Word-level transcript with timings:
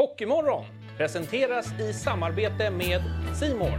Hockeymorgon 0.00 0.64
presenteras 0.96 1.80
i 1.80 1.92
samarbete 1.92 2.70
med 2.70 3.02
Simor. 3.34 3.78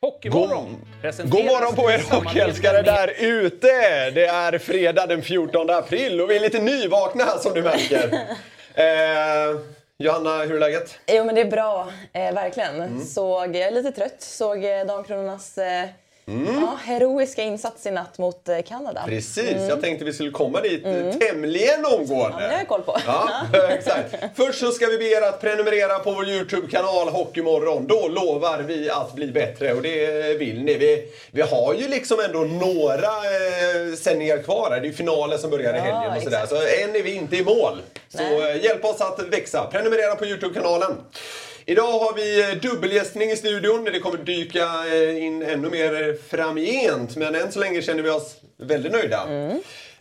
Hockeymorgon 0.00 0.63
God 1.12 1.44
morgon 1.44 1.74
på 1.74 1.90
er 1.90 1.98
hockeyälskare 2.10 2.82
där 2.82 3.12
ute! 3.18 3.66
Det 4.10 4.26
är 4.26 4.58
fredag 4.58 5.06
den 5.06 5.22
14 5.22 5.70
april 5.70 6.20
och 6.20 6.30
vi 6.30 6.36
är 6.36 6.40
lite 6.40 6.58
nyvakna 6.58 7.26
som 7.26 7.54
du 7.54 7.62
märker. 7.62 8.04
eh, 8.74 9.60
Johanna, 9.98 10.38
hur 10.42 10.54
är 10.54 10.60
läget? 10.60 10.98
Jo 11.06 11.24
men 11.24 11.34
det 11.34 11.40
är 11.40 11.50
bra, 11.50 11.88
eh, 12.12 12.34
verkligen. 12.34 12.74
Mm. 12.74 13.04
Såg, 13.04 13.56
jag 13.56 13.62
är 13.62 13.70
lite 13.70 13.92
trött. 13.92 14.16
Såg 14.18 14.64
eh, 14.64 14.86
Damkronornas 14.86 15.58
eh, 15.58 15.88
ja, 16.26 16.78
heroiska 16.84 17.42
insats 17.42 17.86
i 17.86 17.90
natt 17.90 18.18
mot 18.18 18.48
eh, 18.48 18.58
Kanada. 18.62 19.02
Precis, 19.06 19.56
jag 19.68 19.80
tänkte 19.80 20.04
vi 20.04 20.12
skulle 20.12 20.30
komma 20.30 20.60
dit 20.60 20.84
mm. 20.84 21.18
tämligen 21.18 21.84
omgående. 21.84 22.36
Ja, 22.40 22.46
det 22.46 22.52
har 22.52 22.58
jag 22.58 22.68
koll 22.68 22.82
på. 22.82 22.96
Ja, 23.06 23.28
exakt. 23.68 24.14
Först 24.34 24.60
så 24.60 24.70
ska 24.70 24.86
vi 24.86 24.98
be 24.98 25.04
er 25.04 25.22
att 25.22 25.40
prenumerera 25.40 25.98
på 25.98 26.10
vår 26.12 26.28
YouTube-kanal 26.28 27.08
Hockeymorgon. 27.08 27.86
Då 27.86 28.08
lovar 28.08 28.58
vi 28.58 28.90
att 28.90 29.14
bli 29.14 29.26
bättre 29.26 29.72
och 29.72 29.82
det 29.82 30.38
vill 30.38 30.62
ni. 30.62 30.74
Vi, 30.74 31.12
vi 31.30 31.42
har 31.42 31.74
ju 31.74 31.88
liksom 31.88 32.20
ändå 32.20 32.38
några 32.38 33.06
eh, 33.06 33.94
sändningar 33.98 34.42
kvar 34.42 34.70
här. 34.70 34.80
Det 34.80 34.86
är 34.86 34.90
ju 34.90 34.94
finalen 34.96 35.38
som 35.38 35.50
börjar 35.50 35.74
i 35.74 35.76
Ja, 35.76 35.82
helgen 35.82 36.16
och 36.16 36.22
sådär. 36.22 36.42
exakt. 36.42 36.48
Så 36.48 36.84
än 36.84 36.96
är 36.96 37.02
vi 37.02 37.14
inte 37.14 37.36
i 37.36 37.44
mål. 37.44 37.82
Så 38.08 38.18
Nej. 38.18 38.50
eh, 38.50 38.64
hjälp 38.64 38.84
oss 38.84 39.00
att 39.00 39.20
växa. 39.20 39.66
Prenumerera 39.72 40.14
på 40.14 40.26
YouTube-kanalen. 40.26 40.96
Idag 41.66 41.98
har 41.98 42.14
vi 42.14 42.40
eh, 42.52 42.56
dubbelgästning 42.70 43.30
i 43.30 43.36
studion. 43.36 43.84
Det 43.84 44.00
kommer 44.00 44.18
dyka 44.18 44.68
eh, 44.94 45.24
in 45.24 45.42
ännu 45.42 45.70
mer 45.70 46.08
eh, 46.08 46.14
framgent. 46.30 47.16
Men 47.16 47.34
än 47.34 47.52
så 47.52 47.58
länge 47.60 47.82
känner 47.82 48.02
vi 48.02 48.10
oss 48.10 48.36
väldigt 48.58 48.92
nöjda. 48.92 49.22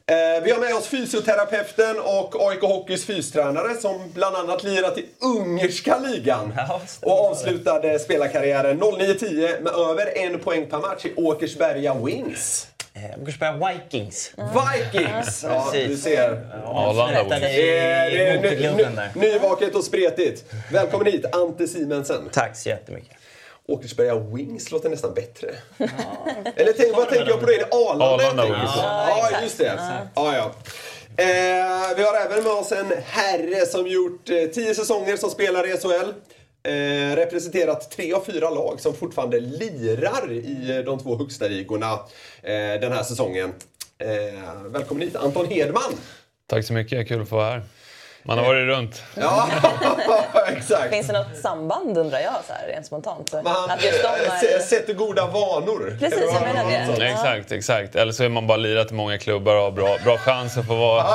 Eh, 0.06 0.44
Vi 0.44 0.52
har 0.52 0.60
med 0.60 0.76
oss 0.76 0.88
fysioterapeuten 0.88 2.00
och 2.00 2.36
AIK 2.50 2.62
Hockeys 2.62 3.06
fystränare 3.06 3.76
som 3.76 4.12
bland 4.14 4.36
annat 4.36 4.64
lirat 4.64 4.98
i 4.98 5.06
ungerska 5.22 6.00
ligan. 6.00 6.54
Ja, 6.58 6.82
och 7.02 7.30
avslutade 7.32 8.00
spelarkarriären 8.00 8.80
09-10 8.82 9.62
med 9.62 9.74
över 9.74 10.18
en 10.18 10.40
poäng 10.40 10.66
per 10.70 10.78
match 10.80 11.06
i 11.06 11.14
Åkersberga 11.16 11.94
Wings. 11.94 12.68
Eh, 12.96 13.22
Åkersberga 13.22 13.74
Vikings. 13.74 14.32
Vikings! 14.38 15.44
Ja, 15.44 15.72
du 15.74 15.98
ser. 15.98 16.50
Arlanda 16.66 17.24
ny, 17.24 17.40
där. 17.40 19.12
ny, 19.14 19.22
nyvaket 19.22 19.76
och 19.76 19.84
spretigt. 19.84 20.46
Välkommen 20.72 21.08
hit, 21.08 21.36
Ante 21.36 21.68
Simensen. 21.68 22.30
Tack 22.32 22.58
så 22.58 22.70
jättemycket. 22.70 23.18
Åkersberga 23.68 24.16
Wings 24.16 24.72
låter 24.72 24.90
nästan 24.90 25.14
bättre. 25.14 25.48
Eller 26.56 26.74
tänk, 26.78 26.98
vad 26.98 27.10
tänker 27.10 27.30
jag 27.30 27.40
på 27.40 27.46
då? 27.46 27.52
Är 27.52 27.58
det 27.58 27.68
Arlanda? 27.72 28.44
Wings. 28.44 28.74
på? 28.74 28.80
Ja, 28.80 29.30
just 29.44 29.58
det. 29.58 29.80
Ja, 30.16 30.36
ja. 30.36 30.52
Eh, 31.18 31.96
vi 31.98 32.04
har 32.04 32.16
även 32.26 32.44
med 32.44 32.52
oss 32.52 32.72
en 32.72 32.94
herre 33.06 33.66
som 33.66 33.88
gjort 33.88 34.30
eh, 34.30 34.46
tio 34.46 34.76
säsonger 34.76 35.18
som 35.18 35.30
spelare 35.30 35.68
i 35.68 35.78
SHL. 35.78 36.14
Eh, 36.68 37.16
representerat 37.16 37.92
tre 37.92 38.14
av 38.14 38.24
fyra 38.26 38.50
lag 38.50 38.80
som 38.80 38.94
fortfarande 38.94 39.40
lirar 39.40 40.32
i 40.32 40.84
de 40.86 41.00
två 41.00 41.18
högsta 41.18 41.48
ligorna 41.48 41.92
eh, 42.42 42.80
den 42.82 42.92
här 42.92 43.04
säsongen. 43.04 43.54
Eh, 43.98 44.64
välkommen 44.66 45.04
hit, 45.04 45.16
Anton 45.16 45.46
Hedman. 45.46 45.94
Tack 46.48 46.66
så 46.66 46.74
mycket, 46.74 47.08
kul 47.08 47.22
att 47.22 47.30
få 47.30 47.36
vara 47.36 47.50
här. 47.50 47.62
Man 48.26 48.38
har 48.38 48.46
varit 48.46 48.68
runt. 48.68 49.04
Ja, 49.16 49.48
exakt. 50.48 50.90
Finns 50.94 51.08
det 51.08 51.14
något 51.14 51.38
samband 51.42 51.98
undrar 51.98 52.20
jag 52.20 52.34
så 52.48 52.54
här, 52.54 52.68
rent 52.68 52.86
spontant? 52.86 53.34
Att 53.34 53.84
just 53.86 54.04
de 54.04 54.08
eh, 54.08 54.56
är... 54.56 54.60
sätter 54.60 54.94
goda 54.94 55.26
vanor. 55.28 55.98
Precis, 56.00 56.24
jag 56.34 56.42
menar 56.42 56.72
det. 56.72 56.96
Ja. 57.00 57.06
Exakt, 57.06 57.52
exakt. 57.52 57.96
Eller 57.96 58.12
så 58.12 58.24
är 58.24 58.30
man 58.30 58.48
bara 58.48 58.58
lirat 58.58 58.92
i 58.92 58.94
många 58.94 59.18
klubbar 59.18 59.56
och 59.56 59.62
har 59.62 59.72
bra, 59.72 59.98
bra 60.04 60.18
chans 60.18 60.58
att 60.58 60.68
få 60.68 60.76
vara... 60.76 61.06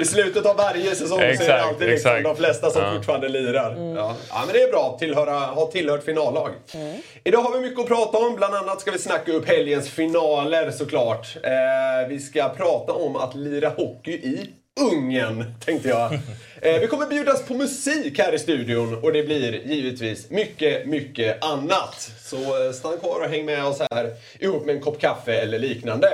I 0.00 0.04
slutet 0.04 0.46
av 0.46 0.56
varje 0.56 0.94
säsong 0.94 1.08
så 1.18 1.22
är 1.24 1.26
det 1.26 1.32
Exakt, 1.32 1.64
alltid 1.64 1.88
liksom 1.88 2.10
exakt. 2.10 2.24
de 2.24 2.36
flesta 2.36 2.70
som 2.70 2.82
Ja. 2.82 2.92
fortfarande 2.96 3.28
lirar. 3.28 3.76
Ja. 3.96 4.14
ja, 4.30 4.42
men 4.46 4.52
det 4.52 4.62
är 4.62 4.70
bra. 4.70 4.96
Tillhöra, 4.98 5.32
ha 5.38 5.66
tillhört 5.66 6.04
finallag. 6.04 6.50
Idag 7.24 7.38
har 7.42 7.52
vi 7.52 7.60
mycket 7.60 7.80
att 7.80 7.86
prata 7.88 8.18
om. 8.18 8.34
Bland 8.36 8.54
annat 8.54 8.80
ska 8.80 8.90
vi 8.90 8.98
snacka 8.98 9.32
upp 9.32 9.48
helgens 9.48 9.88
finaler 9.90 10.70
såklart. 10.70 11.36
Eh, 11.42 12.08
vi 12.08 12.20
ska 12.20 12.48
prata 12.48 12.92
om 12.92 13.16
att 13.16 13.34
lira 13.34 13.68
hockey 13.68 14.12
i 14.12 14.50
Ungern, 14.80 15.54
tänkte 15.64 15.88
jag. 15.88 16.18
Eh, 16.62 16.80
vi 16.80 16.86
kommer 16.86 17.06
bjudas 17.06 17.42
på 17.42 17.54
musik 17.54 18.18
här 18.18 18.32
i 18.32 18.38
studion 18.38 18.94
och 19.02 19.12
det 19.12 19.22
blir 19.22 19.66
givetvis 19.66 20.30
mycket, 20.30 20.86
mycket 20.86 21.44
annat. 21.44 22.10
Så 22.24 22.36
eh, 22.36 22.72
stanna 22.72 22.96
kvar 22.96 23.20
och 23.20 23.30
häng 23.30 23.44
med 23.44 23.64
oss 23.64 23.80
här 23.90 24.14
ihop 24.38 24.66
med 24.66 24.74
en 24.74 24.80
kopp 24.80 25.00
kaffe 25.00 25.34
eller 25.34 25.58
liknande. 25.58 26.08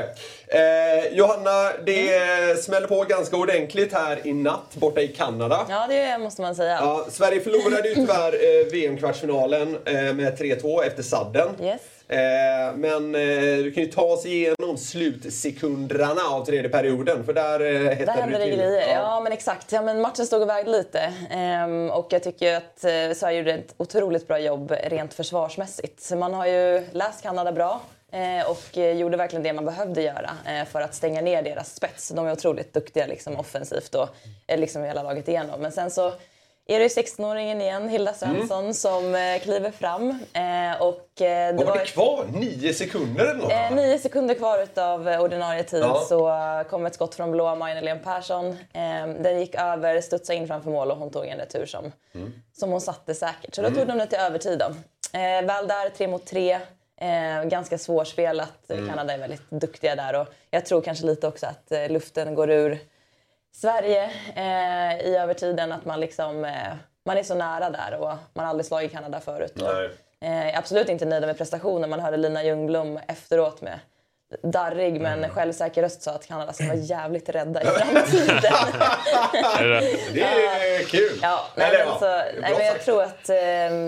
Eh, 0.48 1.12
Johanna, 1.12 1.72
det 1.86 2.64
smäller 2.64 2.86
på 2.86 3.04
ganska 3.04 3.36
ordentligt 3.36 3.92
här 3.92 4.26
i 4.26 4.32
natt 4.32 4.74
borta 4.74 5.00
i 5.00 5.08
Kanada. 5.08 5.66
Ja, 5.68 5.86
det 5.88 6.18
måste 6.18 6.42
man 6.42 6.54
säga. 6.54 6.72
Ja, 6.80 7.06
Sverige 7.10 7.40
förlorade 7.40 7.88
ju 7.88 7.94
tyvärr 7.94 8.32
eh, 8.32 8.72
VM-kvartsfinalen 8.72 9.78
eh, 9.84 9.94
med 9.94 10.38
3-2 10.38 10.82
efter 10.84 11.02
sadden. 11.02 11.48
Yes. 11.62 11.80
Eh, 12.10 12.74
men 12.76 13.14
eh, 13.14 13.56
du 13.56 13.72
kan 13.74 13.84
ju 13.84 13.90
ta 13.90 14.02
oss 14.02 14.26
igenom 14.26 14.76
slutsekunderna 14.78 16.22
av 16.30 16.44
tredje 16.44 16.70
perioden 16.70 17.24
för 17.24 17.32
där 17.32 17.60
eh, 17.60 17.90
hettade 17.96 18.26
du 18.26 18.32
det 18.32 18.44
till. 18.44 18.56
grejer. 18.56 18.94
Ja. 18.94 19.20
men 19.20 19.32
exakt. 19.32 19.72
Ja, 19.72 19.82
men 19.82 20.00
matchen 20.00 20.26
stod 20.26 20.42
och 20.42 20.48
vägde 20.48 20.70
lite. 20.70 21.12
Ehm, 21.30 21.90
och 21.90 22.06
jag 22.10 22.22
tycker 22.22 22.56
att 22.56 22.84
eh, 22.84 23.14
Sverige 23.14 23.38
gjorde 23.38 23.52
ett 23.52 23.74
otroligt 23.76 24.28
bra 24.28 24.38
jobb 24.38 24.72
rent 24.82 25.14
försvarsmässigt. 25.14 26.12
Man 26.16 26.34
har 26.34 26.46
ju 26.46 26.82
läst 26.92 27.22
Kanada 27.22 27.52
bra 27.52 27.80
eh, 28.12 28.50
och 28.50 28.76
gjorde 28.76 29.16
verkligen 29.16 29.42
det 29.42 29.52
man 29.52 29.64
behövde 29.64 30.02
göra 30.02 30.30
för 30.72 30.80
att 30.80 30.94
stänga 30.94 31.20
ner 31.20 31.42
deras 31.42 31.74
spets. 31.74 32.08
De 32.08 32.26
är 32.26 32.32
otroligt 32.32 32.72
duktiga 32.72 33.06
liksom, 33.06 33.36
offensivt 33.36 33.94
och 33.94 34.08
liksom 34.56 34.82
hela 34.82 35.02
laget 35.02 35.28
igenom. 35.28 35.60
Men 35.60 35.72
sen 35.72 35.90
så 35.90 36.12
är 36.66 36.78
det 36.78 36.82
ju 36.82 36.88
16-åringen 37.02 37.60
igen, 37.60 37.88
Hilda 37.88 38.12
Svensson, 38.14 38.74
som 38.74 39.14
eh, 39.14 39.40
kliver 39.42 39.70
fram. 39.70 40.10
Eh, 40.10 40.82
och, 40.82 41.22
eh, 41.22 41.54
Vad 41.56 41.66
var 41.66 41.78
det 41.78 41.84
kvar? 41.84 42.24
Nio 42.32 42.74
sekunder 42.74 43.24
eller 43.24 43.34
något? 43.42 43.52
Eh, 43.52 43.70
nio 43.74 43.98
sekunder 43.98 44.34
kvar 44.34 44.66
av 44.76 45.08
ordinarie 45.08 45.62
tid 45.62 45.80
Ja. 45.82 46.04
så 46.08 46.28
eh, 46.28 46.62
kom 46.62 46.86
ett 46.86 46.94
skott 46.94 47.14
från 47.14 47.30
blåa 47.32 47.54
Majnelén 47.54 48.00
Persson. 48.04 48.46
Eh, 48.50 49.06
den 49.20 49.40
gick 49.40 49.54
över, 49.54 50.00
studsade 50.00 50.36
in 50.38 50.46
framför 50.46 50.70
mål 50.70 50.90
och 50.90 50.96
hon 50.96 51.10
tog 51.10 51.26
en 51.26 51.38
retur 51.38 51.66
som, 51.66 51.92
som 52.52 52.70
hon 52.70 52.80
satte 52.80 53.14
säkert. 53.14 53.54
Så 53.54 53.62
då 53.62 53.70
tog 53.70 53.86
de 53.86 53.98
det 53.98 54.06
till 54.06 54.18
övertid. 54.18 54.58
Då. 54.58 54.66
Eh, 55.18 55.42
väl 55.46 55.66
där, 55.68 55.88
tre 55.90 56.08
mot 56.08 56.26
tre. 56.26 56.58
Eh, 57.00 57.44
ganska 57.44 57.78
svårspelat. 57.78 58.52
Kanada 58.88 59.12
är 59.12 59.18
väldigt 59.18 59.50
duktiga 59.50 59.94
där 59.96 60.20
och 60.20 60.26
jag 60.50 60.66
tror 60.66 60.80
kanske 60.80 61.06
lite 61.06 61.26
också 61.26 61.46
att 61.46 61.72
eh, 61.72 61.88
luften 61.88 62.34
går 62.34 62.50
ur 62.50 62.78
Sverige 63.56 64.10
eh, 64.36 65.00
i 65.06 65.16
övertiden. 65.16 65.72
Att 65.72 65.84
man 65.84 66.00
liksom, 66.00 66.44
eh, 66.44 66.52
man 67.06 67.16
är 67.18 67.22
så 67.22 67.34
nära 67.34 67.70
där 67.70 67.98
och 68.00 68.08
man 68.34 68.44
har 68.44 68.50
aldrig 68.50 68.66
slagit 68.66 68.92
Kanada 68.92 69.20
förut. 69.20 69.62
Och. 69.62 70.26
Eh, 70.26 70.58
absolut 70.58 70.88
inte 70.88 71.04
nöjd 71.04 71.22
med 71.26 71.38
prestationen. 71.38 71.90
Man 71.90 72.00
hörde 72.00 72.16
Lina 72.16 72.44
Ljungblom 72.44 72.98
efteråt 73.08 73.60
med 73.60 73.78
darrig 74.42 75.00
men 75.00 75.28
självsäker 75.28 75.82
röst 75.82 76.02
sa 76.02 76.10
att 76.10 76.26
Kanada 76.26 76.52
ska 76.52 76.64
vara 76.66 76.76
jävligt 76.76 77.28
rädda 77.28 77.62
i 77.62 77.66
framtiden. 77.66 78.42
Det? 80.14 80.20
Är 80.22 80.84
kul! 80.84 81.18
ja, 81.22 81.40
nej, 81.56 81.70
men 81.72 81.80
ja, 81.88 81.96
så, 81.98 82.04
det 82.04 82.12
är 82.12 82.32
bra 82.32 82.40
nej, 82.40 82.54
men 82.58 82.66
jag 82.66 82.80
tror 82.84 83.02
att 83.02 83.28
eh, 83.28 83.36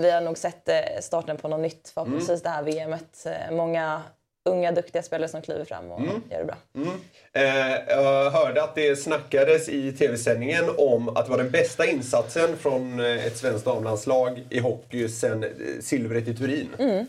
vi 0.01 0.11
har 0.11 0.21
nog 0.21 0.37
sett 0.37 0.69
eh, 0.69 0.75
starten 1.01 1.37
på 1.37 1.47
något 1.47 1.59
nytt 1.59 1.89
förhoppningsvis 1.93 2.29
Mm. 2.29 2.41
det 2.43 2.49
här 2.49 2.85
VMet. 2.85 3.25
Eh, 3.25 3.51
många 3.55 4.01
unga 4.45 4.71
duktiga 4.71 5.03
spelare 5.03 5.27
som 5.29 5.41
kliver 5.41 5.65
fram 5.65 5.91
och 5.91 5.99
Mm. 5.99 6.23
gör 6.31 6.37
det 6.39 6.45
bra. 6.45 6.55
Eh, 7.33 7.77
jag 7.87 8.31
hörde 8.31 8.63
att 8.63 8.75
det 8.75 8.95
snackades 8.95 9.69
i 9.69 9.91
tv-sändningen 9.91 10.63
om 10.77 11.09
att 11.09 11.25
det 11.25 11.31
var 11.31 11.37
den 11.37 11.51
bästa 11.51 11.85
insatsen 11.85 12.57
från 12.57 12.99
eh, 12.99 13.25
ett 13.25 13.37
svenskt 13.37 13.65
damlandslag 13.65 14.43
i 14.49 14.59
hockey 14.59 15.09
sen 15.09 15.43
eh, 15.43 15.49
silvret 15.81 16.27
i 16.27 16.35
Turin. 16.35 17.07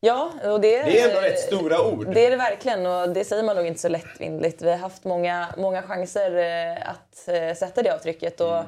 Ja, 0.00 0.30
och 0.44 0.60
det, 0.60 0.82
Det 0.82 1.00
är 1.00 1.08
ändå 1.08 1.20
rätt 1.20 1.38
stora 1.38 1.82
ord. 1.82 2.14
Det 2.14 2.26
är 2.26 2.30
det 2.30 2.36
verkligen 2.36 2.86
och 2.86 3.08
det 3.08 3.24
säger 3.24 3.42
man 3.42 3.56
nog 3.56 3.66
inte 3.66 3.80
så 3.80 3.88
lättvindigt. 3.88 4.62
Vi 4.62 4.70
har 4.70 4.76
haft 4.76 5.04
många, 5.04 5.46
många 5.56 5.82
chanser 5.82 6.36
eh, 6.36 6.90
att 6.90 7.28
sätta 7.58 7.82
det 7.82 7.94
avtrycket. 7.94 8.40
Och, 8.40 8.54
Mm. 8.56 8.66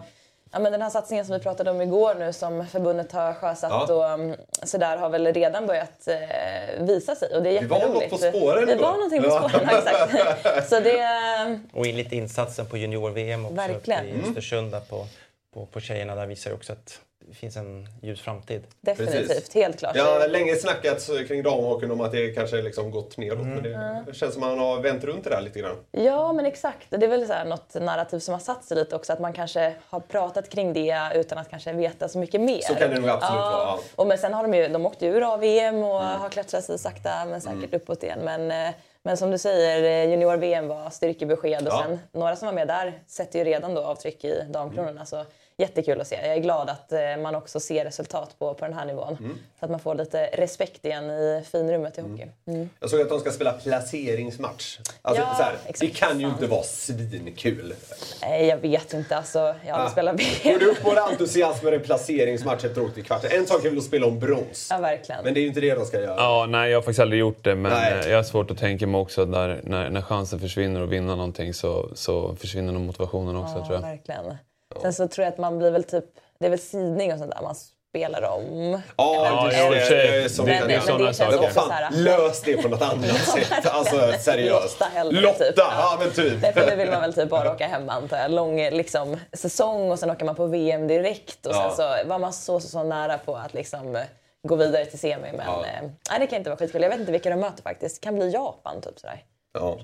Ja, 0.52 0.58
men 0.58 0.72
den 0.72 0.82
här 0.82 0.90
satsningen 0.90 1.24
som 1.26 1.34
vi 1.36 1.42
pratade 1.42 1.70
om 1.70 1.80
igår 1.80 2.14
nu 2.14 2.32
som 2.32 2.66
förbundet 2.66 3.12
har 3.12 3.34
sjösatt 3.34 3.70
Ja. 3.88 3.94
och 4.14 4.20
um, 4.20 4.34
så 4.62 4.78
där 4.78 4.96
har 4.96 5.08
väl 5.10 5.26
redan 5.34 5.66
börjat 5.66 6.08
eh, 6.08 6.82
visa 6.84 7.14
sig 7.14 7.34
och 7.36 7.42
det 7.42 7.58
är 7.58 7.60
Vi 7.60 7.66
var 7.66 7.76
jätteroligt. 7.78 8.12
något 8.12 8.20
på 8.20 8.38
spåren 8.38 8.66
Vi 8.66 8.74
var 8.74 8.92
någonting 8.92 9.22
på 9.22 9.28
Ja. 9.28 9.48
spåren, 9.48 9.68
exakt. 9.68 10.68
Så 10.70 10.80
det, 10.80 11.60
Och 11.72 11.86
i 11.86 11.92
lite 11.92 12.16
insatsen 12.16 12.66
på 12.66 12.76
junior-VM 12.76 13.44
också 13.44 13.54
Verkligen. 13.56 14.06
i 14.06 14.22
Östersund 14.28 14.74
på, 14.88 15.06
på, 15.54 15.66
på 15.66 15.80
tjejerna. 15.80 16.14
Där 16.14 16.26
visar 16.26 16.50
det 16.50 16.56
också 16.56 16.72
att 16.72 17.00
finns 17.34 17.56
en 17.56 17.86
ljus 18.02 18.20
framtid. 18.20 18.62
Definitivt, 18.80 19.28
Precis. 19.28 19.54
helt 19.54 19.78
klart. 19.78 19.94
Det 19.94 20.00
har 20.00 20.28
länge 20.28 20.56
snackats 20.56 21.10
kring 21.28 21.42
damhockeyn 21.42 21.90
om 21.90 22.00
att 22.00 22.12
det 22.12 22.28
kanske 22.34 22.56
liksom 22.62 22.90
gått 22.90 23.16
neråt. 23.16 23.38
Men 23.46 23.62
det, 23.62 24.02
det 24.06 24.14
känns 24.14 24.34
som 24.34 24.42
att 24.42 24.48
man 24.48 24.58
har 24.58 24.80
vänt 24.80 25.04
runt 25.04 25.24
det 25.24 25.30
där 25.30 25.40
lite 25.40 25.58
grann. 25.60 25.76
Ja, 25.90 26.32
men 26.32 26.46
exakt. 26.46 26.86
Det 26.90 26.96
är 27.06 27.08
väl 27.08 27.26
så 27.26 27.32
här 27.32 27.44
något 27.44 27.74
narrativ 27.74 28.18
som 28.18 28.32
har 28.34 28.40
satt 28.40 28.64
sig 28.64 28.76
lite 28.76 28.96
också. 28.96 29.12
Att 29.12 29.20
man 29.20 29.32
kanske 29.32 29.74
har 29.88 30.00
pratat 30.00 30.48
kring 30.50 30.72
det 30.72 30.96
utan 31.14 31.38
att 31.38 31.50
kanske 31.50 31.72
veta 31.72 32.08
så 32.08 32.18
mycket 32.18 32.40
mer. 32.40 32.60
Så 32.60 32.74
kan 32.74 32.90
det 32.90 33.00
nog 33.00 33.10
absolut 33.10 33.40
vara, 33.40 33.52
ja. 33.52 33.80
Och 33.96 34.06
men 34.06 34.18
sen 34.18 34.34
har 34.34 34.42
de 34.42 34.54
ju, 34.54 34.68
de 34.68 34.86
åkte 34.86 35.06
ur 35.06 35.34
AVM 35.34 35.82
och 35.82 36.00
har 36.00 36.28
klättrat 36.28 36.64
sig 36.64 36.78
sakta 36.78 37.24
men 37.24 37.40
säkert 37.40 37.58
Mm. 37.58 37.70
uppåt 37.72 38.02
igen. 38.02 38.18
Men, 38.24 38.50
eh, 38.68 38.74
men 39.02 39.16
som 39.16 39.30
du 39.30 39.38
säger, 39.38 40.04
eh, 40.04 40.10
junior-VM 40.10 40.68
var 40.68 40.90
styrkebesked 40.90 41.66
och 41.68 41.72
Ja. 41.74 41.84
sen 41.86 41.98
några 42.12 42.36
som 42.36 42.46
var 42.46 42.52
med 42.52 42.68
där 42.68 43.02
sätter 43.06 43.38
ju 43.38 43.44
redan 43.44 43.74
då 43.74 43.82
avtryck 43.84 44.24
i 44.24 44.42
damkronorna. 44.50 45.06
Så 45.06 45.24
jättekul 45.58 46.00
att 46.00 46.06
se. 46.06 46.14
Jag 46.26 46.36
är 46.36 46.40
glad 46.40 46.70
att 46.70 46.92
eh, 46.92 47.16
man 47.22 47.34
också 47.34 47.60
ser 47.60 47.84
resultat 47.84 48.34
på, 48.38 48.54
på 48.54 48.64
den 48.64 48.74
här 48.74 48.84
nivån. 48.86 49.16
Mm. 49.20 49.38
Så 49.58 49.64
att 49.64 49.70
man 49.70 49.80
får 49.80 49.94
lite 49.94 50.26
respekt 50.26 50.84
igen 50.84 51.10
i 51.10 51.42
finrummet 51.52 51.98
i 51.98 52.00
hockey. 52.00 52.26
Mm. 52.46 52.70
Jag 52.80 52.90
såg 52.90 53.00
att 53.00 53.08
de 53.08 53.20
ska 53.20 53.30
spela 53.30 53.52
placeringsmatch. 53.52 54.78
Alltså, 55.02 55.22
Ja, 55.22 55.34
så 55.36 55.42
här, 55.42 55.52
det 55.64 55.68
exakt. 55.70 55.96
kan 55.96 56.20
ju 56.20 56.26
Fan. 56.26 56.32
inte 56.34 56.46
vara 56.46 56.62
svinkul. 56.62 57.74
Nej, 58.22 58.46
jag 58.46 58.56
vet 58.56 58.92
inte. 58.92 59.16
Alltså, 59.16 59.38
jag 59.38 59.74
har 59.74 59.80
aldrig 59.80 59.92
spelat 59.92 60.20
VM. 60.20 60.52
Går 60.52 60.60
du 60.60 60.70
upp 60.70 60.82
både 60.82 61.00
entusiasm 61.02 61.64
med 61.64 61.74
en 61.74 61.80
placeringsmatch 61.80 62.64
efter 62.64 62.82
åkt 62.82 62.98
i 62.98 63.02
kvarten? 63.02 63.30
En 63.32 63.46
sak 63.46 63.64
är 63.64 63.68
väl 63.68 63.78
att 63.78 63.84
spela 63.84 64.06
om 64.06 64.18
brons. 64.18 64.68
Ja, 64.70 64.78
verkligen. 64.78 65.24
Men 65.24 65.34
det 65.34 65.40
är 65.40 65.42
ju 65.42 65.48
inte 65.48 65.60
det 65.60 65.74
de 65.74 65.84
ska 65.86 66.00
göra. 66.00 66.14
Ja, 66.16 66.46
nej, 66.48 66.70
jag 66.70 66.76
har 66.76 66.82
faktiskt 66.82 67.00
aldrig 67.00 67.20
gjort 67.20 67.44
det. 67.44 67.54
Men 67.54 67.72
Nej. 67.72 68.08
jag 68.10 68.16
har 68.16 68.22
svårt 68.22 68.50
att 68.50 68.58
tänka 68.58 68.86
mig 68.86 69.00
också 69.00 69.22
att 69.22 69.28
när, 69.28 69.60
när, 69.64 69.90
när 69.90 70.02
chansen 70.02 70.40
försvinner 70.40 70.82
att 70.82 70.88
vinna 70.88 71.14
någonting 71.16 71.54
så, 71.54 71.88
så 71.94 72.36
försvinner 72.36 72.72
nog 72.72 72.82
motivationen 72.82 73.36
också 73.36 73.54
Ja, 73.58 73.64
tror 73.66 73.74
jag. 73.74 73.82
verkligen. 73.82 74.36
Sen 74.82 74.92
så 74.92 75.08
tror 75.08 75.24
jag 75.24 75.32
att 75.32 75.38
man 75.38 75.58
blir 75.58 75.70
väl 75.70 75.84
typ... 75.84 76.04
Det 76.38 76.46
är 76.46 76.50
väl 76.50 76.58
sidning 76.58 77.12
och 77.12 77.18
sånt 77.18 77.30
där 77.34 77.42
man 77.42 77.54
spelar 77.90 78.22
om. 78.22 78.70
Ja, 78.72 78.80
Ja, 78.96 79.46
och 79.46 79.52
för 79.52 79.70
det. 79.70 79.88
Det 79.88 80.24
är 80.24 80.28
som 80.28 80.46
Det- 80.46 80.62
det 80.66 80.72
göra. 80.72 80.82
sådana 80.82 80.98
det 80.98 81.04
känns 81.04 81.16
saker. 81.18 81.30
Men 81.32 81.40
vad 81.40 81.52
fan, 81.52 81.70
här- 81.70 81.90
lös 81.92 82.42
det 82.42 82.62
på 82.62 82.68
något 82.68 82.82
annat 82.82 83.16
sätt. 83.34 83.66
Alltså 83.66 84.12
seriöst. 84.20 84.80
Lotta 84.80 84.84
hellre, 84.94 85.20
Lotta, 85.20 85.38
typ. 85.44 85.54
ja 85.56 85.96
men 86.00 86.10
typ. 86.10 86.42
Nej, 86.42 86.52
för 86.52 86.66
nu 86.66 86.76
vill 86.76 86.90
man 86.90 87.00
väl 87.00 87.14
typ 87.14 87.28
bara 87.30 87.52
åka 87.52 87.66
hem 87.66 87.88
antar 87.88 88.16
jag. 88.18 88.30
Lång 88.30 88.56
liksom, 88.70 89.16
säsong 89.32 89.90
och 89.90 89.98
sen 89.98 90.10
åker 90.10 90.24
man 90.24 90.34
på 90.34 90.46
VM 90.46 90.86
direkt. 90.88 91.46
Och 91.46 91.54
sen 91.54 91.62
Ja. 91.64 91.70
så 92.02 92.08
var 92.08 92.18
man 92.18 92.32
så, 92.32 92.60
så, 92.60 92.68
så 92.68 92.82
nära 92.82 93.18
på 93.18 93.36
att 93.36 93.54
liksom 93.54 93.98
gå 94.48 94.56
vidare 94.56 94.84
till 94.86 94.98
semi. 94.98 95.28
Men 95.36 95.46
Ja. 95.46 95.64
eh, 95.66 95.82
nej, 96.10 96.20
det 96.20 96.26
kan 96.26 96.38
inte 96.38 96.50
vara 96.50 96.58
skitkul. 96.58 96.82
Jag 96.82 96.90
vet 96.90 97.00
inte 97.00 97.12
vilka 97.12 97.30
de 97.30 97.36
möter 97.36 97.62
faktiskt. 97.62 98.00
Kan 98.02 98.14
bli 98.16 98.30
Japan 98.30 98.80
typ 98.80 98.98
sådär. 98.98 99.24
Ja. 99.54 99.78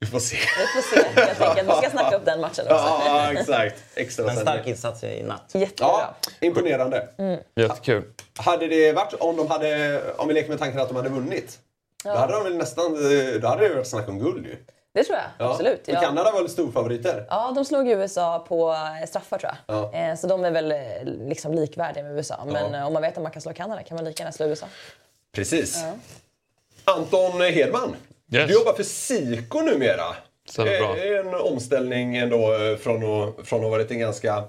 Vi 0.00 0.06
får 0.06 0.18
se. 0.18 0.36
Vi 0.36 0.82
får 0.82 0.96
se 0.96 1.20
helt 1.20 1.40
enkelt. 1.40 1.68
Vi 1.68 1.72
ska 1.72 1.90
snacka 1.90 2.16
upp 2.16 2.24
den 2.24 2.40
matchen 2.40 2.64
också. 2.64 2.74
Ja, 3.06 3.32
exakt. 3.32 3.76
Extra 3.94 4.30
En 4.30 4.36
stark 4.36 4.66
insats 4.66 5.04
i 5.04 5.22
natt. 5.22 5.50
Jättebra. 5.54 5.88
Ja, 5.90 6.14
imponerande. 6.40 7.08
Jättekul. 7.56 8.04
Hade 8.38 8.66
det 8.66 8.92
varit, 8.92 9.14
om 9.14 9.36
de 9.36 9.46
hade, 9.50 10.00
om 10.16 10.28
vi 10.28 10.34
leker 10.34 10.48
med 10.48 10.58
tanken 10.58 10.80
att 10.80 10.88
de 10.88 10.96
hade 10.96 11.08
vunnit, 11.08 11.58
då 12.04 12.10
hade 12.10 12.32
de 12.32 12.44
väl 12.44 12.56
nästan, 12.56 12.92
då 13.40 13.48
hade 13.48 13.68
det 13.68 13.74
varit 13.74 13.86
snack 13.86 14.08
om 14.08 14.18
guld 14.18 14.46
ju. 14.46 14.56
Det 14.94 15.04
tror 15.04 15.16
jag. 15.18 15.26
Ja. 15.46 15.50
Absolut. 15.52 15.82
Ja. 15.84 16.00
Kanada 16.00 16.30
var 16.32 16.40
väl 16.40 16.50
storfavoriter? 16.50 17.26
Ja, 17.30 17.52
de 17.54 17.64
slog 17.64 17.88
USA 17.88 18.44
på 18.48 18.72
eh, 19.02 19.06
straffar 19.08 19.38
tror 19.38 19.52
jag. 19.66 19.76
Ja. 19.76 19.92
Eh, 20.10 20.16
Så 20.16 20.26
de 20.26 20.44
är 20.44 20.50
väl 20.50 20.72
eh, 20.72 20.78
liksom 21.28 21.54
likvärdiga 21.54 22.04
med 22.04 22.12
USA. 22.16 22.44
Men 22.46 22.72
Ja. 22.72 22.86
om 22.86 22.92
man 22.92 23.02
vet 23.02 23.16
att 23.16 23.22
man 23.22 23.32
kan 23.32 23.42
slå 23.42 23.52
Kanada 23.52 23.82
kan 23.82 23.94
man 23.94 24.04
lika 24.04 24.22
gärna 24.22 24.32
slå 24.32 24.46
USA. 24.46 24.66
Precis. 25.34 25.84
Anton 26.84 27.40
Hedman, 27.40 27.96
Yes. 28.32 28.46
du 28.48 28.54
jobbar 28.54 28.72
för 28.72 28.82
Siko 28.82 29.60
numera. 29.60 30.04
Stämmer 30.48 30.70
Det 30.72 30.78
bra. 30.78 30.96
är 30.96 31.18
en 31.20 31.34
omställning 31.34 32.16
ändå 32.16 32.54
eh, 32.54 32.76
från 32.76 32.96
att, 32.96 33.48
från 33.48 33.58
att 33.58 33.64
ha 33.64 33.70
varit 33.70 33.90
en 33.90 33.98
ganska 33.98 34.44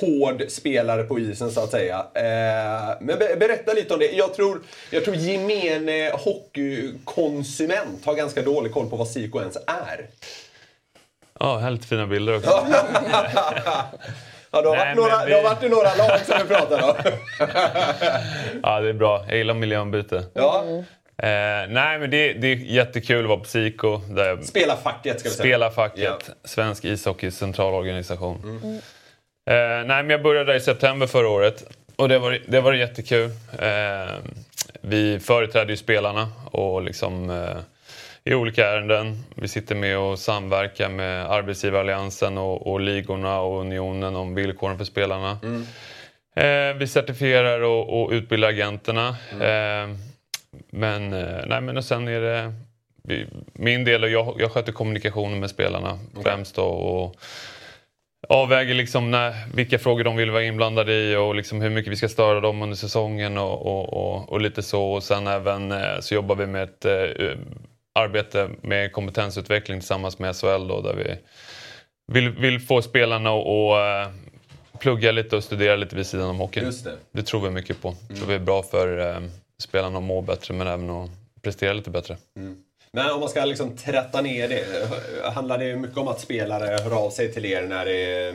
hård 0.00 0.42
spelare 0.48 1.02
på 1.02 1.18
isen 1.18 1.50
så 1.50 1.60
att 1.64 1.70
säga. 1.70 1.96
Eh, 2.14 2.96
Men 3.00 3.18
be- 3.18 3.36
berätta 3.36 3.72
lite 3.72 3.94
om 3.94 4.00
det. 4.00 4.12
Jag 4.12 4.34
tror, 4.34 4.62
jag 4.90 5.04
tror 5.04 5.16
gemene 5.16 6.10
hockeykonsument 6.14 8.04
har 8.04 8.14
ganska 8.14 8.42
dålig 8.42 8.72
koll 8.72 8.90
på 8.90 8.96
vad 8.96 9.08
Siko 9.08 9.40
ens 9.40 9.56
är. 9.56 10.06
Ja, 11.40 11.58
helt 11.58 11.84
fina 11.84 12.06
bilder 12.06 12.36
också. 12.36 12.50
Ja, 14.54 14.62
det, 14.62 14.68
har 14.68 14.76
Nej, 14.76 14.86
varit 14.86 14.96
några, 14.96 15.24
vi- 15.24 15.30
det 15.30 15.36
har 15.36 15.42
varit 15.42 15.62
i 15.62 15.68
några 15.68 15.94
lag 15.94 16.20
som 16.26 16.38
vi 16.42 16.54
pratar 16.54 16.82
om. 16.82 16.94
Ja, 18.62 18.80
det 18.80 18.88
är 18.88 18.92
bra. 18.92 19.24
Jag 19.28 19.36
gillar 19.38 19.54
miljöombyte. 19.54 20.24
Ja, 20.34 20.64
Eh, 21.18 21.28
nej, 21.68 21.98
men 21.98 22.10
det, 22.10 22.32
det 22.32 22.46
är 22.46 22.56
jättekul 22.56 23.22
att 23.24 23.28
vara 23.28 23.38
på 23.38 23.44
Siko. 23.44 24.00
Spela 24.42 24.76
facket 24.76 25.20
ska 25.20 25.28
vi 25.28 25.34
säga. 25.34 25.44
spelar 25.44 25.70
facket. 25.70 26.04
Ja. 26.04 26.18
Svensk 26.44 26.84
ishockeys 26.84 27.38
centralorganisation. 27.38 28.60
Eh, 29.50 29.54
nej, 29.56 29.84
men 29.86 30.10
jag 30.10 30.22
började 30.22 30.52
där 30.52 30.56
i 30.56 30.60
september 30.60 31.06
förra 31.06 31.28
året. 31.28 31.64
Och 31.96 32.08
det 32.08 32.18
var, 32.18 32.38
det 32.48 32.60
var 32.60 32.72
jättekul. 32.72 33.30
Eh, 33.58 34.14
vi 34.80 35.18
företräder 35.20 35.70
ju 35.70 35.76
spelarna 35.76 36.28
och 36.50 36.82
liksom, 36.82 37.30
eh, 37.30 37.56
i 38.24 38.34
olika 38.34 38.68
ärenden. 38.68 39.24
Vi 39.34 39.48
sitter 39.48 39.74
med 39.74 39.98
och 39.98 40.18
samverkar 40.18 40.88
med 40.88 41.30
arbetsgivaralliansen 41.30 42.38
och, 42.38 42.66
och 42.66 42.80
ligorna 42.80 43.40
och 43.40 43.60
unionen 43.60 44.16
om 44.16 44.34
villkoren 44.34 44.78
för 44.78 44.84
spelarna. 44.84 45.38
Eh, 46.36 46.74
vi 46.76 46.86
certifierar 46.86 47.60
och, 47.60 48.02
och 48.02 48.10
utbildar 48.10 48.48
agenterna. 48.48 49.08
Eh, 49.40 49.88
men, 50.72 51.12
eh, 51.12 51.46
nej, 51.46 51.60
men 51.60 51.76
och 51.76 51.84
sen 51.84 52.08
är 52.08 52.20
det 52.20 52.52
min 53.52 53.84
del, 53.84 54.04
och 54.04 54.10
jag, 54.10 54.36
jag 54.38 54.52
sköter 54.52 54.72
kommunikationen 54.72 55.40
med 55.40 55.50
spelarna 55.50 55.98
främst 56.22 56.56
då, 56.56 56.64
och 56.64 57.16
avväger 58.28 58.74
liksom 58.74 59.10
när, 59.10 59.34
vilka 59.54 59.78
frågor 59.78 60.04
de 60.04 60.16
vill 60.16 60.30
vara 60.30 60.44
inblandade 60.44 60.92
i 60.92 61.16
och 61.16 61.34
liksom 61.34 61.60
hur 61.60 61.70
mycket 61.70 61.92
vi 61.92 61.96
ska 61.96 62.08
störa 62.08 62.40
dem 62.40 62.62
under 62.62 62.76
säsongen 62.76 63.38
och, 63.38 63.66
och, 63.66 63.92
och, 63.92 64.32
och 64.32 64.40
lite 64.40 64.62
så. 64.62 64.92
Och 64.92 65.02
sen 65.02 65.26
även 65.26 65.72
eh, 65.72 66.00
så 66.00 66.14
jobbar 66.14 66.34
vi 66.34 66.46
med 66.46 66.62
ett 66.62 66.84
eh, 66.84 67.36
arbete 67.94 68.50
med 68.60 68.92
kompetensutveckling 68.92 69.80
tillsammans 69.80 70.18
med 70.18 70.36
SHL 70.36 70.68
då, 70.68 70.80
där 70.80 70.94
vi 70.94 71.16
vill, 72.12 72.30
vill 72.30 72.60
få 72.60 72.82
spelarna 72.82 73.30
att 73.30 74.12
plugga 74.80 75.12
lite 75.12 75.36
och 75.36 75.44
studera 75.44 75.76
lite 75.76 75.96
vid 75.96 76.06
sidan 76.06 76.30
om 76.30 76.38
hockeyn. 76.38 76.64
Just 76.64 76.84
det. 76.84 76.96
Det 77.12 77.22
tror 77.22 77.40
vi 77.40 77.50
mycket 77.50 77.82
på. 77.82 77.94
Det 78.08 78.14
tror 78.14 78.26
vi 78.26 78.34
är 78.34 78.38
bra 78.38 78.62
för 78.62 79.10
eh, 79.10 79.20
spelarna 79.62 79.98
att 79.98 80.04
må 80.04 80.20
bättre 80.20 80.54
men 80.54 80.66
även 80.66 80.90
att 80.90 81.10
prestera 81.42 81.72
lite 81.72 81.90
bättre. 81.90 82.16
Men 82.92 83.10
om 83.10 83.20
man 83.20 83.28
ska 83.28 83.44
liksom 83.44 83.76
tratta 83.76 84.20
ner 84.20 84.48
det, 84.48 84.64
handlar 85.34 85.58
det 85.58 85.76
mycket 85.76 85.98
om 85.98 86.08
att 86.08 86.20
spelare 86.20 86.82
hör 86.82 87.04
av 87.04 87.10
sig 87.10 87.32
till 87.32 87.44
er 87.44 87.62
när 87.62 87.84
det 87.84 88.34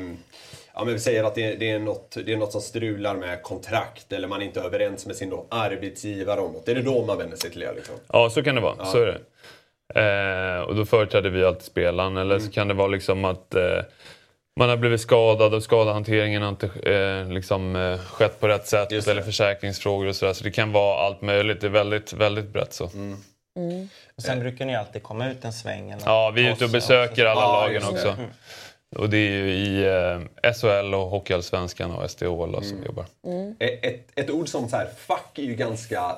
ja, 0.78 0.84
men 0.86 0.94
vi 0.94 1.00
säger 1.00 1.24
att 1.24 1.36
det, 1.36 1.56
det, 1.56 1.72
är 1.72 1.80
något, 1.80 2.18
det 2.26 2.34
är 2.34 2.38
något 2.38 2.52
som 2.52 2.62
strular 2.62 3.16
med 3.16 3.44
kontrakt 3.44 4.12
eller 4.14 4.28
man 4.28 4.42
är 4.42 4.46
inte 4.46 4.62
överens 4.62 5.06
med 5.06 5.16
sin 5.16 5.30
då 5.30 5.46
arbetsgivare 5.50 6.42
om 6.42 6.54
något. 6.54 6.68
Är 6.68 6.76
det 6.76 6.82
då 6.82 7.06
man 7.06 7.18
vänder 7.18 7.38
sig 7.38 7.52
till 7.52 7.64
er? 7.64 7.74
Liksom? 7.76 7.96
Ja, 8.14 8.30
så 8.30 8.44
kan 8.44 8.56
det 8.56 8.62
vara. 8.62 8.86
Så 8.86 9.02
är 9.02 9.06
det. 9.06 9.20
Eh, 9.96 10.62
och 10.62 10.76
då 10.76 10.86
företräder 10.86 11.30
vi 11.30 11.46
alltid 11.46 11.64
spelaren. 11.64 12.18
Eller 12.18 12.40
så 12.40 12.52
kan 12.52 12.68
det 12.68 12.74
vara 12.74 12.88
liksom 12.88 13.26
att 13.26 13.56
eh, 13.56 13.82
man 14.58 14.70
har 14.70 14.78
blivit 14.78 15.02
skadad 15.02 15.54
och 15.54 15.64
skadehanteringen 15.64 16.42
har 16.42 16.50
inte 16.50 16.92
eh, 16.92 17.34
liksom, 17.34 17.76
eh, 17.76 18.00
skett 18.00 18.40
på 18.40 18.48
rätt 18.48 18.68
sätt. 18.68 18.92
Just 18.92 19.06
det. 19.08 19.12
Eller 19.12 19.22
försäkringsfrågor 19.22 20.08
och 20.08 20.16
sådär. 20.16 20.34
Så 20.34 20.44
det 20.44 20.52
kan 20.52 20.72
vara 20.72 21.06
allt 21.06 21.22
möjligt. 21.22 21.62
Det 21.62 21.68
är 21.68 21.72
väldigt, 21.72 22.14
väldigt 22.14 22.48
brett 22.48 22.74
så. 22.74 22.90
Och 24.16 24.24
sen 24.24 24.40
brukar 24.40 24.66
ni 24.66 24.76
alltid 24.76 25.04
komma 25.04 25.30
ut 25.30 25.46
en 25.46 25.54
sväng. 25.54 25.92
Eller 25.92 26.04
Ja, 26.06 26.32
vi 26.36 26.48
är 26.48 26.52
ute 26.52 26.66
och 26.66 26.72
besöker 26.72 27.26
alla 27.26 27.42
Ja, 27.42 27.62
lagen 27.62 27.84
också. 27.84 28.16
Och 28.96 29.10
det 29.10 29.18
är 29.18 29.32
ju 29.32 29.50
i 29.50 29.86
eh, 30.44 30.54
SHL 30.54 30.94
och 30.94 31.10
Hockeyallsvenskan 31.10 31.92
och 31.92 32.12
SDHL 32.12 32.64
som 32.64 32.80
vi 32.80 32.86
jobbar. 32.86 33.06
Ett, 33.60 34.08
ett 34.16 34.30
ord 34.30 34.50
som 34.50 34.70
så 34.70 34.76
här, 34.76 34.88
fuck 34.98 35.40
är 35.40 35.44
ju 35.44 35.56
ganska 35.56 35.96
eh, 35.98 36.12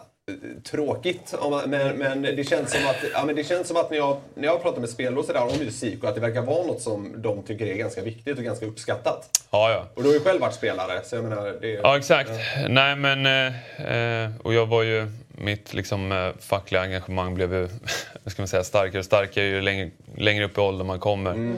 tråkigt. 0.64 1.36
Men, 1.68 1.98
men, 1.98 2.22
det 2.22 2.44
känns 2.50 2.72
som 2.72 2.88
att, 2.88 2.96
ja, 3.14 3.26
men 3.26 3.36
det 3.36 3.44
känns 3.44 3.68
som 3.68 3.78
att 3.78 3.90
när 3.90 3.98
jag, 3.98 4.18
när 4.36 4.48
jag 4.48 4.62
pratar 4.62 4.80
med 4.80 4.90
spelare 4.90 5.20
och 5.20 5.26
sådär 5.26 5.44
om 5.44 5.64
just 5.64 5.80
Siko, 5.80 6.08
att 6.08 6.16
det 6.16 6.22
verkar 6.22 6.42
vara 6.42 6.66
något 6.66 6.82
som 6.82 7.22
de 7.22 7.44
tycker 7.44 7.66
är 7.66 7.76
ganska 7.76 8.02
viktigt 8.02 8.38
och 8.38 8.44
ganska 8.44 8.66
uppskattat. 8.66 9.30
Ja, 9.52 9.72
ja. 9.72 9.86
Och 9.94 10.04
du 10.04 10.10
har 10.10 10.14
ju 10.14 10.20
själv 10.20 10.42
varit 10.42 10.54
spelare, 10.54 11.02
så 11.04 11.16
jag 11.16 11.24
menar... 11.24 11.58
Det, 11.62 11.68
Ja, 11.68 11.98
exakt. 11.98 12.32
Nej, 12.70 12.96
men... 12.96 13.26
Eh, 13.26 14.24
eh, 14.24 14.32
och 14.44 14.54
jag 14.54 14.66
var 14.66 14.84
ju... 14.84 15.08
Mitt 15.42 15.74
liksom, 15.74 16.12
eh, 16.12 16.30
fackliga 16.40 16.82
engagemang 16.82 17.36
blev 17.36 17.54
ju 17.54 17.68
ska 18.26 18.42
man 18.42 18.48
säga, 18.48 18.64
starkare 18.64 19.00
och 19.00 19.06
starkare 19.06 19.46
ju 19.46 19.62
längre, 19.62 19.92
längre 20.18 20.46
upp 20.46 20.58
i 20.58 20.62
åldern 20.62 20.88
man 20.88 21.00
kommer. 21.00 21.56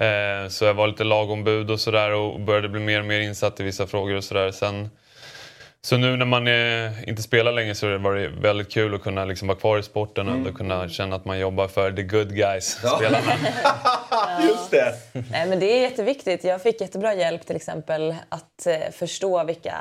Eh, 0.00 0.48
så 0.48 0.64
jag 0.64 0.74
var 0.74 0.86
lite 0.86 1.04
lagombud 1.04 1.70
och 1.70 1.80
sådär 1.80 2.12
och 2.12 2.40
började 2.40 2.68
bli 2.68 2.80
mer 2.80 3.00
och 3.00 3.06
mer 3.06 3.20
insatt 3.20 3.60
i 3.60 3.62
vissa 3.62 3.86
frågor 3.86 4.16
och 4.16 4.24
sådär. 4.24 4.50
Sen, 4.50 4.90
så 5.84 5.96
nu 5.96 6.16
när 6.16 6.26
man 6.26 6.48
eh, 6.48 7.08
inte 7.08 7.22
spelar 7.22 7.52
längre 7.52 7.74
så 7.74 7.86
har 7.86 7.92
det 7.92 7.98
varit 7.98 8.30
väldigt 8.30 8.72
kul 8.72 8.94
att 8.94 9.02
kunna 9.02 9.24
liksom 9.24 9.48
vara 9.48 9.58
kvar 9.58 9.78
i 9.78 9.82
sporten 9.82 10.28
och 10.28 10.34
ändå 10.34 10.52
kunna 10.52 10.88
känna 10.88 11.16
att 11.16 11.24
man 11.24 11.38
jobbar 11.38 11.68
för 11.68 11.92
the 11.92 12.02
good 12.02 12.34
guys, 12.34 12.64
spelarna. 12.96 13.32
Just 14.42 14.70
det! 14.70 14.94
Nej, 15.30 15.46
men 15.48 15.60
det 15.60 15.66
är 15.66 15.80
jätteviktigt. 15.82 16.44
Jag 16.44 16.62
fick 16.62 16.80
jättebra 16.80 17.14
hjälp 17.14 17.46
till 17.46 17.56
exempel 17.56 18.14
att 18.28 18.66
eh, 18.66 18.90
förstå 18.92 19.44
vilka 19.44 19.74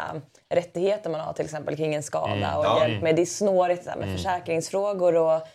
rättigheter 0.50 1.10
man 1.10 1.20
har 1.20 1.34
till 1.34 1.46
exempel 1.46 1.76
kring 1.78 1.96
en 1.96 2.04
skada 2.04 2.56
och 2.58 2.66
Ja. 2.66 2.88
hjälp 2.88 3.04
med, 3.04 3.16
det 3.16 3.22
är 3.22 3.26
snårigt 3.26 3.86
med 3.86 4.18
försäkringsfrågor 4.18 5.16
och 5.16 5.48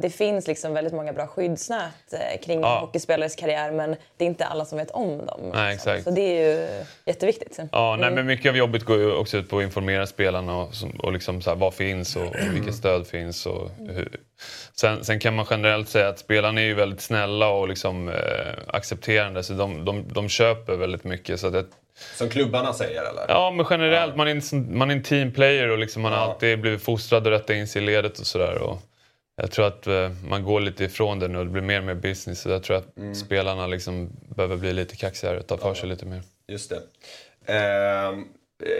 det 0.00 0.10
finns 0.10 0.46
liksom 0.46 0.74
väldigt 0.74 0.92
många 0.94 1.12
bra 1.12 1.26
skyddsnät 1.26 1.82
eh, 2.12 2.40
kring 2.44 2.60
Ja. 2.60 2.78
hockeyspelares 2.80 3.36
karriär 3.36 3.70
men 3.72 3.96
det 4.16 4.24
är 4.24 4.28
inte 4.28 4.44
alla 4.46 4.64
som 4.64 4.78
vet 4.78 4.90
om 4.90 5.26
dem. 5.26 5.40
Nej, 5.54 5.72
liksom. 5.72 5.92
exakt. 5.92 6.04
Så 6.04 6.10
det 6.10 6.20
är 6.20 6.48
ju 6.58 6.68
jätteviktigt. 7.06 7.58
Ja, 7.72 7.96
nej, 8.00 8.10
men 8.10 8.26
mycket 8.26 8.50
av 8.50 8.56
jobbet 8.56 8.84
går 8.84 8.96
ju 8.98 9.12
också 9.12 9.36
ut 9.36 9.48
på 9.50 9.58
att 9.58 9.62
informera 9.64 10.06
spelarna 10.06 10.56
och, 10.56 10.68
och 10.98 11.12
liksom 11.12 11.42
så 11.42 11.50
här, 11.50 11.56
vad 11.56 11.74
finns 11.74 12.16
och, 12.16 12.22
och 12.26 12.54
vilket 12.54 12.74
stöd 12.74 13.06
finns. 13.06 13.46
Och 13.46 13.70
hur. 13.78 14.08
Sen, 14.76 15.04
sen 15.04 15.18
kan 15.20 15.34
man 15.36 15.46
generellt 15.50 15.88
säga 15.88 16.08
att 16.08 16.18
spelarna 16.18 16.60
är 16.60 16.64
ju 16.64 16.74
väldigt 16.74 17.00
snälla 17.00 17.48
och 17.48 17.68
liksom, 17.68 18.08
eh, 18.08 18.14
accepterande 18.66 19.42
så 19.42 19.52
de, 19.52 19.84
de, 19.84 20.04
de 20.12 20.28
köper 20.28 20.76
väldigt 20.76 21.04
mycket. 21.04 21.40
Så 21.40 21.50
det, 21.50 21.64
Som 22.16 22.28
klubbarna 22.28 22.72
säger 22.72 23.00
eller? 23.00 23.24
ja, 23.28 23.50
men 23.50 23.66
generellt, 23.70 24.16
man 24.16 24.28
är, 24.28 24.54
en, 24.54 24.78
man 24.78 24.90
är 24.90 24.94
en 24.94 25.02
teamplayer 25.02 25.68
och 25.70 25.78
liksom 25.78 26.02
man 26.02 26.12
har 26.12 26.18
Ja. 26.18 26.24
alltid 26.32 26.60
blivit 26.60 26.82
fostrad 26.82 27.26
att 27.26 27.32
rätta 27.32 27.54
in 27.54 27.68
sig 27.68 27.82
i 27.82 27.86
ledet 27.86 28.18
och 28.18 28.26
sådär. 28.26 28.58
Jag 29.40 29.50
tror 29.50 29.66
att 29.66 29.86
eh, 29.86 30.10
man 30.28 30.44
går 30.44 30.60
lite 30.60 30.84
ifrån 30.84 31.18
det 31.18 31.28
nu 31.28 31.38
och 31.38 31.44
det 31.44 31.50
blir 31.50 31.62
mer 31.62 31.78
och 31.78 31.84
mer 31.84 31.94
business. 31.94 32.40
Så 32.40 32.48
jag 32.48 32.62
tror 32.62 32.76
att 32.76 33.16
spelarna 33.16 33.66
liksom 33.66 34.10
behöver 34.36 34.56
bli 34.56 34.72
lite 34.72 34.96
kaxigare, 34.96 35.42
ta 35.42 35.56
för 35.56 35.74
sig 35.74 35.88
lite 35.88 36.06
mer. 36.06 36.22
Just 36.48 36.70
det. 36.70 36.82
Ehm, 37.52 38.24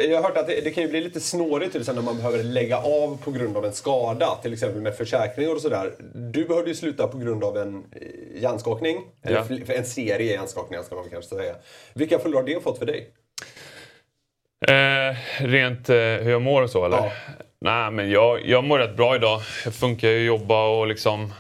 jag 0.08 0.16
har 0.16 0.22
hört 0.22 0.36
att 0.36 0.46
det, 0.46 0.60
det 0.60 0.70
kan 0.70 0.82
ju 0.82 0.90
bli 0.90 1.00
lite 1.00 1.20
snårigt 1.20 1.72
till 1.72 1.80
exempel 1.80 2.04
när 2.04 2.12
man 2.12 2.22
behöver 2.22 2.42
lägga 2.44 2.78
av 2.78 3.18
på 3.24 3.30
grund 3.30 3.56
av 3.56 3.64
en 3.64 3.72
skada. 3.72 4.38
Till 4.42 4.52
exempel 4.52 4.82
med 4.82 4.94
försäkringar 4.94 5.54
och 5.54 5.60
sådär. 5.60 5.92
Du 6.14 6.44
behövde 6.44 6.70
ju 6.70 6.76
sluta 6.76 7.08
på 7.08 7.18
grund 7.18 7.44
av 7.44 7.56
en 7.56 7.76
eh, 7.76 8.42
hjärnskakning. 8.42 8.96
Ja. 9.22 9.44
en 9.68 9.84
serie 9.84 10.32
hjärnskakningar 10.32 10.82
ska 10.82 10.94
man 10.94 11.10
kanske 11.10 11.36
säga. 11.36 11.54
Vilka 11.94 12.18
följder 12.18 12.40
har 12.40 12.46
det 12.46 12.60
fått 12.60 12.78
för 12.78 12.86
dig? 12.86 13.10
Eh, 14.68 15.16
rent 15.38 15.88
eh, 15.88 15.96
hur 15.96 16.30
jag 16.30 16.42
mår 16.42 16.62
och 16.62 16.70
så 16.70 16.84
eller? 16.84 16.96
Ja. 16.96 17.12
Nej 17.60 17.90
men 17.90 18.10
jag, 18.10 18.46
jag 18.46 18.64
mår 18.64 18.78
rätt 18.78 18.96
bra 18.96 19.16
idag. 19.16 19.40
Jag 19.64 19.74
funkar 19.74 20.08
ju 20.08 20.24
jobba 20.24 20.68
och 20.68 20.86
liksom... 20.86 21.34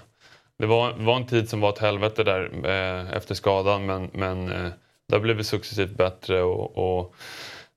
Det 0.58 0.66
var, 0.66 0.92
var 0.92 1.16
en 1.16 1.26
tid 1.26 1.48
som 1.48 1.60
var 1.60 1.68
ett 1.68 1.78
helvete 1.78 2.24
där 2.24 2.50
eh, 2.64 3.16
efter 3.16 3.34
skadan 3.34 3.86
men, 3.86 4.10
men 4.12 4.52
eh, 4.52 4.70
det 5.08 5.14
har 5.14 5.20
blivit 5.20 5.46
successivt 5.46 5.96
bättre 5.96 6.42
och, 6.42 6.98
och 6.98 7.14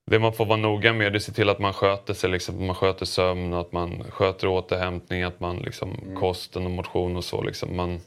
det 0.05 0.19
man 0.19 0.33
får 0.33 0.45
vara 0.45 0.57
noga 0.57 0.93
med 0.93 1.07
är 1.07 1.15
att 1.15 1.23
se 1.23 1.31
till 1.31 1.49
att 1.49 1.59
man 1.59 1.73
sköter 1.73 2.13
sig, 2.13 2.29
liksom, 2.29 2.65
man 2.65 2.75
sköter 2.75 3.05
sömn, 3.05 3.53
att 3.53 3.71
man 3.71 4.03
sköter 4.09 4.47
återhämtning, 4.47 5.23
att 5.23 5.39
man 5.39 5.57
liksom, 5.57 6.15
kosten 6.19 6.65
och 6.65 6.71
motion 6.71 7.17
och 7.17 7.23
så. 7.23 7.41
Liksom, 7.41 7.75
man, 7.75 7.99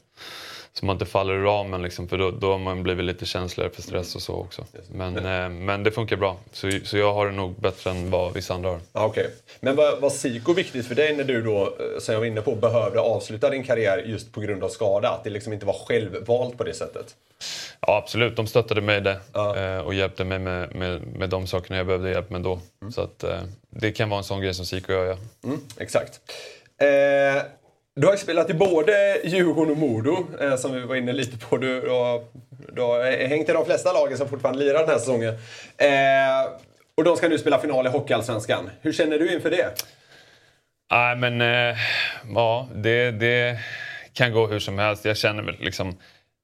så 0.79 0.85
man 0.85 0.93
inte 0.95 1.05
faller 1.05 1.33
ur 1.33 1.43
ramen 1.43 1.81
liksom, 1.81 2.07
för 2.07 2.17
då, 2.17 2.31
då 2.31 2.51
har 2.51 2.57
man 2.59 2.83
blivit 2.83 3.05
lite 3.05 3.25
känsligare 3.25 3.71
för 3.71 3.81
stress 3.81 4.15
och 4.15 4.21
så 4.21 4.33
också. 4.33 4.65
Men, 4.91 5.17
eh, 5.17 5.49
men 5.49 5.83
det 5.83 5.91
funkar 5.91 6.15
bra. 6.15 6.37
Så, 6.51 6.71
så 6.83 6.97
jag 6.97 7.13
har 7.13 7.25
det 7.25 7.31
nog 7.31 7.59
bättre 7.59 7.89
än 7.89 8.11
vad 8.11 8.33
vissa 8.33 8.53
andra 8.53 8.69
har. 8.69 8.79
Ja, 8.93 9.05
okej. 9.05 9.29
Men 9.59 9.75
var, 9.75 9.97
var 9.99 10.09
psyko 10.09 10.53
viktigt 10.53 10.87
för 10.87 10.95
dig 10.95 11.15
när 11.15 11.23
du 11.23 11.41
då, 11.41 11.61
eh, 11.63 11.99
som 11.99 12.13
jag 12.13 12.19
var 12.19 12.25
inne 12.27 12.41
på, 12.41 12.55
behövde 12.55 12.99
avsluta 12.99 13.49
din 13.49 13.63
karriär 13.63 13.97
just 14.05 14.31
på 14.33 14.39
grund 14.41 14.63
av 14.63 14.69
skada? 14.69 15.09
Att 15.09 15.23
det 15.23 15.29
liksom 15.29 15.53
inte 15.53 15.65
var 15.65 15.73
självvalt 15.87 16.57
på 16.57 16.63
det 16.63 16.73
sättet? 16.73 17.15
Ja 17.81 17.97
absolut, 17.97 18.35
de 18.35 18.47
stöttade 18.47 18.81
mig 18.81 19.01
där 19.01 19.19
Ja. 19.33 19.57
eh, 19.57 19.79
och 19.79 19.93
hjälpte 19.93 20.23
mig 20.25 20.39
med, 20.39 20.75
med, 20.75 21.01
med 21.07 21.29
de 21.29 21.47
sakerna 21.47 21.77
jag 21.77 21.85
behövde 21.87 22.09
hjälp 22.09 22.29
med 22.29 22.41
då. 22.41 22.59
Så 22.91 23.01
att, 23.01 23.23
eh, 23.23 23.39
det 23.69 23.91
kan 23.91 24.09
vara 24.09 24.17
en 24.17 24.23
sån 24.23 24.41
grej 24.41 24.53
som 24.53 24.65
Siko 24.65 24.93
gör. 24.93 25.05
Ja. 25.05 25.17
Mm, 25.43 25.59
exakt. 25.77 26.19
Eh, 27.97 28.01
du 28.01 28.07
har 28.07 28.13
ju 28.13 28.17
spelat 28.17 28.49
i 28.49 28.53
både 28.53 29.21
Djurgården 29.23 29.71
och 29.71 29.77
Modo, 29.77 30.27
eh, 30.41 30.55
som 30.55 30.73
vi 30.73 30.81
var 30.81 30.95
inne 30.95 31.13
lite 31.13 31.37
på. 31.37 31.57
Du, 31.57 31.81
du, 31.81 31.89
har, 31.89 32.23
du 32.73 32.81
har 32.81 33.27
hängt 33.27 33.49
i 33.49 33.53
de 33.53 33.65
flesta 33.65 33.93
lagen 33.93 34.17
som 34.17 34.29
fortfarande 34.29 34.59
lirar 34.59 34.79
den 34.79 34.89
här 34.89 34.99
säsongen. 34.99 35.33
Eh, 35.77 36.51
och 36.97 37.03
de 37.03 37.17
ska 37.17 37.29
nu 37.29 37.37
spela 37.37 37.59
final 37.59 37.85
i 37.85 37.89
Hockeyallsvenskan. 37.89 38.69
Hur 38.81 38.93
känner 38.93 39.19
du 39.19 39.33
inför 39.33 39.49
det? 39.49 39.73
Nej 40.91 41.15
men 41.15 41.41
eh, 41.41 41.77
ja, 42.35 42.67
det, 42.75 43.11
det 43.11 43.59
kan 44.13 44.33
gå 44.33 44.47
hur 44.47 44.59
som 44.59 44.79
helst. 44.79 45.05
Jag 45.05 45.17
känner 45.17 45.43
väl 45.43 45.55
liksom 45.59 45.97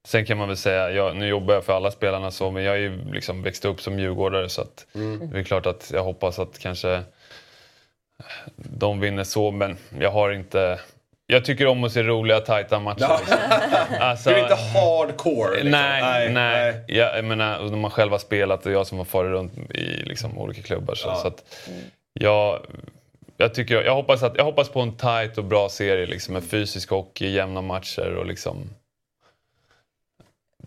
Sen 0.07 0.25
kan 0.25 0.38
man 0.38 0.48
väl 0.48 0.57
säga, 0.57 0.91
jag, 0.91 1.15
nu 1.15 1.27
jobbar 1.27 1.53
jag 1.53 1.63
för 1.63 1.74
alla 1.74 1.91
spelarna 1.91 2.31
så, 2.31 2.51
men 2.51 2.63
jag 2.63 2.72
har 2.72 2.77
ju 2.77 3.12
liksom 3.12 3.43
växt 3.43 3.65
upp 3.65 3.81
som 3.81 4.00
djurgårdare 4.00 4.50
så 4.50 4.62
att 4.62 4.86
det 5.31 5.39
är 5.39 5.43
klart 5.43 5.65
att 5.65 5.91
jag 5.93 6.03
hoppas 6.03 6.39
att 6.39 6.60
kanske 6.60 7.03
de 8.55 9.00
vinner 9.00 9.24
så, 9.24 9.51
men 9.51 9.77
jag 10.00 10.12
har 10.12 10.31
inte... 10.31 10.79
Jag 11.27 11.46
tycker 11.46 11.68
om 11.68 11.84
att 11.84 11.92
se 11.92 12.03
roliga, 12.03 12.39
tajta 12.39 12.80
matcher. 12.80 13.01
Ja. 13.10 13.20
Liksom. 13.20 13.38
Alltså, 14.00 14.30
Du 14.30 14.36
är 14.36 14.42
inte 14.42 14.56
hardcore? 14.56 15.51
Liksom. 15.56 15.72
Nej, 15.72 16.30
nej. 16.30 16.84
Jag, 16.88 17.18
jag 17.18 17.25
menar, 17.25 17.60
de 17.60 17.84
har 17.84 17.92
själva 17.92 18.20
spelat 18.20 18.65
och 18.65 18.72
jag 18.72 18.88
som 18.88 18.98
har 18.98 19.06
farit 19.06 19.30
runt 19.32 19.58
i 19.58 20.03
liksom, 20.06 20.38
olika 20.38 20.62
klubbar. 20.62 20.96
Så, 20.96 21.08
Ja. 21.08 21.15
så 21.15 21.27
att 21.27 21.44
jag, 22.13 22.60
jag, 23.38 23.53
tycker, 23.53 23.82
jag, 23.82 23.96
hoppas 23.96 24.24
att, 24.24 24.38
jag 24.38 24.44
hoppas 24.44 24.70
på 24.70 24.82
en 24.82 24.98
tight 24.98 25.38
och 25.38 25.44
bra 25.44 25.70
serie 25.70 26.06
liksom, 26.06 26.34
med 26.34 26.44
fysisk 26.44 26.89
hockey, 26.89 27.30
jämna 27.30 27.62
matcher 27.62 28.15
och 28.15 28.25
liksom 28.25 28.70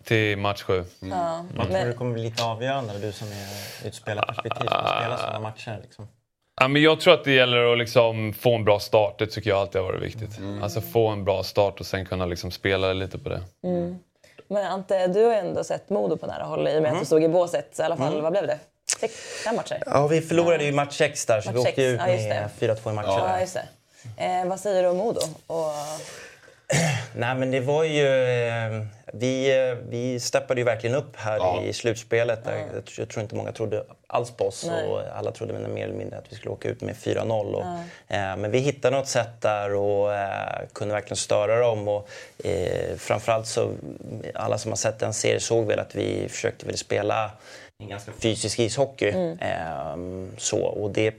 till 0.05 0.39
match 0.39 0.63
sju. 0.63 0.85
Ja. 1.01 1.45
Vad 1.57 1.67
tror 1.67 1.79
du 1.79 1.85
Men, 1.85 1.95
kommer 1.95 2.13
bli 2.13 2.23
lite 2.23 2.45
avgörande? 2.45 2.99
Du 2.99 3.13
som 3.13 3.29
är 3.29 3.87
ur 3.87 3.91
spelarperspektiv 3.91 4.67
som 4.69 4.87
spelar 4.87 5.17
sådana 5.17 5.41
matcher. 5.41 5.79
Liksom. 5.83 6.09
Ja, 6.61 6.69
men 6.69 6.83
jag 6.83 7.01
tror 7.01 7.15
att 7.15 7.25
det 7.25 7.33
gäller 7.33 7.73
att 7.73 7.79
liksom 7.79 8.33
få 8.33 8.55
en 8.55 8.65
bra 8.65 8.81
start. 8.81 9.19
Det 9.19 9.27
tycker 9.27 9.51
jag 9.51 9.59
alltid 9.59 9.81
har 9.81 9.89
varit 9.89 10.03
viktigt. 10.03 10.31
Alltså 10.63 10.81
få 10.81 11.09
en 11.09 11.25
bra 11.25 11.43
start 11.43 11.81
och 11.81 11.87
sen 11.87 12.07
kunna 12.07 12.27
liksom 12.27 12.51
spela 12.51 12.93
lite 12.93 13.19
på 13.19 13.29
det. 13.29 13.43
men 14.49 14.67
Ante, 14.67 15.07
du 15.07 15.25
har 15.25 15.33
ju 15.33 15.39
ändå 15.39 15.65
sett 15.65 15.91
Modo 15.91 16.17
på 16.17 16.27
nära 16.27 16.45
håll 16.45 16.69
i 16.69 16.79
och 16.79 16.83
med 16.83 16.93
att 16.93 17.01
du 17.01 17.07
stod 17.07 17.25
i 17.25 17.29
båset. 17.29 17.79
I 17.79 17.83
alla 17.83 17.97
fall, 17.97 18.21
vad 18.21 18.33
blev 18.33 18.47
det? 18.47 18.59
Sex, 19.01 19.15
fem 19.45 19.57
matcher? 19.57 19.83
Ja, 19.87 20.07
vi 20.07 20.21
förlorade 20.21 20.65
ju 20.65 20.73
match 20.73 20.97
6 20.97 21.27
där 21.27 21.41
så 21.41 21.49
Match 21.49 21.55
vi 21.55 21.61
åkte 21.61 21.71
sex, 21.71 21.79
ut 21.79 22.01
ja, 22.01 22.07
med 22.07 22.51
det. 22.59 22.67
4-2 22.67 22.91
i 22.91 22.95
matchen. 22.95 23.11
Ja, 23.11 23.41
just 23.41 23.55
det. 23.55 24.25
Eh, 24.25 24.47
vad 24.47 24.61
säger 24.61 24.83
du 24.83 24.89
om 24.89 24.97
Modo? 24.97 25.21
Och, 25.47 25.73
Nej, 27.17 27.35
men 27.35 27.51
det 27.51 27.61
var 27.61 27.85
ju... 27.85 28.07
eh, 28.07 28.83
Vi, 29.13 29.59
eh, 29.69 29.75
vi 29.89 30.21
steppade 30.21 30.61
ju 30.61 30.65
verkligen 30.65 30.97
upp 30.97 31.17
här 31.17 31.37
Ja. 31.39 31.63
i 31.63 31.73
slutspelet. 31.73 32.45
Där 32.45 32.57
Jag, 32.57 32.85
tror- 32.85 32.99
jag 32.99 33.09
tror 33.09 33.23
inte 33.23 33.35
många 33.35 33.53
trodde 33.53 33.85
alls 34.07 34.31
på 34.31 34.47
oss. 34.49 34.65
Nej. 34.69 34.87
Och 34.89 35.01
alla 35.19 35.31
trodde 35.33 35.53
mer 35.69 35.85
eller 35.85 35.95
mindre 35.95 36.19
att 36.19 36.25
vi 36.33 36.37
skulle 36.37 36.51
åka 36.53 36.69
ut 36.69 36.81
med 36.81 36.95
4-0. 36.97 37.55
Och, 37.55 37.63
eh, 38.17 38.37
men 38.37 38.51
vi 38.51 38.59
hittade 38.59 38.97
något 38.97 39.09
sätt 39.09 39.41
där 39.41 39.75
och 39.75 40.15
eh, 40.15 40.61
kunde 40.73 40.95
verkligen 40.95 41.17
störa 41.17 41.61
dem. 41.61 41.89
Och, 41.89 42.09
eh, 42.45 42.97
framförallt 42.97 43.47
så, 43.47 43.73
alla 44.35 44.59
som 44.59 44.71
har 44.71 44.77
sett 44.77 44.99
den 44.99 45.13
serien 45.15 45.41
såg 45.41 45.67
väl 45.67 45.79
att 45.79 45.95
vi 45.95 46.29
försökte 46.29 46.67
väl 46.67 46.77
spela 46.77 47.31
en 47.83 47.89
ganska 47.89 48.13
fysisk 48.13 48.59
ishockey. 48.59 49.09
Eh, 49.41 49.97
så, 50.39 50.59
och 50.63 50.91
det 50.91 51.15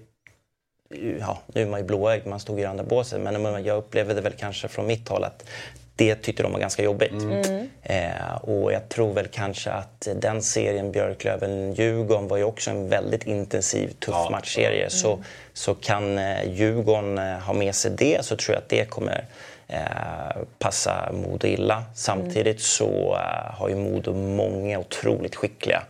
ja, 1.19 1.37
nu 1.47 1.61
är 1.61 1.65
man 1.65 1.79
ju 1.79 1.85
blåögd, 1.85 2.27
man 2.27 2.39
stod 2.39 2.59
i 2.59 2.65
andra 2.65 2.83
båset. 2.83 3.21
Men 3.21 3.65
jag 3.65 3.77
upplevde 3.77 4.21
väl 4.21 4.33
kanske 4.33 4.67
från 4.67 4.87
mitt 4.87 5.07
håll 5.09 5.23
att 5.23 5.43
det 5.95 6.15
tyckte 6.15 6.43
de 6.43 6.51
var 6.51 6.59
ganska 6.59 6.83
jobbigt. 6.83 7.13
Eh, 7.83 8.35
och 8.41 8.71
jag 8.73 8.89
tror 8.89 9.13
väl 9.13 9.27
kanske 9.27 9.71
att 9.71 10.07
den 10.15 10.41
serien 10.41 10.91
Björklöven-Djurgården 10.91 12.27
var 12.27 12.37
ju 12.37 12.43
också 12.43 12.69
en 12.71 12.89
väldigt 12.89 13.23
intensiv, 13.27 13.87
tuff 13.87 14.15
Ja. 14.15 14.29
matchserie. 14.31 14.89
Så, 14.89 15.23
så 15.53 15.75
kan 15.75 16.17
eh, 16.17 16.49
Djurgården 16.51 17.17
eh, 17.17 17.37
ha 17.39 17.53
med 17.53 17.75
sig 17.75 17.91
det 17.91 18.25
så 18.25 18.35
tror 18.35 18.55
jag 18.55 18.61
att 18.61 18.69
det 18.69 18.85
kommer 18.89 19.25
eh, 19.67 19.79
passa 20.59 21.11
Modo 21.13 21.47
illa. 21.47 21.83
Samtidigt 21.95 22.61
så 22.61 23.15
eh, 23.15 23.55
har 23.55 23.69
ju 23.69 23.75
Modo 23.75 24.13
många 24.13 24.79
otroligt 24.79 25.35
skickliga 25.35 25.83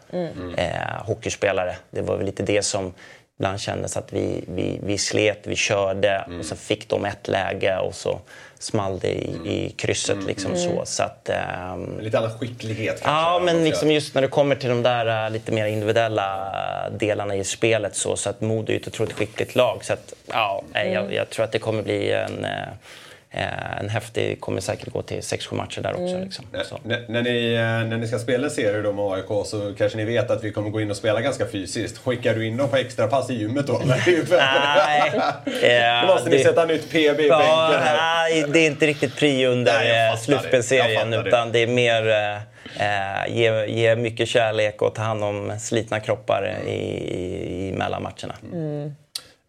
eh, 0.57 1.05
hockeyspelare. 1.05 1.75
Det 1.91 2.01
var 2.01 2.17
väl 2.17 2.25
lite 2.25 2.43
det 2.43 2.61
som 2.61 2.93
ibland 3.39 3.59
kändes 3.59 3.97
att 3.97 4.13
vi, 4.13 4.43
vi, 4.47 4.79
vi 4.83 4.97
slet, 4.97 5.39
vi 5.43 5.55
körde 5.55 6.25
och 6.39 6.45
så 6.45 6.55
fick 6.55 6.89
de 6.89 7.05
ett 7.05 7.27
läge 7.27 7.77
och 7.77 7.95
så 7.95 8.19
small 8.59 8.99
det 8.99 9.07
i, 9.07 9.29
i 9.45 9.69
krysset. 9.77 10.23
Liksom 10.27 10.55
så. 10.55 10.81
så 10.85 11.03
att, 11.03 11.29
ehm, 11.29 11.99
Lite 11.99 12.17
annan 12.17 12.39
skicklighet 12.39 13.01
kanske? 13.01 13.09
Ja, 13.09 13.41
men 13.45 13.63
liksom 13.63 13.91
just 13.91 14.15
när 14.15 14.21
det 14.21 14.27
kommer 14.27 14.55
till 14.55 14.69
de 14.69 14.83
där 14.83 15.25
äh, 15.25 15.31
lite 15.31 15.51
mer 15.51 15.65
individuella 15.65 16.53
delarna 16.99 17.35
i 17.35 17.43
spelet 17.43 17.95
så, 17.95 18.15
så 18.15 18.29
att 18.29 18.41
Modo 18.41 18.73
är 18.73 18.77
ett 18.77 18.87
otroligt 18.87 19.13
skickligt 19.13 19.55
lag. 19.55 19.85
Så 19.85 19.93
att, 19.93 20.13
ja, 20.27 20.63
jag, 20.73 21.13
jag 21.13 21.29
tror 21.29 21.45
att 21.45 21.51
det 21.51 21.59
kommer 21.59 21.83
bli 21.83 22.11
en, 22.11 22.45
äh, 22.45 22.51
en 23.81 23.89
häftig... 23.89 24.41
kommer 24.41 24.61
säkert 24.61 24.89
gå 24.89 25.01
till 25.01 25.19
6-7 25.19 25.55
matcher 25.55 25.81
där 25.81 25.91
också. 26.03 26.17
Liksom. 26.19 26.45
Så. 26.65 26.75
N- 26.89 27.03
När, 27.07 27.21
ni, 27.21 27.53
eh, 27.53 27.61
när 27.89 27.97
ni 27.97 28.07
ska 28.07 28.19
spela 28.19 28.43
en 28.43 28.51
serie 28.51 28.81
då 28.81 28.93
med 28.93 29.05
AIK 29.05 29.45
så 29.45 29.73
kanske 29.77 29.97
ni 29.97 30.05
vet 30.05 30.31
att 30.31 30.43
vi 30.43 30.51
kommer 30.51 30.69
gå 30.69 30.81
in 30.81 30.91
och 30.91 30.97
spela 30.97 31.21
ganska 31.21 31.45
fysiskt. 31.47 31.97
Skickar 31.97 32.35
du 32.35 32.47
in 32.47 32.57
dem 32.57 32.69
på 32.69 32.75
extra 32.77 33.07
pass 33.07 33.29
i 33.29 33.33
gymmet 33.33 33.67
då? 33.67 33.81
Nej, 33.85 34.21
Då 36.01 36.13
måste 36.13 36.29
ni 36.29 36.39
sätta 36.43 36.65
nytt 36.65 36.89
PB 36.89 36.97
i 37.19 37.27
Ja, 37.27 37.37
bänken 37.37 37.87
här. 37.87 37.97
nej, 37.97 38.45
det 38.53 38.59
är 38.59 38.67
inte 38.67 38.87
riktigt 38.87 39.15
prio 39.15 39.49
under 39.49 39.73
eh, 39.73 40.11
det. 40.11 40.17
Slutspelsserien. 40.17 41.09
det. 41.11 41.23
Utan 41.27 41.51
det 41.51 41.59
är 41.59 41.67
mer 41.67 42.09
eh, 42.09 42.35
eh, 42.87 43.35
ge, 43.37 43.65
ge 43.65 43.95
mycket 43.95 44.27
kärlek 44.29 44.81
och 44.81 44.95
ta 44.95 45.01
hand 45.01 45.23
om 45.23 45.59
slitna 45.59 45.99
kroppar 45.99 46.53
i, 46.67 46.71
i, 46.71 47.67
i 47.67 47.71
mellanmatcherna. 47.73 48.35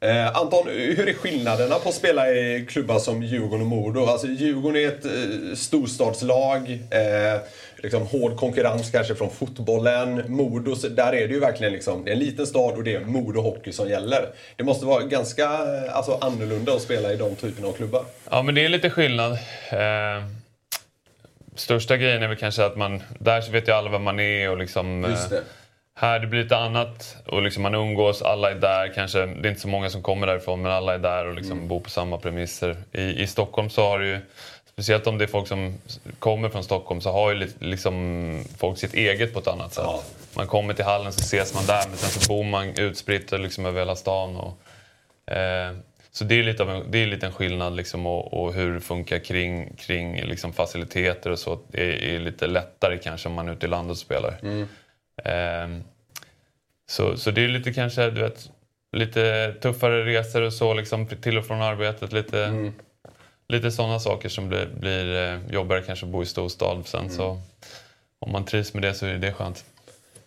Eh, 0.00 0.36
Anton, 0.36 0.68
hur 0.68 1.08
är 1.08 1.12
skillnaderna 1.12 1.74
på 1.74 1.88
att 1.88 1.94
spela 1.94 2.30
i 2.30 2.66
klubbar 2.68 2.98
som 2.98 3.22
Djurgården 3.22 3.60
och 3.60 3.66
Modo? 3.66 4.06
Alltså, 4.06 4.26
Djurgården 4.26 4.82
är 4.82 4.88
ett 4.88 5.04
eh, 5.04 5.54
storstadslag. 5.54 6.70
Eh, 6.70 7.40
liksom 7.82 8.06
hård 8.06 8.36
konkurrens 8.36 8.90
kanske 8.90 9.14
från 9.14 9.30
fotbollen. 9.30 10.22
Modo, 10.28 10.74
där 10.74 11.12
är 11.12 11.28
det 11.28 11.34
ju 11.34 11.40
verkligen 11.40 11.72
liksom, 11.72 12.04
det 12.04 12.10
är 12.10 12.12
en 12.12 12.18
liten 12.20 12.46
stad 12.46 12.74
och 12.76 12.84
det 12.84 12.94
är 12.94 13.00
Modo 13.00 13.40
Hockey 13.40 13.72
som 13.72 13.88
gäller. 13.88 14.28
Det 14.56 14.64
måste 14.64 14.86
vara 14.86 15.02
ganska 15.02 15.42
eh, 15.44 15.96
alltså, 15.96 16.18
annorlunda 16.20 16.72
att 16.72 16.82
spela 16.82 17.12
i 17.12 17.16
de 17.16 17.34
typerna 17.34 17.68
av 17.68 17.72
klubbar. 17.72 18.04
Ja, 18.30 18.42
men 18.42 18.54
det 18.54 18.64
är 18.64 18.68
lite 18.68 18.90
skillnad. 18.90 19.32
Eh, 19.70 20.24
största 21.54 21.96
grejen 21.96 22.22
är 22.22 22.28
väl 22.28 22.36
kanske 22.36 22.64
att 22.64 22.76
man, 22.76 23.02
där 23.18 23.52
vet 23.52 23.68
ju 23.68 23.72
alla 23.72 23.90
vem 23.90 24.02
man 24.02 24.20
är 24.20 24.50
och 24.50 24.58
liksom... 24.58 25.04
eh, 25.04 25.10
Just 25.10 25.30
det. 25.30 25.42
Här 26.00 26.20
det 26.20 26.26
blir 26.26 26.42
lite 26.42 26.56
annat 26.56 27.16
och 27.26 27.42
liksom 27.42 27.62
man 27.62 27.74
umgås, 27.74 28.22
alla 28.22 28.50
är 28.50 28.54
där 28.54 28.92
kanske. 28.94 29.18
Det 29.18 29.48
är 29.48 29.50
inte 29.50 29.60
så 29.60 29.68
många 29.68 29.90
som 29.90 30.02
kommer 30.02 30.26
därifrån 30.26 30.62
men 30.62 30.72
alla 30.72 30.94
är 30.94 30.98
där 30.98 31.26
och 31.26 31.34
liksom 31.34 31.68
bor 31.68 31.80
på 31.80 31.90
samma 31.90 32.18
premisser. 32.18 32.76
I, 32.92 33.22
I 33.22 33.26
Stockholm 33.26 33.70
så 33.70 33.82
har 33.82 33.98
du 33.98 34.06
ju, 34.08 34.18
speciellt 34.72 35.06
om 35.06 35.18
det 35.18 35.24
är 35.24 35.28
folk 35.28 35.48
som 35.48 35.74
kommer 36.18 36.48
från 36.48 36.64
Stockholm, 36.64 37.00
så 37.00 37.12
har 37.12 37.30
ju 37.30 37.36
li- 37.38 37.52
liksom 37.58 38.44
folk 38.58 38.78
sitt 38.78 38.94
eget 38.94 39.32
på 39.32 39.38
ett 39.38 39.46
annat 39.48 39.74
sätt. 39.74 39.84
Ja. 39.86 40.02
Man 40.36 40.46
kommer 40.46 40.74
till 40.74 40.84
hallen 40.84 41.12
så 41.12 41.20
ses 41.20 41.54
man 41.54 41.66
där 41.66 41.88
men 41.88 41.96
sen 41.96 42.10
så 42.20 42.28
bor 42.28 42.44
man 42.44 42.68
utspritt 42.78 43.30
liksom 43.32 43.66
över 43.66 43.78
hela 43.78 43.96
stan. 43.96 44.36
Och, 44.36 45.32
eh, 45.32 45.72
så 46.12 46.24
det 46.24 46.34
är 46.38 46.42
lite 46.42 46.62
av 46.62 46.70
en, 46.70 46.82
det 46.90 46.98
är 46.98 47.06
lite 47.06 47.26
en 47.26 47.32
skillnad 47.32 47.76
liksom 47.76 48.06
och, 48.06 48.32
och 48.42 48.54
hur 48.54 48.74
det 48.74 48.80
funkar 48.80 49.18
kring, 49.18 49.76
kring 49.76 50.22
liksom 50.24 50.52
faciliteter 50.52 51.30
och 51.30 51.38
så. 51.38 51.58
Det 51.68 51.82
är, 51.82 52.14
är 52.14 52.18
lite 52.18 52.46
lättare 52.46 52.98
kanske 52.98 53.28
om 53.28 53.34
man 53.34 53.48
är 53.48 53.52
ute 53.52 53.66
i 53.66 53.68
landet 53.68 53.90
och 53.90 53.98
spelar. 53.98 54.38
Ehm, 54.42 54.68
så, 56.90 57.16
så 57.16 57.30
det 57.30 57.44
är 57.44 57.48
lite 57.48 57.72
kanske, 57.72 58.10
du 58.10 58.20
vet, 58.20 58.50
lite 58.92 59.54
tuffare 59.60 60.04
resor 60.04 60.42
och 60.42 60.52
så 60.52 60.74
liksom 60.74 61.06
till 61.06 61.38
och 61.38 61.46
från 61.46 61.62
arbetet. 61.62 62.12
Lite, 62.12 62.72
lite 63.48 63.70
sådana 63.70 63.98
saker 63.98 64.28
som 64.28 64.48
blir, 64.48 64.66
blir 64.66 65.16
eh, 65.16 65.54
jobbigare 65.54 65.82
kanske 65.82 66.06
att 66.06 66.12
bo 66.12 66.22
i 66.22 66.26
storstad. 66.26 66.86
Sen 66.86 67.10
så 67.10 67.40
om 68.18 68.32
man 68.32 68.44
trivs 68.44 68.74
med 68.74 68.82
det 68.82 68.94
så 68.94 69.06
är 69.06 69.14
det 69.14 69.32
skönt. 69.32 69.64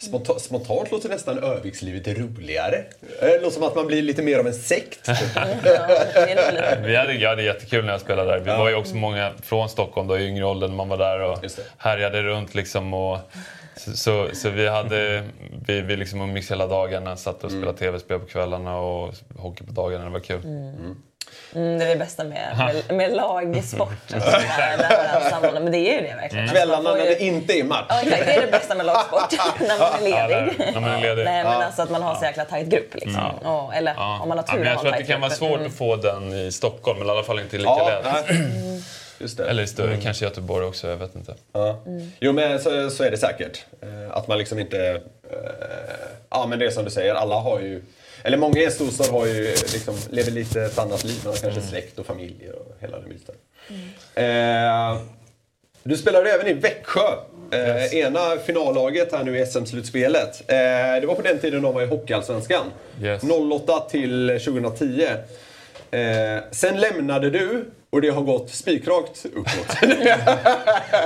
Sponta- 0.01 0.39
spontant 0.39 0.91
låter 0.91 1.10
nästan 1.10 1.43
Övikslivet 1.43 2.08
roligare. 2.08 2.75
Eh, 2.75 2.86
Det 3.20 3.39
låter 3.41 3.50
som 3.53 3.63
att 3.63 3.75
man 3.75 3.88
blir 3.88 4.01
lite 4.01 4.22
mer 4.22 4.39
av 4.39 4.48
en 4.48 4.53
sekt. 4.53 5.10
Vi 6.86 6.96
hade, 6.96 7.13
jag 7.13 7.29
hade 7.29 7.43
jättekul 7.43 7.86
när 7.86 7.91
jag 7.91 8.01
spelade 8.01 8.31
där. 8.31 8.39
Vi 8.39 8.46
var 8.51 8.70
ju 8.70 8.75
också 8.75 8.96
många 8.96 9.31
från 9.41 9.70
Stockholm 9.70 10.08
då, 10.08 10.17
i 10.20 10.27
yngre 10.27 10.46
åldern 10.46 10.70
när 10.70 10.77
man 10.77 10.89
var 10.89 10.98
där 10.98 11.20
och 11.20 11.38
härjade 11.77 12.24
runt 12.24 12.55
liksom. 12.55 12.93
Och, 12.93 13.17
så, 13.77 13.91
så, 13.98 14.27
så 14.34 14.50
vi 14.50 14.67
hade, 14.67 15.24
vi, 15.67 15.81
vi 15.81 15.96
liksom 15.98 16.22
umgicks 16.22 16.51
hela 16.51 16.67
dagarna, 16.67 17.15
satt 17.17 17.43
och 17.43 17.51
spelade 17.51 17.77
tv-spel 17.77 18.20
på 18.20 18.25
kvällarna 18.25 18.77
och 18.79 19.13
hockey 19.38 19.63
på 19.63 19.72
dagarna. 19.72 20.03
Det 20.05 20.10
var 20.12 20.20
kul. 20.20 20.41
Mm, 20.43 20.96
det 21.53 21.59
är 21.59 21.89
det 21.89 21.95
bästa 21.95 22.23
med, 22.23 22.73
med, 22.88 22.97
med 22.97 23.13
lagsport. 23.15 23.89
Men 25.53 25.71
det 25.71 25.77
är 25.77 26.01
ju 26.01 26.07
det 26.07 26.15
verkligen. 26.15 26.47
Kvällarna 26.50 26.81
Man 26.81 26.91
får 26.91 26.97
när 27.00 27.05
det 27.05 27.23
inte 27.23 27.53
är 27.59 27.63
match. 27.63 27.85
Ja, 27.89 28.01
exakt. 28.01 28.25
Det 28.25 28.33
är 28.33 28.41
det 28.45 28.51
bästa 28.51 28.75
med 28.75 28.85
lagsport. 28.85 29.31
när 29.59 29.79
man 29.79 30.03
är 30.03 30.09
Ja, 30.09 30.27
ledig. 30.27 30.57
där, 30.57 30.71
när 30.73 30.81
man 30.81 30.89
är 30.91 31.01
ledig. 31.01 31.25
Nej, 31.25 31.43
men 31.43 31.61
alltså 31.61 31.81
att 31.81 31.89
man 31.91 32.03
har 32.03 32.15
så 32.15 32.25
jäkla 32.25 32.45
tajt 32.45 32.67
grupp. 32.67 32.93
Liksom. 32.95 33.29
Och, 33.43 33.75
eller 33.75 33.93
Ja. 33.97 34.19
om 34.21 34.29
man 34.29 34.38
har 34.38 34.45
Ja, 34.47 34.53
tur 34.53 34.59
men 34.59 34.67
jag 34.67 34.79
tror 34.81 34.91
att 34.91 34.97
det 34.97 35.03
kan 35.03 35.21
vara 35.21 35.31
svårt 35.31 35.61
att 35.65 35.73
få 35.73 35.95
den 35.95 36.33
i 36.33 36.51
Stockholm, 36.51 37.00
men 37.00 37.07
i 37.07 37.11
alla 37.11 37.23
fall 37.23 37.39
inte 37.39 37.57
lika 37.57 37.69
Ja, 37.69 38.01
lätt. 38.03 38.25
nej. 38.29 38.47
Just 39.19 39.38
det. 39.38 39.50
Eller 39.50 39.63
i 39.63 39.67
större, 39.67 39.97
kanske 39.97 40.25
Göteborg 40.25 40.65
också, 40.65 40.89
jag 40.89 40.97
vet 40.97 41.15
inte. 41.15 41.35
Ja. 41.53 41.79
Jo, 42.19 42.31
men 42.33 42.59
så, 42.59 42.89
så 42.89 43.03
är 43.03 43.11
det 43.11 43.17
säkert. 43.17 43.65
Eh, 43.81 44.17
Att 44.17 44.27
man 44.27 44.38
liksom 44.38 44.59
inte... 44.59 44.89
eh, 45.31 45.38
Ja, 46.29 46.45
men 46.47 46.59
det 46.59 46.65
är 46.65 46.69
som 46.69 46.83
du 46.85 46.91
säger, 46.91 47.13
alla 47.15 47.35
har 47.35 47.59
ju... 47.59 47.83
Eller 48.24 48.38
många 48.38 48.62
i 48.62 48.72
storstad 48.72 49.08
har 49.08 49.25
ju, 49.25 49.44
liksom, 49.44 49.96
lever 50.10 50.32
lite 50.32 50.62
ett 50.62 50.80
annat 50.80 51.04
liv. 51.04 51.22
Man 51.24 51.34
har 51.34 51.40
kanske 51.40 51.62
släkt 51.62 52.00
och 52.00 52.06
familj 52.06 52.50
och 52.50 52.75
hela 52.80 53.00
den 53.00 53.10
biten. 53.10 53.36
Eh, 54.16 55.01
du 55.84 55.98
spelade 55.98 56.32
även 56.32 56.48
i 56.48 56.54
Växjö. 56.54 57.01
Eh, 57.51 57.94
Ena 57.94 58.38
finallaget 58.46 59.12
här 59.12 59.24
nu 59.24 59.40
i 59.40 59.46
SM-slutspelet. 59.46 60.44
Eh, 60.48 61.01
det 61.01 61.06
var 61.08 61.16
på 61.16 61.22
den 61.22 61.40
tiden 61.40 61.62
de 61.62 61.74
var 61.74 61.82
i 61.82 61.86
Hockeyallsvenskan. 61.86 62.66
Yes. 63.01 63.24
08 63.24 63.80
till 63.90 64.28
2010. 64.46 65.08
Eh, 65.92 66.44
sen 66.51 66.80
lämnade 66.80 67.30
du 67.30 67.66
och 67.91 68.01
det 68.01 68.10
har 68.10 68.21
gått 68.21 68.50
spikrakt 68.50 69.25
uppåt. 69.36 69.77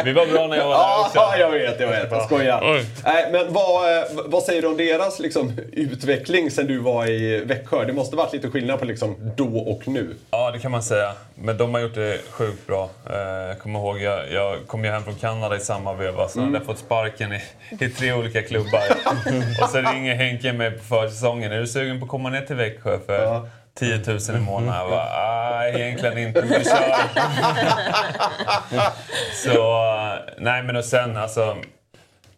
Vi 0.06 0.12
var 0.14 0.32
bra 0.34 0.48
när 0.48 0.58
jag 0.58 0.66
var 0.68 0.74
där 0.74 0.80
Ja, 0.80 1.06
också. 1.06 1.40
jag 1.40 1.52
vet, 1.52 1.80
jag 1.80 1.88
vet. 1.88 2.12
Jag 2.12 2.24
skojar. 2.26 2.62
Oj. 2.76 2.86
Nej, 3.04 3.30
men 3.32 3.54
vad, 3.54 3.98
eh, 3.98 4.04
vad 4.26 4.44
säger 4.44 4.62
du 4.62 4.68
om 4.68 4.78
deras 4.78 5.20
liksom, 5.20 5.52
utveckling 5.72 6.52
sen 6.52 6.68
du 6.68 6.80
var 6.80 7.08
i 7.10 7.44
Växjö? 7.46 7.86
Det 7.86 7.94
måste 7.94 8.16
varit 8.16 8.34
lite 8.34 8.50
skillnad 8.52 8.80
på 8.80 8.86
liksom, 8.86 9.16
då 9.38 9.58
och 9.58 9.88
nu. 9.88 10.16
Ja, 10.32 10.52
det 10.52 10.60
kan 10.60 10.72
man 10.72 10.84
säga. 10.84 11.14
Men 11.36 11.58
de 11.58 11.74
har 11.74 11.82
gjort 11.82 11.96
det 11.96 12.20
sjukt 12.32 12.68
bra. 12.68 12.90
Eh, 13.10 13.16
Jag 13.48 13.60
kommer 13.60 13.80
ihåg, 13.80 14.02
jag, 14.02 14.32
jag 14.32 14.58
kom 14.68 14.86
ju 14.86 14.92
hem 14.92 15.04
från 15.04 15.16
Kanada 15.16 15.56
i 15.56 15.60
samma 15.60 15.94
veva. 15.94 16.28
Så 16.28 16.40
hade 16.42 16.58
jag 16.58 16.66
fått 16.66 16.78
sparken 16.80 17.34
i, 17.34 17.42
i 17.86 17.90
tre 17.90 18.14
olika 18.14 18.42
klubbar. 18.42 18.82
och 19.64 19.70
så 19.70 19.78
ringer 19.78 20.16
Henke 20.16 20.54
mig 20.54 20.72
på 20.72 20.84
försäsongen. 20.84 21.52
Är 21.52 21.60
du 21.60 21.68
sugen 21.68 22.00
på 22.00 22.06
att 22.06 22.12
komma 22.12 22.30
ner 22.30 22.42
till 22.42 22.56
Växjö 22.56 22.98
för 23.06 23.24
Ja. 23.24 23.48
10 23.80 23.98
000 24.08 24.20
i 24.38 24.40
månaden? 24.40 24.76
Jag 24.82 24.90
bara, 24.90 25.10
ah, 25.10 25.68
egentligen 25.68 26.18
inte. 26.18 26.42
Men 26.42 26.64
kör. 26.64 26.96
så, 29.54 30.18
nej 30.38 30.64
men 30.64 30.76
och 30.76 30.86
sen 30.86 31.18
alltså. 31.18 31.58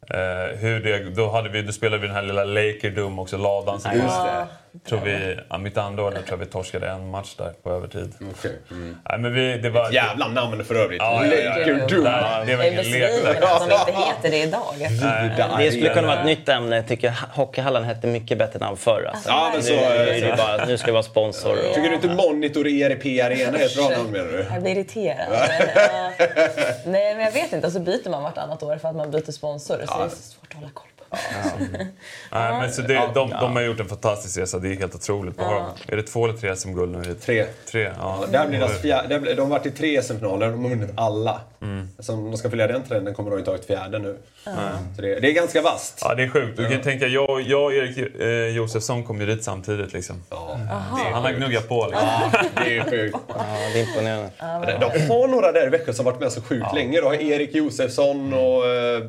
Eh, 0.09 0.57
hur 0.59 0.79
det, 0.79 1.09
då, 1.09 1.31
hade 1.31 1.49
vi, 1.49 1.61
då 1.61 1.71
spelade 1.71 2.01
vi 2.01 2.07
den 2.07 2.15
här 2.15 2.23
lilla 2.23 2.43
Lakerdom 2.43 3.19
också, 3.19 3.37
ladan. 3.37 3.79
var- 3.83 4.25
det. 4.27 4.47
Tror 4.85 4.99
vi, 4.99 5.37
ja, 5.49 5.57
mitt 5.57 5.77
andra 5.77 6.03
år 6.03 6.11
där 6.11 6.21
tror 6.21 6.39
jag 6.39 6.45
vi 6.45 6.51
torskade 6.51 6.89
en 6.89 7.09
match 7.09 7.35
där 7.37 7.53
på 7.63 7.71
övertid. 7.71 8.13
Okej. 8.31 8.59
Mm. 8.71 8.97
Nej, 9.09 9.19
men 9.19 9.33
vi, 9.33 9.57
det 9.57 9.69
var... 9.69 9.91
Jävla 9.91 10.27
namn 10.27 10.63
för 10.65 10.75
övrigt. 10.75 11.01
Ja, 11.01 11.25
ja, 11.25 11.33
ja, 11.33 11.59
ja. 11.59 11.65
Där, 11.65 12.45
det 12.45 12.55
var 12.55 12.63
Jag 12.63 12.73
är 12.73 12.89
ingen 12.89 13.23
lek 13.23 13.43
att 13.43 13.69
de 13.69 13.71
inte 13.71 13.91
heter 13.91 14.31
det 14.31 14.43
idag. 14.43 14.73
Det 15.57 15.71
skulle 15.71 15.93
kunna 15.93 16.07
vara 16.07 16.19
ett 16.19 16.25
nytt 16.25 16.49
ämne. 16.49 16.75
Jag 16.75 16.87
tycker 16.87 17.13
Hockeyhallen 17.31 17.83
hette 17.83 18.07
mycket 18.07 18.37
bättre 18.37 18.59
namn 18.59 18.77
förr. 18.77 19.09
Alltså. 19.13 19.29
Ja, 19.29 19.49
men 19.53 19.63
så... 19.63 19.73
Nu, 19.73 19.79
är 19.79 20.21
det 20.21 20.37
bara, 20.37 20.65
nu 20.65 20.77
ska 20.77 20.85
vi 20.85 20.91
vara 20.91 21.03
sponsor. 21.03 21.51
Och... 21.51 21.75
Tycker 21.75 21.89
du 21.89 21.95
inte 21.95 22.07
Monitor 22.07 22.67
ERP 22.67 23.05
Arena 23.05 23.57
är 23.57 23.65
ett 23.65 23.75
bra 23.75 23.89
namn 23.89 24.11
menar 24.11 24.31
du? 24.31 24.45
Jag 24.53 24.61
blir 24.61 24.71
irriterad. 24.71 25.27
Ja. 25.75 26.11
Nej, 26.85 27.15
men 27.15 27.23
jag 27.25 27.31
vet 27.31 27.53
inte. 27.53 27.67
Och 27.67 27.73
så 27.73 27.79
byter 27.79 28.09
man 28.09 28.23
vartannat 28.23 28.63
år 28.63 28.77
för 28.77 28.89
att 28.89 28.95
man 28.95 29.11
byter 29.11 29.31
sponsor. 29.31 29.75
Så 29.87 29.97
det 29.97 30.03
är 30.05 30.09
så 30.09 30.15
svårt 30.15 30.47
att 30.49 30.53
hålla 30.53 30.69
koll 30.73 30.87
på. 31.09 31.17
Nej, 32.31 32.51
men 32.61 32.71
så 32.71 32.81
det, 32.81 33.09
de, 33.13 33.29
de 33.29 33.55
har 33.55 33.61
gjort 33.61 33.79
en 33.79 33.87
fantastisk 33.89 34.37
resa. 34.37 34.59
Det 34.59 34.69
är 34.69 34.75
helt 34.75 34.95
otroligt. 34.95 35.37
De? 35.37 35.65
Är 35.87 35.95
det 35.95 36.03
två 36.03 36.25
eller 36.25 36.37
tre 36.37 36.55
SM-guld 36.55 36.97
nu? 36.97 37.13
Tre. 37.13 37.45
Tre, 37.71 37.91
ja. 37.99 38.25
Det 38.31 38.37
här 38.37 38.47
blir 38.47 38.59
deras 38.59 38.81
fjärde, 38.81 39.07
det 39.07 39.19
blir- 39.19 39.35
de 39.35 39.41
har 39.41 39.47
varit 39.49 39.65
i 39.65 39.71
tre 39.71 40.01
SM-finaler, 40.03 40.51
de 40.51 40.63
har 40.63 40.69
vunnit 40.69 40.89
alla. 40.95 41.41
Så 41.99 42.13
om 42.13 42.31
de 42.31 42.37
ska 42.37 42.49
följa 42.49 42.67
den 42.67 42.83
trenden 42.83 43.13
kommer 43.13 43.31
de 43.31 43.39
inte 43.39 43.51
ha 43.51 43.57
ett 43.57 43.65
fjärde 43.67 43.99
nu. 43.99 44.17
Så 44.95 45.01
det, 45.01 45.19
det 45.19 45.27
är 45.29 45.33
ganska 45.33 45.61
vasst. 45.61 45.99
Ja, 46.01 46.15
det 46.15 46.23
är 46.23 46.29
sjukt. 46.29 46.57
Du 46.57 46.69
kan 46.69 46.81
tänka, 46.81 47.07
jag, 47.07 47.41
jag 47.41 47.63
och 47.63 47.73
Erik 47.73 47.97
eh, 48.21 48.27
Josefsson 48.55 49.03
kom 49.03 49.19
ju 49.21 49.25
dit 49.25 49.43
samtidigt. 49.43 49.93
Liksom. 49.93 50.23
Ja, 50.29 50.59
Han 51.13 51.23
har 51.23 51.31
gnuggat 51.31 51.69
på. 51.69 51.85
Liksom. 51.87 52.07
det 52.65 52.77
är 52.77 52.83
sjukt. 52.89 53.17
Ja, 53.27 53.43
det 53.73 53.79
är 53.81 53.87
imponerande. 53.87 54.31
De 54.79 55.07
har 55.07 55.27
några 55.27 55.51
där 55.51 55.67
i 55.67 55.69
Växjö 55.69 55.93
som 55.93 56.05
varit 56.05 56.19
med 56.19 56.31
så 56.31 56.41
sjukt 56.41 56.73
länge. 56.75 57.01
Har 57.01 57.13
Erik 57.13 57.55
Josefsson 57.55 58.33
och 58.33 58.65
eh, 58.67 59.03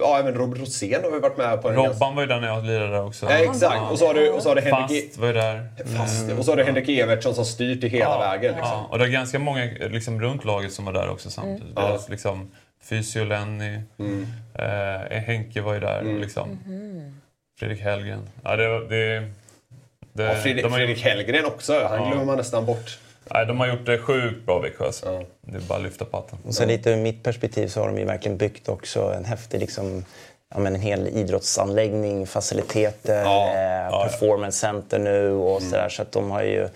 ja, 0.00 0.18
även 0.18 0.34
Robert 0.34 0.60
Rosén 0.60 1.04
har 1.04 1.10
ju 1.10 1.20
varit 1.20 1.36
med 1.36 1.62
på 1.62 1.68
en 1.68 1.74
Robban 1.74 2.14
var 2.14 2.22
ju 2.22 2.28
där 2.28 2.40
när 2.40 2.48
jag 2.48 2.64
lirade 2.64 3.00
också. 3.00 3.26
Ja, 3.26 3.32
exakt. 3.32 3.90
Och 3.92 3.98
så 3.98 4.06
har 4.06 4.14
du, 4.14 4.30
och 4.30 4.42
så 4.42 4.48
har 4.48 4.56
du 4.56 4.60
Henrik, 4.62 5.04
Fast 5.06 5.18
var 5.18 5.26
ju 5.26 5.32
där. 5.32 5.68
Fast. 5.96 6.32
Och 6.38 6.44
så 6.44 6.50
har 6.52 6.56
du 6.56 6.64
Henrik 6.64 6.88
Evertsson 6.88 7.34
som 7.34 7.44
styrt 7.44 7.84
i 7.84 7.88
hela 7.88 8.18
vägen. 8.18 8.54
Liksom. 8.54 8.70
Ja, 8.72 8.86
och 8.90 8.98
det 8.98 9.04
är 9.04 9.08
ganska 9.08 9.38
många 9.38 9.64
liksom, 9.80 10.20
runt 10.22 10.44
laget 10.44 10.72
som 10.72 10.84
var 10.84 10.92
där 10.92 11.10
också 11.10 11.30
samtidigt. 11.30 11.72
Ja. 11.76 11.82
Deras, 11.82 12.08
liksom, 12.08 12.50
Fysio 12.84 13.24
Lenny, 13.24 13.74
eh, 14.54 15.18
Henke 15.20 15.60
var 15.60 15.74
ju 15.74 15.80
där. 15.80 16.02
Liksom. 16.20 16.58
Fredrik 17.58 17.80
Hellgren. 17.80 18.28
Ja, 18.44 18.56
det, 18.56 18.68
var- 18.68 18.80
det, 18.80 19.28
det, 20.12 20.22
Ja, 20.24 20.34
Fredrik, 20.34 20.64
de, 20.64 20.72
har, 20.72 20.78
Fredrik 20.78 21.02
Hellgren 21.04 21.44
också. 21.44 21.72
Han 21.88 21.98
Ja. 22.02 22.06
glömmer 22.06 22.24
man 22.24 22.36
nästan 22.36 22.66
bort. 22.66 22.98
Nej, 23.30 23.46
de 23.46 23.60
har 23.60 23.66
gjort 23.66 23.86
det 23.86 23.98
sjukt 23.98 24.46
bra 24.46 24.58
Växjö. 24.58 24.86
Alltså. 24.86 25.12
Ja. 25.12 25.22
Det 25.40 25.56
är 25.56 25.60
bara 25.60 25.78
att 25.78 25.84
lyfta 25.84 26.04
på 26.04 26.16
hatten. 26.16 26.38
Och 26.46 26.54
sen 26.54 26.68
lite 26.68 26.90
ur 26.90 26.96
mitt 26.96 27.22
perspektiv 27.22 27.68
så 27.68 27.80
har 27.80 27.86
de 27.86 27.98
ju 27.98 28.04
verkligen 28.04 28.36
byggt 28.36 28.68
också 28.68 29.12
en 29.16 29.24
häftig 29.24 29.60
liksom, 29.60 30.04
ja, 30.54 30.58
men 30.60 30.74
en 30.74 30.80
hel 30.80 31.08
idrottsanläggning, 31.08 32.26
faciliteter, 32.26 33.22
Ja, 33.22 33.48
eh, 33.54 33.60
ja. 33.90 34.08
performance 34.10 34.58
center 34.58 34.98
nu 34.98 35.30
och 35.30 35.62
sådär. 35.62 35.88
Så 35.88 36.02
att 36.02 36.12
de 36.12 36.30
har 36.30 36.42
ju 36.42 36.68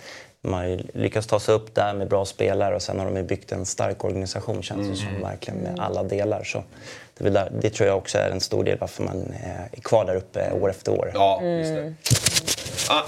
de 0.43 0.53
har 0.53 0.65
ju 0.65 0.79
lyckats 0.95 1.27
ta 1.27 1.41
sig 1.41 1.55
upp 1.55 1.75
där 1.75 1.95
med 1.95 2.09
bra 2.09 2.25
spelare 2.25 2.75
och 2.75 2.83
sen 2.83 2.99
har 2.99 3.07
de 3.07 3.17
ju 3.17 3.23
byggt 3.23 3.53
en 3.53 3.67
stark 3.67 4.05
organisation 4.05 4.63
känns 4.63 4.89
det 4.89 4.97
som 4.97 5.23
verkligen 5.23 5.61
med 5.61 5.81
alla 5.81 6.03
delar. 6.03 6.45
Så 6.45 6.63
det, 7.19 7.31
där, 7.31 7.53
det 7.61 7.71
tror 7.71 7.89
jag 7.89 7.99
också 7.99 8.19
är 8.19 8.31
en 8.31 8.41
stor 8.41 8.65
del 8.65 8.79
varför 8.79 9.03
man 9.03 9.35
eh, 9.43 9.61
är 9.73 9.81
kvar 9.83 10.05
där 10.05 10.15
uppe 10.15 10.53
år 10.53 10.71
efter 10.71 10.93
år. 10.93 11.11
Ja, 11.15 11.43
just 11.43 11.75
det. 11.75 11.95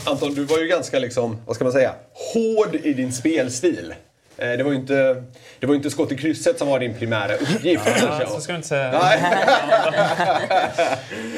Anton, 0.04 0.34
du 0.34 0.44
var 0.44 0.58
ju 0.58 0.66
ganska 0.66 0.98
liksom, 0.98 1.36
vad 1.46 1.56
ska 1.56 1.64
man 1.64 1.72
säga, 1.72 1.94
hård 2.34 2.74
i 2.74 2.92
din 2.92 3.12
spelstil. 3.12 3.94
Eh, 4.36 4.50
Det 4.50 4.62
var 4.62 4.70
ju 4.70 4.76
inte, 4.76 5.22
det 5.60 5.66
var 5.66 5.74
inte 5.74 5.90
skott 5.90 6.12
i 6.12 6.16
krysset 6.16 6.58
som 6.58 6.68
var 6.68 6.78
din 6.78 6.94
primära 6.94 7.34
uppgift. 7.34 7.84
kanske. 7.84 8.26
Så 8.26 8.40
ska 8.40 8.52
du 8.52 8.56
inte 8.56 8.68
säga. 8.68 8.98
Nej. 9.02 9.18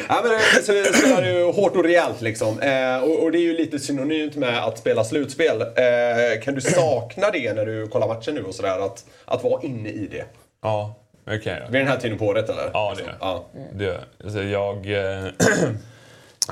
ja, 0.09 0.20
men 0.22 0.33
det- 0.33 0.62
så 0.64 0.72
det 0.72 0.85
spelar 0.96 1.22
ju 1.22 1.53
hårt 1.53 1.76
och 1.76 1.85
rejält 1.85 2.20
liksom. 2.20 2.61
Eh, 2.61 2.96
och, 2.98 3.22
och 3.22 3.33
det 3.33 3.38
är 3.38 3.42
ju 3.42 3.57
lite 3.57 3.79
synonymt 3.79 4.37
med 4.37 4.64
att 4.64 4.79
spela 4.79 5.05
slutspel. 5.05 5.61
Eh, 5.61 6.42
kan 6.44 6.55
du 6.55 6.61
sakna 6.61 7.31
det 7.31 7.53
när 7.53 7.66
du 7.66 7.87
kollar 7.88 8.09
matchen 8.09 8.35
nu 8.35 8.42
och 8.44 8.55
sådär? 8.55 8.85
Att, 8.87 9.05
att 9.24 9.44
vara 9.44 9.62
inne 9.62 9.88
i 9.88 10.09
det? 10.11 10.24
Ja, 10.62 10.94
det 11.24 11.38
kan 11.38 11.53
jag. 11.53 11.68
Vid 11.70 11.81
den 11.81 11.88
här 11.88 11.96
tiden 11.96 12.18
på 12.18 12.26
året 12.26 12.48
eller? 12.50 12.70
Ja, 12.72 12.94
det 12.96 13.03
gör 13.03 13.09
jag. 13.09 13.16
Ja. 13.20 13.44
Det 13.74 13.85
gör. 13.85 14.00
Alltså, 14.24 14.42
jag 14.42 14.76
eh, 14.92 15.24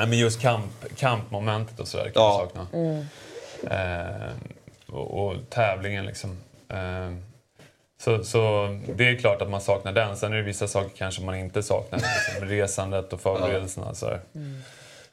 ja, 0.00 0.06
men 0.06 0.18
just 0.18 0.40
kamp, 0.40 0.64
kampmomentet 0.96 1.80
och 1.80 1.88
sådär 1.88 2.04
kan 2.04 2.12
Ja. 2.22 2.40
jag 2.54 2.66
sakna. 2.66 2.66
Eh, 3.70 4.32
och, 4.86 5.26
och 5.26 5.34
tävlingen 5.50 6.06
liksom. 6.06 6.38
Eh, 6.68 7.12
så, 8.00 8.24
så 8.24 8.68
det 8.96 9.08
är 9.08 9.16
klart 9.16 9.42
att 9.42 9.50
man 9.50 9.60
saknar 9.60 9.92
den. 9.92 10.16
Sen 10.16 10.32
är 10.32 10.36
det 10.36 10.42
vissa 10.42 10.68
saker 10.68 10.90
kanske 10.96 11.22
man 11.22 11.34
inte 11.34 11.62
saknar. 11.62 11.98
Liksom, 11.98 12.48
resandet 12.48 13.12
och 13.12 13.20
förberedelserna. 13.20 13.86
och 13.88 13.96
sådär. 13.96 14.20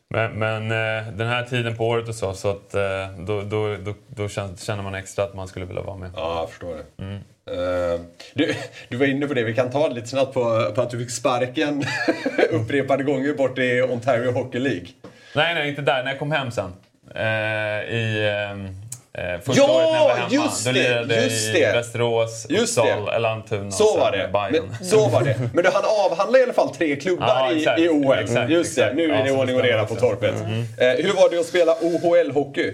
Men, 0.09 0.31
men 0.31 0.71
eh, 0.71 1.13
den 1.13 1.27
här 1.27 1.43
tiden 1.43 1.75
på 1.75 1.87
året 1.87 2.09
och 2.09 2.15
så, 2.15 2.33
så 2.33 2.49
att, 2.49 2.73
eh, 2.73 3.09
då, 3.17 3.41
då, 3.41 3.77
då, 3.77 3.93
då 4.07 4.29
känner 4.29 4.81
man 4.81 4.95
extra 4.95 5.23
att 5.23 5.33
man 5.33 5.47
skulle 5.47 5.65
vilja 5.65 5.81
vara 5.81 5.97
med. 5.97 6.11
Ja, 6.15 6.39
jag 6.39 6.49
förstår 6.49 6.75
det. 6.75 7.03
Eh, 7.51 8.01
du, 8.33 8.55
du 8.89 8.97
var 8.97 9.05
inne 9.05 9.27
på 9.27 9.33
det, 9.33 9.43
vi 9.43 9.55
kan 9.55 9.71
ta 9.71 9.89
det 9.89 9.95
lite 9.95 10.07
snabbt 10.07 10.33
på, 10.33 10.71
på 10.75 10.81
att 10.81 10.89
du 10.89 10.99
fick 10.99 11.11
sparken 11.11 11.83
upprepade 12.51 13.03
gånger 13.03 13.33
bort 13.33 13.57
i 13.57 13.81
Ontario 13.81 14.31
Hockey 14.31 14.59
League. 14.59 14.87
Nej, 15.35 15.55
nej, 15.55 15.69
inte 15.69 15.81
där. 15.81 16.03
När 16.03 16.11
jag 16.11 16.19
kom 16.19 16.31
hem 16.31 16.51
sen. 16.51 16.73
Eh, 17.15 17.93
I 17.95 18.27
eh, 18.27 18.84
första 19.45 19.61
Ja, 19.61 19.75
året 19.77 19.91
när 19.91 19.97
jag 19.99 20.03
var 20.07 20.15
hemma. 20.15 20.29
just 20.29 20.65
Då 20.65 20.71
det, 20.71 20.79
lirade 20.79 21.15
jag 21.15 21.23
just 21.23 21.55
i 21.55 21.59
det. 21.59 21.71
Västerås, 21.73 22.45
Just 22.49 22.77
Uppsala, 22.77 23.19
det. 23.19 23.27
Almtuna 23.29 23.67
och 23.67 23.73
Så 23.73 23.97
var 23.97 24.11
det. 24.11 24.29
Bayern. 24.33 24.65
Men, 24.79 24.89
så 24.89 25.07
var 25.09 25.23
det. 25.23 25.35
Men 25.53 25.63
du 25.63 25.69
hann 25.69 25.83
avhandla 26.05 26.39
i 26.39 26.43
alla 26.43 26.53
fall 26.53 26.75
tre 26.75 26.95
klubbar 26.95 27.27
Ja, 27.27 27.51
i, 27.51 27.57
exakt. 27.57 27.79
i 27.79 27.89
OM. 27.89 28.11
Exakt, 28.11 28.49
Just 28.51 28.75
det, 28.75 28.81
exakt. 28.81 28.95
nu 28.97 29.11
är 29.13 29.23
det 29.23 29.31
ordning 29.31 29.55
och 29.55 29.61
reda 29.63 29.85
på 29.85 29.95
torpet. 29.95 30.33
Eh, 30.77 30.87
hur 31.05 31.13
var 31.13 31.29
det 31.29 31.39
att 31.39 31.45
spela 31.45 31.75
OHL-hockey? 31.81 32.73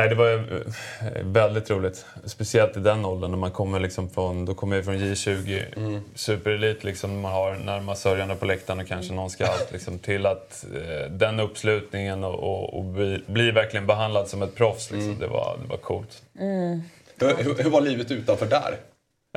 Nej, 0.00 0.08
det 0.08 0.14
var 0.14 0.26
ju, 0.28 0.34
eh, 0.36 1.22
väldigt 1.22 1.70
roligt. 1.70 2.04
Speciellt 2.24 2.76
i 2.76 2.80
den 2.80 3.04
åldern 3.04 3.30
när 3.30 3.38
man 3.38 3.50
kommer 3.50 3.80
liksom 3.80 4.10
från, 4.10 4.44
då 4.44 4.54
kommer 4.54 4.76
jag 4.76 4.84
från 4.84 4.94
J20, 4.98 5.64
Mm. 5.76 6.00
superelit 6.14 6.84
liksom. 6.84 7.20
Man 7.20 7.32
har 7.32 7.54
närmast 7.54 8.02
sörjande 8.02 8.34
på 8.34 8.46
läktaren 8.46 8.80
och 8.80 8.86
kanske 8.86 9.12
någon 9.12 9.30
scout 9.30 9.68
liksom, 9.72 9.98
till 9.98 10.26
att 10.26 10.64
eh, 10.74 11.10
den 11.10 11.40
uppslutningen 11.40 12.24
och, 12.24 12.34
och, 12.34 12.78
och 12.78 12.84
bli, 12.84 13.22
bli 13.26 13.50
verkligen 13.50 13.86
behandlad 13.86 14.28
som 14.28 14.42
ett 14.42 14.54
proffs. 14.54 14.90
Liksom. 14.90 15.08
Mm. 15.08 15.18
Det, 15.20 15.26
var, 15.26 15.58
det 15.62 15.68
var 15.68 15.76
coolt. 15.76 16.22
Hur, 17.20 17.36
hur- 17.44 17.62
hur 17.62 17.70
var 17.70 17.80
livet 17.80 18.10
utanför 18.10 18.46
där? 18.46 18.76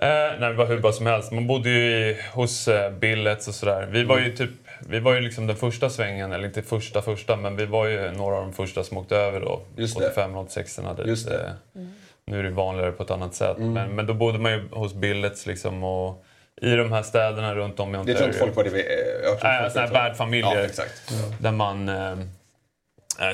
Eh, 0.02 0.39
nej, 0.39 0.49
det 0.49 0.54
var 0.54 0.65
hur 0.65 0.80
bra 0.80 0.91
som 0.91 1.06
helst. 1.06 1.32
Man 1.32 1.47
bodde 1.47 1.69
ju 1.69 2.10
i, 2.10 2.17
hos 2.34 2.67
eh, 2.67 2.91
Billets 2.91 3.47
och 3.47 3.56
sådär. 3.56 3.88
Vi 3.91 4.04
var 4.04 4.19
ju 4.19 4.36
typ, 4.36 4.49
vi 4.89 5.00
var 5.00 5.13
ju 5.13 5.22
liksom 5.22 5.48
den 5.48 5.56
första 5.56 5.89
svängen, 5.89 6.32
eller 6.32 6.46
inte 6.46 6.62
första 6.62 7.02
första, 7.02 7.36
men 7.36 7.56
vi 7.56 7.65
var 7.65 7.86
ju 7.88 8.12
några 8.12 8.36
av 8.36 8.41
de 8.41 8.54
första 8.54 8.84
som 8.84 8.98
åkte 8.98 9.15
över 9.17 9.39
då. 9.39 9.62
Just 9.78 10.00
det. 10.00 10.06
85 10.08 10.36
86 10.38 10.76
dit. 10.76 11.08
Just 11.08 11.28
det. 11.28 11.54
Mm. 11.76 11.91
Nu 12.26 12.39
är 12.39 12.43
det 12.43 12.50
vanligare 12.50 12.91
på 12.91 13.04
ett 13.04 13.12
annat 13.12 13.36
sätt. 13.36 13.58
Men, 13.58 13.96
men 13.96 14.06
då 14.06 14.13
bodde 14.13 14.39
man 14.39 14.52
ju 14.52 14.67
hos 14.72 14.93
Billets 14.93 15.46
liksom 15.46 15.84
och 15.84 16.26
i 16.62 16.76
de 16.76 16.91
här 16.91 17.04
städerna 17.04 17.56
runt 17.56 17.80
om 17.80 17.89
i 17.89 17.91
Det 17.93 18.00
Ontario. 18.00 18.15
tror 18.17 18.28
inte 18.28 18.39
folk 18.39 18.56
var 18.56 18.63
det 18.63 18.69
vi... 18.69 18.84
folk 19.28 19.39
såna 19.72 19.86
här 19.86 19.91
värdfamiljer. 19.93 20.56
Ja, 20.56 20.62
exakt. 20.65 21.13
Där 21.39 21.52
man 21.52 21.89
eh, 21.89 22.17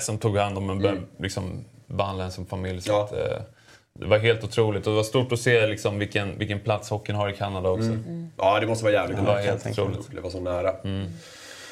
som 0.01 0.17
tog 0.17 0.37
hand 0.37 0.57
om 0.57 0.69
en, 0.69 1.07
liksom 1.19 1.65
behandlade 1.87 2.27
en 2.27 2.31
som 2.31 2.45
familj. 2.45 2.81
Så 2.81 2.91
Ja. 2.91 3.03
att, 3.03 3.11
eh, 3.11 3.41
det 3.93 4.05
var 4.05 4.17
helt 4.17 4.43
otroligt 4.43 4.87
och 4.87 4.91
det 4.93 4.95
var 4.97 5.03
stort 5.03 5.31
att 5.31 5.39
se 5.39 5.67
liksom, 5.67 5.99
vilken, 5.99 6.37
vilken 6.37 6.59
plats 6.59 6.89
hockeyn 6.89 7.15
har 7.15 7.29
i 7.29 7.33
Kanada 7.33 7.69
också. 7.69 7.97
Ja, 8.37 8.59
det 8.59 8.67
måste 8.67 8.83
vara 8.85 8.93
jävligt 8.93 9.17
Det 9.17 9.23
var 9.23 9.33
coolt. 9.35 9.45
helt 9.65 9.79
otroligt. 9.79 10.15
Det 10.15 10.21
var 10.21 10.29
så 10.29 10.39
nära. 10.39 10.73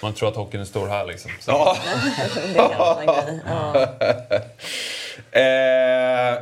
Man 0.01 0.13
tror 0.13 0.29
att 0.29 0.35
hockeyn 0.35 0.61
är 0.61 0.65
stor 0.65 0.87
här 0.87 1.05
liksom. 1.05 1.31
Så, 1.39 1.51
Ja. 1.51 1.77
Det 2.53 2.59
kan 2.59 2.77
vara 2.77 3.01
en 3.01 3.07
grej. 3.07 3.41
Ja. 3.45 3.81
Eh, 5.31 6.39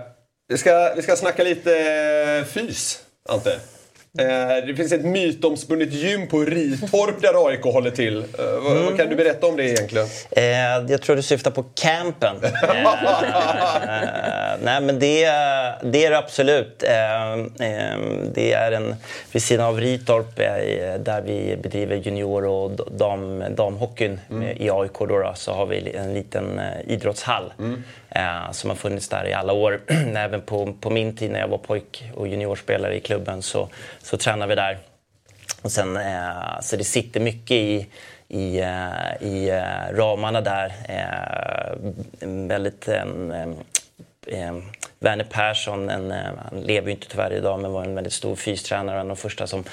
vi, 0.48 0.58
ska, 0.58 0.94
vi 0.96 1.02
ska 1.02 1.16
snacka 1.16 1.44
lite 1.44 1.78
eh, 1.80 2.46
fys, 2.46 3.00
Ante. 3.30 3.60
Eh, 4.20 4.66
det 4.68 4.76
finns 4.76 4.92
ett 4.92 5.06
mytomspunnet 5.06 5.94
gym 5.94 6.28
på 6.28 6.40
Ritorp 6.40 7.22
där 7.22 7.48
AIK 7.48 7.62
håller 7.64 7.92
till. 7.92 8.18
Eh, 8.18 8.24
vad, 8.64 8.78
vad 8.78 8.98
kan 8.98 9.10
du 9.10 9.16
berätta 9.16 9.48
om 9.48 9.58
det 9.58 9.64
egentligen? 9.64 10.08
Eh, 10.32 10.44
jag 10.92 11.02
tror 11.02 11.16
du 11.16 11.22
syftar 11.22 11.52
på 11.52 11.64
campen. 11.64 12.36
Nej, 14.64 14.82
men 14.82 15.00
det, 15.00 15.26
det 15.84 16.06
är 16.06 16.10
det 16.10 16.18
absolut. 16.18 16.80
Det 18.34 18.54
är 18.54 18.72
en, 18.72 18.96
vid 19.32 19.44
sidan 19.44 19.66
av 19.66 19.80
Ritorp 19.80 20.36
där 21.06 21.22
vi 21.22 21.58
bedriver 21.64 21.96
junior 21.96 22.46
och 22.46 22.72
dam, 22.92 23.44
damhockeyn 23.56 24.20
med- 24.28 24.58
i 24.62 24.70
AIK 24.70 24.94
då, 25.00 25.06
då, 25.06 25.32
så 25.36 25.54
har 25.54 25.66
vi 25.66 25.96
en 25.96 26.14
liten 26.14 26.62
idrottshall 26.88 27.54
eh, 28.10 28.52
som 28.52 28.70
har 28.70 28.78
funnits 28.78 29.10
där 29.10 29.28
i 29.28 29.34
alla 29.34 29.54
år. 29.54 29.82
Även 30.16 30.42
på, 30.42 30.74
på 30.82 30.90
min 30.90 31.16
tid 31.16 31.32
när 31.32 31.40
jag 31.40 31.48
var 31.48 31.58
pojk 31.58 32.04
och 32.16 32.28
juniorspelare 32.28 32.96
i 32.96 33.00
klubben 33.00 33.42
så, 33.42 33.70
så 34.06 34.18
tränar 34.18 34.48
vi 34.48 34.56
där. 34.56 34.78
Och 35.62 35.72
sen, 35.72 35.98
eh, 35.98 36.60
så 36.62 36.76
det 36.76 36.84
sitter 36.84 37.20
mycket 37.20 37.52
i, 37.52 37.88
i, 38.28 38.60
eh, 38.60 39.22
i 39.22 39.50
eh, 39.50 39.96
ramarna 39.96 40.42
där. 40.42 40.74
Eh, 40.90 41.78
en 42.20 42.48
väldigt... 42.48 42.88
Eh, 42.88 43.06
en, 44.28 44.64
Werner 45.00 45.24
Persson, 45.30 45.90
en, 45.90 46.12
eh, 46.12 46.18
han 46.52 46.62
lever 46.62 46.88
ju 46.88 46.92
inte 46.94 47.08
tyvärr 47.10 47.34
idag, 47.34 47.60
men 47.60 47.72
var 47.72 47.84
en 47.84 47.96
väldigt 47.96 48.14
stor 48.14 48.36
fystränare. 48.36 48.96
En 48.96 49.02
av 49.02 49.08
de 49.08 49.16
första 49.22 49.48
som 49.48 49.64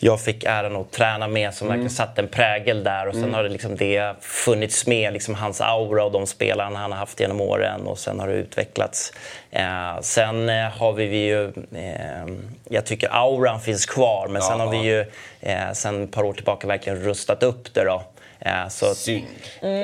jag 0.00 0.20
fick 0.20 0.44
äran 0.44 0.76
att 0.76 0.90
träna 0.90 1.28
med, 1.28 1.54
som 1.54 1.68
verkligen 1.68 1.90
satte 1.90 2.20
en 2.20 2.28
prägel 2.28 2.84
där. 2.84 3.06
Och 3.08 3.14
sen 3.14 3.34
har 3.34 3.42
det, 3.42 3.48
liksom 3.48 3.76
det 3.76 4.14
funnits 4.20 4.86
med, 4.86 5.12
liksom 5.12 5.34
hans 5.34 5.60
aura 5.60 6.04
och 6.04 6.12
de 6.12 6.26
spelarna 6.26 6.78
han 6.78 6.92
har 6.92 6.98
haft 6.98 7.20
genom 7.20 7.40
åren. 7.40 7.86
Och 7.86 7.98
sen 7.98 8.20
har 8.20 8.28
det 8.28 8.34
utvecklats. 8.34 9.12
Eh, 9.50 10.00
sen 10.00 10.48
eh, 10.48 10.68
har 10.70 10.92
vi 10.92 11.04
ju, 11.04 11.44
eh, 11.74 12.26
jag 12.68 12.84
tycker 12.86 13.08
auran 13.12 13.60
finns 13.60 13.86
kvar, 13.86 14.28
men 14.28 14.42
sen 14.42 14.58
Ja. 14.58 14.64
har 14.64 14.70
vi 14.72 14.78
ju 14.78 15.04
eh, 15.40 15.72
sen 15.72 16.04
ett 16.04 16.12
par 16.12 16.22
år 16.24 16.32
tillbaka 16.32 16.66
verkligen 16.66 16.98
rustat 17.02 17.42
upp 17.42 17.74
det 17.74 17.84
då. 17.84 18.02
Eh, 18.44 18.68
så 18.68 18.94
Synd. 18.94 19.26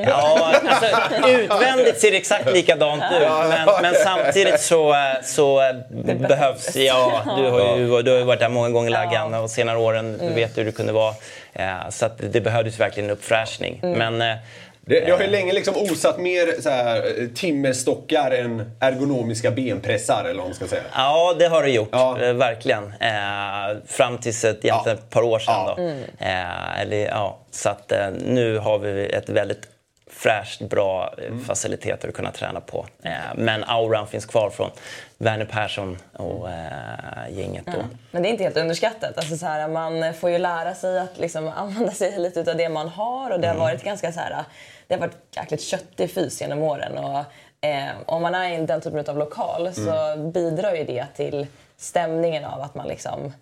Ja, 0.07 0.55
alltså, 0.65 1.29
utvändigt 1.29 2.01
ser 2.01 2.11
det 2.11 2.17
exakt 2.17 2.53
likadant 2.53 3.03
ut. 3.03 3.29
Men, 3.49 3.69
men 3.83 3.95
samtidigt 3.95 4.61
så, 4.61 4.93
eh, 4.93 5.23
så 5.23 5.61
eh, 5.63 6.17
behövs... 6.17 6.77
Ja, 6.77 7.23
du 7.37 7.51
har 7.51 7.77
ju, 7.77 8.03
du 8.03 8.11
har 8.11 8.19
ju 8.19 8.25
varit 8.25 8.41
där 8.41 8.49
många 8.49 8.71
gånger 8.71 8.91
Laggan 8.91 9.35
och 9.35 9.51
senare 9.51 9.79
åren. 9.79 10.19
Du 10.21 10.35
vet 10.35 10.59
hur 10.59 10.65
det 10.65 10.73
kunde 10.73 10.93
vara. 10.93 11.15
Så 11.91 12.07
att 12.07 12.19
det 12.19 12.41
behövdes 12.41 12.81
verkligen 12.81 13.11
en 13.11 13.17
uppfräschning. 13.17 13.79
Men 13.83 14.23
eh, 14.23 14.37
Det, 14.87 15.01
det 15.01 15.11
har 15.11 15.21
ju 15.21 15.27
länge 15.27 15.53
liksom 15.53 15.75
osat 15.77 16.19
mer 16.19 16.61
så 16.61 16.71
här, 16.71 16.97
eh, 16.97 17.27
timmerstockar 17.29 18.31
än 18.31 18.71
ergonomiska 18.81 19.51
benpressar, 19.51 20.25
eller 20.25 20.39
vad 20.39 20.47
man 20.47 20.55
ska 20.55 20.67
säga. 20.67 20.83
Ja, 20.95 21.37
det 21.39 21.47
har 21.49 21.63
det 21.63 21.71
gjort. 21.71 21.89
Ja. 21.93 22.23
Eh, 22.23 22.33
verkligen. 22.33 22.85
Eh, 22.85 23.83
fram 23.87 24.19
tills 24.19 24.45
ett, 24.45 24.65
egentligen 24.65 24.99
ett 24.99 25.11
par 25.11 25.23
år 25.23 25.39
sedan. 25.39 25.55
Ja. 25.55 25.75
Då. 25.77 25.83
Eh, 26.25 26.81
eller, 26.81 27.07
ja, 27.07 27.39
så 27.51 27.69
att, 27.69 27.93
eh, 27.93 28.11
nu 28.27 28.59
har 28.59 28.79
vi 28.79 29.07
ett 29.07 29.29
väldigt 29.29 29.63
fräscht, 30.23 30.61
bra 30.61 31.15
eh, 31.19 31.37
faciliteter 31.37 32.09
att 32.09 32.15
kunna 32.15 32.33
träna 32.33 32.61
på. 32.61 32.87
Eh, 33.03 33.13
men 33.37 33.65
auran 33.65 34.07
finns 34.07 34.27
kvar 34.27 34.51
från 34.51 34.71
Werner 35.19 35.45
Persson 35.45 35.99
och 36.13 36.51
eh, 36.51 37.31
gänget. 37.31 37.67
Då. 37.67 37.85
Men 38.11 38.23
det 38.23 38.29
är 38.29 38.31
inte 38.31 38.45
helt 38.45 38.57
underskattat. 38.57 39.17
Alltså 39.17 39.37
så 39.37 39.47
här, 39.47 39.69
man 39.69 40.15
får 40.15 40.31
ju 40.31 40.39
lära 40.39 40.75
sig 40.75 40.99
att 40.99 41.19
liksom 41.19 41.49
använda 41.57 41.91
sig 41.91 42.19
lite 42.19 42.51
av 42.51 42.57
det 42.57 42.69
man 42.69 42.89
har. 42.89 43.31
Och 43.31 43.41
det 43.41 43.49
har 43.49 43.57
varit 43.57 43.85
ganska 43.85 44.13
så 44.13 44.21
här, 44.21 44.45
det 44.87 44.95
har 44.95 45.01
varit 45.01 45.37
jäkligt 45.37 45.63
köttig 45.63 46.11
fys 46.11 46.41
genom 46.41 46.63
åren. 46.63 46.99
Och, 46.99 47.25
eh, 47.69 47.91
om 48.07 48.23
man 48.23 48.35
är 48.35 48.63
i 48.63 48.67
den 48.67 48.81
typen 48.81 49.05
av 49.09 49.19
lokal 49.19 49.75
så 49.75 50.17
bidrar 50.17 50.75
ju 50.75 50.85
det 50.85 51.07
till 51.17 51.47
stämningen 51.77 52.45
av 52.45 52.61
att 52.61 52.75
man 52.75 52.89
liksom 52.89 53.33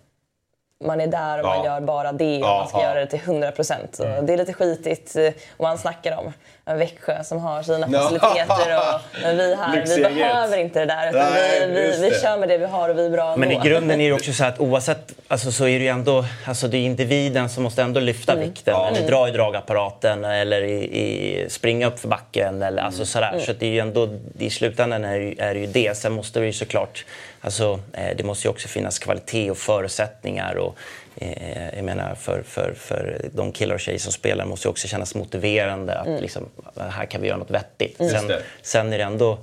man 0.85 1.01
är 1.01 1.07
där 1.07 1.39
och 1.39 1.45
man 1.45 1.57
Ja. 1.57 1.65
gör 1.65 1.81
bara 1.81 2.11
det 2.11 2.37
och 2.37 2.43
Ja, 2.49 2.57
man 2.59 2.67
ska 2.67 2.77
ja. 2.77 2.83
göra 2.83 2.99
det 2.99 3.05
till 3.05 3.19
100 3.19 3.51
procent. 3.51 3.97
Det 3.97 4.33
är 4.33 4.37
lite 4.37 4.53
skitigt 4.53 5.15
eh, 5.15 5.27
och 5.57 5.63
man 5.63 5.77
snackar 5.77 6.17
om 6.17 6.33
Växjö 6.77 7.23
som 7.23 7.39
har 7.39 7.63
sina 7.63 7.87
Ja. 7.91 7.99
faciliteter. 7.99 8.77
Och, 8.77 9.01
men 9.23 9.37
vi 9.37 9.55
här, 9.55 9.85
vi 9.97 10.03
behöver 10.03 10.57
inte 10.57 10.79
det 10.79 10.85
där. 10.85 11.09
Utan 11.09 11.31
Nej, 11.33 11.67
vi, 11.67 11.73
vi, 11.73 12.01
vi 12.01 12.09
det. 12.09 12.21
kör 12.21 12.37
med 12.37 12.49
det 12.49 12.57
vi 12.57 12.65
har 12.65 12.89
och 12.89 12.97
vi 12.97 13.05
är 13.05 13.09
bra 13.09 13.35
Men 13.37 13.51
i 13.51 13.55
ändå. 13.55 13.67
grunden 13.67 14.01
är 14.01 14.09
det 14.09 14.13
också 14.15 14.33
så 14.33 14.45
att 14.45 14.59
oavsett, 14.59 15.13
alltså 15.27 15.51
så 15.51 15.63
är 15.67 15.79
det 15.79 15.83
ju 15.85 15.87
ändå, 15.87 16.25
alltså 16.45 16.67
det 16.67 16.77
är 16.77 16.81
individen 16.85 17.49
som 17.49 17.63
måste 17.63 17.81
ändå 17.81 17.99
lyfta 17.99 18.35
vikten 18.35 18.75
eller 18.75 19.07
dra 19.07 19.27
i 19.27 19.31
dragapparaten 19.31 20.25
eller 20.25 20.61
i, 20.61 20.83
i, 20.83 21.45
springa 21.49 21.87
upp 21.87 21.99
för 21.99 22.07
backen 22.07 22.61
eller 22.63 22.81
alltså 22.83 23.05
sådär. 23.05 23.39
Så 23.45 23.51
att 23.51 23.59
det 23.59 23.65
är 23.65 23.71
ju 23.71 23.79
ändå, 23.79 24.09
i 24.39 24.49
slutändan 24.49 25.03
är 25.05 25.19
det, 25.19 25.25
ju- 25.25 25.35
är 25.39 25.53
det 25.53 25.59
ju 25.59 25.67
det. 25.67 25.97
Sen 25.97 26.11
måste 26.11 26.39
det 26.39 26.45
ju 26.45 26.53
såklart, 26.53 27.05
alltså 27.41 27.79
eh, 27.93 28.17
det 28.17 28.23
måste 28.23 28.47
ju 28.47 28.51
också 28.51 28.67
finnas 28.67 28.99
kvalitet 28.99 29.51
och 29.51 29.57
förutsättningar 29.57 30.55
och 30.55 30.77
eh, 31.15 31.75
jag 31.75 31.85
menar 31.85 32.15
för, 32.15 32.43
för, 32.43 32.73
för 32.73 33.21
de 33.33 33.51
killar 33.51 33.75
och 33.75 33.81
tjejer 33.81 33.99
som 33.99 34.11
spelar 34.11 34.45
måste 34.45 34.67
ju 34.67 34.69
också 34.69 34.87
kännas 34.87 35.15
motiverande 35.15 35.99
att 35.99 36.21
liksom, 36.21 36.45
här 36.75 37.05
kan 37.05 37.21
vi 37.21 37.27
göra 37.27 37.37
något 37.37 37.51
vettigt. 37.51 37.97
Sen, 37.97 38.27
det. 38.27 38.41
sen 38.61 38.93
är 38.93 38.97
det 38.97 39.03
ändå, 39.03 39.37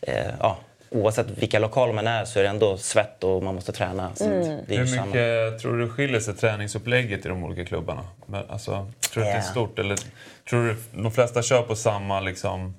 eh, 0.00 0.26
ja, 0.40 0.58
oavsett 0.90 1.26
vilka 1.30 1.58
lokaler 1.58 1.92
man 1.92 2.06
är 2.06 2.24
så 2.24 2.38
är 2.38 2.42
det 2.42 2.48
ändå 2.48 2.76
svett 2.76 3.24
och 3.24 3.42
man 3.42 3.54
måste 3.54 3.72
träna. 3.72 4.10
Så 4.14 4.24
det 4.24 4.30
är 4.30 4.72
ju 4.72 4.78
Hur 4.78 4.86
samma. 4.86 5.06
mycket 5.06 5.58
tror 5.62 5.78
du 5.78 5.88
skiljer 5.88 6.20
sig 6.20 6.34
träningsupplägget 6.34 7.26
i 7.26 7.28
de 7.28 7.44
olika 7.44 7.64
klubbarna? 7.64 8.04
Men, 8.26 8.42
alltså, 8.48 8.92
tror 9.12 9.24
du 9.24 9.30
att 9.30 9.34
det 9.34 9.38
är 9.38 9.42
stort? 9.50 9.78
Eller 9.78 9.98
tror 10.50 10.66
du 10.66 10.76
de 11.02 11.12
flesta 11.12 11.42
kör 11.42 11.62
på 11.62 11.76
samma 11.76 12.20
liksom... 12.20 12.74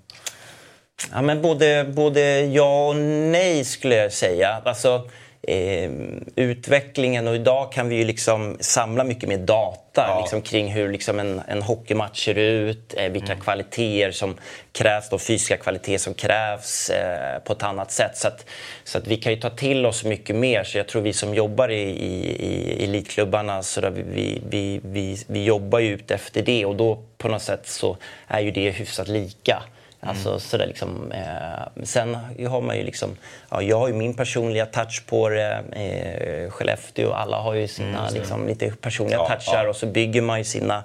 Ja, 1.12 1.22
men 1.22 1.42
både, 1.42 1.86
både 1.96 2.42
ja 2.42 2.88
och 2.88 2.96
nej 2.96 3.66
skulle 3.66 3.96
jag 3.96 4.14
säga. 4.14 4.62
Alltså, 4.66 5.10
eh, 5.48 5.92
utvecklingen 6.36 7.28
och 7.28 7.36
idag 7.36 7.72
kan 7.72 7.90
vi 7.90 7.96
ju 7.96 8.04
liksom 8.04 8.58
samla 8.60 9.04
mycket 9.04 9.30
mer 9.30 9.38
data 9.38 10.20
liksom, 10.22 10.42
kring 10.42 10.72
hur 10.72 10.92
liksom 10.92 11.20
en, 11.20 11.42
en 11.48 11.62
hockeymatch 11.62 12.26
ser 12.26 12.38
ut, 12.38 12.94
eh, 12.98 13.12
vilka 13.12 13.36
kvaliteter 13.36 14.12
som 14.12 14.38
krävs, 14.72 15.10
de 15.10 15.20
fysiska 15.20 15.58
kvaliteter 15.58 15.98
som 15.98 16.14
krävs 16.14 16.90
eh, 16.90 17.40
på 17.40 17.54
ett 17.54 17.64
annat 17.64 17.92
sätt. 17.92 18.18
Så 18.18 18.28
att, 18.28 18.46
så 18.84 18.98
att 18.98 19.08
vi 19.08 19.18
kan 19.18 19.32
ju 19.34 19.40
ta 19.40 19.50
till 19.50 19.86
oss 19.86 20.04
mycket 20.04 20.36
mer. 20.36 20.64
Så 20.64 20.78
jag 20.78 20.88
tror 20.88 21.02
vi 21.02 21.14
som 21.14 21.34
jobbar 21.34 21.70
i, 21.70 21.82
i, 21.82 22.46
i 22.46 22.84
elitklubbarna, 22.84 23.64
så 23.64 23.82
där 23.82 23.90
vi, 23.90 24.04
vi, 24.04 24.42
vi, 24.50 24.80
vi, 24.84 25.18
vi 25.28 25.44
jobbar 25.44 25.80
ju 25.80 25.94
ut 25.94 26.12
efter 26.12 26.42
det 26.42 26.66
och 26.66 26.76
då 26.76 27.04
på 27.18 27.28
något 27.28 27.42
sätt 27.42 27.68
så 27.68 27.98
är 28.28 28.40
ju 28.40 28.52
det 28.52 28.70
hyfsat 28.70 29.08
lika. 29.08 29.64
Alltså, 30.06 30.40
sådär 30.40 30.68
liksom, 30.68 31.12
eh, 31.12 31.84
sen 31.84 32.16
har 32.50 32.62
man 32.62 32.78
ju 32.78 32.84
liksom, 32.84 33.10
ja, 33.50 33.62
jag 33.62 33.80
har 33.80 33.88
ju 33.88 33.94
min 33.94 34.14
personliga 34.14 34.66
touch 34.66 35.04
på 35.08 35.30
det. 35.30 35.64
Eh, 35.72 36.50
Skellefteå, 36.52 37.12
alla 37.14 37.38
har 37.38 37.54
ju 37.54 37.68
sina 37.68 38.10
liksom, 38.10 38.48
lite 38.48 38.72
personliga 38.82 39.18
Ja, 39.18 39.28
touchar 39.28 39.64
ja. 39.64 39.70
och 39.70 39.76
så 39.76 39.86
bygger 39.86 40.22
man 40.22 40.38
ju 40.38 40.44
sina 40.44 40.84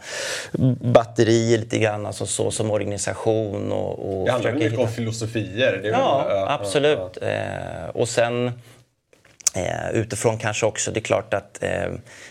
batterier 0.81 1.59
lite 1.59 1.79
grann 1.79 2.07
alltså, 2.07 2.27
så, 2.27 2.51
som 2.51 2.71
organisation. 2.71 3.73
Och, 3.73 4.19
och 4.21 4.27
Det 4.27 4.33
handlar 4.33 4.53
mycket 4.53 4.73
om 4.73 4.79
hitta- 4.79 4.93
filosofier? 4.93 5.81
Det 5.83 5.89
är 5.89 5.93
Ja, 5.93 6.25
väl, 6.29 6.49
absolut. 6.49 7.19
Eh, 7.23 7.89
och 7.95 8.09
sen 8.09 8.53
eh, 9.55 9.91
utifrån 9.93 10.39
kanske 10.39 10.67
också, 10.67 10.91
det 10.91 11.01
är 11.01 11.03
klart 11.03 11.35
att 11.35 11.63
eh, 11.63 11.85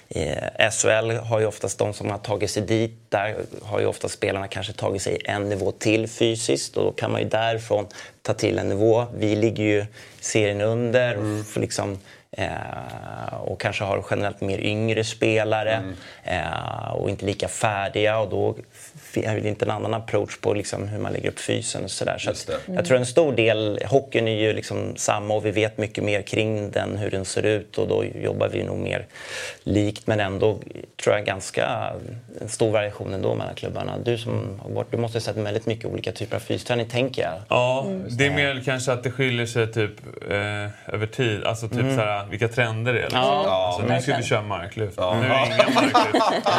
eh, 0.10 0.72
SHL 0.72 1.12
har 1.12 1.40
ju 1.40 1.46
oftast 1.46 1.80
de 1.80 1.94
som 1.94 2.10
har 2.10 2.18
tagit 2.18 2.52
sig 2.52 2.64
dit, 2.64 3.00
där 3.10 3.36
har 3.64 3.80
ju 3.80 3.86
ofta 3.86 4.10
spelarna 4.10 4.48
kanske 4.48 4.74
tagit 4.74 5.02
sig 5.02 5.22
en 5.26 5.50
nivå 5.50 5.72
till 5.72 6.08
fysiskt 6.08 6.78
och 6.78 6.84
då 6.84 6.92
kan 6.92 7.12
man 7.12 7.22
ju 7.22 7.30
därifrån 7.30 7.88
ta 8.22 8.34
till 8.34 8.60
en 8.60 8.70
nivå. 8.70 9.06
Vi 9.18 9.36
ligger 9.36 9.64
ju 9.64 9.86
serien 10.20 10.62
under 10.62 11.18
och 11.18 11.46
får 11.48 11.62
liksom 11.62 11.98
Eh, 12.32 13.34
och 13.42 13.62
kanske 13.62 13.84
har 13.84 14.06
generellt 14.10 14.42
mer 14.42 14.60
yngre 14.60 15.04
spelare 15.04 15.84
eh, 16.24 16.92
och 16.92 17.10
inte 17.10 17.26
lika 17.26 17.48
färdiga. 17.48 18.20
Och 18.20 18.30
då 18.30 18.56
är 19.26 19.40
det 19.40 19.50
inte 19.50 19.66
en 19.66 19.72
annan 19.72 19.94
approach 19.94 20.38
på 20.42 20.54
liksom 20.54 20.88
hur 20.88 21.00
man 21.00 21.14
lägger 21.14 21.30
upp 21.30 21.40
fysen 21.40 21.84
och 21.84 21.92
sådär. 21.92 22.18
Så 22.18 22.32
det. 22.32 22.74
jag 22.74 22.86
tror 22.86 22.98
en 22.98 23.06
stor 23.06 23.34
del, 23.34 23.80
hockeyn 23.86 24.28
är 24.28 24.42
ju 24.42 24.54
liksom 24.54 24.94
samma 24.96 25.34
och 25.34 25.46
vi 25.46 25.52
vet 25.52 25.78
mycket 25.78 26.04
mer 26.04 26.22
kring 26.22 26.72
den, 26.72 26.98
hur 26.98 27.12
den 27.12 27.26
ser 27.26 27.46
ut 27.46 27.78
och 27.78 27.88
då 27.88 28.06
jobbar 28.06 28.50
vi 28.50 28.64
nog 28.64 28.78
mer 28.78 29.06
likt 29.64 30.08
men 30.08 30.20
ändå 30.20 30.60
tror 31.04 31.16
jag 31.16 31.26
ganska 31.26 31.92
en 32.42 32.50
stor 32.50 32.72
variation 32.72 33.14
ändå 33.14 33.36
mellan 33.36 33.56
klubbarna. 33.56 33.98
Du 33.98 34.18
som 34.18 34.60
har 34.64 34.70
varit, 34.70 34.92
du 34.92 34.98
måste 34.98 35.16
ha 35.16 35.22
sett 35.22 35.38
väldigt 35.38 35.66
mycket 35.66 35.86
olika 35.86 36.12
typer 36.12 36.36
av 36.36 36.40
fysträning 36.40 36.86
tänker 36.86 37.22
jag. 37.22 37.34
Ja, 37.50 37.86
det 38.10 38.26
är 38.26 38.32
mer 38.32 38.62
kanske 38.66 38.92
att 38.92 39.04
det 39.04 39.12
skiljer 39.12 39.46
sig 39.46 39.74
typ 39.74 39.92
eh, 40.30 40.94
över 40.94 41.08
tid. 41.08 41.44
Alltså 41.44 41.68
typ 41.68 41.80
såhär, 41.80 42.26
vilka 42.30 42.48
trender 42.48 42.94
det 42.94 43.00
är. 43.00 43.04
Liksom. 43.04 43.20
Ja, 43.20 43.78
alltså, 43.78 43.94
nu 43.94 44.02
ska 44.02 44.18
vi 44.18 44.24
köra 44.24 44.42
marklyft. 44.42 44.98
Nu 44.98 45.04
är 45.04 45.22
det 45.22 45.56
inga 45.56 45.82
marklyft. 45.82 46.48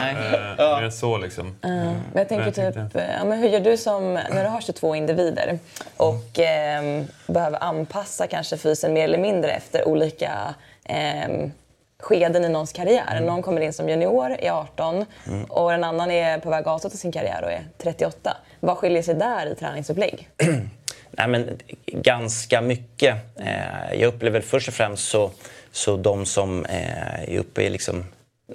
Eh, 0.58 0.80
mer 0.80 0.90
så 0.90 1.18
liksom. 1.18 1.56
Men 1.62 2.02
jag 2.14 2.28
tänker 2.28 2.47
jag 2.56 2.66
typ, 2.66 2.74
tänkte- 2.74 3.14
ja, 3.18 3.24
men 3.24 3.38
hur 3.38 3.48
gör 3.48 3.60
du 3.60 3.76
som, 3.76 4.14
när 4.14 4.42
du 4.44 4.48
har 4.50 4.60
22 4.60 4.94
individer 4.94 5.58
och 5.96 6.38
ehm, 6.38 7.06
behöver 7.26 7.64
anpassa 7.64 8.26
kanske 8.26 8.56
fysen 8.56 8.92
mer 8.92 9.04
eller 9.04 9.18
mindre 9.18 9.50
efter 9.50 9.88
olika 9.88 10.54
ehm, 10.84 11.52
skeden 12.00 12.44
i 12.44 12.48
någons 12.48 12.72
karriär. 12.72 13.20
Någon 13.20 13.42
kommer 13.42 13.60
in 13.60 13.72
som 13.72 13.88
junior, 13.88 14.36
är 14.38 14.50
18 14.50 15.04
och 15.48 15.72
en 15.72 15.84
annan 15.84 16.10
är 16.10 16.38
på 16.38 16.50
väg 16.50 16.68
avsluta 16.68 16.96
sin 16.96 17.12
karriär 17.12 17.42
och 17.44 17.52
är 17.52 17.64
38. 17.78 18.36
Vad 18.60 18.78
skiljer 18.78 19.02
sig 19.02 19.14
där 19.14 19.46
i 19.46 19.54
träningsupplägg? 19.54 20.28
Nej, 21.10 21.28
men 21.28 21.58
ganska 21.86 22.60
mycket. 22.60 23.16
Eh, 23.40 23.94
jag 24.00 24.08
upplever 24.14 24.40
först 24.40 24.68
och 24.68 24.74
främst 24.74 25.08
så, 25.08 25.30
så 25.72 25.96
de 25.96 26.26
som 26.26 26.64
eh, 26.64 27.22
är 27.34 27.38
uppe 27.38 27.62
i 27.62 27.70
liksom, 27.70 28.04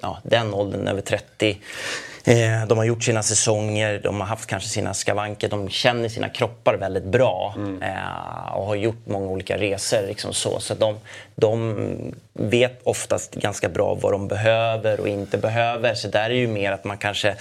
ja, 0.02 0.18
den 0.22 0.54
åldern, 0.54 0.88
över 0.88 1.00
30. 1.00 1.58
Eh, 2.26 2.66
de 2.66 2.78
har 2.78 2.84
gjort 2.84 3.04
sina 3.04 3.22
säsonger, 3.22 4.00
de 4.02 4.20
har 4.20 4.26
haft 4.26 4.46
kanske 4.46 4.68
sina 4.68 4.94
skavanker, 4.94 5.48
de 5.48 5.68
känner 5.68 6.08
sina 6.08 6.28
kroppar 6.28 6.74
väldigt 6.74 7.04
bra 7.04 7.54
eh, 7.82 8.54
och 8.54 8.64
har 8.66 8.74
gjort 8.74 9.06
många 9.06 9.26
olika 9.26 9.56
resor. 9.58 10.06
Liksom 10.06 10.32
så 10.32 10.60
så 10.60 10.74
de, 10.74 10.96
de 11.34 12.14
vet 12.32 12.80
oftast 12.84 13.34
ganska 13.34 13.68
bra 13.68 13.94
vad 13.94 14.12
de 14.12 14.28
behöver 14.28 15.00
och 15.00 15.08
inte 15.08 15.38
behöver. 15.38 15.94
Så 15.94 16.08
där 16.08 16.30
är 16.30 16.34
ju 16.34 16.48
mer 16.48 16.72
att 16.72 16.84
man 16.84 16.98
kanske 16.98 17.36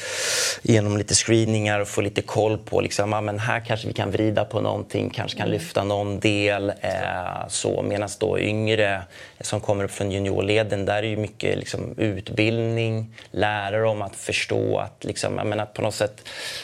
genom 0.61 0.97
lite 0.97 1.13
screeningar 1.13 1.85
får 1.85 2.01
lite 2.01 2.21
koll 2.21 2.57
på 2.57 2.81
liksom, 2.81 3.11
ja, 3.11 3.21
men 3.21 3.39
här 3.39 3.59
kanske 3.59 3.87
vi 3.87 3.93
kan 3.93 4.11
vrida 4.11 4.45
på 4.45 4.61
någonting, 4.61 5.09
kanske 5.09 5.37
kan 5.37 5.49
lyfta 5.49 5.83
någon 5.83 6.19
del. 6.19 6.69
Eh, 6.81 7.47
så 7.47 7.81
Medan 7.81 8.09
då 8.19 8.39
yngre 8.39 9.01
som 9.41 9.59
kommer 9.59 9.83
upp 9.83 9.91
från 9.91 10.11
juniorleden, 10.11 10.85
där 10.85 10.95
är 10.95 11.07
ju 11.07 11.17
mycket 11.17 11.57
liksom, 11.57 11.95
utbildning, 11.97 13.15
lära 13.31 13.81
dem 13.81 14.01
att 14.01 14.15
förstå 14.15 14.72
att, 14.79 15.03
liksom, 15.03 15.37
jag 15.37 15.47
menar, 15.47 15.65
på 15.65 15.81
något 15.81 15.95
sätt, 15.95 16.21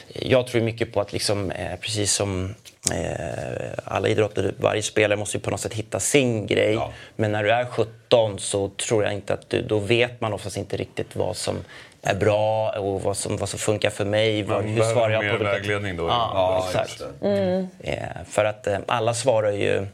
jag 0.08 0.48
tror 0.48 0.62
mycket 0.62 0.94
på 0.94 1.02
att 1.02 1.14
liksom, 1.14 1.52
eh, 1.52 1.76
precis 1.82 2.14
som 2.14 2.56
eh, 2.94 3.70
alla 3.84 4.08
idrotter, 4.08 4.54
varje 4.58 4.82
spelare 4.82 5.18
måste 5.20 5.38
ju 5.38 5.42
på 5.42 5.50
något 5.52 5.60
sätt 5.60 5.74
hitta 5.74 6.00
sin 6.00 6.48
grej. 6.48 6.74
Ja. 6.74 6.92
Men 7.16 7.32
när 7.32 7.44
du 7.44 7.52
är 7.52 7.66
17 7.66 8.40
så 8.40 8.70
tror 8.70 9.04
jag 9.04 9.14
inte 9.14 9.34
att 9.34 9.50
du, 9.50 9.62
då 9.62 9.80
vet 9.80 10.22
man 10.22 10.34
oftast 10.34 10.58
inte 10.58 10.78
riktigt 10.78 11.16
vad 11.16 11.38
som 11.38 11.58
är 12.02 12.16
bra 12.16 12.70
och 12.80 13.02
vad 13.02 13.18
som, 13.18 13.38
vad 13.38 13.50
som 13.50 13.60
funkar 13.60 13.90
för 13.90 14.06
mig. 14.06 14.44
Man 14.44 14.64
hur 14.68 14.82
svarar 14.84 15.10
jag 15.10 15.24
mer 15.24 15.30
på 15.30 15.36
olika- 15.36 15.52
vägledning 15.52 15.98
då. 15.98 16.08
Ja, 16.08 16.32
Ja, 16.34 16.66
exakt. 16.68 17.04
det. 17.20 17.68
Eh, 17.80 18.04
för 18.30 18.46
att 18.46 18.68
eh, 18.68 18.78
alla 18.88 19.14
svarar 19.14 19.52
ju 19.52 19.86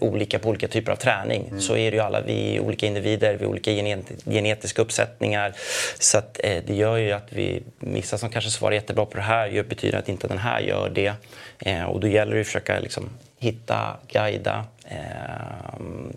olika 0.00 0.38
på 0.38 0.48
olika 0.48 0.68
typer 0.68 0.92
av 0.92 0.96
träning. 0.96 1.60
Så 1.60 1.76
är 1.76 1.90
det 1.90 1.96
ju 1.96 2.02
alla. 2.02 2.20
Vi 2.20 2.56
är 2.56 2.60
olika 2.60 2.86
individer, 2.86 3.34
vi 3.34 3.44
har 3.44 3.50
olika 3.50 3.70
genet- 3.70 4.24
genetiska 4.24 4.82
uppsättningar. 4.82 5.52
Så 5.98 6.18
att, 6.18 6.40
eh, 6.44 6.62
det 6.66 6.74
gör 6.74 6.96
ju 6.96 7.12
att 7.12 7.26
vi, 7.32 7.62
vissa 7.78 8.18
som 8.18 8.30
kanske 8.30 8.50
svarar 8.50 8.74
jättebra 8.74 9.06
på 9.06 9.16
det 9.16 9.22
här 9.22 9.46
gör, 9.46 9.62
betyder 9.62 9.98
att 9.98 10.08
inte 10.08 10.28
den 10.28 10.38
här 10.38 10.60
gör 10.60 10.90
det. 10.90 11.12
Eh, 11.58 11.84
och 11.84 12.00
då 12.00 12.08
gäller 12.08 12.34
det 12.34 12.40
att 12.40 12.46
försöka 12.46 12.78
liksom, 12.80 13.10
hitta, 13.38 13.96
guida, 14.12 14.64
eh, 14.84 14.96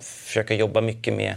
försöka 0.02 0.54
jobba 0.54 0.82
mycket 0.82 1.14
med 1.14 1.36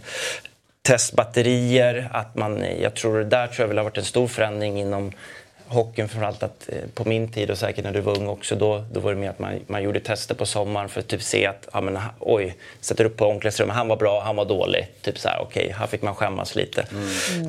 testbatterier. 0.83 2.09
Att 2.13 2.35
man, 2.35 2.65
jag 2.81 2.95
tror 2.95 3.19
det 3.19 3.25
där 3.25 3.47
tror 3.47 3.61
jag 3.65 3.69
väl 3.69 3.77
har 3.77 3.85
varit 3.85 3.99
en 3.99 4.05
stor 4.05 4.27
förändring 4.29 4.81
inom 4.81 5.13
hockeyn 5.69 6.09
framförallt 6.09 6.43
att 6.43 6.69
eh, 6.69 6.79
på 6.95 7.09
min 7.09 7.29
tid 7.29 7.51
och 7.51 7.59
säkert 7.59 7.85
när 7.85 7.93
du 7.93 8.01
var 8.01 8.19
ung 8.19 8.29
också 8.29 8.57
då, 8.57 8.85
då 8.93 9.01
var 9.01 9.11
det 9.11 9.21
mer 9.21 9.31
att 9.31 9.39
man, 9.39 9.61
man 9.67 9.83
gjorde 9.83 10.01
tester 10.01 10.35
på 10.35 10.47
sommaren 10.47 10.89
för 10.89 11.01
att 11.01 11.09
typ 11.09 11.23
se 11.23 11.47
att 11.47 11.69
ja, 11.73 11.81
men, 11.81 11.99
oj, 12.19 12.57
sätter 12.81 13.05
upp 13.05 13.17
på 13.17 13.25
omklädningsrummet, 13.25 13.77
han 13.77 13.89
var 13.89 13.97
bra, 13.97 14.21
han 14.21 14.37
var 14.37 14.45
dålig. 14.45 14.89
Typ 15.03 15.19
så 15.19 15.29
här, 15.29 15.41
okej, 15.43 15.75
här 15.79 15.87
fick 15.87 16.03
man 16.03 16.15
skämmas 16.15 16.55
lite. 16.55 16.87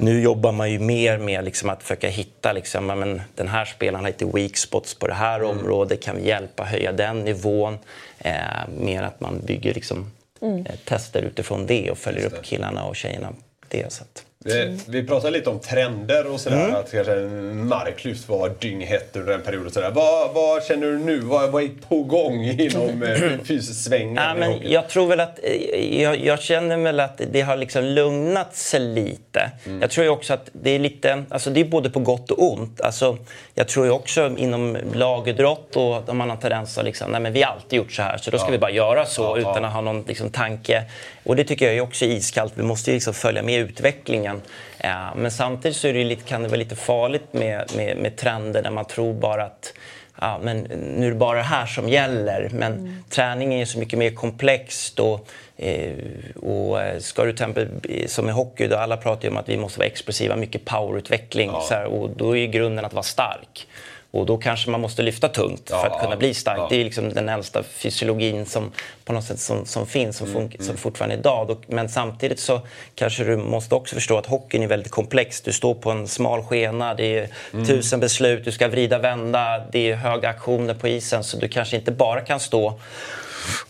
Nu 0.02 0.22
jobbar 0.22 0.52
man 0.52 0.72
ju 0.72 0.80
mer 0.80 1.18
med 1.18 1.46
liksom, 1.46 1.70
att 1.70 1.84
försöka 1.84 2.10
hitta 2.10 2.54
liksom, 2.54 2.90
ja, 2.90 2.96
men, 2.96 3.22
den 3.36 3.48
här 3.48 3.66
spelaren 3.66 4.06
har 4.06 4.12
lite 4.12 4.26
weak 4.26 4.58
spots 4.58 4.96
på 4.96 5.08
det 5.08 5.14
här 5.14 5.44
området, 5.44 6.02
kan 6.04 6.16
vi 6.16 6.28
hjälpa 6.28 6.64
höja 6.64 6.92
den 6.92 7.20
nivån? 7.20 7.78
Eh, 8.20 8.34
mer 8.78 9.04
att 9.04 9.20
man 9.20 9.42
bygger 9.46 9.74
liksom, 9.74 10.12
eh, 10.42 10.76
tester 10.86 11.22
utifrån 11.22 11.66
det 11.66 11.92
och 11.92 11.98
följer 11.98 12.26
upp 12.26 12.44
killarna 12.44 12.84
och 12.84 12.96
tjejerna 12.96 13.34
det. 13.68 13.94
Så 13.94 14.04
att. 14.04 14.26
Vi, 14.46 14.80
vi 14.88 15.04
pratade 15.04 15.38
lite 15.38 15.50
om 15.50 15.60
trender 15.60 16.28
och 16.34 16.40
sådär. 16.40 16.70
Att 16.70 16.92
kanske 16.92 17.14
en 17.14 17.68
marklyft 17.68 18.30
var 18.30 18.52
dynghett 18.60 19.16
under 19.16 19.34
en 19.34 19.42
period 19.42 19.66
och 19.66 19.74
sådär. 19.74 19.92
Vad, 19.92 20.34
vad 20.34 20.64
känner 20.64 20.88
du 20.88 20.98
nu? 20.98 21.20
Vad, 21.20 21.52
vad 21.52 21.64
är 21.64 21.70
på 21.90 22.04
gång 22.04 22.44
inom 22.44 23.04
eh, 23.04 23.40
fyssvängen? 23.44 24.16
Ja, 24.16 24.36
men 24.40 24.72
jag 24.72 24.90
tror 24.90 25.08
väl 25.08 25.20
att, 25.20 25.40
eh, 25.44 26.02
jag, 26.02 26.26
jag 26.26 26.42
känner 26.42 26.78
väl 26.78 27.00
att 27.00 27.22
det 27.32 27.42
har 27.42 27.58
liksom 27.58 27.84
lugnat 27.84 28.56
sig 28.56 28.80
lite. 28.80 29.52
Jag 29.82 29.90
tror 29.90 30.04
ju 30.04 30.10
också 30.10 30.34
att 30.34 30.50
det 30.54 30.70
är 30.70 30.80
lite, 30.80 31.24
alltså 31.30 31.50
det 31.50 31.60
är 31.60 31.66
både 31.66 31.90
på 31.90 32.00
gott 32.00 32.32
och 32.32 32.54
ont. 32.54 32.82
Alltså, 32.82 33.18
jag 33.56 33.68
tror 33.68 33.86
ju 33.86 33.92
också 33.92 34.36
inom 34.38 34.78
lagidrott 34.94 35.76
och 35.76 36.10
om 36.10 36.18
man 36.18 36.30
har 36.30 36.38
tendens 36.38 36.78
att 36.78 36.86
liksom, 36.86 37.12
nej 37.12 37.22
men 37.22 37.34
vi 37.34 37.42
har 37.42 37.52
alltid 37.52 37.78
gjort 37.78 37.92
så 37.92 38.02
här 38.02 38.18
så 38.18 38.32
då 38.32 38.38
ska 38.38 38.52
vi 38.52 38.58
bara 38.58 38.72
göra 38.72 39.06
så 39.06 39.22
Ja, 39.22 39.38
utan 39.38 39.64
ja. 39.64 39.68
att 39.68 39.74
ha 39.74 39.82
någon 39.82 40.04
liksom, 40.08 40.30
tanke. 40.30 40.84
Och 41.24 41.36
det 41.36 41.44
tycker 41.44 41.66
jag 41.66 41.76
är 41.76 41.82
också 41.82 42.06
iskallt. 42.06 42.54
Vi 42.56 42.64
måste 42.64 42.92
ju 42.92 42.96
liksom 42.96 43.14
följa 43.14 43.44
med 43.44 43.60
utvecklingen. 43.60 44.29
Ja, 44.78 45.14
men 45.16 45.32
samtidigt 45.32 45.78
så 45.78 45.88
är 45.88 45.94
det 45.94 46.04
lite, 46.04 46.24
kan 46.24 46.44
det 46.44 46.48
vara 46.48 46.58
lite 46.58 46.76
farligt 46.76 47.34
med, 47.34 47.72
med, 47.76 47.98
med 47.98 48.18
trender 48.18 48.62
där 48.62 48.72
man 48.72 48.86
tror 48.86 49.14
bara 49.14 49.44
att 49.44 49.74
ja, 50.22 50.40
men 50.44 50.58
nu 50.98 51.06
är 51.06 51.10
det 51.10 51.16
bara 51.16 51.38
det 51.38 51.44
här 51.44 51.66
som 51.66 51.90
gäller. 51.90 52.50
Men 52.54 53.04
träning 53.10 53.54
är 53.54 53.58
ju 53.58 53.66
så 53.66 53.80
mycket 53.80 54.00
mer 54.00 54.12
komplext. 54.12 55.00
Och, 55.00 55.28
eh, 55.58 55.94
och 56.42 56.82
eh, 56.82 57.00
ska 57.00 57.24
du 57.24 57.32
till 57.32 57.36
exempel, 57.36 57.68
eh, 57.90 58.08
som 58.08 58.30
i 58.30 58.32
hockey, 58.32 58.68
då 58.68 58.76
alla 58.76 58.98
pratar 58.98 59.24
ju 59.24 59.30
om 59.30 59.38
att 59.38 59.50
vi 59.50 59.58
måste 59.58 59.80
vara 59.80 59.88
explosiva, 59.88 60.36
mycket 60.36 60.66
powerutveckling. 60.66 61.50
Ja. 61.54 61.66
Så 61.68 61.74
här, 61.74 61.86
och 61.86 62.10
då 62.10 62.38
är 62.38 62.40
ju 62.40 62.48
grunden 62.48 62.86
att 62.86 62.94
vara 62.94 63.04
stark. 63.04 63.68
Och 64.12 64.26
då 64.26 64.38
kanske 64.38 64.70
man 64.70 64.82
måste 64.82 65.02
lyfta 65.02 65.28
tungt 65.28 65.70
för 65.70 65.88
att 65.88 66.02
kunna 66.02 66.16
bli 66.16 66.34
stark. 66.34 66.70
Det 66.70 66.76
är 66.76 66.84
liksom 66.84 67.14
den 67.14 67.30
äldsta 67.30 67.64
fysiologin 67.64 68.46
som 68.46 68.72
på 69.06 69.14
något 69.14 69.24
sätt 69.24 69.40
som, 69.40 69.66
som 69.66 69.88
finns, 69.88 70.18
som, 70.18 70.28
fun- 70.28 70.62
som 70.62 70.78
fortfarande 70.78 71.16
är 71.16 71.20
idag. 71.20 71.58
Men 71.68 71.90
samtidigt 71.90 72.40
så 72.40 72.62
kanske 72.96 73.24
du 73.24 73.38
måste 73.38 73.76
också 73.76 73.96
förstå 73.96 74.18
att 74.18 74.26
hockeyn 74.26 74.64
är 74.64 74.68
väldigt 74.68 74.92
komplex. 74.92 75.42
Du 75.42 75.54
står 75.54 75.74
på 75.74 75.92
en 75.92 76.08
smal 76.08 76.44
skena, 76.44 76.94
det 76.94 77.20
är 77.20 77.30
tusen 77.66 78.00
beslut, 78.00 78.46
du 78.46 78.52
ska 78.52 78.68
vrida, 78.68 79.00
vända, 79.00 79.64
det 79.72 79.92
är 79.92 79.96
höga 79.96 80.30
aktioner 80.30 80.74
på 80.74 80.88
isen. 80.88 81.24
Så 81.24 81.38
du 81.38 81.48
kanske 81.48 81.76
inte 81.76 81.92
bara 81.92 82.22
kan 82.22 82.40
stå 82.40 82.80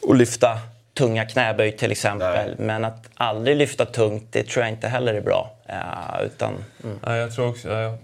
och 0.02 0.16
lyfta 0.16 0.60
tunga 0.94 1.26
knäböj 1.26 1.78
till 1.78 1.92
exempel. 1.92 2.46
Nej. 2.48 2.56
Men 2.58 2.86
att 2.86 3.10
aldrig 3.14 3.58
lyfta 3.58 3.86
tungt, 3.86 4.24
det 4.32 4.44
tror 4.44 4.66
jag 4.66 4.74
inte 4.74 4.88
heller 4.88 5.14
är 5.14 5.22
bra. 5.22 5.52
Ja, 5.68 6.20
utan, 6.26 6.54
mm. 6.84 7.00
Ja, 7.06 7.16
jag 7.16 7.36
tror 7.36 7.48
också... 7.50 7.70
Jag, 7.70 7.98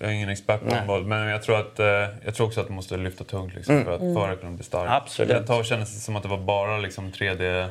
jag 0.00 0.10
är 0.10 0.14
ingen 0.14 0.28
expert 0.28 0.60
på 0.60 0.74
handboll, 0.74 1.04
men 1.04 1.28
jag 1.28 1.42
tror, 1.42 1.58
att, 1.58 1.80
eh, 1.80 1.86
jag 2.24 2.34
tror 2.34 2.46
också 2.46 2.60
att 2.60 2.66
du 2.66 2.72
måste 2.72 2.96
lyfta 2.96 3.24
tungt 3.24 3.54
liksom, 3.54 3.84
för, 3.84 3.94
att, 3.94 4.00
för 4.00 4.32
att 4.32 4.40
kunna 4.40 4.52
bli 4.52 4.64
stark. 4.64 4.86
Mm. 4.86 4.96
Absolut. 4.96 5.36
Ett 5.36 5.46
tag 5.46 5.66
kändes 5.66 5.94
det 5.94 6.00
som 6.00 6.16
att 6.16 6.22
det 6.22 6.28
var 6.28 6.38
bara 6.38 6.78
liksom, 6.78 7.12
3D... 7.12 7.68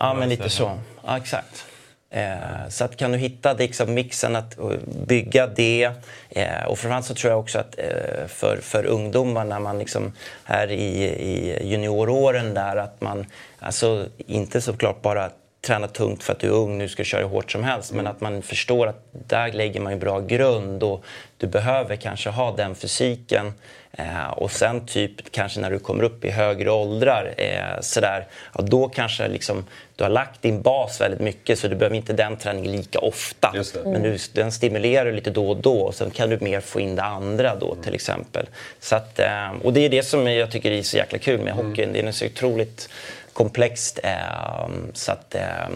Ja, 0.00 0.14
men 0.14 0.28
lite 0.28 0.50
så. 0.50 0.78
Ja, 1.06 1.16
exakt. 1.16 1.66
Eh, 2.10 2.68
så 2.68 2.84
att 2.84 2.96
kan 2.96 3.12
du 3.12 3.18
hitta 3.18 3.52
liksom 3.52 3.94
mixen 3.94 4.36
att 4.36 4.58
eh, 4.58 4.64
bygga 5.06 5.46
det. 5.46 5.90
Eh, 6.28 6.64
och 6.66 6.78
framförallt 6.78 7.06
så 7.06 7.14
tror 7.14 7.30
jag 7.30 7.40
också 7.40 7.58
att 7.58 7.78
eh, 7.78 8.26
för, 8.28 8.58
för 8.62 8.86
ungdomar 8.86 9.44
när 9.44 9.60
man 9.60 9.78
liksom 9.78 10.12
är 10.44 10.70
i, 10.70 11.04
i 11.04 11.58
junioråren 11.68 12.54
där 12.54 12.76
att 12.76 13.00
man 13.00 13.26
alltså 13.58 14.06
inte 14.16 14.60
såklart 14.60 15.02
bara 15.02 15.30
träna 15.66 15.88
tungt 15.88 16.22
för 16.22 16.32
att 16.32 16.38
du 16.38 16.46
är 16.46 16.52
ung, 16.52 16.78
nu 16.78 16.88
ska 16.88 17.04
köra 17.04 17.20
hur 17.20 17.28
hårt 17.28 17.52
som 17.52 17.64
helst. 17.64 17.92
Men 17.92 18.06
att 18.06 18.20
man 18.20 18.42
förstår 18.42 18.86
att 18.86 19.08
där 19.12 19.52
lägger 19.52 19.80
man 19.80 19.92
en 19.92 19.98
bra 19.98 20.20
grund 20.20 20.82
och 20.82 21.04
du 21.36 21.46
behöver 21.46 21.96
kanske 21.96 22.30
ha 22.30 22.56
den 22.56 22.74
fysiken. 22.74 23.52
Eh, 23.92 24.30
och 24.30 24.50
sen 24.50 24.86
typ 24.86 25.30
kanske 25.30 25.60
när 25.60 25.70
du 25.70 25.78
kommer 25.78 26.04
upp 26.04 26.24
i 26.24 26.30
högre 26.30 26.70
åldrar, 26.70 27.34
eh, 27.36 27.80
sådär, 27.80 28.26
ja, 28.54 28.62
då 28.62 28.88
kanske 28.88 29.28
liksom, 29.28 29.64
du 29.96 30.04
har 30.04 30.10
lagt 30.10 30.42
din 30.42 30.62
bas 30.62 31.00
väldigt 31.00 31.20
mycket 31.20 31.58
så 31.58 31.68
du 31.68 31.76
behöver 31.76 31.96
inte 31.96 32.12
den 32.12 32.36
träningen 32.36 32.72
lika 32.72 32.98
ofta. 32.98 33.52
Det. 33.52 33.84
Men 33.84 34.02
du, 34.02 34.18
den 34.32 34.52
stimulerar 34.52 35.12
lite 35.12 35.30
då 35.30 35.50
och 35.50 35.56
då 35.56 35.80
och 35.80 35.94
sen 35.94 36.10
kan 36.10 36.30
du 36.30 36.38
mer 36.40 36.60
få 36.60 36.80
in 36.80 36.96
det 36.96 37.02
andra 37.02 37.54
då 37.54 37.74
till 37.74 37.94
exempel. 37.94 38.46
Så 38.80 38.96
att, 38.96 39.18
eh, 39.18 39.50
och 39.62 39.72
det 39.72 39.80
är 39.80 39.88
det 39.88 40.02
som 40.02 40.26
jag 40.26 40.50
tycker 40.50 40.70
är 40.70 40.82
så 40.82 40.96
jäkla 40.96 41.18
kul 41.18 41.40
med 41.40 41.52
hockeyn. 41.52 41.92
Det 41.92 42.00
är 42.00 42.12
så 42.12 42.26
otroligt 42.26 42.88
komplext. 43.36 43.98
Eh, 44.02 44.68
så 44.92 45.12
att 45.12 45.34
eh, 45.34 45.68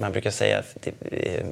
man 0.00 0.12
brukar 0.12 0.30
säga, 0.30 0.62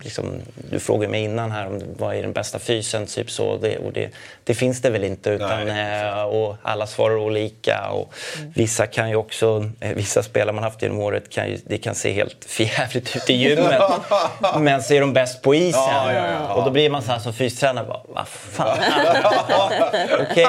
liksom, 0.02 0.32
du 0.70 0.80
frågade 0.80 1.10
mig 1.10 1.24
innan 1.24 1.50
här 1.50 1.66
om 1.66 1.82
vad 1.98 2.14
är 2.14 2.22
den 2.22 2.32
bästa 2.32 2.58
fysen, 2.58 3.06
typ 3.06 3.30
så. 3.30 3.56
Det, 3.56 3.78
och 3.78 3.92
det, 3.92 4.10
det 4.44 4.54
finns 4.54 4.82
det 4.82 4.90
väl 4.90 5.04
inte. 5.04 5.30
Utan, 5.30 5.66
Nej, 5.66 6.04
eh, 6.04 6.22
och 6.22 6.56
alla 6.62 6.86
svarar 6.86 7.16
olika. 7.16 7.88
Och 7.90 8.14
Vissa 8.54 8.86
kan 8.86 9.08
ju 9.10 9.16
också, 9.16 9.70
eh, 9.80 9.94
vissa 9.94 10.22
spelare 10.22 10.52
man 10.52 10.64
haft 10.64 10.82
genom 10.82 10.98
året, 11.00 11.30
kan 11.30 11.48
ju, 11.48 11.58
det 11.66 11.78
kan 11.78 11.94
se 11.94 12.12
helt 12.12 12.44
förjävligt 12.48 13.16
ut 13.16 13.30
i 13.30 13.34
gymmet. 13.34 13.82
men 14.58 14.82
så 14.82 14.94
är 14.94 15.00
de 15.00 15.12
bäst 15.12 15.42
på 15.42 15.54
isen. 15.54 15.80
Ja, 15.80 16.12
ja, 16.12 16.26
ja. 16.26 16.54
Och 16.54 16.64
då 16.64 16.70
blir 16.70 16.90
man 16.90 17.02
så 17.02 17.12
här 17.12 17.18
som 17.18 17.32
fystränare, 17.32 17.86
bara, 17.86 18.00
vad 18.08 18.28
fan. 18.28 18.78
Okej. 20.30 20.46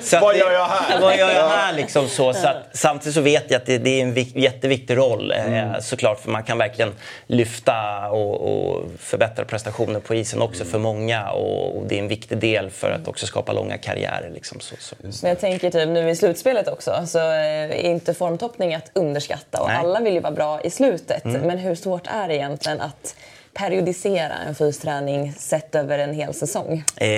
Så 0.00 0.20
Vad 0.20 0.36
gör 0.36 0.52
jag 0.52 0.64
här? 0.66 1.00
Vad 1.00 1.16
gör 1.16 1.30
jag 1.30 1.48
här 1.48 1.72
liksom 1.72 2.08
så. 2.08 2.32
så 2.32 2.48
att, 2.48 2.56
samtidigt 2.72 3.14
så 3.14 3.20
vet 3.20 3.44
jag 3.48 3.58
att 3.58 3.66
det, 3.66 3.78
det 3.78 4.00
är 4.00 4.02
en 4.02 4.14
vik, 4.14 4.36
jätteviktig 4.36 4.96
roll 4.96 5.32
eh, 5.32 5.80
såklart. 5.80 6.20
För 6.20 6.30
man 6.30 6.42
kan 6.42 6.58
verkligen 6.58 6.92
lyfta 7.34 8.08
och, 8.10 8.40
och 8.40 8.82
förbättra 8.98 9.44
prestationer 9.44 10.00
på 10.00 10.14
isen 10.14 10.42
också 10.42 10.64
för 10.64 10.78
många. 10.78 11.30
Och, 11.30 11.76
och 11.76 11.86
det 11.86 11.94
är 11.94 11.98
en 11.98 12.08
viktig 12.08 12.38
del 12.38 12.70
för 12.70 12.90
att 12.90 13.08
också 13.08 13.26
skapa 13.26 13.52
långa 13.52 13.78
karriärer. 13.78 14.30
Liksom, 14.34 14.60
så, 14.60 14.74
så. 14.78 14.96
Men 15.00 15.28
jag 15.28 15.40
tänker 15.40 15.70
typ 15.70 15.88
nu 15.88 16.10
i 16.10 16.16
slutspelet 16.16 16.68
också 16.68 17.06
så 17.06 17.18
eh, 17.18 17.70
är 17.70 17.90
inte 17.90 18.14
formtoppning 18.14 18.74
att 18.74 18.90
underskatta 18.92 19.60
och 19.60 19.68
Nej. 19.68 19.76
alla 19.76 20.00
vill 20.00 20.14
ju 20.14 20.20
vara 20.20 20.32
bra 20.32 20.60
i 20.60 20.70
slutet. 20.70 21.24
Men 21.24 21.58
hur 21.58 21.74
svårt 21.74 22.06
är 22.06 22.28
det 22.28 22.34
egentligen 22.34 22.80
att 22.80 23.14
periodisera 23.54 24.34
en 24.48 24.54
fysträning 24.54 25.32
sett 25.38 25.74
över 25.74 25.98
en 25.98 26.14
hel 26.14 26.34
säsong? 26.34 26.84
Eh, 26.96 27.08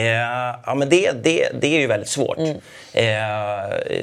ja, 0.66 0.74
men 0.76 0.88
det, 0.88 1.10
det, 1.24 1.48
det 1.60 1.66
är 1.76 1.80
ju 1.80 1.86
väldigt 1.86 2.08
svårt. 2.08 2.38
Eh, 2.92 3.04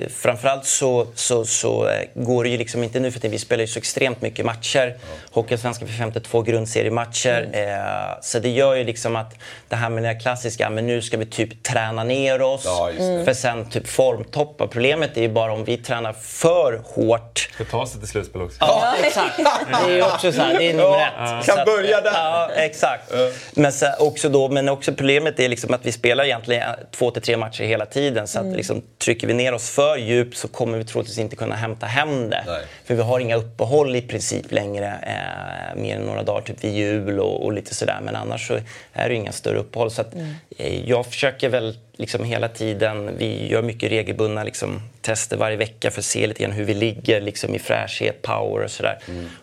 framförallt 0.09 0.65
så, 0.65 1.07
så, 1.15 1.45
så 1.45 1.87
eh, 1.87 2.01
går 2.13 2.43
det 2.43 2.49
ju 2.49 2.57
liksom 2.57 2.83
inte 2.83 2.99
nu 2.99 3.11
för 3.11 3.19
tiden. 3.19 3.31
Vi 3.31 3.39
spelar 3.39 3.61
ju 3.61 3.67
så 3.67 3.79
extremt 3.79 4.21
mycket 4.21 4.45
matcher. 4.45 4.97
Hockeyallsvenskan 5.31 5.87
för 5.87 5.95
52 5.95 6.41
grundseriematcher. 6.41 7.49
Eh, 7.53 8.19
så 8.21 8.39
det 8.39 8.49
gör 8.49 8.75
ju 8.75 8.83
liksom 8.83 9.15
att 9.15 9.33
det 9.69 9.75
här 9.75 9.89
med 9.89 10.03
det 10.03 10.15
klassiska, 10.15 10.69
men 10.69 10.87
nu 10.87 11.01
ska 11.01 11.17
vi 11.17 11.25
typ 11.25 11.63
träna 11.63 12.03
ner 12.03 12.41
oss 12.41 12.61
Ja, 12.65 12.89
just 12.89 12.99
det. 12.99 13.25
för 13.25 13.33
sen 13.33 13.69
typ 13.69 13.87
formtoppa. 13.87 14.67
Problemet 14.67 15.17
är 15.17 15.21
ju 15.21 15.29
bara 15.29 15.53
om 15.53 15.63
vi 15.63 15.77
tränar 15.77 16.13
för 16.13 16.81
hårt 16.85 17.49
Ska 17.53 17.63
ta 17.63 17.87
sig 17.87 17.99
till 17.99 18.09
slutspel 18.09 18.41
också. 18.41 18.57
Ja, 18.59 18.93
exakt. 19.03 19.37
Det 19.37 19.91
är 19.91 19.95
ju 19.95 20.03
också 20.03 20.31
så 20.31 20.41
här, 20.41 20.57
det 20.57 20.69
är 20.69 20.73
nummer 20.73 21.37
ett. 21.39 21.45
Kan 21.45 21.65
börja 21.65 22.01
där. 22.01 22.22
Ja, 22.23 22.49
exakt. 22.55 23.13
Men, 23.53 23.71
så, 23.71 23.85
också 23.99 24.29
då, 24.29 24.49
men 24.49 24.69
också 24.69 24.93
problemet 24.93 25.39
är 25.39 25.49
liksom 25.49 25.73
att 25.73 25.85
vi 25.85 25.91
spelar 25.91 26.23
egentligen 26.23 26.63
två 26.91 27.11
till 27.11 27.21
tre 27.21 27.37
matcher 27.37 27.63
hela 27.63 27.85
tiden. 27.85 28.27
Så 28.27 28.39
att 28.39 28.55
liksom, 28.55 28.81
trycker 28.97 29.27
vi 29.27 29.33
ner 29.33 29.53
oss 29.53 29.69
för 29.69 29.97
djupt 29.97 30.37
så 30.37 30.47
kommer 30.47 30.77
vi 30.77 30.83
troligtvis 30.83 31.17
inte 31.17 31.35
kunna 31.35 31.55
hämta 31.55 31.85
hem 31.85 32.29
det. 32.29 32.43
Nej. 32.47 32.61
För 32.85 32.95
vi 32.95 33.01
har 33.01 33.19
inga 33.19 33.35
uppehåll 33.35 33.95
i 33.95 34.01
princip 34.01 34.51
längre, 34.51 34.87
eh, 34.87 35.81
mer 35.81 35.95
än 35.95 36.01
några 36.01 36.23
dagar 36.23 36.41
typ 36.41 36.63
vid 36.63 36.73
jul 36.73 37.19
och, 37.19 37.43
och 37.45 37.53
lite 37.53 37.75
sådär. 37.75 37.99
Men 38.03 38.15
annars 38.15 38.47
så 38.47 38.59
är 38.93 39.09
det 39.09 39.15
inga 39.15 39.31
större 39.31 39.57
uppehåll. 39.57 39.91
Så 39.91 40.01
att, 40.01 40.15
eh, 40.57 40.89
jag 40.89 41.05
försöker 41.05 41.49
väl 41.49 41.77
liksom 41.97 42.23
hela 42.23 42.47
tiden, 42.47 43.17
vi 43.17 43.47
gör 43.47 43.61
mycket 43.61 43.91
regelbundna 43.91 44.43
liksom, 44.43 44.81
tester 45.01 45.37
varje 45.37 45.57
vecka 45.57 45.91
för 45.91 45.99
att 45.99 46.05
se 46.05 46.27
lite 46.27 46.43
grann 46.43 46.51
hur 46.51 46.63
vi 46.63 46.73
ligger 46.73 47.21
liksom, 47.21 47.55
i 47.55 47.59
fräschhet, 47.59 48.21
power 48.21 48.63
och 48.63 48.71
sådär. 48.71 48.99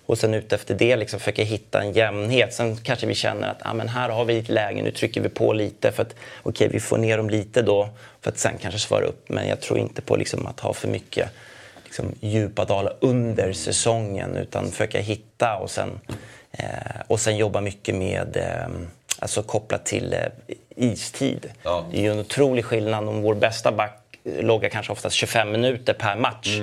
Och 0.07 0.19
sen 0.19 0.35
ut 0.35 0.53
efter 0.53 0.75
det 0.75 0.97
liksom, 0.97 1.21
försöka 1.21 1.43
hitta 1.43 1.83
en 1.83 1.93
jämnhet. 1.93 2.55
Sen 2.55 2.77
kanske 2.77 3.07
vi 3.07 3.15
känner 3.15 3.49
att 3.49 3.59
ah, 3.61 3.75
men 3.75 3.89
här 3.89 4.09
har 4.09 4.25
vi 4.25 4.39
ett 4.39 4.49
läge, 4.49 4.83
nu 4.83 4.91
trycker 4.91 5.21
vi 5.21 5.29
på 5.29 5.53
lite 5.53 5.93
för 5.93 6.03
att 6.03 6.15
okej, 6.43 6.69
vi 6.69 6.81
får 6.81 6.99
ner 6.99 7.17
dem 7.17 7.31
lite 7.31 7.63
då 7.63 7.89
för 8.21 8.31
att 8.31 8.39
sen 8.39 8.59
kanske 8.61 8.81
svara 8.81 9.05
upp. 9.05 9.29
Men 9.29 9.49
jag 9.49 9.61
tror 9.61 9.79
inte 9.79 10.03
på 10.03 10.17
liksom, 10.17 10.47
att 10.47 10.61
ha 10.61 10.73
för 10.73 10.89
mycket 10.89 11.31
liksom, 11.85 12.15
djupa 12.21 12.65
dalar 12.65 12.97
under 13.01 13.53
säsongen 13.53 14.37
utan 14.37 14.71
försöka 14.71 15.01
hitta 15.01 15.57
och 15.57 15.71
sen, 15.71 16.01
eh, 16.53 16.67
och 17.07 17.21
sen 17.21 17.37
jobba 17.37 17.61
mycket 17.61 17.95
med 17.95 18.37
eh, 18.37 18.69
alltså 19.21 19.43
kopplat 19.43 19.87
till 19.87 20.13
eh, 20.13 20.21
istid. 20.77 21.51
Ja. 21.63 21.85
Det 21.91 21.99
är 21.99 22.03
ju 22.03 22.13
en 22.13 22.19
otrolig 22.19 22.65
skillnad 22.65 23.09
om 23.09 23.23
vår 23.23 23.35
bästa 23.35 23.73
back 23.73 24.00
loggar 24.25 24.69
kanske 24.69 24.93
oftast 24.93 25.17
25 25.17 25.53
minuter 25.53 25.93
per 25.95 26.17
match 26.17 26.61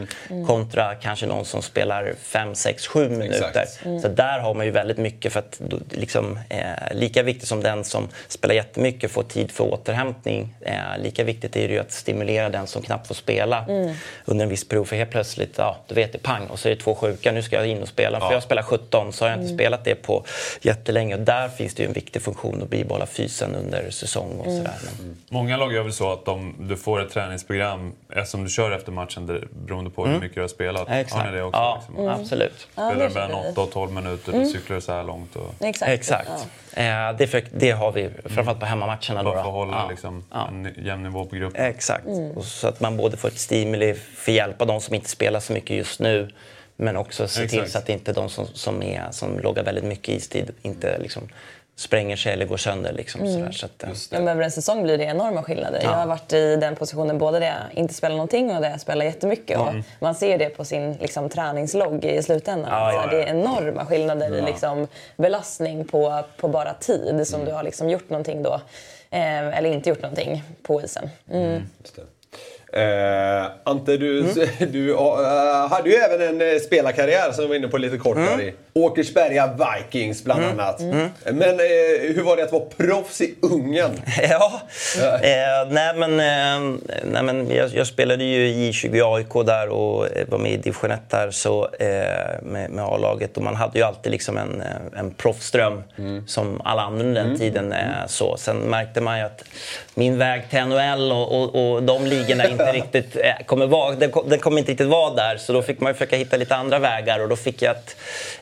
kontra 0.48 0.96
kanske 0.96 1.26
någon 1.26 1.46
som 1.46 1.62
spelar 1.62 2.14
5, 2.22 2.56
6, 2.56 2.88
7 2.88 3.10
minuter. 3.10 3.62
Exakt. 3.62 4.02
Så 4.02 4.08
där 4.08 4.40
har 4.40 4.54
man 4.54 4.66
ju 4.66 4.72
väldigt 4.72 4.98
mycket 4.98 5.34
för 5.34 5.40
att 5.40 5.62
liksom, 5.92 6.40
eh, 6.50 6.68
lika 6.92 7.24
viktigt 7.24 7.48
som 7.48 7.64
den 7.64 7.84
som 7.84 8.08
spelar 8.28 8.56
jättemycket 8.56 9.12
får 9.12 9.24
tid 9.24 9.52
för 9.52 9.64
återhämtning, 9.64 10.56
eh, 10.62 10.74
lika 11.04 11.24
viktigt 11.24 11.56
är 11.56 11.68
det 11.68 11.74
ju 11.74 11.80
att 11.80 11.92
stimulera 11.92 12.50
den 12.50 12.68
som 12.68 12.82
knappt 12.82 13.08
får 13.08 13.16
spela 13.16 13.66
under 14.26 14.44
en 14.44 14.50
viss 14.50 14.70
period. 14.70 14.88
För 14.88 14.96
helt 14.96 15.12
plötsligt, 15.12 15.54
ja, 15.58 15.78
du 15.88 15.96
vet 15.96 16.14
det, 16.14 16.20
pang, 16.20 16.48
och 16.48 16.60
så 16.60 16.70
är 16.70 16.76
det 16.76 16.82
två 16.82 16.96
sjuka, 16.96 17.32
nu 17.32 17.42
ska 17.42 17.56
jag 17.56 17.68
in 17.68 17.82
och 17.82 17.88
spela. 17.88 18.20
För 18.20 18.34
jag 18.34 18.44
spelar 18.44 18.64
17, 18.64 19.14
så 19.14 19.26
har 19.26 19.30
jag 19.30 19.40
inte 19.42 19.54
spelat 19.54 19.84
det 19.84 19.96
på 19.96 20.26
jättelänge. 20.62 21.16
Och 21.16 21.22
där 21.22 21.50
finns 21.50 21.76
det 21.76 21.84
ju 21.84 21.88
en 21.88 21.94
viktig 21.94 22.22
funktion 22.22 22.62
att 22.62 22.70
bibehålla 22.70 23.06
fysen 23.06 23.56
under 23.56 23.90
säsong 23.90 24.40
och 24.40 24.52
sådär. 24.52 24.74
Men, 24.86 25.18
Många 25.30 25.58
lag 25.58 25.74
gör 25.74 25.84
väl 25.84 25.94
så 25.94 26.14
att 26.14 26.26
de, 26.26 26.56
du 26.60 26.78
får 26.78 27.02
ett 27.02 27.12
träningsprogram 27.48 27.94
eftersom 28.10 28.44
du 28.44 28.50
kör 28.50 28.72
efter 28.72 28.92
matchen 28.92 29.48
beroende 29.66 29.90
på 29.90 30.06
hur 30.06 30.20
mycket 30.20 30.36
du 30.36 30.42
har 30.42 30.48
spelat. 30.48 30.88
Mm. 30.88 31.00
exakt. 31.00 31.22
Har 31.22 31.32
ni 31.32 31.38
det 31.38 31.44
också? 31.44 31.60
ja, 31.60 31.84
liksom? 31.88 32.08
absolut. 32.10 32.68
Ja, 32.76 32.84
det 32.84 32.90
Spelar 32.92 33.08
du 33.10 33.14
mellan 33.14 33.44
vi. 33.44 33.52
8 33.52 33.62
och 33.62 33.72
12 33.72 33.92
minuter, 33.92 34.32
då 34.32 34.46
cyklar 34.46 34.76
du 34.76 34.82
så 34.82 34.92
här 34.92 35.04
långt. 35.04 35.36
Och 35.36 35.54
Exakt. 35.60 35.92
Exakt. 35.92 36.30
Eh, 36.74 36.86
det, 37.18 37.28
för, 37.28 37.44
det 37.52 37.72
har 37.72 37.92
vi, 37.92 38.10
framförallt 38.26 38.60
på 38.60 38.66
hemmamatcherna. 38.66 39.24
Bara 39.24 39.24
då. 39.24 39.32
för 39.32 39.40
att 39.40 39.46
hålla 39.46 39.78
Ja. 39.78 39.90
liksom, 39.90 40.24
Ja. 40.32 40.48
en 40.48 40.74
jämn 40.86 41.04
nivå 41.04 41.26
på 41.26 41.36
gruppen. 41.36 41.66
Exakt. 41.66 42.08
Och 42.36 42.46
så 42.46 42.68
att 42.68 42.80
man 42.80 42.98
både 42.98 43.18
får 43.18 43.28
ett 43.28 43.38
stimuli 43.40 43.94
för 43.94 44.32
att 44.32 44.36
hjälpa 44.36 44.66
de 44.66 44.82
som 44.82 44.96
inte 44.96 45.10
spelar 45.10 45.40
så 45.40 45.54
mycket 45.54 45.78
just 45.78 46.00
nu 46.00 46.30
men 46.80 46.98
också 46.98 47.28
se 47.28 47.48
till 47.48 47.60
Exakt. 47.60 47.72
så 47.72 47.78
att 47.78 47.90
inte 47.90 48.14
de 48.14 48.30
som, 48.30 48.48
som, 48.54 48.84
är, 48.84 49.12
som 49.12 49.40
loggar 49.40 49.64
väldigt 49.64 49.84
mycket 49.84 50.16
istid 50.16 50.52
inte 50.62 50.98
liksom 50.98 51.24
spränger 51.78 52.16
sig 52.16 52.34
eller 52.34 52.46
går 52.46 52.58
sönder. 52.58 52.94
Liksom, 52.94 53.28
sådär. 53.28 53.52
Så 53.52 53.66
att, 53.66 53.84
eh, 53.84 53.90
Ja, 54.12 54.20
men 54.20 54.28
över 54.28 54.44
en 54.44 54.52
säsong 54.52 54.84
blir 54.84 54.98
det 54.98 55.04
enorma 55.04 55.44
skillnader. 55.44 55.80
Jag 55.84 55.90
har 55.90 56.08
varit 56.08 56.34
i 56.34 56.56
den 56.56 56.76
positionen 56.76 57.18
både 57.18 57.40
där 57.40 57.46
jag 57.48 57.80
inte 57.80 57.94
spelar 57.94 58.16
någonting 58.16 58.56
och 58.56 58.62
där 58.62 58.70
jag 58.70 58.82
spelar 58.82 59.06
jättemycket. 59.06 59.58
Och 59.58 59.74
man 60.00 60.16
ser 60.16 60.38
det 60.38 60.50
på 60.50 60.66
sin 60.66 60.94
liksom, 60.94 61.30
träningslogg 61.30 62.06
i 62.06 62.24
slutändan. 62.24 62.70
Ja, 62.72 62.94
ja, 62.94 63.08
Det 63.12 63.24
är 63.24 63.28
enorma 63.28 63.86
skillnader 63.86 64.36
i 64.36 64.42
liksom, 64.42 64.88
belastning 65.18 65.86
på, 65.86 66.24
på 66.38 66.48
bara 66.48 66.74
tid 66.74 67.28
som 67.28 67.46
du 67.46 67.52
har 67.52 67.64
liksom, 67.64 67.90
gjort 67.90 68.10
någonting 68.10 68.44
då. 68.44 68.54
Eh, 69.10 69.58
eller 69.58 69.72
inte 69.72 69.90
gjort 69.90 70.02
någonting 70.02 70.44
på 70.64 70.82
isen. 70.82 71.10
Mm. 72.74 73.42
Eh, 73.44 73.48
Ante, 73.64 73.98
du, 73.98 74.20
Mm. 74.20 74.36
du 74.72 74.92
eh, 74.94 75.68
hade 75.70 75.90
ju 75.90 75.96
även 75.96 76.22
en 76.42 76.54
eh, 76.54 76.60
spelarkarriär 76.60 77.32
som 77.32 77.44
jag 77.44 77.50
var 77.50 77.56
inne 77.56 77.68
på 77.68 77.78
lite 77.78 77.98
kort 77.98 78.18
Mm. 78.18 78.40
i. 78.42 78.54
Åkersberga 78.74 79.50
Vikings 79.58 80.24
bland 80.24 80.44
annat. 80.46 80.80
Men 81.26 81.42
eh, 81.42 82.14
hur 82.16 82.24
var 82.24 82.38
det 82.38 82.44
att 82.44 82.52
vara 82.52 82.64
proffs 82.78 83.22
i 83.22 83.36
Ungern? 83.42 83.92
Ja, 84.30 84.62
eh, 85.22 85.70
nej 85.70 85.94
men, 85.96 86.12
eh, 86.20 86.78
nej 87.04 87.24
men 87.24 87.50
jag, 87.56 87.70
jag 87.74 87.88
spelade 87.88 88.24
ju 88.24 88.48
i 88.48 88.74
20 88.74 89.02
AIK 89.16 89.46
där 89.46 89.70
och 89.70 90.18
eh, 90.18 90.28
var 90.28 90.38
med 90.38 90.52
i 90.52 90.58
division 90.58 90.92
1 90.92 91.00
där 91.10 91.32
så, 91.32 91.70
med, 92.42 92.70
med 92.72 92.86
A-laget 92.86 93.38
och 93.38 93.44
man 93.44 93.56
hade 93.56 93.80
ju 93.80 93.86
alltid 93.86 94.12
liksom 94.12 94.38
en, 94.38 94.64
en 94.98 95.12
proffsdröm 95.12 95.84
som 96.28 96.62
alla 96.64 96.82
andra 96.82 97.04
under 97.06 97.24
den 97.24 97.38
tiden. 97.38 97.72
Eh, 97.72 97.78
så. 98.08 98.38
Sen 98.38 98.58
märkte 98.58 99.02
man 99.02 99.20
ju 99.20 99.26
att 99.26 99.44
min 99.94 100.18
väg 100.18 100.50
till 100.50 100.60
NHL 100.60 101.12
och, 101.12 101.42
och, 101.42 101.72
och 101.74 101.84
de 101.84 102.06
ligorna 102.06 102.44
inte 102.60 102.72
riktigt 102.72 103.16
eh, 103.16 103.46
kommer 103.46 103.68
vara, 103.68 103.96
den, 103.96 104.12
kom- 104.12 104.30
den 104.30 104.40
kommer 104.40 104.58
inte 104.60 104.72
riktigt 104.72 104.88
vara 104.88 105.14
där. 105.14 105.38
Så 105.38 105.54
då 105.54 105.62
fick 105.62 105.80
man 105.80 105.94
försöka 105.94 106.16
hitta 106.18 106.38
lite 106.38 106.56
andra 106.56 106.80
vägar 106.80 107.20
och 107.20 107.30
då 107.30 107.36
fick 107.36 107.62
jag 107.62 107.76
ett, 107.76 107.96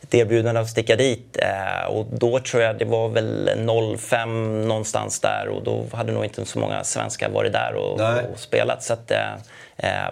ett 0.04 0.14
erbjudande 0.14 0.62
att 0.62 0.70
sticka 0.70 0.96
dit. 0.96 1.38
Eh, 1.42 1.86
och 1.90 2.06
då 2.12 2.40
tror 2.40 2.64
jag 2.64 2.78
det 2.78 2.86
var 2.86 3.10
väl 3.10 3.50
05 3.98 4.68
någonstans 4.68 5.20
där 5.20 5.48
och 5.48 5.64
då 5.64 5.86
hade 5.94 6.12
nog 6.12 6.24
inte 6.24 6.46
så 6.46 6.60
många 6.60 6.84
svenskar 6.84 7.30
varit 7.30 7.54
där 7.54 7.74
och, 7.76 8.00
och 8.34 8.40
spelat. 8.40 8.84
Så 8.84 8.94
att, 8.94 9.12
eh, 9.12 9.18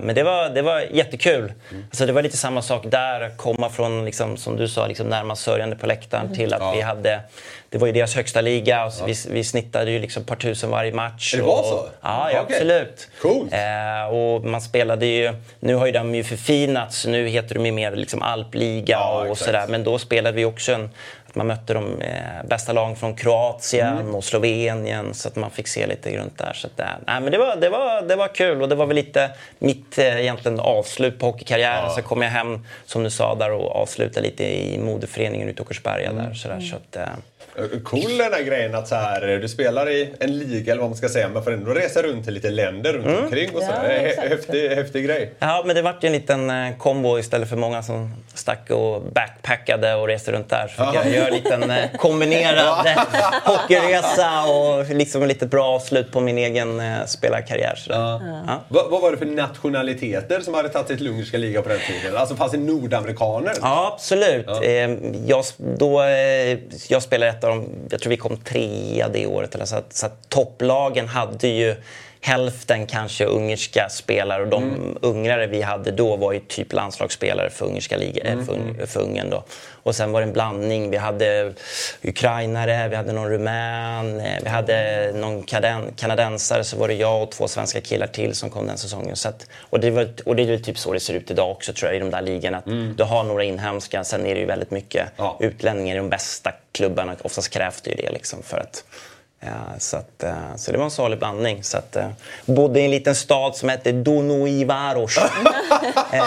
men 0.02 0.16
det 0.16 0.24
var, 0.24 0.50
det 0.50 0.62
var 0.62 0.80
jättekul. 0.92 1.54
Alltså 1.90 2.06
det 2.06 2.12
var 2.14 2.22
lite 2.22 2.38
samma 2.38 2.62
sak 2.62 2.84
där, 2.86 3.38
komma 3.38 3.70
från, 3.70 4.06
liksom, 4.06 4.38
som 4.38 4.58
du 4.58 4.68
sa, 4.68 4.88
liksom 4.88 5.08
närmast 5.08 5.42
sörjande 5.44 5.76
på 5.76 5.88
läktaren 5.88 6.36
till 6.36 6.54
att 6.54 6.76
vi 6.78 6.82
hade 6.82 7.20
det 7.74 7.80
var 7.80 7.88
ju 7.88 7.94
deras 7.94 8.16
högsta 8.16 8.42
liga 8.42 8.86
och 8.86 8.94
så 8.94 9.06
vi, 9.06 9.16
vi 9.30 9.44
snittade 9.44 9.92
ju 9.92 10.00
liksom 10.00 10.22
ett 10.22 10.28
par 10.28 10.36
tusen 10.36 10.70
varje 10.70 10.94
match. 10.94 11.34
Det 11.36 11.42
var 11.42 11.60
och, 11.60 11.66
så? 11.66 11.86
Ja, 12.02 12.32
ja 12.32 12.42
Okej. 12.42 12.56
absolut. 12.56 13.08
Coolt. 13.22 13.54
Eh, 13.54 14.14
och 14.16 14.44
man 14.46 14.62
spelade 14.62 15.06
ju, 15.06 15.34
nu 15.60 15.76
har 15.76 15.86
ju 15.86 15.92
de 15.92 16.16
ju 16.16 16.24
förfinats, 16.24 17.06
nu 17.06 17.28
heter 17.28 17.56
de 17.56 17.66
ju 17.66 17.72
mer 17.72 17.92
liksom 17.96 18.22
alpliga 18.22 18.84
Ja, 18.88 19.26
och 19.30 19.38
sådär. 19.38 19.68
Men 19.70 19.84
då 19.84 20.00
spelade 20.00 20.36
vi 20.38 20.46
också 20.46 20.74
en, 20.74 20.90
att 21.28 21.36
man 21.36 21.48
mötte 21.48 21.74
de 21.74 22.02
eh, 22.02 22.48
bästa 22.50 22.74
lagen 22.74 22.96
från 22.96 23.16
Kroatien 23.16 23.98
Mm. 23.98 24.16
och 24.16 24.24
Slovenien 24.24 25.14
så 25.14 25.28
att 25.28 25.36
man 25.36 25.52
fick 25.52 25.68
se 25.68 25.88
lite 25.88 26.18
runt 26.18 26.38
där. 26.38 26.54
Så 26.54 26.68
att, 26.68 26.80
eh, 26.80 26.86
nej, 27.08 27.22
men 27.22 27.32
det, 27.32 27.38
var, 27.38 27.56
det, 27.56 27.70
var, 27.70 28.02
det 28.02 28.16
var 28.16 28.28
kul 28.28 28.62
och 28.62 28.70
det 28.70 28.76
var 28.76 28.86
väl 28.86 28.96
lite 28.96 29.30
mitt 29.60 29.98
eh, 29.98 30.22
egentligen 30.22 30.60
avslut 30.60 31.20
på 31.20 31.26
hockeykarriären. 31.26 31.92
Så 31.92 32.02
kom 32.02 32.22
jag 32.22 32.30
hem, 32.30 32.66
som 32.86 33.04
du 33.04 33.10
sa, 33.10 33.36
där 33.36 33.52
och 33.52 33.76
avslutade 33.76 34.28
lite 34.28 34.44
i 34.44 34.78
modeföreningen 34.80 35.50
ute 35.50 35.62
i 35.62 35.66
Åkersberga. 35.66 36.10
Mm. 36.10 36.26
Där, 36.26 36.34
sådär, 36.34 36.60
så 36.60 36.76
att, 36.76 37.10
Cool 37.84 38.18
den 38.18 38.34
här 38.34 38.42
grejen 38.44 38.76
att 38.76 38.88
så 38.88 38.96
här, 38.96 39.30
eh, 39.34 39.40
du 39.40 39.48
spelar 39.50 39.90
i 39.90 40.14
en 40.20 40.38
liga 40.40 40.72
eller 40.72 40.82
vad 40.82 40.90
man 40.90 40.98
ska 40.98 41.10
säga 41.10 41.30
men 41.30 41.44
får 41.44 41.52
ändå 41.54 41.72
resa 41.72 42.02
runt 42.02 42.26
till 42.26 42.34
lite 42.34 42.50
länder 42.50 42.94
runt 42.94 43.06
Mm. 43.06 43.24
omkring 43.24 43.56
och 43.56 43.62
så. 43.62 43.70
Ja, 43.72 43.90
häftig, 44.30 44.70
häftig 44.70 45.06
grej. 45.06 45.34
Ja, 45.40 45.64
men 45.66 45.76
det 45.76 45.82
vart 45.82 46.04
ju 46.04 46.08
en 46.08 46.14
liten 46.14 46.50
eh, 46.50 46.78
kombo 46.78 47.20
istället 47.20 47.50
för 47.50 47.56
många 47.56 47.84
som 47.84 48.14
stack 48.34 48.70
och 48.70 49.02
backpackade 49.02 49.94
och 49.96 50.08
reste 50.08 50.32
runt 50.32 50.50
där. 50.50 50.68
Så 50.68 50.86
fick 50.86 50.96
jag 50.96 51.10
göra 51.14 51.28
en 51.28 51.34
liten 51.34 51.72
eh, 51.72 51.86
kombinerad 51.98 52.86
eh, 52.88 53.04
hockeyresa 53.44 54.44
och 54.44 54.96
liksom 54.96 55.22
ett 55.22 55.28
litet 55.28 55.50
bra 55.52 55.66
avslut 55.66 56.12
på 56.12 56.20
min 56.20 56.38
egen 56.38 56.80
eh, 56.80 57.06
spelarkarriär. 57.06 57.76
Så 57.76 57.92
ja. 57.92 58.22
Ja. 58.48 58.64
Vad, 58.68 58.90
vad 58.92 59.02
var 59.02 59.12
det 59.12 59.18
för 59.18 59.26
nationaliteter 59.26 60.40
som 60.40 60.54
hade 60.54 60.70
tagit 60.70 60.88
sig 60.88 60.98
till 60.98 61.08
ungerska 61.08 61.38
liga 61.38 61.62
på 61.62 61.70
den 61.70 61.80
tiden? 61.80 62.18
Alltså 62.18 62.36
fanns 62.36 62.52
det 62.52 62.58
nordamerikaner? 62.58 63.54
Ja, 63.62 63.92
absolut. 63.96 64.48
Eh, 64.48 64.74
Jag, 65.28 65.44
då, 65.78 66.04
eh, 66.04 66.58
jag 66.88 67.04
spelade 67.04 67.33
ett 67.38 67.44
av 67.44 67.50
de, 67.50 67.70
jag 67.90 68.00
tror 68.00 68.10
vi 68.10 68.18
kom 68.18 68.38
trea 68.38 69.10
det 69.10 69.28
året. 69.28 69.56
Eller 69.56 69.66
så 69.66 69.76
att, 69.76 69.94
så 69.94 70.06
att 70.06 70.30
topplagen 70.30 71.08
hade 71.08 71.48
ju 71.48 71.76
hälften 72.26 72.86
kanske 72.88 73.26
ungerska 73.26 73.88
spelare 73.90 74.42
och 74.42 74.48
de 74.48 74.98
ungrare 75.02 75.48
vi 75.48 75.62
hade 75.62 75.92
då 75.92 76.16
var 76.16 76.32
ju 76.34 76.40
typ 76.40 76.74
landslagsspelare 76.74 77.50
för 77.50 77.66
ungerska 77.66 77.98
liga, 77.98 78.24
eh, 78.24 78.42
för, 78.46 78.54
Ung- 78.54 78.86
för 78.88 79.00
Ungern 79.02 79.30
då. 79.30 79.44
Och 79.84 79.96
sen 79.96 80.12
var 80.12 80.22
det 80.22 80.28
en 80.28 80.34
blandning. 80.34 80.90
Vi 80.90 80.98
hade 80.98 81.54
ukrainare, 82.04 82.88
vi 82.88 82.96
hade 82.96 83.12
någon 83.12 83.30
rumän, 83.30 84.20
eh, 84.20 84.38
vi 84.44 84.50
hade 84.50 85.12
någon 85.16 85.44
kanadensare, 85.96 86.64
så 86.64 86.78
var 86.78 86.88
det 86.88 86.94
jag 86.94 87.24
och 87.24 87.32
två 87.32 87.48
svenska 87.48 87.82
killar 87.82 88.08
till 88.08 88.36
som 88.36 88.50
kom 88.50 88.68
den 88.68 88.78
säsongen. 88.78 89.16
Så 89.16 89.30
att, 89.30 89.48
och, 89.70 89.80
det 89.80 89.92
var, 89.92 90.10
och 90.26 90.36
det 90.36 90.44
är 90.44 90.48
väl 90.48 90.64
typ 90.64 90.78
så 90.78 90.94
det 90.94 91.00
ser 91.00 91.14
ut 91.14 91.32
idag 91.32 91.52
också 91.52 91.74
tror 91.74 91.90
jag 91.92 91.98
i 91.98 92.00
de 92.00 92.10
där 92.12 92.22
ligorna. 92.22 92.58
Att 92.58 92.98
Du 92.98 93.04
har 93.04 93.24
några 93.24 93.44
inhemska, 93.44 94.04
sen 94.04 94.26
är 94.26 94.34
det 94.36 94.40
ju 94.40 94.46
väldigt 94.46 94.72
mycket 94.72 95.08
Ja. 95.18 95.38
utlänningar 95.40 95.96
i 95.96 95.98
de 95.98 96.10
bästa 96.10 96.52
klubbarna. 96.72 97.16
Oftast 97.22 97.50
krävs 97.50 97.82
det 97.82 97.90
ju 97.90 97.96
det 97.96 98.12
liksom 98.12 98.44
för 98.44 98.58
att 98.58 98.84
så, 99.78 99.98
att, 99.98 100.24
eh, 100.24 100.34
så 100.56 100.72
det 100.72 100.78
var 100.78 100.86
en 100.86 100.92
salig 100.92 101.20
blandning. 101.20 101.64
Så 101.64 101.78
att, 101.78 101.96
eh, 101.96 102.10
bodde 102.46 102.80
i 102.80 102.86
en 102.86 102.92
liten 102.92 103.16
stad 103.16 103.56
som 103.56 103.70
hette 103.70 103.92
Donoivaros. 103.92 105.18
Eh, 106.14 106.20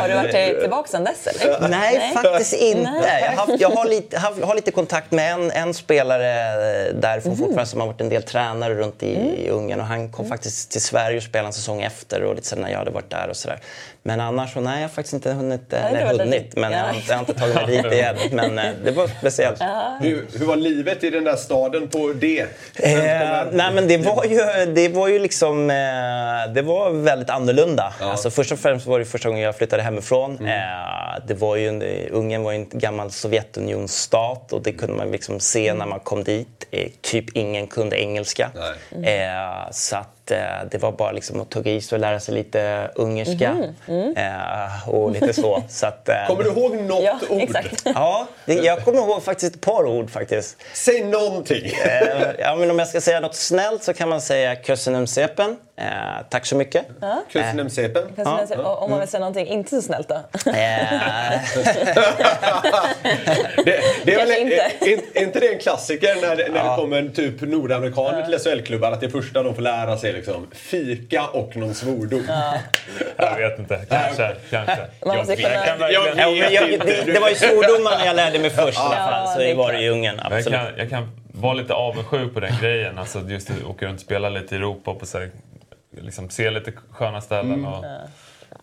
Har 0.00 0.08
du 0.08 0.14
varit 0.14 0.30
till- 0.32 0.60
tillbaka 0.60 0.88
sen 0.88 1.04
dess 1.04 1.26
eller? 1.26 1.68
Nej, 1.68 2.12
faktiskt 2.14 2.52
inte. 2.52 2.90
Nej. 2.90 3.22
Jag, 3.22 3.30
har, 3.30 3.36
haft- 3.46 3.60
jag 3.60 3.70
har, 3.70 3.84
lite, 3.86 4.18
har, 4.18 4.46
har 4.46 4.54
lite 4.54 4.70
kontakt 4.70 5.10
med 5.12 5.32
en, 5.32 5.50
en 5.50 5.74
spelare 5.74 6.30
eh, 6.88 6.94
därifrån 6.94 7.36
fortfarande 7.36 7.66
som 7.66 7.80
har 7.80 7.86
varit 7.86 8.00
en 8.00 8.08
del 8.08 8.22
tränare 8.22 8.74
runt 8.74 9.02
i, 9.02 9.12
i 9.44 9.48
Ungern. 9.50 9.80
Och 9.80 9.86
han 9.86 10.12
kom 10.12 10.28
faktiskt 10.28 10.70
till 10.70 10.80
Sverige 10.82 11.16
och 11.16 11.22
spelade 11.22 11.46
en 11.48 11.52
säsong 11.52 11.82
efter 11.82 12.22
och 12.22 12.34
lite 12.34 12.46
sen 12.46 12.58
när 12.58 12.70
jag 12.70 12.78
hade 12.78 12.90
varit 12.90 13.10
där 13.10 13.28
och 13.28 13.36
sådär. 13.36 13.58
Men 14.08 14.20
annars 14.20 14.52
så 14.52 14.60
nej, 14.60 14.74
jag 14.74 14.88
har 14.88 14.88
faktiskt 14.88 15.14
inte 15.14 15.32
hunnit, 15.32 15.72
eh, 15.72 15.92
lite- 15.92 16.24
hunnit 16.24 16.56
men 16.56 16.72
jag 16.72 16.78
har, 16.80 16.88
ja. 16.88 16.94
inte, 16.94 17.08
jag 17.08 17.16
har 17.16 17.20
inte 17.20 17.34
tagit 17.34 17.54
mig 17.54 17.66
dit 17.66 17.92
igen. 17.92 18.16
Men 18.32 18.58
eh, 18.58 18.64
det 18.84 18.90
var 18.90 19.06
speciellt. 19.18 19.60
Hur, 20.00 20.26
hur 20.38 20.46
var 20.46 20.56
livet 20.56 21.04
i 21.04 21.10
den 21.10 21.24
där 21.24 21.36
staden 21.36 21.88
på 21.88 22.12
det? 22.12 22.40
Eh, 22.40 22.46
nej 23.52 23.72
men 23.74 23.88
det 23.88 23.96
var 23.98 24.24
ju, 24.24 24.66
det 24.74 24.88
var 24.88 25.08
ju 25.08 25.18
liksom, 25.18 25.70
eh, 25.70 25.76
det 26.54 26.62
var 26.62 26.90
väldigt 26.90 27.30
annorlunda. 27.30 27.92
Alltså 28.00 28.30
först 28.30 28.52
och 28.52 28.58
främst 28.58 28.86
var 28.86 28.98
det 28.98 29.04
första 29.04 29.28
gången 29.28 29.42
jag 29.44 29.56
flyttade 29.56 29.82
hemifrån. 29.82 30.46
Eh, 30.46 30.54
det 31.26 31.34
var 31.34 31.56
ju, 31.56 31.68
Ungern 32.10 32.42
var 32.42 32.52
ju 32.52 32.58
en 32.58 32.68
gammal 32.68 33.10
Sovjetunionsstat 33.10 34.52
och 34.52 34.62
det 34.62 34.72
kunde 34.72 34.96
man 34.96 35.10
liksom 35.10 35.40
se 35.40 35.74
när 35.74 35.86
man 35.86 36.00
kom 36.00 36.24
dit. 36.24 36.48
Typ 37.00 37.36
ingen 37.36 37.66
kunde 37.66 38.00
engelska. 38.00 38.50
Så 39.70 39.96
att 39.96 40.17
eh, 40.30 40.38
det 40.70 40.78
var 40.78 40.92
bara 40.92 41.12
liksom 41.12 41.40
att 41.40 41.50
tugga 41.50 41.72
i 41.72 41.80
sig 41.80 41.96
och 41.96 42.00
lära 42.00 42.20
sig 42.20 42.34
lite 42.34 42.90
ungerska. 42.94 43.56
Eh, 44.16 44.88
och 44.88 45.10
lite 45.10 45.32
så. 45.32 45.62
så 45.68 45.86
att, 45.86 46.08
eh, 46.08 46.14
Kommer 46.26 46.44
du 46.44 46.50
ihåg 46.50 46.76
något 46.76 47.02
Ja, 47.04 47.18
ord? 47.30 47.42
exakt. 47.42 47.82
Ja, 47.84 48.26
det, 48.44 48.54
jag 48.54 48.84
kommer 48.84 48.98
ihåg 48.98 49.22
faktiskt 49.22 49.54
ett 49.54 49.60
par 49.60 49.86
ord 49.86 50.10
faktiskt. 50.10 50.56
Säg 50.74 51.04
någonting. 51.04 51.64
Eh, 51.66 52.26
ja, 52.38 52.56
men 52.56 52.70
om 52.70 52.78
jag 52.78 52.88
ska 52.88 53.00
säga 53.00 53.20
något 53.20 53.34
snällt 53.34 53.82
så 53.84 53.92
kan 53.94 54.08
man 54.08 54.20
säga 54.20 54.56
kössenem 54.56 55.06
sepen. 55.06 55.56
Eh, 55.80 55.86
tack 56.30 56.46
så 56.46 56.56
mycket. 56.56 56.86
Kussinem 57.32 57.70
Sepen? 57.70 58.02
Kanske 58.16 58.34
man 58.34 58.46
säger- 58.46 58.82
Om 58.82 58.90
man 58.90 58.98
vill 59.00 59.08
säga 59.08 59.18
någonting 59.20 59.46
inte 59.46 59.70
så 59.70 59.82
snällt 59.82 60.08
då? 60.08 60.14
Eh, 60.14 60.52
Det, 63.64 63.80
det 64.04 64.14
är 64.14 64.18
väl, 64.26 64.30
inte. 64.42 64.56
är, 64.80 65.18
är 65.18 65.22
inte 65.22 65.40
det 65.40 65.52
en 65.52 65.58
klassiker 65.58 66.14
när, 66.22 66.36
det- 66.36 66.48
när 66.48 66.70
det 66.70 66.76
kommer 66.76 66.96
en 66.98 67.12
typ 67.12 67.40
nordamerikaner 67.40 68.22
till 68.22 68.38
SHL-klubbar 68.38 68.92
att 68.92 69.00
det 69.00 69.10
första 69.10 69.42
de 69.42 69.54
får 69.54 69.62
lära 69.62 69.96
sig 69.98 70.10
är 70.10 70.14
liksom 70.14 70.46
fika 70.52 71.26
och 71.26 71.56
någon 71.56 71.74
svordom? 71.74 72.26
Jag 73.16 73.36
vet 73.36 73.58
inte. 73.58 73.80
Kanske. 73.88 74.36
kanske. 74.50 74.76
Man 75.06 75.16
måste 75.16 75.32
jag, 75.32 75.50
kunna- 75.76 75.90
jag 75.90 76.06
ja, 76.16 76.50
jag, 76.50 76.70
det, 76.86 77.12
det 77.12 77.20
var 77.20 77.28
ju 77.28 77.34
svordomarna 77.34 78.06
jag 78.06 78.16
lärde 78.16 78.38
mig 78.38 78.50
först 78.50 78.78
i 78.78 78.82
alla 78.82 78.96
fall. 78.96 79.22
Ja, 79.26 79.32
Så 79.34 79.38
det 79.40 79.54
var 79.54 79.72
det 79.72 79.78
i 79.80 79.88
Ungern. 79.88 80.20
Jag 80.24 80.32
Absolut. 80.38 80.58
kan, 80.60 80.66
jag 80.78 80.90
kan 80.90 81.10
vara 81.32 81.54
lite 81.54 81.74
avundsjuk 81.74 82.34
på 82.34 82.40
den 82.40 82.52
grejen. 82.60 82.98
Alltså 82.98 83.20
just 83.20 83.50
att 83.50 83.64
åka 83.64 83.86
runt 83.86 83.94
och 83.94 84.00
spela 84.00 84.28
lite 84.28 84.54
i 84.54 84.58
Europa 84.58 84.90
och 84.90 85.00
på 85.00 85.06
så 85.06 85.18
här, 85.18 85.30
liksom, 86.00 86.30
se 86.30 86.50
lite 86.50 86.72
sköna 86.90 87.20
ställen. 87.20 87.64
Och 87.64 87.84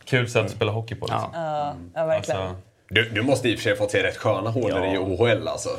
Kul 0.05 0.29
sätt 0.29 0.45
att 0.45 0.51
spela 0.51 0.71
hockey 0.71 0.95
på. 0.95 1.05
Liksom. 1.05 1.29
Ja, 1.33 1.75
ja 1.95 2.05
verkligen. 2.05 2.41
Alltså, 2.41 2.55
Du, 2.89 3.09
du 3.09 3.21
måste 3.21 3.49
i 3.49 3.53
och 3.55 3.59
för 3.59 3.63
sig 3.63 3.71
ha 3.71 3.77
fått 3.77 3.91
se 3.91 4.03
rätt 4.03 4.17
sköna 4.17 4.49
hålor 4.49 4.86
i 4.86 4.97
OHL 4.97 5.47
alltså. 5.47 5.69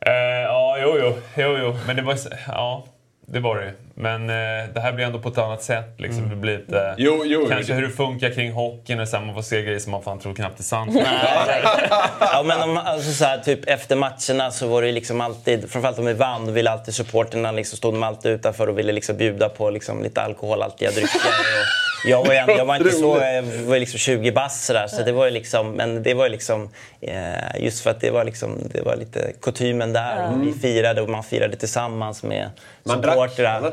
eh, 0.00 0.12
ja, 0.42 0.76
jo, 0.82 0.96
jo, 1.00 1.14
jo, 1.36 1.56
jo. 1.58 1.76
Men 1.86 1.96
det 1.96 2.02
var 2.02 2.16
ja, 2.46 2.84
det 3.30 3.40
var 3.40 3.56
det 3.56 3.64
ju. 3.64 3.70
Men 3.94 4.30
eh, 4.30 4.68
det 4.74 4.80
här 4.80 4.92
blir 4.92 5.04
ändå 5.04 5.18
på 5.18 5.28
ett 5.28 5.38
annat 5.38 5.62
sätt. 5.62 5.94
Liksom. 5.96 6.28
Det 6.30 6.36
blir 6.36 6.58
lite, 6.58 6.94
Jo, 6.98 7.22
jo, 7.24 7.46
kanske 7.50 7.72
det- 7.72 7.76
hur 7.80 7.86
det 7.86 7.92
funkar 7.94 8.30
kring 8.30 8.52
hockeyn 8.52 9.00
och 9.00 9.08
sen 9.08 9.26
man 9.26 9.34
får 9.34 9.42
se 9.42 9.62
grejer 9.62 9.78
som 9.78 9.92
man 9.92 10.02
fan 10.02 10.18
tror 10.18 10.34
knappt 10.34 10.58
är 10.58 10.64
sant. 10.64 10.90
Ja, 12.20 12.42
men 12.44 12.62
om, 12.62 12.76
alltså, 12.76 13.12
så 13.12 13.24
här, 13.24 13.38
typ, 13.38 13.60
efter 13.68 13.96
matcherna 13.96 14.50
så 14.50 14.66
var 14.66 14.80
det 14.82 14.86
ju 14.88 14.94
liksom 14.94 15.20
alltid, 15.20 15.70
framförallt 15.70 15.98
om 15.98 16.04
vi 16.06 16.12
vann, 16.12 16.54
ville 16.54 16.70
alltid 16.70 16.94
supporterna 16.94 17.52
liksom, 17.52 17.76
stod 17.76 17.94
de 17.94 18.02
alltid 18.02 18.32
utanför 18.32 18.68
och 18.68 18.78
ville 18.78 18.92
liksom 18.92 19.16
bjuda 19.16 19.48
på 19.48 19.70
liksom, 19.70 20.02
lite 20.02 20.22
alkoholhaltiga 20.22 20.90
drycker. 20.90 21.16
Och 21.16 21.87
jag 22.04 22.24
var, 22.24 22.32
ju, 22.34 22.40
jag 22.56 22.64
var 22.64 22.76
inte 22.76 22.90
så, 22.92 23.18
jag 23.18 23.42
var 23.42 23.78
liksom 23.78 23.98
20 23.98 24.32
bass 24.32 24.66
sådär, 24.66 24.86
så 24.86 25.02
det 25.02 25.12
var 25.12 25.24
ju 25.24 25.30
liksom, 25.30 25.72
men 25.72 26.02
det 26.02 26.14
var 26.14 26.24
ju 26.24 26.30
liksom, 26.30 26.68
eh, 27.00 27.64
just 27.64 27.82
för 27.82 27.90
att 27.90 28.00
det 28.00 28.10
var 28.10 28.24
liksom, 28.24 28.58
det 28.72 28.82
var 28.82 28.96
lite 28.96 29.32
kutymen 29.42 29.92
där. 29.92 30.32
Och 30.32 30.46
vi 30.46 30.52
firade 30.52 31.02
och 31.02 31.08
man 31.08 31.22
firade 31.24 31.56
tillsammans 31.56 32.22
med 32.22 32.50
Man 32.82 33.00
drack, 33.00 33.14
supportrar. 33.14 33.58
eller? 33.58 33.72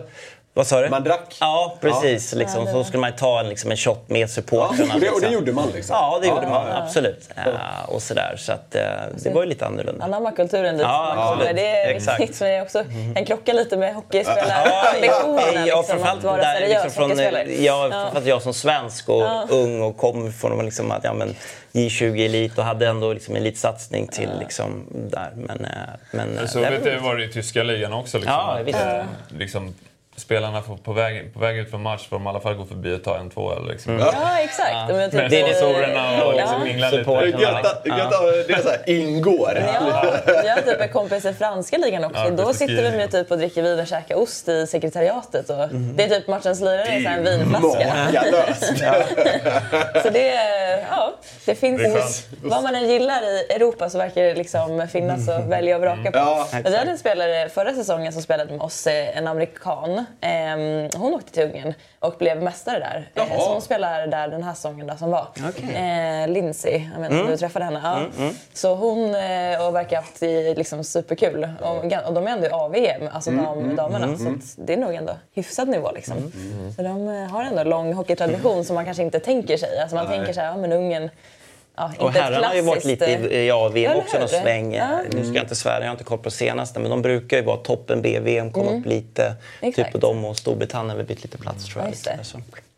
Vad 0.57 0.67
sa 0.67 0.81
du? 0.81 0.89
Man 0.89 1.03
drack? 1.03 1.37
Ja, 1.39 1.77
precis. 1.81 2.33
Liksom. 2.33 2.67
Så 2.67 2.83
skulle 2.83 3.01
man 3.01 3.13
ta 3.15 3.39
en, 3.39 3.49
liksom, 3.49 3.71
en 3.71 3.77
shot 3.77 4.09
med 4.09 4.21
Ja, 4.21 4.27
supportrarna. 4.27 4.93
och, 4.93 4.99
det, 4.99 5.09
och 5.09 5.21
det 5.21 5.27
liksom. 5.27 5.31
gjorde 5.33 5.51
man 5.51 5.69
liksom? 5.73 5.95
Ja, 5.95 6.19
det 6.21 6.27
gjorde 6.27 6.41
Ja, 6.43 6.49
man. 6.49 6.67
ja, 6.67 6.73
ja. 6.77 6.83
Absolut. 6.83 7.29
Ja, 7.35 7.43
och 7.87 8.01
sådär. 8.01 8.35
Så 8.37 8.51
att, 8.51 8.75
eh, 8.75 8.81
det 9.23 9.29
var 9.29 9.43
ju 9.43 9.49
lite 9.49 9.65
annorlunda. 9.65 10.05
Anamma 10.05 10.31
kulturen 10.31 10.73
dit. 10.77 10.81
Ja, 10.83 11.13
absolut. 11.17 11.55
Det 11.55 11.67
är 11.67 11.89
Exakt. 11.95 12.19
viktigt 12.19 12.39
mig 12.41 12.61
också. 12.61 12.83
kan 13.15 13.25
krocka 13.25 13.53
lite 13.53 13.77
med 13.77 13.89
Ja, 13.89 13.93
hockeyspelarlektionerna. 13.93 15.67
ja, 15.67 15.81
liksom, 15.81 16.03
att 16.03 16.23
vara 16.23 16.37
där, 16.37 16.53
seriös 16.55 16.69
liksom 16.83 16.91
från, 16.91 17.09
hockeyspelare. 17.11 17.63
ja, 17.63 17.87
framförallt 17.91 18.25
jag 18.27 18.41
som 18.41 18.53
svensk 18.53 19.09
och 19.09 19.23
ung 19.49 19.81
och 19.81 19.97
kom 19.97 20.33
från 20.33 20.65
liksom 20.65 20.91
att, 20.91 21.03
ja, 21.03 21.13
men, 21.13 21.35
J20 21.73 22.25
Elit 22.25 22.57
och 22.57 22.63
hade 22.63 22.87
ändå 22.87 23.13
liksom 23.13 23.35
en 23.35 23.41
elitsatsning 23.41 24.07
till 24.07 24.29
liksom, 24.39 24.85
där. 24.91 25.31
Men, 25.35 25.65
eh, 25.65 25.71
men, 26.11 26.37
eh, 26.37 26.45
Så 26.45 26.59
det 26.59 26.69
vet 26.69 26.83
var- 26.83 26.91
det 26.91 26.99
var 26.99 27.15
det 27.15 27.23
i 27.25 27.27
tyska 27.27 27.63
ligan 27.63 27.93
också. 27.93 28.17
Liksom, 28.17 28.33
Ja, 28.33 28.57
att, 28.59 28.65
visst. 28.67 28.79
eh, 28.79 29.03
liksom, 29.37 29.75
spelarna 30.17 30.61
får, 30.61 30.77
på, 30.77 30.93
väg, 30.93 31.33
på 31.33 31.39
väg 31.39 31.57
ut 31.57 31.69
från 31.69 31.81
match 31.81 32.07
får 32.09 32.15
de 32.15 32.25
i 32.25 32.29
alla 32.29 32.39
fall 32.39 32.53
gå 32.53 32.65
förbi 32.65 32.95
och 32.95 33.03
ta 33.03 33.17
en 33.17 33.29
två 33.29 33.51
eller 33.53 33.71
liksom. 33.71 33.99
Ja, 33.99 34.39
exakt. 34.39 34.75
Men 34.87 35.11
typ, 35.11 35.19
Med 35.31 35.31
sponsorerna 35.31 36.23
och 36.25 36.33
liksom 36.33 36.55
Ja. 36.59 36.63
mingla 36.65 36.89
lite. 36.89 37.03
Det 37.11 37.17
är 37.17 37.21
Supportrarna. 37.31 37.57
gött 37.61 37.65
att- 37.65 37.85
gött 37.97 38.13
att 38.13 38.47
det 38.47 38.53
är 38.53 38.61
så 38.61 38.69
här, 38.69 38.89
ingår. 38.89 39.63
Ja, 39.73 40.03
vi 40.43 40.49
har 40.49 40.61
typ 40.61 40.81
en 40.81 40.89
kompis 40.89 41.25
i 41.25 41.33
franska 41.33 41.77
ligan 41.77 42.03
också. 42.03 42.19
Ja, 42.21 42.29
Då 42.29 42.53
sitter 42.53 42.91
vi 42.91 42.97
med 42.97 43.11
typ 43.11 43.31
och 43.31 43.37
dricker 43.37 43.61
vin 43.63 43.79
och 43.79 43.87
käkar 43.87 44.15
ost 44.15 44.47
i 44.47 44.67
sekretariatet. 44.67 45.49
Och 45.49 45.69
Det 45.69 46.03
är 46.03 46.07
typ 46.09 46.27
matchens 46.27 46.61
lirare 46.61 46.95
i 46.99 47.05
en 47.05 47.23
vinflaska. 47.23 47.93
Makalöst! 48.13 48.63
Så 50.03 50.09
det, 50.09 50.29
är- 50.29 50.85
ja, 50.89 51.13
det 51.45 51.55
finns 51.55 51.81
Det 51.81 52.47
vad 52.49 52.63
man 52.63 52.75
än 52.75 52.87
gillar 52.89 53.21
i 53.23 53.53
Europa 53.55 53.89
så 53.89 53.97
verkar 53.97 54.21
det 54.21 54.35
liksom 54.35 54.87
finnas 54.91 55.29
att 55.29 55.45
välja 55.45 55.75
och 55.75 55.81
vraka 55.81 56.11
på. 56.11 56.17
Ja, 56.17 56.47
Men 56.51 56.63
vi 56.71 56.77
hade 56.77 56.91
en 56.91 56.97
spelare 56.97 57.49
förra 57.49 57.73
säsongen 57.73 58.13
som 58.13 58.21
spelade 58.21 58.51
med 58.51 58.61
oss, 58.61 58.87
eh, 58.87 59.17
en 59.17 59.27
amerikan. 59.27 60.04
Ehm, 60.21 60.89
Hon 60.95 61.13
åkte 61.13 61.31
till 61.31 61.43
Ungern 61.43 61.73
och 61.99 62.15
blev 62.19 62.43
mästare 62.43 62.79
där. 62.79 63.23
Eh. 63.23 63.39
Så 63.39 63.51
hon 63.51 63.61
spelar 63.61 64.07
där 64.07 64.27
den 64.27 64.43
här 64.43 64.53
säsongen 64.53 64.97
som 64.97 65.11
var. 65.11 65.27
Eh, 65.73 66.27
Lindsay, 66.27 66.89
jag 66.93 67.05
inte 67.05 67.21
om 67.21 67.27
du 67.27 67.37
träffade 67.37 67.65
henne. 67.65 67.81
Ja. 67.83 68.29
Så 68.53 68.75
hon 68.75 69.15
eh, 69.15 69.67
och 69.67 69.75
verkar 69.75 69.95
ha 69.95 70.03
haft 70.03 70.21
liksom 70.57 70.83
superkul. 70.83 71.49
Och, 71.61 71.77
och 72.07 72.13
de 72.13 72.27
är 72.27 72.31
ändå 72.31 72.47
i 72.47 72.49
AVM, 72.49 73.09
alltså 73.11 73.31
dam, 73.31 73.75
damerna. 73.75 74.17
Så 74.17 74.29
att 74.29 74.55
det 74.67 74.73
är 74.73 74.77
nog 74.77 74.93
ändå 74.93 75.13
hyfsad 75.33 75.67
nivå. 75.67 75.91
Liksom. 75.91 76.31
Så 76.75 76.81
de 76.81 77.07
eh, 77.07 77.29
har 77.29 77.43
ändå 77.43 77.63
lång 77.63 77.93
hockeytradition 77.93 78.65
som 78.65 78.75
man 78.75 78.85
kanske 78.85 79.03
inte 79.03 79.19
tänker 79.19 79.57
sig. 79.57 79.79
Alltså 79.79 79.95
man 79.95 80.05
Nej. 80.05 80.17
tänker 80.17 80.33
så 80.33 80.39
här, 80.39 80.47
ja 80.47 80.57
men 80.57 80.71
Ungern, 80.71 81.09
ja, 81.77 81.91
Och 81.99 82.11
herrarna 82.11 82.47
har 82.47 82.55
ju 82.55 82.61
varit 82.61 82.85
lite 82.85 83.05
eh, 83.05 83.39
i 83.39 83.47
ja, 83.47 83.69
VM 83.69 83.97
också 83.97 84.19
någon 84.19 84.27
sväng. 84.27 84.73
Ja. 84.73 84.99
Nu 85.11 85.25
ska 85.25 85.33
jag 85.33 85.43
inte 85.43 85.55
svära, 85.55 85.79
jag 85.79 85.85
har 85.85 85.91
inte 85.91 86.03
koll 86.03 86.17
på 86.17 86.31
senaste, 86.31 86.79
men 86.79 86.89
de 86.89 87.01
brukar 87.01 87.37
ju 87.37 87.43
vara 87.43 87.57
toppen 87.57 88.01
B-VM, 88.01 88.51
komma 88.51 88.71
upp 88.71 88.85
lite. 88.85 89.23
Mm. 89.23 89.37
Exakt. 89.61 89.93
Typ 89.93 90.01
de 90.01 90.25
och 90.25 90.37
Storbritannien 90.37 90.89
har 90.89 90.97
väl 90.97 91.05
bytt 91.05 91.23
lite 91.23 91.37
plats 91.37 91.65
tror 91.65 91.83
jag. 91.83 91.93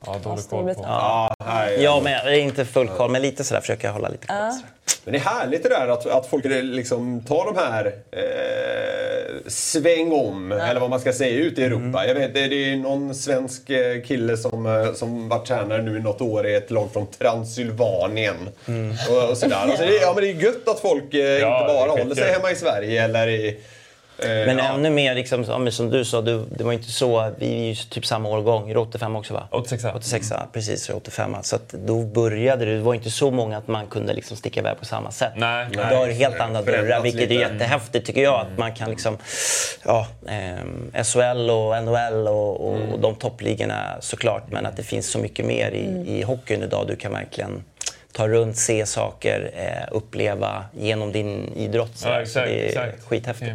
Ja. 0.08 0.14
Ja, 0.24 0.30
dålig 0.30 0.50
koll 0.50 0.66
på. 0.76 0.82
Ja, 0.84 1.36
nej. 1.46 1.84
Ja, 1.84 2.02
men 2.04 2.12
jag 2.14 2.26
är 2.28 2.40
inte 2.40 2.66
full 2.66 2.88
koll, 2.88 3.12
men 3.12 3.22
lite 3.22 3.44
sådär 3.44 3.62
försöker 3.62 3.88
jag 3.88 3.94
hålla 3.94 4.10
lite 4.10 4.28
koll. 4.28 4.36
Men 5.04 5.12
det 5.14 5.20
är 5.20 5.24
härligt 5.24 5.64
det 5.64 5.70
där 5.70 5.88
att, 5.88 6.06
att 6.06 6.28
folk 6.28 6.46
liksom 6.46 7.22
tar 7.28 7.46
de 7.46 7.58
här 7.58 7.86
eh, 8.12 9.38
sväng 9.48 10.12
om, 10.12 10.52
eller 10.52 10.80
vad 10.80 10.90
man 10.90 11.00
ska 11.00 11.14
säga, 11.14 11.38
ut 11.38 11.60
i 11.60 11.64
Europa. 11.64 12.06
Jag 12.08 12.16
vet, 12.16 12.34
det 12.34 12.48
det 12.48 12.72
är 12.72 12.76
någon 12.76 13.16
svensk 13.16 13.70
eh, 13.70 14.02
kille 14.02 14.38
som, 14.38 14.66
eh, 14.66 14.94
som 14.94 15.30
varit 15.30 15.48
tränare 15.48 15.82
nu 15.82 15.98
i 15.98 16.00
något 16.02 16.22
år 16.22 16.48
i 16.48 16.56
ett 16.56 16.72
lag 16.72 16.90
från 16.94 17.08
Transylvanien. 17.08 18.36
Och, 19.10 19.30
och 19.30 19.38
sådär. 19.38 19.56
Alltså 19.56 19.84
det, 19.86 19.98
är- 19.98 20.02
ja, 20.02 20.12
men 20.16 20.24
det 20.24 20.30
är 20.30 20.34
gött 20.34 20.68
att 20.68 20.80
folk 20.80 21.14
eh, 21.14 21.34
inte 21.36 21.44
bara 21.68 21.92
håller 21.92 22.16
sig 22.16 22.32
hemma 22.34 22.52
i 22.52 22.56
Sverige 22.56 23.04
eller 23.04 23.28
i... 23.28 23.60
eh, 24.20 24.28
Men 24.30 24.58
ja. 24.58 24.64
ännu 24.74 24.90
mer, 24.90 25.16
liksom, 25.16 25.46
som 25.72 25.90
du 25.90 26.06
sa, 26.06 26.22
du, 26.22 26.46
det 26.58 26.64
var 26.64 26.74
inte 26.74 26.92
så, 26.92 27.32
vi 27.38 27.54
är 27.62 27.66
ju 27.66 27.76
typ 27.76 28.06
samma 28.06 28.30
årgång, 28.30 28.70
är 28.70 28.74
du 28.74 28.80
85 28.80 29.16
också 29.16 29.34
va? 29.34 29.48
86. 29.52 29.86
86, 29.96 30.28
ja, 30.32 30.48
precis, 30.54 30.88
jag 30.90 30.96
är 30.96 30.98
85. 31.00 31.36
Så 31.42 31.56
att 31.56 31.70
då 31.70 32.04
började 32.04 32.66
det, 32.66 32.76
det 32.76 32.82
var 32.82 32.94
inte 32.94 33.12
så 33.12 33.32
många 33.32 33.58
att 33.58 33.68
man 33.68 33.88
kunde 33.88 34.14
liksom 34.14 34.38
sticka 34.38 34.60
iväg 34.60 34.80
på 34.80 34.86
samma 34.86 35.12
sätt. 35.12 35.34
Nej, 35.36 35.68
Då 35.74 35.80
nej. 35.82 35.96
har 35.96 36.08
det 36.08 36.14
helt 36.14 36.40
andra 36.40 36.62
dörrar, 36.62 37.02
vilket 37.02 37.22
är 37.22 37.28
lite. 37.28 37.34
jättehäftigt 37.42 38.06
tycker 38.06 38.24
jag. 38.24 38.40
Att 38.42 38.58
man 38.58 38.76
kan 38.76 38.90
liksom, 38.90 39.18
ja, 39.86 40.08
ehm, 40.28 40.92
SHL 41.04 41.50
och 41.50 41.84
NHL 41.84 42.28
och, 42.28 42.68
och, 42.70 42.94
och 42.94 43.00
de 43.00 43.16
toppligorna 43.16 43.98
såklart. 44.00 44.44
Men 44.52 44.66
att 44.66 44.78
det 44.78 44.84
finns 44.84 45.12
så 45.12 45.20
mycket 45.20 45.46
mer 45.46 45.72
i, 45.72 46.18
i 46.18 46.22
hockeyn 46.22 46.64
idag. 46.64 46.88
Du 46.88 46.96
kan 46.96 47.12
verkligen 47.12 47.64
ta 48.12 48.28
runt, 48.28 48.58
se 48.58 48.86
saker, 48.86 49.52
eh, 49.56 49.88
uppleva 49.96 50.66
genom 50.80 51.12
din 51.12 51.54
idrott. 51.56 51.98
Så 51.98 52.08
Ja, 52.08 52.22
exakt. 52.22 52.48
det 52.48 52.62
är 52.62 52.66
exakt. 52.68 53.04
skithäftigt. 53.04 53.52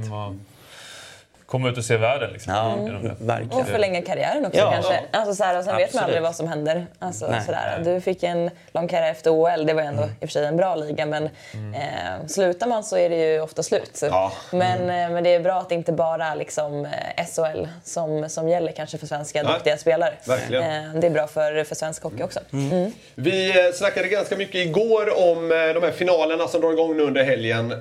Komma 1.52 1.68
ut 1.68 1.78
och 1.78 1.84
se 1.84 1.96
världen 1.96 2.30
liksom. 2.32 2.54
Ja, 2.54 2.76
det. 3.02 3.24
verkligen. 3.26 3.60
Och 3.60 3.66
förlänga 3.66 4.02
karriären 4.02 4.46
också 4.46 4.58
Ja. 4.60 4.72
kanske. 4.72 5.00
Alltså, 5.10 5.34
så 5.34 5.44
här, 5.44 5.58
och 5.58 5.64
sen 5.64 5.76
vet 5.76 5.78
man 5.78 5.84
Absolut. 5.84 6.04
aldrig 6.04 6.22
vad 6.22 6.36
som 6.36 6.48
händer. 6.48 6.86
Alltså, 6.98 7.26
Nej. 7.30 7.40
sådär. 7.46 7.82
Du 7.84 8.00
fick 8.00 8.22
en 8.22 8.50
lång 8.72 8.88
karriär 8.88 9.10
efter 9.10 9.30
OL, 9.30 9.66
det 9.66 9.74
var 9.74 9.82
ändå 9.82 10.02
i 10.02 10.06
och 10.06 10.18
för 10.20 10.26
sig 10.26 10.44
en 10.46 10.56
bra 10.56 10.74
liga. 10.74 11.06
Men 11.06 11.24
eh, 11.24 12.26
slutar 12.26 12.66
man 12.66 12.84
så 12.84 12.96
är 12.96 13.10
det 13.10 13.16
ju 13.16 13.40
ofta 13.40 13.62
slut. 13.62 13.98
Ja. 14.02 14.32
Men, 14.50 14.80
eh, 14.80 15.10
men 15.10 15.24
det 15.24 15.34
är 15.34 15.40
bra 15.40 15.58
att 15.60 15.68
det 15.68 15.74
inte 15.74 15.92
bara 15.92 16.26
är 16.26 16.36
liksom, 16.36 16.84
eh, 16.84 17.24
SHL 17.26 17.66
som, 17.84 18.28
som 18.28 18.48
gäller 18.48 18.72
kanske 18.72 18.98
för 18.98 19.06
svenska 19.06 19.42
Nej. 19.42 19.52
duktiga 19.52 19.76
spelare. 19.76 20.14
Verkligen. 20.24 20.62
Eh, 20.86 20.94
det 21.00 21.06
är 21.06 21.10
bra 21.10 21.26
för, 21.26 21.64
för 21.64 21.74
svensk 21.74 22.02
hockey 22.02 22.22
också. 22.22 22.40
Mm. 22.52 22.92
Vi 23.14 23.48
eh, 23.66 23.72
snackade 23.74 24.08
ganska 24.08 24.36
mycket 24.36 24.54
igår 24.66 25.28
om 25.30 25.48
de 25.48 25.82
här 25.82 25.92
finalerna 25.92 26.48
som 26.48 26.60
drar 26.60 26.72
igång 26.72 26.96
nu 26.96 27.02
under 27.02 27.24
helgen. 27.24 27.72
Eh, 27.72 27.76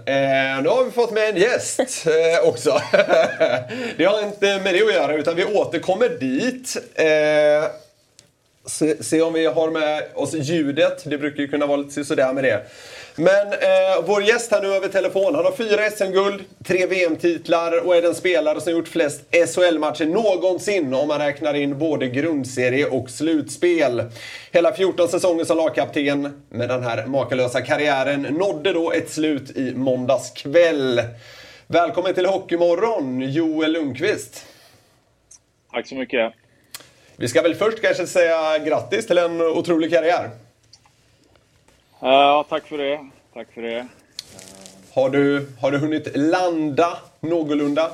nu 0.63 0.69
har 0.69 0.85
vi 0.85 0.91
fått 0.91 1.11
med 1.11 1.29
en 1.29 1.35
gäst 1.37 1.79
eh, 2.07 2.49
också. 2.49 2.81
det 3.97 4.05
har 4.05 4.23
inte 4.23 4.59
med 4.59 4.73
det 4.73 4.83
att 4.83 4.93
göra 4.93 5.15
utan 5.15 5.35
vi 5.35 5.45
återkommer 5.45 6.09
dit. 6.09 6.77
Eh, 6.95 7.71
se, 8.65 9.03
se 9.03 9.21
om 9.21 9.33
vi 9.33 9.45
har 9.45 9.71
med 9.71 10.03
oss 10.13 10.33
ljudet. 10.33 11.03
Det 11.05 11.17
brukar 11.17 11.41
ju 11.41 11.47
kunna 11.47 11.65
vara 11.65 11.77
lite 11.77 12.05
sådär 12.05 12.33
med 12.33 12.43
det. 12.43 12.63
Men 13.15 13.47
eh, 13.47 14.03
vår 14.05 14.23
gäst 14.23 14.51
här 14.51 14.61
nu 14.61 14.73
över 14.73 14.87
telefon, 14.87 15.35
han 15.35 15.45
har 15.45 15.51
fyra 15.51 15.89
SM-guld, 15.89 16.43
tre 16.63 16.85
VM-titlar 16.85 17.85
och 17.85 17.95
är 17.95 18.01
den 18.01 18.15
spelare 18.15 18.61
som 18.61 18.71
gjort 18.71 18.87
flest 18.87 19.21
SHL-matcher 19.31 20.05
någonsin 20.05 20.93
om 20.93 21.07
man 21.07 21.19
räknar 21.19 21.53
in 21.53 21.79
både 21.79 22.07
grundserie 22.07 22.85
och 22.85 23.09
slutspel. 23.09 24.03
Hela 24.51 24.73
14 24.73 25.07
säsonger 25.07 25.45
som 25.45 25.57
lagkapten 25.57 26.41
med 26.49 26.69
den 26.69 26.83
här 26.83 27.05
makalösa 27.05 27.61
karriären 27.61 28.21
nådde 28.21 28.73
då 28.73 28.91
ett 28.91 29.09
slut 29.09 29.57
i 29.57 29.73
måndags 29.75 30.31
kväll. 30.31 31.01
Välkommen 31.71 32.13
till 32.13 32.25
Hockeymorgon, 32.25 33.21
Joel 33.21 33.71
Lundqvist. 33.71 34.45
Tack 35.71 35.87
så 35.87 35.95
mycket. 35.95 36.33
Vi 37.17 37.27
ska 37.27 37.41
väl 37.41 37.55
först 37.55 37.81
kanske 37.81 38.07
säga 38.07 38.57
grattis 38.57 39.07
till 39.07 39.17
en 39.17 39.41
otrolig 39.41 39.91
karriär. 39.91 40.29
Ja, 41.99 42.45
tack 42.49 42.67
för 42.67 42.77
det. 42.77 43.09
Tack 43.33 43.53
för 43.53 43.61
det. 43.61 43.87
Har 44.93 45.09
du, 45.09 45.47
har 45.61 45.71
du 45.71 45.77
hunnit 45.77 46.17
landa 46.17 46.97
någorlunda? 47.19 47.91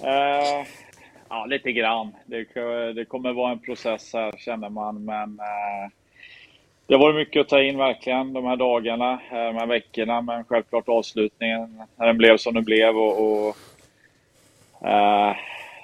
Eh, 0.00 0.66
ja, 1.28 1.46
lite 1.46 1.72
grann. 1.72 2.14
Det, 2.26 2.44
det 2.92 3.04
kommer 3.04 3.32
vara 3.32 3.52
en 3.52 3.60
process 3.60 4.12
här, 4.12 4.34
känner 4.38 4.68
man. 4.68 5.04
Men 5.04 5.40
eh, 5.40 5.90
det 6.86 6.94
har 6.94 7.00
varit 7.00 7.16
mycket 7.16 7.40
att 7.40 7.48
ta 7.48 7.62
in 7.62 7.78
verkligen 7.78 8.32
de 8.32 8.44
här 8.44 8.56
dagarna, 8.56 9.12
eh, 9.12 9.46
de 9.46 9.56
här 9.56 9.66
veckorna. 9.66 10.20
Men 10.20 10.44
självklart 10.44 10.88
avslutningen, 10.88 11.82
när 11.96 12.06
den 12.06 12.18
blev 12.18 12.36
som 12.36 12.54
den 12.54 12.64
blev. 12.64 12.96
Och, 12.96 13.46
och 13.46 13.56
eh, 14.88 15.36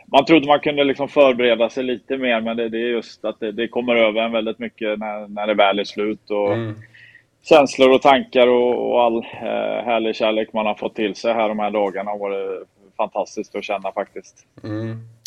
man 0.07 0.25
trodde 0.25 0.47
man 0.47 0.61
kunde 0.61 0.85
liksom 0.85 1.09
förbereda 1.09 1.71
sig 1.71 1.85
lite 1.85 2.17
mer, 2.17 2.41
men 2.41 2.57
det, 2.57 2.69
det 2.69 2.79
är 2.79 2.89
just 2.89 3.25
att 3.25 3.41
det, 3.41 3.53
det 3.53 3.69
kommer 3.69 3.97
över 3.97 4.23
en 4.23 4.33
väldigt 4.33 4.59
mycket 4.59 4.99
när, 4.99 5.29
när 5.29 5.47
det 5.47 5.55
väl 5.55 5.79
är 5.79 5.85
slut. 5.85 6.31
Och 6.31 6.57
Känslor 7.45 7.91
och 7.91 8.03
tankar 8.03 8.49
och, 8.49 8.91
och 8.91 9.03
all 9.03 9.17
eh, 9.17 9.85
härlig 9.85 10.17
kärlek 10.17 10.53
man 10.53 10.67
har 10.67 10.75
fått 10.75 10.95
till 10.95 11.15
sig 11.15 11.35
här 11.35 11.49
de 11.49 11.59
här 11.59 11.71
dagarna 11.71 12.11
har 12.11 12.19
varit 12.19 12.69
fantastiskt 12.97 13.55
att 13.55 13.65
känna 13.65 13.93
faktiskt. 13.93 14.47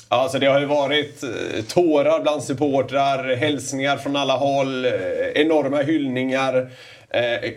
Alltså 0.10 0.40
det 0.40 0.48
har 0.48 0.60
ju 0.60 0.66
varit 0.66 1.24
eh, 1.24 1.64
tårar 1.70 2.20
bland 2.22 2.44
supportrar, 2.44 3.36
hälsningar 3.36 3.98
från 3.98 4.16
alla 4.16 4.38
håll, 4.38 4.86
eh, 4.86 4.92
enorma 5.36 5.78
hyllningar. 5.78 6.70
Eh, 7.10 7.52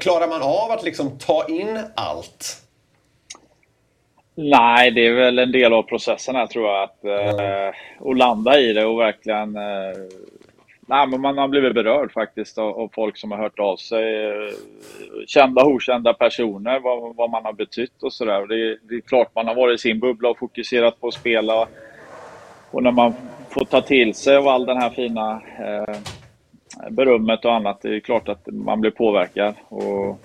Klarar 0.00 0.28
man 0.28 0.42
av 0.42 0.70
att 0.70 0.84
liksom 0.84 1.18
ta 1.18 1.46
in 1.48 1.80
allt? 1.96 2.62
Nej, 4.34 4.90
det 4.90 5.06
är 5.06 5.12
väl 5.12 5.38
en 5.38 5.52
del 5.52 5.72
av 5.72 5.82
processen 5.82 6.36
här 6.36 6.46
tror 6.46 6.66
jag. 6.68 6.82
Att, 6.82 7.04
eh, 7.04 7.68
att 8.10 8.16
landa 8.16 8.60
i 8.60 8.72
det 8.72 8.84
och 8.84 9.00
verkligen... 9.00 9.56
Eh, 9.56 9.96
nej, 10.86 11.06
men 11.06 11.20
man 11.20 11.38
har 11.38 11.48
blivit 11.48 11.74
berörd 11.74 12.12
faktiskt 12.12 12.58
av, 12.58 12.80
av 12.80 12.90
folk 12.94 13.16
som 13.16 13.30
har 13.30 13.38
hört 13.38 13.58
av 13.58 13.76
sig. 13.76 14.32
Kända 15.26 15.62
och 15.62 15.70
okända 15.70 16.14
personer, 16.14 16.80
vad, 16.80 17.16
vad 17.16 17.30
man 17.30 17.44
har 17.44 17.52
betytt 17.52 18.02
och 18.02 18.12
sådär. 18.12 18.46
Det, 18.46 18.78
det 18.88 18.94
är 18.94 19.00
klart 19.00 19.34
man 19.34 19.46
har 19.46 19.54
varit 19.54 19.80
i 19.80 19.82
sin 19.82 20.00
bubbla 20.00 20.28
och 20.28 20.38
fokuserat 20.38 21.00
på 21.00 21.08
att 21.08 21.14
spela. 21.14 21.68
Och 22.70 22.82
när 22.82 22.92
man 22.92 23.14
får 23.50 23.64
ta 23.64 23.80
till 23.80 24.14
sig 24.14 24.36
av 24.36 24.48
all 24.48 24.66
den 24.66 24.76
här 24.76 24.90
fina 24.90 25.42
eh, 25.58 25.96
berömmet 26.90 27.44
och 27.44 27.54
annat, 27.54 27.82
det 27.82 27.96
är 27.96 28.00
klart 28.00 28.28
att 28.28 28.46
man 28.46 28.80
blir 28.80 28.90
påverkad. 28.90 29.54
Och 29.68 30.20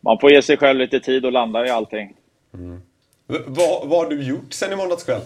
man 0.00 0.18
får 0.18 0.32
ge 0.32 0.42
sig 0.42 0.56
själv 0.56 0.78
lite 0.78 1.00
tid 1.00 1.26
och 1.26 1.32
landa 1.32 1.66
i 1.66 1.70
allting. 1.70 2.16
Mm. 2.54 2.82
V- 3.26 3.38
vad, 3.46 3.88
vad 3.88 3.98
har 3.98 4.10
du 4.10 4.22
gjort 4.22 4.52
sen 4.52 4.72
i 4.72 4.76
måndags 4.76 5.04
kväll? 5.04 5.20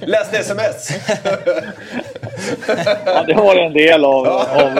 Läste 0.06 0.38
sms? 0.38 0.88
ja, 3.06 3.24
det 3.26 3.34
var 3.34 3.56
en 3.56 3.72
del 3.72 4.04
av, 4.04 4.26
av, 4.26 4.78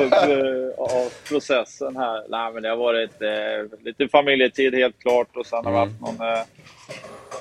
av, 0.76 1.12
processen 1.28 1.96
här. 1.96 2.22
Nej, 2.28 2.52
men 2.52 2.62
det 2.62 2.68
har 2.68 2.76
varit 2.76 3.22
eh, 3.22 3.78
lite 3.84 4.08
familjetid 4.08 4.74
helt 4.74 4.98
klart 4.98 5.36
och 5.36 5.46
sen 5.46 5.64
har 5.64 5.72
vi 5.72 5.78
haft 5.78 6.00
någon 6.00 6.28
eh, 6.28 6.42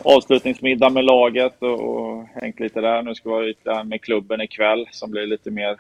avslutningsmiddag 0.03 0.89
med 0.89 1.05
laget 1.05 1.55
och, 1.59 1.80
och 1.80 2.26
hängt 2.41 2.59
lite 2.59 2.82
där. 2.82 3.01
Nu 3.01 3.15
ska 3.15 3.30
vi 3.30 3.36
vara 3.36 3.45
ute 3.45 3.84
med 3.84 4.01
klubben 4.01 4.41
ikväll 4.41 4.88
som 4.91 5.11
blir 5.11 5.28
lite 5.28 5.51
mer 5.51 5.78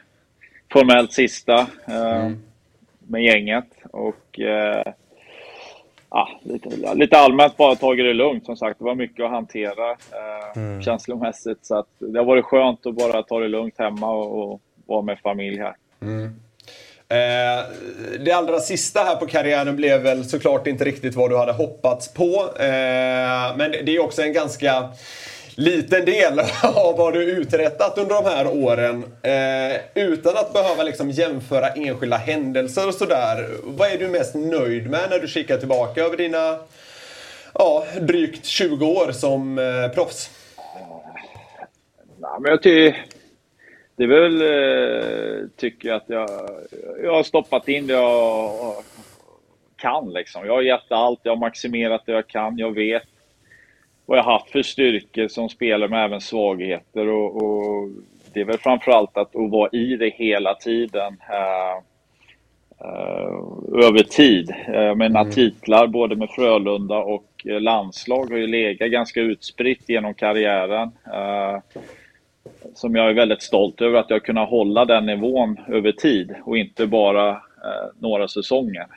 formellt 0.71 1.13
sista 1.13 1.67
eh, 1.87 2.21
mm. 2.21 2.43
med 2.99 3.23
gänget. 3.23 3.67
Och 3.91 4.39
eh, 4.39 4.93
ja, 6.11 6.29
lite, 6.43 6.95
lite 6.95 7.17
allmänt 7.17 7.57
bara 7.57 7.75
tagit 7.75 8.05
det 8.05 8.13
lugnt. 8.13 8.45
Som 8.45 8.57
sagt, 8.57 8.79
det 8.79 8.85
var 8.85 8.95
mycket 8.95 9.25
att 9.25 9.31
hantera 9.31 9.91
eh, 9.91 10.57
mm. 10.61 10.81
känslomässigt. 10.81 11.65
Så 11.65 11.75
att 11.75 11.87
det 11.99 12.19
har 12.19 12.25
varit 12.25 12.45
skönt 12.45 12.85
att 12.85 12.95
bara 12.95 13.23
ta 13.23 13.39
det 13.39 13.47
lugnt 13.47 13.75
hemma 13.77 14.11
och, 14.11 14.51
och 14.51 14.61
vara 14.85 15.01
med 15.01 15.19
familj 15.19 15.57
här. 15.57 15.75
Mm. 16.01 16.25
Eh, 17.09 17.65
det 18.19 18.31
allra 18.31 18.59
sista 18.59 18.99
här 18.99 19.15
på 19.15 19.25
karriären 19.25 19.75
blev 19.75 20.01
väl 20.01 20.25
såklart 20.25 20.67
inte 20.67 20.85
riktigt 20.85 21.15
vad 21.15 21.29
du 21.29 21.37
hade 21.37 21.51
hoppats 21.51 22.13
på. 22.13 22.49
Eh, 22.59 23.57
men 23.57 23.71
det 23.71 23.95
är 23.95 23.99
också 23.99 24.21
en 24.21 24.33
ganska 24.33 24.89
liten 25.55 26.05
del 26.05 26.39
av 26.75 26.97
vad 26.97 27.13
du 27.13 27.23
uträttat 27.23 27.97
under 27.97 28.15
de 28.15 28.29
här 28.29 28.47
åren. 28.47 29.03
Eh, 29.21 30.03
utan 30.03 30.37
att 30.37 30.53
behöva 30.53 30.83
liksom 30.83 31.09
jämföra 31.09 31.67
enskilda 31.67 32.17
händelser 32.17 32.87
och 32.87 32.93
sådär. 32.93 33.47
Vad 33.63 33.91
är 33.91 33.97
du 33.97 34.07
mest 34.07 34.35
nöjd 34.35 34.89
med 34.89 35.09
när 35.09 35.19
du 35.19 35.27
kikar 35.27 35.57
tillbaka 35.57 36.01
över 36.01 36.17
dina 36.17 36.57
ja, 37.53 37.85
drygt 38.01 38.45
20 38.45 38.85
år 38.85 39.11
som 39.11 39.59
eh, 39.59 39.87
proffs? 39.87 40.29
Ja, 42.21 42.39
men 42.39 42.51
jag 42.51 42.63
tycker... 42.63 43.05
Det 43.95 44.03
är 44.03 44.07
väl, 44.07 44.41
eh, 44.41 45.47
tycker 45.57 45.89
jag, 45.89 45.95
att 45.97 46.09
jag, 46.09 46.29
jag 47.03 47.13
har 47.13 47.23
stoppat 47.23 47.67
in 47.67 47.87
det 47.87 47.93
jag 47.93 48.75
kan. 49.77 50.13
Liksom. 50.13 50.45
Jag 50.45 50.53
har 50.53 50.61
gett 50.61 50.91
allt, 50.91 51.19
jag 51.23 51.31
har 51.31 51.39
maximerat 51.39 52.03
det 52.05 52.11
jag 52.11 52.27
kan. 52.27 52.57
Jag 52.57 52.75
vet 52.75 53.03
vad 54.05 54.17
jag 54.17 54.23
haft 54.23 54.49
för 54.49 54.61
styrkor 54.61 55.27
som 55.27 55.49
spelare 55.49 55.89
men 55.89 55.99
även 55.99 56.21
svagheter. 56.21 57.07
Och, 57.07 57.35
och, 57.35 57.89
det 58.33 58.41
är 58.41 58.45
väl 58.45 58.57
framförallt 58.57 59.17
att, 59.17 59.35
att 59.35 59.51
vara 59.51 59.69
i 59.71 59.95
det 59.95 60.09
hela 60.09 60.55
tiden. 60.55 61.17
Uh, 61.29 61.83
uh, 62.87 63.85
över 63.85 64.03
tid. 64.03 64.55
Uh, 64.69 64.95
mina 64.95 65.19
mm. 65.19 65.31
titlar 65.31 65.87
både 65.87 66.15
med 66.15 66.29
Frölunda 66.29 66.97
och 66.97 67.25
landslag 67.43 68.29
har 68.29 68.37
ju 68.37 68.47
legat 68.47 68.91
ganska 68.91 69.21
utspritt 69.21 69.89
genom 69.89 70.13
karriären. 70.13 70.91
som 72.73 72.95
jag 72.95 73.09
är 73.09 73.13
väldigt 73.13 73.41
stolt 73.41 73.81
över 73.81 73.99
att 73.99 74.09
jag 74.09 74.23
kunnat 74.23 74.49
hålla 74.49 74.85
den 74.85 75.05
nivån 75.05 75.57
över 75.67 75.91
tid 75.91 76.35
och 76.45 76.57
inte 76.57 76.87
bara 76.87 77.41
några 77.99 78.27
säsonger. 78.27 78.87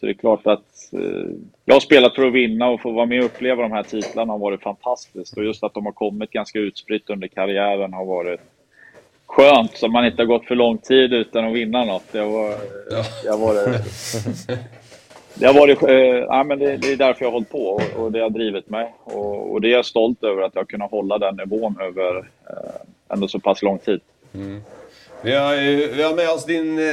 Så 0.00 0.06
det 0.06 0.12
är 0.12 0.14
klart 0.14 0.46
att 0.46 0.92
eh, 0.92 1.30
jag 1.64 1.74
har 1.74 1.80
spelat 1.80 2.14
för 2.14 2.26
att 2.26 2.32
vinna 2.32 2.68
och 2.68 2.80
få 2.80 2.92
vara 2.92 3.06
med 3.06 3.18
och 3.18 3.26
uppleva 3.26 3.62
de 3.62 3.72
här 3.72 3.82
titlarna 3.82 4.32
har 4.32 4.38
varit 4.38 4.62
fantastiskt. 4.62 5.36
Och 5.36 5.44
just 5.44 5.64
att 5.64 5.74
de 5.74 5.86
har 5.86 5.92
kommit 5.92 6.30
ganska 6.30 6.58
utspritt 6.58 7.10
under 7.10 7.28
karriären 7.28 7.92
har 7.92 8.04
varit 8.04 8.40
skönt. 9.26 9.76
Så 9.76 9.88
man 9.88 10.06
inte 10.06 10.22
har 10.22 10.26
gått 10.26 10.44
för 10.44 10.54
lång 10.54 10.78
tid 10.78 11.12
utan 11.12 11.44
att 11.44 11.54
vinna 11.54 11.84
något. 11.84 12.12
Det 12.12 12.18
har, 12.18 12.54
ja. 12.90 13.04
det 13.22 13.30
har 13.30 13.38
varit... 13.38 13.80
Det, 15.34 15.46
har 15.46 15.54
varit 15.54 15.82
eh, 15.82 15.96
ja, 16.28 16.44
men 16.44 16.58
det, 16.58 16.76
det, 16.76 16.92
är 16.92 16.96
därför 16.96 17.24
jag 17.24 17.30
har 17.30 17.32
hållit 17.32 17.50
på 17.50 17.66
och, 17.66 17.82
och 17.96 18.12
det 18.12 18.20
har 18.20 18.30
drivit 18.30 18.70
mig. 18.70 18.94
Och, 19.04 19.52
och, 19.52 19.60
det 19.60 19.68
är 19.68 19.72
jag 19.72 19.86
stolt 19.86 20.24
över 20.24 20.42
att 20.42 20.54
jag 20.54 20.60
har 20.60 20.66
kunnat 20.66 20.90
hålla 20.90 21.18
den 21.18 21.36
nivån 21.36 21.80
över 21.80 22.16
eh, 22.18 22.80
ändå 23.08 23.28
så 23.28 23.38
pass 23.40 23.62
lång 23.62 23.78
tid. 23.78 24.00
Mm. 24.34 24.62
Vi 25.22 25.34
har, 25.34 25.56
vi 25.94 26.02
har 26.02 26.14
med 26.14 26.28
oss 26.28 26.44
din 26.44 26.78
eh, 26.78 26.84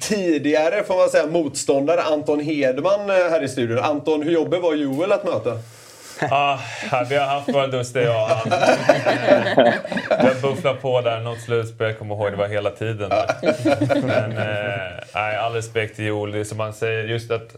tidigare 0.00 0.84
får 0.84 0.96
man 0.96 1.08
säga, 1.08 1.26
motståndare 1.26 2.02
Anton 2.02 2.40
Hedman 2.40 3.00
eh, 3.00 3.16
här 3.16 3.42
i 3.42 3.48
studion. 3.48 3.78
Anton, 3.78 4.22
hur 4.22 4.32
jobbigt 4.32 4.62
var 4.62 4.74
Joel 4.74 5.12
att 5.12 5.24
möta? 5.24 5.58
Ah, 6.30 6.58
vi 7.08 7.16
har 7.16 7.26
haft 7.26 7.48
våra 7.48 7.66
duster 7.66 8.00
jag 8.00 8.22
och 8.22 8.28
han. 8.28 8.50
Vi 10.20 10.26
har 10.26 10.42
bufflat 10.42 10.82
på 10.82 11.00
där, 11.00 11.20
något 11.20 11.40
slutspel, 11.40 11.86
jag 11.86 11.98
kommer 11.98 12.14
ihåg 12.14 12.30
det 12.30 12.36
var 12.36 12.48
hela 12.48 12.70
tiden. 12.70 13.12
Men 14.02 14.32
eh, 14.32 15.44
all 15.44 15.52
respekt 15.52 15.96
till 15.96 16.04
Joel. 16.04 16.32
Det 16.32 16.38
är 16.38 16.44
som 16.44 16.58
man 16.58 16.72
säger, 16.72 17.04
just 17.04 17.30
att 17.30 17.56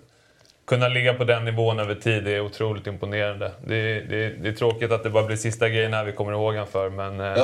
kunna 0.66 0.88
ligga 0.88 1.14
på 1.14 1.24
den 1.24 1.44
nivån 1.44 1.80
över 1.80 1.94
tid 1.94 2.28
är 2.28 2.40
otroligt 2.40 2.86
imponerande. 2.86 3.50
Det, 3.66 4.00
det, 4.00 4.28
det 4.28 4.48
är 4.48 4.52
tråkigt 4.52 4.92
att 4.92 5.02
det 5.02 5.10
bara 5.10 5.26
blir 5.26 5.36
sista 5.36 5.68
grejen 5.68 5.92
här 5.94 6.04
vi 6.04 6.12
kommer 6.12 6.32
ihåg 6.32 6.54
han 6.54 6.66
för, 6.66 6.90
men... 6.90 7.20
Eh, 7.20 7.26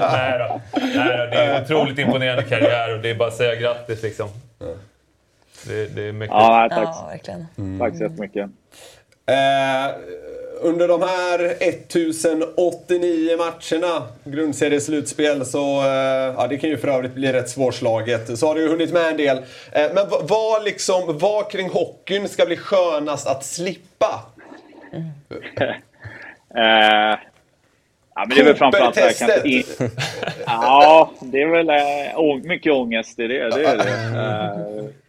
Nej, 0.00 0.38
då. 0.38 0.60
Nej 0.80 1.16
då, 1.18 1.26
det 1.26 1.36
är 1.36 1.54
en 1.54 1.62
otroligt 1.62 1.98
imponerande 1.98 2.42
karriär 2.42 2.94
och 2.94 3.02
det 3.02 3.10
är 3.10 3.14
bara 3.14 3.28
att 3.28 3.34
säga 3.34 3.54
grattis 3.54 4.02
liksom. 4.02 4.28
Det, 5.66 5.86
det 5.94 6.02
är 6.02 6.12
mycket. 6.12 6.34
Ja, 6.34 6.68
tack. 6.70 6.88
Ja, 6.92 7.06
verkligen. 7.10 7.46
Mm. 7.58 7.78
Tack 7.78 7.96
så 7.96 8.02
jättemycket. 8.02 8.50
Eh, 9.26 9.86
under 10.60 10.88
de 10.88 11.02
här 11.02 11.56
1089 11.60 13.36
matcherna, 13.36 14.02
grundserieslutspel, 14.24 15.46
så 15.46 15.80
eh, 15.80 16.34
ja, 16.36 16.46
det 16.48 16.58
kan 16.58 16.70
ju 16.70 16.76
för 16.76 16.88
övrigt 16.88 17.14
bli 17.14 17.32
rätt 17.32 17.48
svårslaget. 17.48 18.38
Så 18.38 18.46
har 18.46 18.54
du 18.54 18.68
hunnit 18.68 18.92
med 18.92 19.10
en 19.10 19.16
del. 19.16 19.36
Eh, 19.72 19.94
men 19.94 20.06
vad, 20.22 20.64
liksom, 20.64 21.18
vad 21.18 21.50
kring 21.50 21.68
hockeyn 21.68 22.28
ska 22.28 22.46
bli 22.46 22.56
skönast 22.56 23.26
att 23.26 23.44
slippa? 23.44 24.22
Mm. 24.92 25.04
uh, 26.56 27.18
ja, 28.14 28.24
men 28.26 28.28
det 28.28 28.40
är 28.40 28.44
väl 28.44 28.54
framförallt 28.54 29.44
in... 29.44 29.64
Ja, 30.46 31.10
det 31.20 31.42
är 31.42 31.46
väl 31.46 31.68
äh, 31.68 32.48
mycket 32.48 32.72
ångest 32.72 33.18
i 33.18 33.26
det. 33.26 33.48
Det 33.48 33.64
är 33.64 33.76
det. 33.76 33.84
Uh, 33.84 34.84
det 34.84 35.05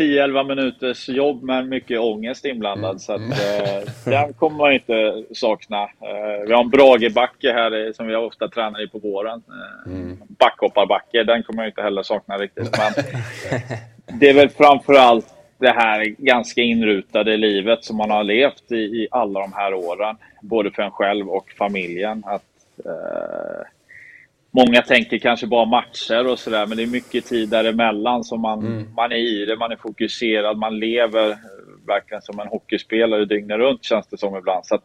10-11 0.00 0.48
minuters 0.48 1.08
jobb 1.08 1.42
med 1.42 1.68
mycket 1.68 2.00
ångest 2.00 2.44
inblandad. 2.44 2.90
Mm. 2.90 2.98
Så 2.98 3.12
att, 3.12 3.20
eh, 3.20 3.92
den 4.04 4.32
kommer 4.32 4.56
man 4.56 4.72
inte 4.72 5.24
sakna. 5.32 5.82
Eh, 5.82 6.46
vi 6.46 6.52
har 6.52 6.60
en 6.64 6.70
Bragebacke 6.70 7.52
här 7.52 7.92
som 7.92 8.06
vi 8.06 8.16
ofta 8.16 8.48
tränar 8.48 8.84
i 8.84 8.88
på 8.88 8.98
våren. 8.98 9.42
Eh, 9.48 9.92
mm. 9.92 10.18
Backhopparbacke, 10.28 11.24
den 11.24 11.42
kommer 11.42 11.62
jag 11.62 11.70
inte 11.70 11.82
heller 11.82 12.02
sakna 12.02 12.38
riktigt. 12.38 12.78
Men 12.78 14.18
det 14.20 14.28
är 14.28 14.34
väl 14.34 14.48
framförallt 14.48 15.26
det 15.58 15.70
här 15.70 16.04
ganska 16.04 16.60
inrutade 16.60 17.36
livet 17.36 17.84
som 17.84 17.96
man 17.96 18.10
har 18.10 18.24
levt 18.24 18.72
i, 18.72 18.74
i 18.74 19.08
alla 19.10 19.40
de 19.40 19.52
här 19.52 19.74
åren. 19.74 20.16
Både 20.40 20.70
för 20.70 20.82
en 20.82 20.90
själv 20.90 21.28
och 21.28 21.50
familjen. 21.58 22.24
Att, 22.26 22.42
eh, 22.84 23.66
Många 24.50 24.82
tänker 24.82 25.18
kanske 25.18 25.46
bara 25.46 25.64
matcher 25.64 26.26
och 26.26 26.38
sådär, 26.38 26.66
men 26.66 26.76
det 26.76 26.82
är 26.82 26.86
mycket 26.86 27.26
tid 27.26 27.48
däremellan 27.48 28.24
som 28.24 28.40
man, 28.40 28.58
mm. 28.58 28.94
man 28.94 29.12
är 29.12 29.16
i 29.16 29.44
det, 29.44 29.56
man 29.56 29.72
är 29.72 29.76
fokuserad, 29.76 30.58
man 30.58 30.78
lever 30.78 31.36
verkligen 31.86 32.22
som 32.22 32.40
en 32.40 32.48
hockeyspelare 32.48 33.24
dygnet 33.24 33.58
runt 33.58 33.84
känns 33.84 34.06
det 34.06 34.18
som 34.18 34.36
ibland. 34.36 34.66
Så 34.66 34.78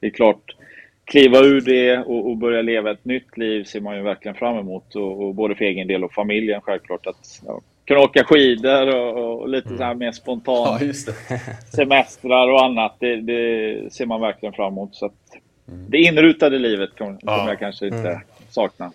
det 0.00 0.06
är 0.06 0.10
klart, 0.10 0.56
kliva 1.04 1.38
ur 1.38 1.60
det 1.60 1.98
och, 1.98 2.30
och, 2.30 2.36
börja 2.36 2.62
leva 2.62 2.90
ett 2.90 3.04
nytt 3.04 3.38
liv 3.38 3.64
ser 3.64 3.80
man 3.80 3.96
ju 3.96 4.02
verkligen 4.02 4.34
fram 4.34 4.58
emot. 4.58 4.94
Och, 4.94 5.22
och 5.22 5.34
både 5.34 5.54
för 5.54 5.64
egen 5.64 5.88
del 5.88 6.04
och 6.04 6.12
familjen 6.12 6.60
självklart. 6.60 7.06
Att 7.06 7.40
ja, 7.46 7.60
kunna 7.86 8.00
åka 8.00 8.24
skidor 8.24 8.96
och, 8.96 9.40
och 9.40 9.48
lite 9.48 9.68
mm. 9.68 9.78
så 9.78 9.84
här 9.84 9.94
mer 9.94 10.12
spontant 10.12 10.82
ja, 11.28 11.36
semestrar 11.76 12.52
och 12.52 12.64
annat. 12.64 12.96
Det, 13.00 13.16
det, 13.16 13.92
ser 13.92 14.06
man 14.06 14.20
verkligen 14.20 14.52
fram 14.52 14.72
emot. 14.72 14.94
Så 14.94 15.10
mm. 15.68 15.90
Det 15.90 15.98
inrutade 15.98 16.58
livet 16.58 16.90
kommer, 16.98 17.18
ja. 17.22 17.48
jag 17.48 17.58
kanske 17.58 17.86
inte 17.86 18.08
mm. 18.08 18.20
sakna. 18.50 18.92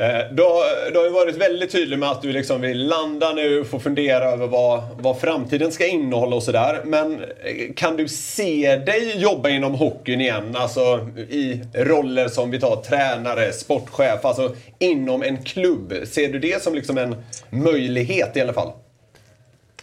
Eh, 0.00 0.32
du 0.32 0.42
har, 0.42 0.90
du 0.92 0.98
har 0.98 1.04
ju 1.04 1.10
varit 1.10 1.36
väldigt 1.36 1.72
tydlig 1.72 1.98
med 1.98 2.08
att 2.08 2.22
du 2.22 2.32
liksom 2.32 2.60
vill 2.60 2.88
landa 2.88 3.32
nu, 3.32 3.64
få 3.64 3.78
fundera 3.78 4.24
över 4.24 4.46
vad, 4.46 4.82
vad 5.00 5.20
framtiden 5.20 5.72
ska 5.72 5.86
innehålla 5.86 6.36
och 6.36 6.42
sådär. 6.42 6.80
Men 6.84 7.12
eh, 7.14 7.74
kan 7.76 7.96
du 7.96 8.08
se 8.08 8.76
dig 8.76 9.22
jobba 9.22 9.48
inom 9.48 9.74
hockeyn 9.74 10.20
igen? 10.20 10.56
Alltså 10.56 11.08
i 11.16 11.60
roller 11.74 12.28
som 12.28 12.50
vi 12.50 12.60
tar 12.60 12.76
tränare, 12.76 13.52
sportchef, 13.52 14.24
alltså 14.24 14.54
inom 14.78 15.22
en 15.22 15.42
klubb. 15.42 15.92
Ser 16.04 16.32
du 16.32 16.38
det 16.38 16.62
som 16.62 16.74
liksom 16.74 16.98
en 16.98 17.16
möjlighet 17.50 18.36
i 18.36 18.40
alla 18.40 18.52
fall? 18.52 18.68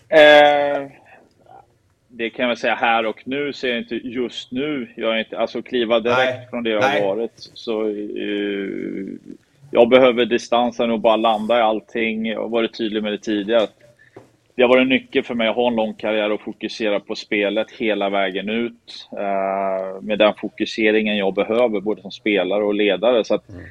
Eh, 0.10 0.92
det 2.08 2.30
kan 2.30 2.44
jag 2.44 2.48
väl 2.48 2.58
säga 2.58 2.76
här 2.76 3.06
och 3.06 3.22
nu 3.26 3.54
ser 3.54 3.68
jag 3.68 3.78
inte 3.78 3.96
just 3.96 4.52
nu. 4.52 4.94
Jag 4.96 5.16
är 5.16 5.20
inte, 5.20 5.38
alltså 5.38 5.62
kliva 5.62 6.00
direkt 6.00 6.38
Nej. 6.38 6.48
från 6.50 6.64
det 6.64 6.70
jag 6.70 6.82
Nej. 6.82 7.02
har 7.02 7.16
varit. 7.16 7.50
Så, 7.54 7.84
uh, 7.84 9.18
jag 9.72 9.90
behöver 9.90 10.26
distansen 10.26 10.92
och 10.92 11.00
bara 11.00 11.16
landa 11.16 11.60
i 11.60 11.62
allting. 11.62 12.26
Jag 12.26 12.42
har 12.42 12.50
varit 12.50 12.78
tydlig 12.78 13.04
med 13.04 13.12
det 13.12 13.18
tidigare. 13.18 13.68
Det 14.56 14.62
har 14.62 14.70
varit 14.70 14.82
en 14.82 14.90
nyckel 14.90 15.24
för 15.24 15.36
mig 15.36 15.48
att 15.48 15.56
ha 15.56 15.68
en 15.68 15.76
lång 15.76 15.94
karriär 15.94 16.32
och 16.32 16.42
fokusera 16.42 17.00
på 17.00 17.16
spelet 17.16 17.72
hela 17.72 18.10
vägen 18.10 18.50
ut. 18.50 19.10
Eh, 19.12 20.02
med 20.02 20.20
den 20.20 20.34
fokuseringen 20.34 21.18
jag 21.18 21.34
behöver, 21.34 21.80
både 21.80 22.02
som 22.02 22.12
spelare 22.12 22.64
och 22.64 22.74
ledare. 22.74 23.24
Så 23.24 23.36
att 23.36 23.50
mm 23.50 23.62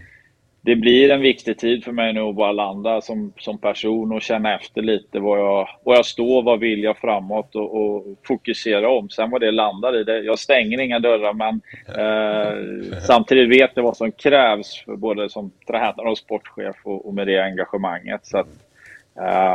det 0.66 0.76
blir 0.76 1.10
en 1.10 1.20
viktig 1.20 1.58
tid 1.58 1.84
för 1.84 1.92
mig 1.92 2.12
nu 2.12 2.20
att 2.20 2.34
bara 2.34 2.52
landa 2.52 3.00
som, 3.00 3.32
som 3.38 3.58
person 3.58 4.12
och 4.12 4.22
känna 4.22 4.54
efter 4.54 4.82
lite 4.82 5.18
var 5.18 5.38
jag, 5.38 5.68
var 5.84 5.94
jag 5.94 6.06
står, 6.06 6.42
vad 6.42 6.60
vill 6.60 6.82
jag 6.82 6.98
framåt 6.98 7.54
och, 7.54 7.74
och 7.74 8.04
fokusera 8.26 8.90
om. 8.90 9.10
Sen 9.10 9.30
vad 9.30 9.40
det 9.40 9.50
landar 9.50 10.00
i, 10.00 10.04
det, 10.04 10.18
jag 10.18 10.38
stänger 10.38 10.80
inga 10.80 10.98
dörrar 10.98 11.32
men 11.32 11.60
eh, 11.98 12.98
samtidigt 13.06 13.60
vet 13.60 13.70
jag 13.74 13.82
vad 13.82 13.96
som 13.96 14.12
krävs 14.12 14.84
för 14.84 14.96
både 14.96 15.28
som 15.28 15.50
tränare 15.66 16.10
och 16.10 16.18
sportchef 16.18 16.76
och, 16.82 17.06
och 17.06 17.14
med 17.14 17.26
det 17.26 17.44
engagemanget. 17.44 18.26
Så 18.26 18.38
att, 18.38 18.48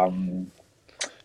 um, 0.07 0.51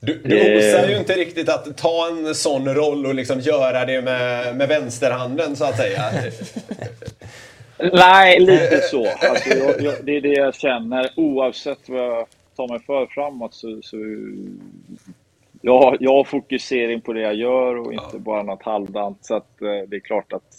du, 0.01 0.21
du 0.25 0.59
osar 0.59 0.89
ju 0.89 0.97
inte 0.97 1.13
riktigt 1.13 1.49
att 1.49 1.77
ta 1.77 2.09
en 2.09 2.35
sån 2.35 2.75
roll 2.75 3.07
och 3.07 3.15
liksom 3.15 3.41
göra 3.41 3.85
det 3.85 4.03
med, 4.03 4.57
med 4.57 4.69
vänsterhanden 4.69 5.57
så 5.57 5.65
att 5.65 5.77
säga. 5.77 6.03
Nej, 7.79 8.41
lite 8.41 8.81
så. 8.81 9.07
Alltså, 9.09 9.51
jag, 9.51 9.81
jag, 9.81 9.95
det 10.05 10.17
är 10.17 10.21
det 10.21 10.33
jag 10.33 10.55
känner. 10.55 11.11
Oavsett 11.17 11.89
vad 11.89 12.01
jag 12.01 12.27
tar 12.57 12.69
mig 12.69 12.81
för 12.81 13.07
framåt 13.07 13.55
så... 13.55 13.83
så 13.83 13.97
jag, 15.61 15.97
jag 16.01 16.13
har 16.13 16.25
fokusering 16.25 17.01
på 17.01 17.13
det 17.13 17.21
jag 17.21 17.35
gör 17.35 17.77
och 17.77 17.93
inte 17.93 18.07
ja. 18.13 18.19
bara 18.19 18.43
något 18.43 18.63
halvdant. 18.63 19.25
Så 19.25 19.35
att, 19.35 19.63
eh, 19.63 19.89
det 19.89 19.97
är 19.97 20.01
klart 20.01 20.33
att 20.33 20.55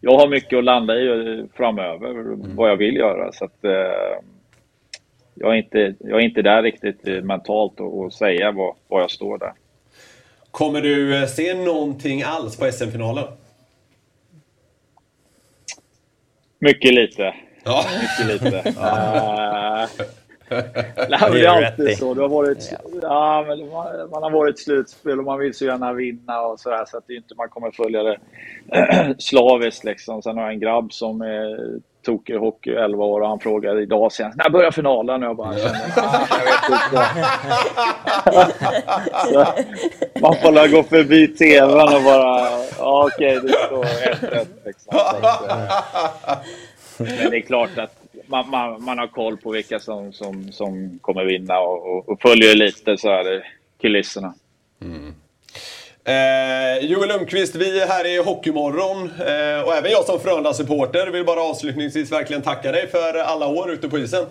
jag 0.00 0.18
har 0.18 0.28
mycket 0.28 0.58
att 0.58 0.64
landa 0.64 0.96
i 0.96 1.38
eh, 1.38 1.44
framöver, 1.54 2.10
mm. 2.10 2.56
vad 2.56 2.70
jag 2.70 2.76
vill 2.76 2.96
göra. 2.96 3.32
Så 3.32 3.44
att, 3.44 3.64
eh, 3.64 3.70
jag, 5.34 5.52
är 5.52 5.54
inte, 5.54 5.94
jag 5.98 6.20
är 6.20 6.24
inte 6.24 6.42
där 6.42 6.62
riktigt 6.62 7.24
mentalt 7.24 7.80
och, 7.80 8.00
och 8.00 8.12
säga 8.12 8.52
vad, 8.52 8.74
vad 8.88 9.02
jag 9.02 9.10
står 9.10 9.38
där. 9.38 9.52
Kommer 10.50 10.80
du 10.80 11.26
se 11.28 11.54
någonting 11.54 12.22
alls 12.22 12.56
på 12.56 12.72
SM-finalen? 12.72 13.24
Mycket 16.58 16.94
lite. 16.94 17.34
Ja. 17.64 17.84
Mycket 18.02 18.42
lite. 18.42 18.68
uh, 18.68 19.86
det 21.32 21.44
är 21.44 21.66
alltid 21.66 21.98
så. 21.98 22.14
Det 22.14 22.20
har 22.22 22.28
varit, 22.28 22.72
ja, 23.02 23.44
men 23.48 23.58
man, 23.58 24.10
man, 24.10 24.22
har 24.22 24.30
varit 24.30 24.58
slutspel 24.58 25.18
och 25.18 25.24
man 25.24 25.38
vill 25.38 25.54
så 25.54 25.64
gärna 25.64 25.92
vinna 25.92 26.40
och 26.40 26.60
sådär 26.60 26.84
så 26.86 26.98
att 26.98 27.06
det 27.06 27.14
inte 27.14 27.34
man 27.34 27.48
kommer 27.48 27.70
följa 27.70 28.02
det 28.02 28.18
slaviskt 29.18 29.84
liksom. 29.84 30.22
Sen 30.22 30.36
har 30.36 30.44
jag 30.44 30.52
en 30.52 30.60
grabb 30.60 30.92
som 30.92 31.20
är 31.20 31.80
tokig 32.08 32.34
i 32.34 32.36
hockey 32.36 32.70
11 32.70 33.04
år 33.04 33.20
och 33.20 33.28
han 33.28 33.40
frågade 33.40 33.82
idag 33.82 34.12
senast 34.12 34.36
när 34.36 34.50
börjar 34.50 34.70
finalen? 34.70 35.22
Och 35.22 35.28
jag 35.28 35.36
bara 35.36 35.58
jag 35.58 35.64
vet 35.64 35.74
inte. 35.74 37.06
man 40.20 40.36
får 40.36 40.68
gå 40.68 40.82
förbi 40.82 41.28
tvn 41.28 41.96
och 41.96 42.02
bara, 42.02 42.50
ja 42.78 43.08
okej 43.14 43.38
okay, 43.38 43.48
det 43.48 43.54
står 43.66 43.84
1-1 43.84 44.46
liksom. 44.64 44.98
Men 47.20 47.30
det 47.30 47.36
är 47.36 47.40
klart 47.40 47.78
att 47.78 47.94
man, 48.26 48.50
man, 48.50 48.84
man, 48.84 48.98
har 48.98 49.06
koll 49.06 49.36
på 49.36 49.50
vilka 49.50 49.78
som, 49.78 50.12
som, 50.12 50.52
som 50.52 50.98
kommer 50.98 51.24
vinna 51.24 51.58
och, 51.58 51.96
och, 51.96 52.08
och 52.08 52.20
följer 52.20 52.54
lite 52.54 52.96
så 52.96 53.08
här 53.08 53.44
kulisserna. 53.80 54.34
Mm. 54.82 55.14
Eh, 56.08 56.78
Joel 56.86 57.08
Lundqvist, 57.08 57.56
vi 57.56 57.80
är 57.80 57.86
här 57.86 58.06
i 58.06 58.18
Hockeymorgon 58.18 58.98
eh, 59.02 59.66
och 59.66 59.74
även 59.74 59.90
jag 59.90 60.04
som 60.04 60.18
Frölunda-supporter 60.20 61.10
vill 61.10 61.24
bara 61.24 61.40
avslutningsvis 61.40 62.12
verkligen 62.12 62.42
tacka 62.42 62.72
dig 62.72 62.86
för 62.86 63.18
alla 63.18 63.48
år 63.48 63.70
ute 63.70 63.88
på 63.88 63.98
isen. 63.98 64.26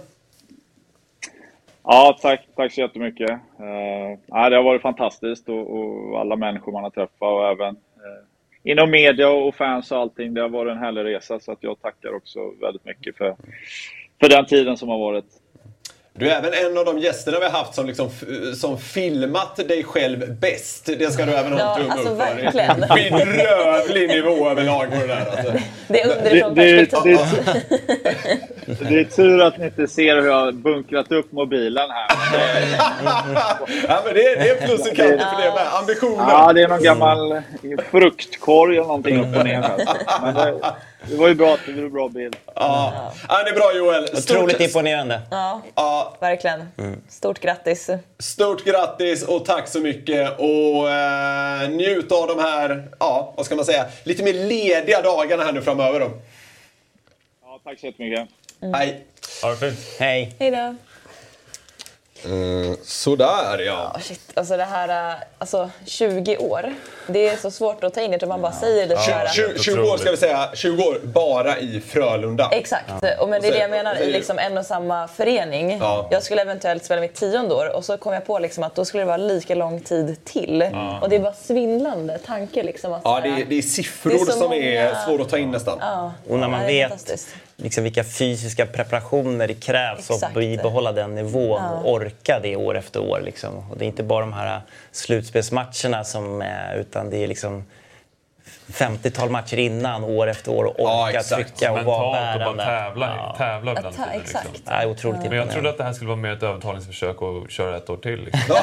Ja, 1.84 2.18
tack, 2.22 2.48
tack 2.56 2.74
så 2.74 2.82
jättemycket. 2.82 3.30
Eh, 3.30 4.50
det 4.50 4.56
har 4.56 4.64
varit 4.64 4.82
fantastiskt 4.82 5.50
och, 5.50 5.78
och, 5.78 6.20
alla 6.20 6.36
människor 6.36 6.72
man 6.72 6.84
har 6.84 6.90
träffat 6.90 7.22
och 7.22 7.48
även 7.48 7.76
eh, 7.76 8.72
inom 8.72 8.92
media 8.92 9.30
och 9.30 9.56
fans 9.56 9.92
och 9.92 9.98
allting. 9.98 10.34
Det 10.34 10.42
har 10.42 10.50
varit 10.50 10.72
en 10.72 10.78
härlig 10.78 11.04
resa 11.04 11.40
så 11.40 11.52
att 11.52 11.64
jag 11.64 11.82
tackar 11.82 12.16
också 12.16 12.40
väldigt 12.62 12.86
mycket 12.86 13.18
för, 13.18 13.36
för 14.20 14.30
den 14.30 14.46
tiden 14.46 14.78
som 14.78 14.90
har 14.90 15.00
varit. 15.00 15.26
Du 16.20 16.30
är 16.30 16.38
även 16.38 16.54
en 16.54 16.78
av 16.78 16.86
de 16.86 17.00
gästerna 17.00 17.40
vi 17.40 17.46
har 17.46 17.52
haft 17.52 17.76
som, 17.76 17.86
liksom, 17.86 18.10
som 18.56 18.78
filmat 18.78 19.56
dig 19.56 19.84
själv 19.84 20.40
bäst. 20.40 20.86
Det 20.86 21.14
ska 21.14 21.26
du 21.26 21.32
även 21.32 21.54
ha 21.54 21.60
en 21.60 21.82
tumme 21.82 21.94
alltså, 21.94 22.10
upp 22.10 22.22
för. 22.22 22.36
Verkligen. 22.36 22.80
Bedrövlig 22.80 24.10
nivå 24.10 24.50
överlag 24.50 24.92
på 24.92 24.96
det 24.96 25.08
där. 25.08 25.26
Alltså. 25.32 25.54
Det 25.88 26.02
är 26.02 26.18
underifrån 26.18 26.56
perspektiv. 26.56 27.20
Det, 28.90 29.00
är 29.00 29.04
tur 29.04 29.42
att 29.42 29.58
ni 29.58 29.66
inte 29.66 29.88
ser 29.88 30.16
hur 30.16 30.28
jag 30.28 30.46
har 30.46 30.52
bunkrat 30.52 31.12
upp 31.12 31.32
mobilen 31.32 31.90
här. 31.90 32.08
ja, 33.88 34.02
men 34.06 34.14
det, 34.14 34.28
är, 34.28 34.40
det 34.40 34.50
är 34.50 34.68
plus 34.68 34.80
och 34.80 34.96
kanter 34.96 35.18
för 35.18 35.42
det 35.42 35.54
med. 35.54 35.68
Ambitionen. 35.80 36.26
Ja, 36.30 36.54
det 36.54 36.62
är 36.62 36.68
någon 36.68 36.84
gammal 36.84 37.42
fruktkorg 37.92 38.78
eller 38.78 38.88
någonting 38.88 39.20
upp 39.20 39.38
och 39.38 39.44
ner. 39.44 39.72
Men 40.22 40.36
det, 40.36 40.56
det 41.06 41.16
var 41.16 41.28
ju 41.28 41.36
bra, 41.36 41.58
det 41.66 41.82
var 41.82 41.90
bra 41.90 42.10
bild. 42.10 42.36
Ja. 42.56 43.14
ja, 43.30 43.44
det 43.44 43.50
är 43.50 43.56
bra 43.56 43.74
Joel. 43.76 44.08
Stort... 44.08 44.38
Otroligt 44.38 44.62
imponerande. 44.62 45.22
Ja, 45.32 45.62
ja. 45.76 46.18
verkligen. 46.20 46.68
Mm. 46.78 47.02
Stort 47.10 47.40
grattis. 47.40 47.90
Stort 48.20 48.66
grattis 48.66 49.24
och 49.24 49.46
tack 49.46 49.68
så 49.68 49.80
mycket. 49.80 50.40
Och 50.40 50.90
eh, 50.90 51.70
njut 51.70 52.12
av 52.12 52.28
de 52.28 52.40
här, 52.40 52.90
ja, 53.00 53.34
vad 53.38 53.46
ska 53.46 53.56
man 53.56 53.66
säga, 53.66 53.86
lite 54.04 54.24
mer 54.24 54.34
lediga 54.34 55.02
dagarna 55.02 55.44
här 55.44 55.52
nu 55.52 55.62
framöver 55.62 56.00
då. 56.00 56.12
Ja, 57.44 57.60
tack 57.64 57.80
så 57.80 57.86
jättemycket. 57.86 58.28
Mm. 58.62 58.74
Hej. 58.74 59.06
Ha 59.42 59.50
det 59.50 59.58
fint. 59.58 59.80
Hej. 60.00 60.36
Hej 60.40 60.52
då. 60.52 60.76
Mm, 62.26 62.78
sådär 62.84 63.60
ja. 63.60 63.92
Oh, 63.96 64.02
shit. 64.02 64.22
Alltså 64.34 64.58
det 64.58 64.64
här, 64.64 65.12
äh, 65.12 65.16
alltså 65.38 65.70
20 65.86 66.38
år. 66.38 66.74
Det 67.08 67.28
är 67.28 67.38
så 67.38 67.52
svårt 67.52 67.84
att 67.84 67.94
ta 67.94 68.02
in, 68.02 68.12
jag 68.12 68.28
man 68.28 68.42
bara 68.42 68.52
säger 68.52 68.88
det 68.88 68.94
ja. 68.94 69.28
så 69.28 69.34
20, 69.34 69.60
20 69.60 69.82
år 69.82 69.98
ska 69.98 70.12
vi 70.12 70.18
säga, 70.18 70.50
20 70.54 70.84
år 70.84 71.00
bara 71.04 71.60
i 71.60 71.82
Frölunda. 71.82 72.50
Exakt, 72.52 72.94
ja. 73.02 73.10
och 73.20 73.30
men 73.30 73.42
det 73.42 73.48
är 73.48 73.52
det 73.52 73.60
jag 73.60 73.70
menar, 73.70 73.96
i 73.96 74.12
liksom 74.12 74.40
en 74.40 74.58
och 74.58 74.66
samma 74.66 75.08
förening. 75.08 75.78
Ja. 75.82 76.08
Jag 76.12 76.24
skulle 76.24 76.42
eventuellt 76.42 76.86
spela 76.86 77.02
mitt 77.02 77.16
tionde 77.16 77.56
år 77.56 77.76
och 77.76 77.86
så 77.86 77.98
kom 77.98 78.14
jag 78.14 78.26
på 78.26 78.40
liksom 78.40 78.64
att 78.64 78.76
då 78.76 78.86
skulle 78.86 79.02
det 79.02 79.08
vara 79.08 79.18
lika 79.18 79.56
lång 79.56 79.82
tid 79.82 80.26
till. 80.26 80.70
Ja. 80.72 81.00
Och 81.02 81.10
det 81.10 81.16
är 81.16 81.20
bara 81.20 81.34
svindlande 81.34 82.18
tanke. 82.18 82.64
Liksom, 82.64 82.94
att, 82.94 83.02
ja, 83.04 83.20
det 83.24 83.30
är, 83.30 83.46
det 83.46 83.58
är 83.58 83.62
siffror 83.62 84.12
det 84.12 84.16
är 84.16 84.26
som 84.26 84.40
många... 84.40 84.56
är 84.56 84.96
svåra 85.06 85.22
att 85.22 85.30
ta 85.30 85.38
in 85.38 85.52
nästan. 85.52 85.78
Ja. 85.82 86.14
Och 86.30 86.40
när 86.40 86.48
man 86.48 86.66
vet 86.66 87.12
liksom 87.58 87.84
vilka 87.84 88.04
fysiska 88.04 88.66
preparationer 88.66 89.48
det 89.48 89.54
krävs 89.54 90.00
Exakt. 90.00 90.24
att 90.24 90.34
bibehålla 90.34 90.92
den 90.92 91.16
nivån 91.16 91.62
ja. 91.64 91.72
och 91.72 91.92
orka 91.92 92.40
det 92.44 92.56
år 92.56 92.78
efter 92.78 93.00
år. 93.00 93.22
Liksom. 93.26 93.58
Och 93.72 93.78
det 93.78 93.86
är 93.86 93.88
inte 93.88 94.04
bara 94.04 94.20
de 94.20 94.34
här 94.34 94.62
slutspelsmatcherna 94.92 96.04
som, 96.04 96.44
utan 96.76 97.10
det 97.10 97.24
är 97.24 97.28
liksom 97.28 97.64
50-tal 98.74 99.30
matcher 99.30 99.58
innan, 99.58 100.04
år 100.04 100.28
efter 100.28 100.52
år, 100.52 100.64
och 100.66 100.80
orka 100.80 101.24
ja, 101.30 101.36
trycka 101.36 101.72
och 101.72 101.84
vara 101.84 102.12
bärande. 102.12 102.46
och 102.46 102.56
bara 102.56 102.66
tävla, 102.66 103.16
ja. 103.18 103.36
tävla 103.38 103.72
ibland. 103.72 103.96
Ta, 103.96 104.04
exakt. 104.04 104.48
Liksom. 104.54 104.74
Ja, 104.74 104.88
otroligt 104.88 105.22
Men 105.22 105.38
jag 105.38 105.52
trodde 105.52 105.70
att 105.70 105.78
det 105.78 105.84
här 105.84 105.94
skulle 105.94 106.08
vara 106.08 106.20
mer 106.20 106.34
ett 106.34 106.44
övertalningsförsök 106.44 107.22
och 107.22 107.50
köra 107.50 107.78
ett 107.78 107.90
år 107.90 107.98
till. 107.98 108.26
Liksom. 108.26 108.56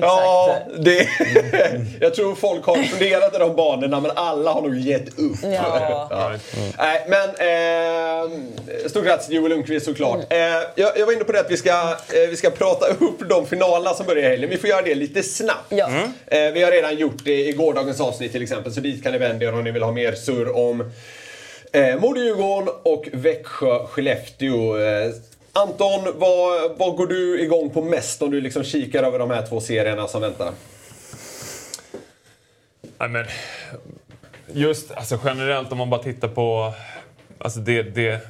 ja, 0.00 0.56
det, 0.78 1.08
jag 2.00 2.14
tror 2.14 2.34
folk 2.34 2.66
har 2.66 2.76
funderat 2.76 3.34
i 3.34 3.38
de 3.38 3.56
banorna, 3.56 4.00
men 4.00 4.10
alla 4.14 4.50
har 4.52 4.62
nog 4.62 4.78
gett 4.78 5.18
upp. 5.18 5.36
Ja. 5.42 6.08
ja. 6.10 6.26
Mm. 6.26 6.40
Nej, 6.78 7.06
men 7.08 7.28
eh, 7.28 8.88
stort 8.88 9.04
grattis 9.04 9.30
Joel 9.30 9.50
Lundqvist 9.50 9.86
såklart. 9.86 10.20
Mm. 10.30 10.60
Eh, 10.60 10.62
jag, 10.74 10.98
jag 10.98 11.06
var 11.06 11.12
inne 11.12 11.24
på 11.24 11.32
det 11.32 11.40
att 11.40 11.50
vi 11.50 11.56
ska, 11.56 11.70
eh, 11.70 12.28
vi 12.30 12.36
ska 12.36 12.50
prata 12.50 12.86
upp 12.86 13.28
de 13.28 13.46
finalerna 13.46 13.94
som 13.94 14.06
börjar 14.06 14.22
i 14.22 14.28
helgen. 14.28 14.50
Vi 14.50 14.58
får 14.58 14.70
göra 14.70 14.82
det 14.82 14.94
lite 14.94 15.22
snabbt. 15.22 15.66
Ja. 15.68 15.86
Mm. 15.86 16.12
Eh, 16.26 16.52
vi 16.52 16.62
har 16.62 16.69
har 16.70 16.76
redan 16.76 16.96
gjort 16.96 17.24
det 17.24 17.48
i 17.48 17.52
gårdagens 17.52 18.00
avsnitt 18.00 18.32
till 18.32 18.42
exempel, 18.42 18.72
så 18.72 18.80
dit 18.80 19.02
kan 19.02 19.12
ni 19.12 19.18
vända 19.18 19.46
er 19.46 19.54
om 19.54 19.64
ni 19.64 19.70
vill 19.70 19.82
ha 19.82 19.92
mer 19.92 20.12
surr 20.12 20.56
om 20.56 20.80
eh, 21.72 22.00
Modo-Djurgården 22.00 22.68
och 22.82 23.08
Växjö-Skellefteå. 23.12 24.78
Eh, 24.78 25.12
Anton, 25.52 26.00
vad, 26.14 26.78
vad 26.78 26.96
går 26.96 27.06
du 27.06 27.40
igång 27.40 27.70
på 27.70 27.82
mest 27.82 28.22
om 28.22 28.30
du 28.30 28.40
liksom 28.40 28.64
kikar 28.64 29.02
över 29.02 29.18
de 29.18 29.30
här 29.30 29.46
två 29.46 29.60
serierna 29.60 30.08
som 30.08 30.20
väntar? 30.20 30.52
Nej, 32.98 33.08
men, 33.08 33.26
just 34.52 34.90
alltså, 34.90 35.18
generellt 35.24 35.72
om 35.72 35.78
man 35.78 35.90
bara 35.90 36.02
tittar 36.02 36.28
på 36.28 36.72
alltså 37.38 37.60
det, 37.60 37.82
det 37.82 38.20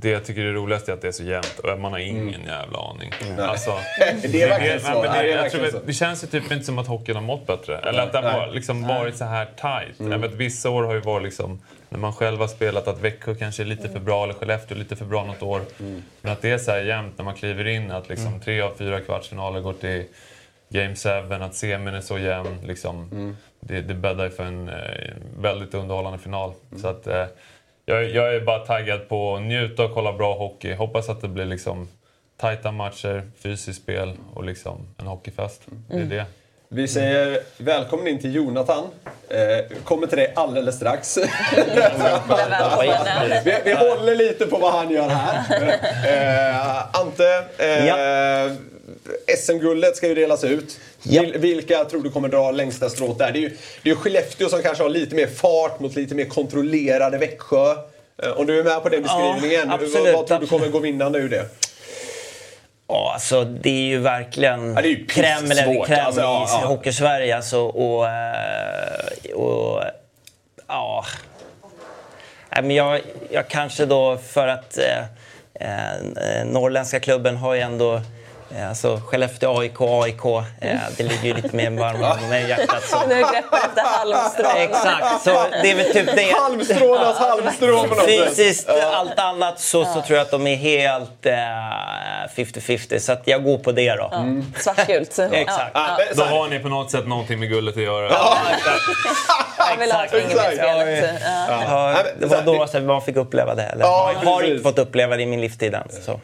det 0.00 0.10
jag 0.10 0.24
tycker 0.24 0.40
är 0.40 0.52
roligast 0.52 0.88
är 0.88 0.92
att 0.92 1.00
det 1.00 1.08
är 1.08 1.12
så 1.12 1.22
jämnt 1.22 1.58
och 1.58 1.80
man 1.80 1.92
har 1.92 1.98
ingen 1.98 2.28
mm. 2.28 2.46
jävla 2.46 2.78
aning. 2.78 3.12
Mm. 3.26 3.48
Alltså, 3.48 3.70
det 4.22 4.42
är 4.42 4.48
verkligen 4.48 4.80
så. 4.80 5.02
Det, 5.02 5.08
det, 5.08 5.26
jag 5.26 5.50
tror, 5.50 5.62
det, 5.62 5.80
det 5.86 5.92
känns 5.92 6.24
ju 6.24 6.26
typ 6.26 6.52
inte 6.52 6.64
som 6.64 6.78
att 6.78 6.86
hockeyn 6.86 7.16
har 7.16 7.22
mått 7.22 7.46
bättre. 7.46 7.78
Eller 7.78 8.02
att 8.02 8.12
den 8.12 8.24
har 8.24 8.46
liksom 8.46 8.86
varit 8.86 9.16
så 9.16 9.24
här 9.24 9.44
tight. 9.44 10.00
Mm. 10.00 10.12
Jag 10.12 10.18
vet, 10.18 10.32
vissa 10.32 10.70
år 10.70 10.82
har 10.82 10.94
ju 10.94 11.00
varit 11.00 11.24
liksom, 11.24 11.60
när 11.88 11.98
man 11.98 12.12
själv 12.12 12.40
har 12.40 12.48
spelat, 12.48 12.88
att 12.88 13.00
Växjö 13.00 13.34
kanske 13.34 13.62
är 13.62 13.64
lite 13.64 13.88
för 13.88 14.00
bra 14.00 14.24
eller 14.24 14.34
Skellefteå 14.34 14.78
lite 14.78 14.96
för 14.96 15.04
bra 15.04 15.24
något 15.24 15.42
år. 15.42 15.60
Mm. 15.80 16.02
Men 16.20 16.32
att 16.32 16.42
det 16.42 16.50
är 16.50 16.58
så 16.58 16.70
här 16.70 16.80
jämnt 16.80 17.18
när 17.18 17.24
man 17.24 17.34
kliver 17.34 17.66
in, 17.66 17.90
att 17.90 18.08
liksom 18.08 18.26
mm. 18.26 18.40
tre 18.40 18.60
av 18.60 18.74
fyra 18.78 19.00
kvartsfinaler 19.00 19.60
går 19.60 19.72
till 19.72 20.04
Game 20.68 20.94
7, 20.94 21.08
att 21.34 21.54
semin 21.54 21.94
är 21.94 22.00
så 22.00 22.18
jämn. 22.18 22.58
Liksom, 22.66 23.08
mm. 23.12 23.36
det, 23.60 23.80
det 23.80 23.94
bäddar 23.94 24.24
ju 24.24 24.30
för 24.30 24.44
en 24.44 24.68
eh, 24.68 24.74
väldigt 25.38 25.74
underhållande 25.74 26.18
final. 26.18 26.52
Så 26.76 26.88
att, 26.88 27.06
eh, 27.06 27.24
jag, 27.88 28.10
jag, 28.10 28.34
är 28.34 28.40
bara 28.40 28.58
taggad 28.58 29.08
på 29.08 29.36
att 29.36 29.42
njuta 29.42 29.84
och 29.84 29.94
kolla 29.94 30.12
bra 30.12 30.38
hockey. 30.38 30.74
Hoppas 30.74 31.08
att 31.08 31.20
det 31.20 31.28
blir 31.28 31.44
liksom 31.44 31.88
tajta 32.36 32.72
matcher, 32.72 33.30
fysiskt 33.42 33.82
spel 33.82 34.12
och 34.34 34.44
liksom 34.44 34.94
en 34.98 35.06
hockeyfest. 35.06 35.62
Det 35.88 35.94
är 35.94 35.96
mm. 35.96 36.08
det. 36.08 36.24
Vi 36.68 36.88
säger 36.88 37.40
välkommen 37.58 38.08
in 38.08 38.18
till 38.18 38.34
Jonathan. 38.34 38.84
Eh, 39.28 39.76
kommer 39.84 40.06
till 40.06 40.18
dig 40.18 40.32
alldeles 40.36 40.76
strax. 40.76 41.18
vi, 43.44 43.54
vi 43.64 43.72
håller 43.72 44.14
lite 44.14 44.46
på 44.46 44.56
vad 44.58 44.72
han 44.72 44.90
gör 44.90 45.08
här. 45.08 45.44
Eh, 46.08 47.00
Ante, 47.00 47.44
eh, 47.58 48.52
SM-guldet 49.38 49.96
ska 49.96 50.08
ju 50.08 50.14
delas 50.14 50.44
ut. 50.44 50.80
Ja. 51.02 51.22
Vil, 51.22 51.38
vilka 51.38 51.84
tror 51.84 52.02
du 52.02 52.10
kommer 52.10 52.28
dra 52.28 52.50
längsta 52.50 52.90
strået 52.90 53.18
där? 53.18 53.32
Det 53.32 53.38
är 53.38 53.40
ju 53.40 53.56
det 53.82 53.90
är 53.90 53.94
Skellefteå 53.94 54.48
som 54.48 54.62
kanske 54.62 54.82
har 54.84 54.90
lite 54.90 55.14
mer 55.14 55.26
fart 55.26 55.80
mot 55.80 55.96
lite 55.96 56.14
mer 56.14 56.24
kontrollerade 56.24 57.18
Växjö. 57.18 57.70
Eh, 58.22 58.30
Om 58.30 58.46
du 58.46 58.58
är 58.58 58.64
med 58.64 58.82
på 58.82 58.88
den 58.88 59.02
beskrivningen, 59.02 59.68
vad, 59.68 59.82
absolut, 59.82 60.14
vad 60.14 60.26
tror 60.26 60.38
du 60.38 60.46
kommer 60.46 60.68
gå 60.68 60.78
vinnande 60.78 61.18
ur 61.18 61.28
det? 61.28 61.44
Ja, 62.88 63.10
alltså 63.14 63.44
det 63.44 63.70
är 63.70 63.86
ju 63.88 63.98
verkligen 63.98 64.74
Ja, 64.74 64.82
det 64.82 64.88
är 64.88 64.90
ju 64.90 65.06
Kreml 65.06 65.50
eller 65.50 65.66
pissvårt. 65.66 65.86
Kreml 65.86 66.00
Alltså, 66.00 66.20
ja, 66.20 66.44
i 66.44 66.62
ja. 66.62 66.66
Hockeysverige. 66.68 67.36
Alltså, 67.36 67.60
och, 67.60 68.08
eh, 68.08 69.34
och, 69.34 69.82
ja. 70.66 71.04
Men 72.50 72.70
jag, 72.70 73.00
jag 73.30 73.48
kanske 73.48 73.86
då 73.86 74.18
för 74.18 74.48
att 74.48 74.78
eh, 74.78 74.98
eh, 75.54 76.44
norrländska 76.44 77.00
klubben 77.00 77.36
har 77.36 77.54
ju 77.54 77.60
ändå 77.60 78.00
Alltså 78.68 79.00
Skellefteå, 79.06 79.58
AIK, 79.60 79.80
AIK. 79.80 80.24
Eh, 80.60 80.76
det 80.96 81.02
ligger 81.02 81.24
ju 81.24 81.34
lite 81.34 81.56
mer 81.56 81.70
varmt 81.70 82.22
om 82.22 82.28
mig 82.28 82.44
i 82.44 82.48
hjärtat. 82.48 82.82
Så. 82.84 83.06
Nu 83.08 83.14
greppar 83.14 83.58
efter 83.58 83.82
halmstrån. 83.82 84.56
Exakt, 84.56 85.22
så 85.24 85.30
det 85.62 85.70
är 85.70 85.74
väl 85.74 85.92
typ 85.92 86.16
det. 86.16 86.32
Halmstrånas 86.40 87.18
halmstrå 87.18 87.82
på 87.82 87.94
något 87.94 88.04
sätt. 88.04 88.28
Fysiskt, 88.28 88.68
allt 88.92 89.18
annat 89.18 89.60
så, 89.60 89.84
så 89.84 90.02
tror 90.02 90.18
jag 90.18 90.18
att 90.18 90.30
de 90.30 90.46
är 90.46 90.56
helt 90.56 91.26
eh, 91.26 91.32
50-50. 92.36 92.98
Så 92.98 93.12
att 93.12 93.22
jag 93.24 93.44
går 93.44 93.58
på 93.58 93.72
det 93.72 93.94
då. 93.94 94.10
Svartgult. 94.56 95.18
Exakt. 95.32 95.76
Så 96.14 96.14
Då 96.14 96.24
har 96.24 96.48
ni 96.48 96.58
på 96.58 96.68
något 96.68 96.90
sätt 96.90 97.06
någonting 97.06 97.38
med 97.40 97.48
guldet 97.48 97.76
att 97.76 97.82
göra. 97.82 98.12
Jag 99.70 99.76
vill 99.76 99.92
ha 99.92 100.04
Exakt. 100.04 100.22
fingerspelet. 100.28 101.20
Ja. 101.48 101.62
Ja, 101.94 102.02
det 102.18 102.26
var 102.26 102.42
då 102.42 102.66
så 102.66 102.80
man 102.80 103.02
fick 103.02 103.16
uppleva 103.16 103.54
det. 103.54 103.62
Eller? 103.62 103.84
Ja, 103.84 104.12
jag 104.22 104.30
har 104.30 104.42
inte 104.42 104.62
fått 104.62 104.78
uppleva 104.78 105.16
det 105.16 105.22
i 105.22 105.26
min 105.26 105.40
livstid 105.40 105.74
än. 105.74 105.88
Så. 106.02 106.20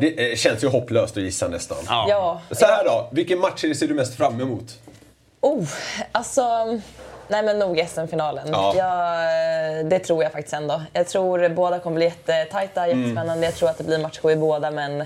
Det 0.00 0.30
eh, 0.30 0.36
känns 0.36 0.64
ju 0.64 0.68
hopplöst 0.68 1.16
att 1.16 1.22
gissa 1.22 1.48
nästan. 1.48 1.65
Ja. 2.08 2.40
Så 2.50 2.66
här 2.66 2.84
då, 2.84 3.08
vilken 3.12 3.38
match 3.38 3.60
ser 3.60 3.88
du 3.88 3.94
mest 3.94 4.14
fram 4.16 4.40
emot? 4.40 4.78
Oh, 5.40 5.68
alltså... 6.12 6.42
Nej 7.28 7.42
men 7.42 7.58
nog 7.58 7.86
SM-finalen. 7.88 8.48
Ja. 8.52 8.74
Jag, 8.76 9.86
det 9.86 9.98
tror 9.98 10.22
jag 10.22 10.32
faktiskt 10.32 10.54
ändå. 10.54 10.82
Jag 10.92 11.08
tror 11.08 11.48
båda 11.48 11.78
kommer 11.78 11.96
bli 11.96 12.04
jättetajta, 12.04 12.88
jättespännande. 12.88 13.46
Jag 13.46 13.54
tror 13.54 13.68
att 13.68 13.78
det 13.78 13.84
blir 13.84 13.98
match 13.98 14.20
i 14.24 14.36
båda 14.36 14.70
men 14.70 15.00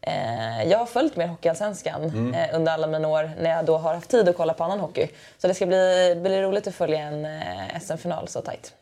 eh, 0.00 0.68
jag 0.70 0.78
har 0.78 0.86
följt 0.86 1.16
med 1.16 1.28
Hockeyallsvenskan 1.28 2.34
eh, 2.34 2.56
under 2.56 2.72
alla 2.72 2.86
mina 2.86 3.08
år 3.08 3.30
när 3.40 3.50
jag 3.50 3.64
då 3.64 3.76
har 3.76 3.94
haft 3.94 4.10
tid 4.10 4.28
att 4.28 4.36
kolla 4.36 4.54
på 4.54 4.64
annan 4.64 4.80
hockey. 4.80 5.08
Så 5.38 5.48
det 5.48 5.54
ska 5.54 5.66
bli, 5.66 6.16
bli 6.22 6.42
roligt 6.42 6.66
att 6.66 6.74
följa 6.74 6.98
en 6.98 7.24
eh, 7.24 7.80
SM-final 7.82 8.28
så 8.28 8.40
tajt. 8.40 8.72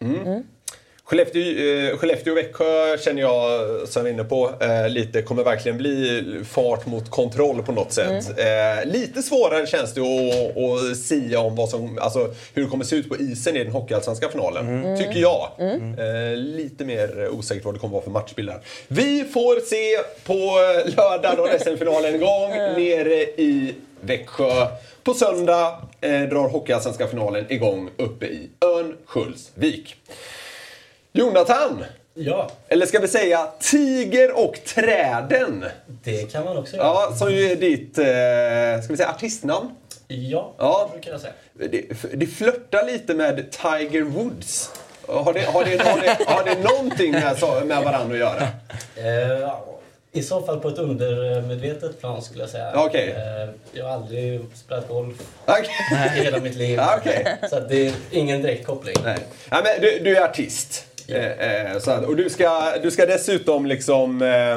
Skellefteå, 1.05 1.43
eh, 1.43 1.97
Skellefteå 1.97 2.33
och 2.33 2.39
Växjö 2.39 2.99
känner 2.99 3.23
jag, 3.23 3.61
som 3.89 4.01
jag 4.01 4.03
var 4.03 4.11
inne 4.11 4.25
på, 4.25 4.51
eh, 4.61 4.89
lite 4.89 5.23
kommer 5.23 5.45
verkligen 5.45 5.79
bli 5.79 6.23
fart 6.51 6.87
mot 6.87 7.11
kontroll 7.11 7.63
på 7.63 7.73
något 7.73 7.93
sätt. 7.93 8.39
Eh, 8.39 8.91
lite 8.93 9.23
svårare 9.23 9.67
känns 9.67 9.95
det 9.95 10.01
att, 10.01 10.57
att 10.57 10.97
sia 10.97 11.41
om 11.41 11.57
vad 11.57 11.69
som, 11.69 11.99
alltså, 11.99 12.35
hur 12.55 12.63
det 12.63 12.69
kommer 12.69 12.85
se 12.85 12.97
ut 12.97 13.09
på 13.09 13.17
isen 13.17 13.57
i 13.57 13.65
den 13.65 13.73
hockeyallsvenska 13.73 14.29
finalen. 14.29 14.97
Tycker 14.99 15.21
jag. 15.21 15.49
Eh, 15.61 16.37
lite 16.37 16.85
mer 16.85 17.29
osäkert 17.29 17.65
vad 17.65 17.75
det 17.75 17.79
kommer 17.79 17.93
vara 17.93 18.05
för 18.05 18.11
matchbilder. 18.11 18.61
Vi 18.89 19.25
får 19.25 19.61
se 19.61 19.99
på 20.25 20.35
lördag 20.97 21.35
då 21.37 21.49
SM-finalen 21.59 22.15
igång 22.15 22.51
nere 22.77 23.23
i 23.23 23.75
Växjö. 24.01 24.67
På 25.05 25.15
söndag 25.15 25.79
eh, 26.01 26.21
drar 26.23 26.49
Hockeyallsvenska 26.49 27.07
finalen 27.07 27.45
igång 27.49 27.91
uppe 27.97 28.27
i 28.27 28.49
Örnsköldsvik. 28.65 29.97
Jonathan! 31.13 31.85
Ja, 32.15 32.51
Eller 32.69 32.87
ska 32.87 32.99
vi 32.99 33.09
säga 33.09 33.49
Tiger 33.61 34.39
och 34.39 34.55
träden? 34.65 35.65
det 35.87 36.33
kan 36.33 36.45
man 36.45 36.57
också 36.57 36.77
göra. 36.77 36.87
Ja, 36.87 37.15
som 37.19 37.33
ju 37.33 37.53
är 37.53 37.57
ditt, 37.57 37.99
eh, 37.99 38.85
ska 38.85 38.93
vi 38.93 38.97
säga 38.97 39.09
artistnamn? 39.09 39.71
Ja, 40.09 40.55
Ja. 40.59 40.85
det 40.89 40.93
brukar 40.93 41.11
jag 41.13 41.21
säga. 41.21 41.33
Det, 41.53 41.85
det 42.15 42.27
flörtar 42.27 42.87
lite 42.87 43.15
med 43.15 43.51
Tiger 43.51 44.03
Woods. 44.03 44.71
Har 45.07 45.33
det, 45.33 45.41
har 45.41 45.65
det, 45.65 45.83
har 45.83 46.01
det, 46.01 46.19
har 46.27 46.45
det 46.45 46.55
någonting 46.71 47.13
med, 47.13 47.37
med 47.67 47.83
varandra 47.85 48.15
att 48.15 48.19
göra? 48.19 48.43
Eh, 48.97 49.53
I 50.13 50.23
så 50.23 50.43
fall 50.43 50.61
på 50.61 50.69
ett 50.69 50.79
undermedvetet 50.79 52.01
plan 52.01 52.23
skulle 52.23 52.43
jag 52.43 52.51
säga. 52.51 52.73
Okej. 52.77 53.11
Eh, 53.17 53.49
jag 53.73 53.85
har 53.85 53.93
aldrig 53.93 54.41
spelat 54.55 54.89
golf 54.89 55.17
Okej. 55.47 55.69
i 56.17 56.21
hela 56.25 56.41
mitt 56.41 56.55
liv. 56.55 56.81
Okej. 56.99 57.37
Så 57.51 57.61
det 57.61 57.87
är 57.87 57.93
ingen 58.11 58.43
direkt 58.43 58.67
koppling. 58.67 58.95
Nej. 59.05 59.19
Ja, 59.51 59.61
men 59.65 59.81
du, 59.81 59.99
du 59.99 60.17
är 60.17 60.25
artist. 60.25 60.87
Eh, 61.09 61.73
eh, 61.73 61.79
så 61.79 61.93
och 62.07 62.17
du 62.17 62.31
ska, 62.31 62.73
du 62.83 62.91
ska 62.91 63.07
dessutom 63.07 63.67
liksom 63.67 64.23
eh, 64.23 64.53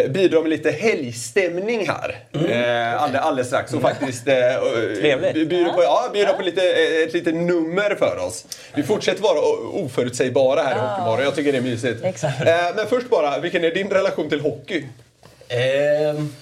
eh, 0.00 0.10
bidra 0.10 0.40
med 0.40 0.50
lite 0.50 0.70
helgstämning 0.70 1.88
här. 1.88 2.16
Eh, 2.48 3.02
alldeles, 3.02 3.46
strax. 3.46 3.72
Och 3.74 3.82
faktiskt 3.82 4.28
eh, 4.28 4.34
Trevligt. 5.00 5.36
eh, 5.36 5.44
bjuda 5.44 5.72
på, 5.72 5.82
ja, 5.82 6.10
bjuda 6.12 6.32
på 6.32 6.42
lite, 6.42 6.62
eh, 6.62 7.02
ett 7.06 7.12
litet 7.12 7.34
nummer 7.34 7.94
för 7.94 8.18
oss. 8.26 8.46
Vi 8.74 8.82
fortsätter 8.82 9.22
vara 9.22 9.40
oförutsägbara 9.84 10.62
här 10.62 10.76
i 10.76 10.78
Hockeymorgon. 10.78 11.24
Jag 11.24 11.34
tycker 11.34 11.52
det 11.52 11.58
är 11.58 11.62
mysigt. 11.62 12.04
Exakt. 12.04 12.40
Eh, 12.40 12.76
men 12.76 12.86
först 12.86 13.08
bara, 13.10 13.38
vilken 13.38 13.64
är 13.64 13.70
din 13.70 13.90
relation 13.90 14.28
till 14.28 14.40
hockey? 14.40 14.84
Ehm, 15.48 16.34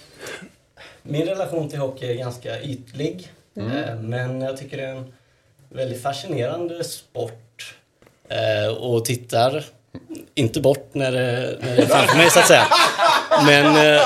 min 1.03 1.27
relation 1.27 1.69
till 1.69 1.79
hockey 1.79 2.11
är 2.11 2.15
ganska 2.15 2.61
ytlig. 2.61 3.29
Eh, 3.57 3.95
men 4.01 4.41
jag 4.41 4.57
tycker 4.57 4.77
det 4.77 4.83
är 4.83 4.89
en 4.95 5.13
väldigt 5.69 6.03
fascinerande 6.03 6.85
sport. 6.85 7.33
Eh, 8.31 8.69
och 8.69 9.05
tittar 9.05 9.65
inte 10.35 10.61
bort 10.61 10.91
när 10.93 11.13
det, 11.13 11.59
när 11.61 11.77
det 11.77 11.83
är 11.83 11.87
framför 11.87 12.17
mig 12.17 12.31
så 12.31 12.39
att 12.41 12.47
säga. 12.47 12.67
Men 13.47 13.95
eh, 13.95 14.03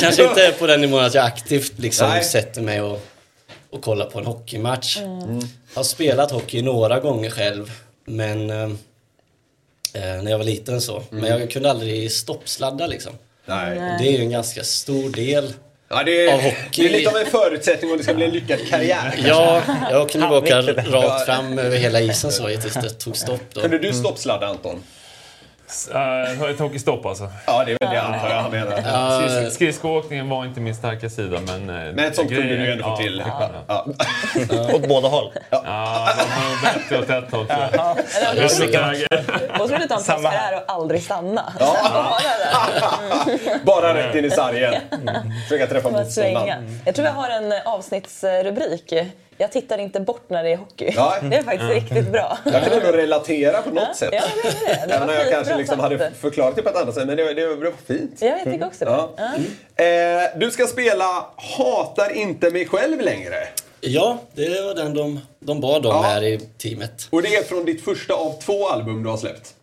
kanske 0.00 0.24
inte 0.24 0.54
på 0.58 0.66
den 0.66 0.80
nivån 0.80 1.04
att 1.04 1.14
jag 1.14 1.24
aktivt 1.24 1.78
liksom 1.78 2.08
Nej. 2.08 2.24
sätter 2.24 2.62
mig 2.62 2.80
och, 2.80 3.06
och 3.70 3.82
kollar 3.82 4.06
på 4.06 4.18
en 4.18 4.26
hockeymatch. 4.26 4.98
Jag 4.98 5.42
har 5.74 5.82
spelat 5.82 6.30
hockey 6.30 6.62
några 6.62 7.00
gånger 7.00 7.30
själv. 7.30 7.70
Men 8.04 8.50
eh, 8.50 8.70
eh, 9.94 10.22
när 10.22 10.30
jag 10.30 10.38
var 10.38 10.44
liten 10.44 10.80
så. 10.80 11.02
Men 11.10 11.24
jag 11.24 11.50
kunde 11.50 11.70
aldrig 11.70 12.12
stoppsladda 12.12 12.86
liksom. 12.86 13.12
Nej. 13.46 13.74
Det 13.74 14.08
är 14.08 14.12
ju 14.12 14.20
en 14.20 14.30
ganska 14.30 14.64
stor 14.64 15.10
del. 15.10 15.52
Ja, 15.92 16.02
det, 16.02 16.26
är, 16.26 16.34
Av 16.34 16.40
hockey. 16.40 16.82
det 16.82 16.88
är 16.88 16.92
lite 16.98 17.10
av 17.10 17.16
en 17.16 17.26
förutsättning 17.26 17.90
om 17.90 17.96
det 17.96 18.02
ska 18.02 18.14
bli 18.14 18.24
en 18.24 18.30
lyckad 18.30 18.68
karriär. 18.68 19.14
Ja, 19.26 19.62
jag 19.90 20.10
kunde 20.10 20.26
bara 20.26 20.38
åka 20.38 20.62
rakt 20.62 21.26
fram 21.26 21.58
över 21.58 21.76
hela 21.76 22.00
isen 22.00 22.32
så 22.32 22.48
tills 22.48 22.74
det 22.74 22.90
tog 22.90 23.16
stopp. 23.16 23.40
Då. 23.52 23.60
Kunde 23.60 23.78
du 23.78 23.92
stoppsladda 23.92 24.46
Anton? 24.46 24.82
Uh, 25.94 26.50
ett 26.50 26.58
hockeystopp 26.58 27.06
alltså. 27.06 27.28
Ja, 27.46 27.64
det 27.66 27.72
är 27.72 27.76
väl 27.80 27.94
det 27.94 28.02
antar 28.02 28.28
jag 28.30 28.36
han 28.42 28.50
menar. 28.50 29.20
Skris- 29.20 29.50
Skridskoåkningen 29.54 30.28
var 30.28 30.44
inte 30.44 30.60
min 30.60 30.74
starka 30.74 31.10
sida 31.10 31.38
men... 31.46 31.70
eh, 31.70 31.92
Men 31.92 31.98
ett 31.98 32.16
sånt 32.16 32.28
kunde 32.28 32.42
du 32.42 32.64
ju 32.64 32.72
ändå 32.72 32.84
få 32.84 32.90
ja, 32.90 32.96
till. 32.96 33.22
Ja, 33.26 33.50
Ja. 33.68 33.86
Åt 34.74 34.88
båda 34.88 35.08
håll. 35.08 35.32
ja 35.50 36.08
de 36.18 36.24
var 36.42 36.62
bättre 36.74 36.98
åt 36.98 37.24
ett 37.24 37.30
håll 37.32 37.46
tror 37.46 37.60
jag. 37.60 37.96
Det. 38.40 39.60
Otroligt 39.60 39.92
om 39.92 39.98
Samma 40.00 40.32
är 40.32 40.52
att 40.52 40.70
aldrig 40.70 41.02
stanna. 41.02 41.52
Bara 41.58 42.18
där. 42.38 43.64
Bara 43.64 43.94
rätt 43.94 44.14
in 44.14 44.24
i 44.24 44.30
sargen. 44.30 44.74
Försöka 45.48 45.66
träffa 45.66 45.90
motståndaren. 45.90 46.80
Jag 46.86 46.94
tror 46.94 47.04
vi 47.04 47.10
har 47.10 47.28
en 47.30 47.52
eh, 47.52 47.58
avsnittsrubrik. 47.64 48.92
Jag 49.40 49.52
tittar 49.52 49.78
inte 49.78 50.00
bort 50.00 50.30
när 50.30 50.44
det 50.44 50.52
är 50.52 50.56
hockey. 50.56 50.92
Ja. 50.96 51.16
Det 51.22 51.36
är 51.36 51.42
faktiskt 51.42 51.70
riktigt 51.70 52.12
bra. 52.12 52.38
Jag 52.44 52.64
kan 52.64 52.72
ändå 52.72 52.92
relatera 52.92 53.62
på 53.62 53.70
något 53.70 53.96
sätt. 53.96 54.10
Ja, 54.12 54.22
det 54.42 54.48
är 54.48 54.52
det. 54.52 54.86
det 54.86 54.94
Även 54.94 55.08
om 55.08 55.14
jag 55.14 55.30
kanske 55.30 55.56
liksom 55.56 55.80
hade 55.80 56.10
förklarat 56.20 56.56
det 56.56 56.62
på 56.62 56.68
ett 56.68 56.76
annat 56.76 56.94
sätt. 56.94 57.06
Men 57.06 57.16
det, 57.16 57.34
det, 57.34 57.34
det 57.34 57.56
var 57.56 57.72
fint. 57.86 58.16
Ja, 58.18 58.26
jag 58.26 58.44
tycker 58.52 58.66
också 58.66 58.84
det. 58.84 58.90
Ja. 58.90 59.10
Ja. 59.76 59.84
Eh, 59.84 60.38
du 60.38 60.50
ska 60.50 60.66
spela 60.66 61.26
Hatar 61.36 62.12
inte 62.12 62.50
mig 62.50 62.66
själv 62.66 63.00
längre. 63.00 63.36
Ja, 63.80 64.18
det 64.34 64.48
var 64.62 64.74
den 64.74 64.94
de, 64.94 65.20
de 65.40 65.60
bad 65.60 65.86
om 65.86 65.92
Ja. 65.92 66.02
här 66.02 66.22
i 66.22 66.38
teamet. 66.58 67.08
Och 67.10 67.22
det 67.22 67.36
är 67.36 67.42
från 67.42 67.64
ditt 67.64 67.84
första 67.84 68.14
av 68.14 68.40
två 68.42 68.68
album 68.68 69.02
du 69.02 69.08
har 69.08 69.16
släppt. 69.16 69.54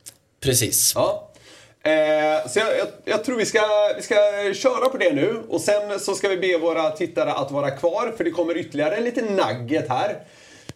Precis. 0.43 0.93
Ja. 0.95 1.26
Eh, 1.88 2.47
så 2.49 2.59
jag, 2.59 2.67
jag, 2.77 2.88
jag 3.05 3.23
tror 3.23 3.38
vi 3.38 3.45
ska, 3.45 3.59
vi 3.95 4.01
ska 4.01 4.15
köra 4.53 4.89
på 4.89 4.97
det 4.97 5.13
nu 5.13 5.35
och 5.49 5.61
sen 5.61 5.99
så 5.99 6.15
ska 6.15 6.27
vi 6.27 6.38
be 6.38 6.57
våra 6.57 6.89
tittare 6.91 7.31
att 7.33 7.51
vara 7.51 7.71
kvar 7.71 8.13
för 8.17 8.23
det 8.23 8.31
kommer 8.31 8.57
ytterligare 8.57 8.95
en 8.95 9.03
liten 9.03 9.25
nugget 9.25 9.89
här. 9.89 10.17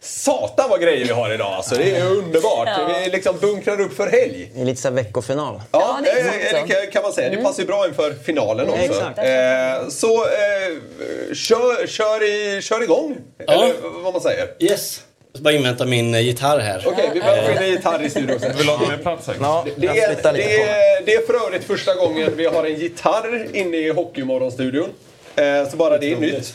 Satan 0.00 0.70
vad 0.70 0.80
grejer 0.80 1.04
vi 1.06 1.12
har 1.12 1.34
idag 1.34 1.52
alltså. 1.52 1.74
Det 1.74 1.96
är 1.96 2.06
underbart. 2.10 2.68
Ja. 2.68 2.98
Vi 3.04 3.10
liksom 3.10 3.38
bunkrar 3.40 3.80
upp 3.80 3.96
för 3.96 4.06
helg. 4.06 4.50
Det 4.54 4.60
är 4.60 4.64
lite 4.64 4.80
så 4.80 4.88
här 4.88 4.94
veckofinal. 4.94 5.60
Ja, 5.72 5.80
Ja, 5.80 5.98
det 6.04 6.10
är 6.20 6.26
eh, 6.26 6.66
det 6.66 6.86
kan- 6.86 7.02
man 7.02 7.12
säga. 7.12 7.30
Det 7.30 7.42
passar 7.42 7.60
ju 7.62 7.66
bra 7.66 7.86
inför 7.86 8.12
finalen 8.12 8.68
också. 8.68 8.82
exakt. 8.82 9.18
Eh, 9.18 9.88
så 9.88 10.22
eh, 10.24 11.34
kör, 11.34 11.86
kör, 11.86 12.22
i, 12.22 12.62
kör 12.62 12.82
igång, 12.82 13.16
eller 13.38 13.74
vad 14.04 14.12
man 14.12 14.22
säger. 14.22 14.48
Yes. 14.58 15.00
Jag 15.32 15.38
ska 15.38 15.44
bara 15.44 15.54
invänta 15.54 15.86
min 15.86 16.14
eh, 16.14 16.20
gitarr 16.20 16.58
här. 16.58 16.82
Okej, 16.86 17.10
vi 17.14 17.20
behöver 17.20 17.46
få 17.46 17.52
in 17.52 17.58
en 17.58 17.70
gitarr 17.70 18.02
i 18.04 18.10
studion 18.10 18.36
också. 18.36 18.48
Vill 18.48 18.66
du 18.66 18.72
ha 18.72 18.88
mer 18.88 18.96
plats 18.96 19.26
här? 19.26 19.36
Ja, 19.40 19.66
Det 19.76 19.86
är, 19.86 20.32
det, 20.32 20.60
är, 20.60 21.06
det 21.06 21.14
är 21.14 21.26
för 21.26 21.46
övrigt 21.46 21.64
första 21.64 21.94
gången 21.94 22.32
vi 22.36 22.46
har 22.46 22.64
en 22.64 22.74
gitarr 22.74 23.56
inne 23.56 23.76
i 23.76 23.90
Hockeymorgonstudion. 23.90 24.88
Eh, 25.36 25.68
så 25.70 25.76
bara 25.76 25.98
det 25.98 26.12
är 26.12 26.16
nytt. 26.16 26.54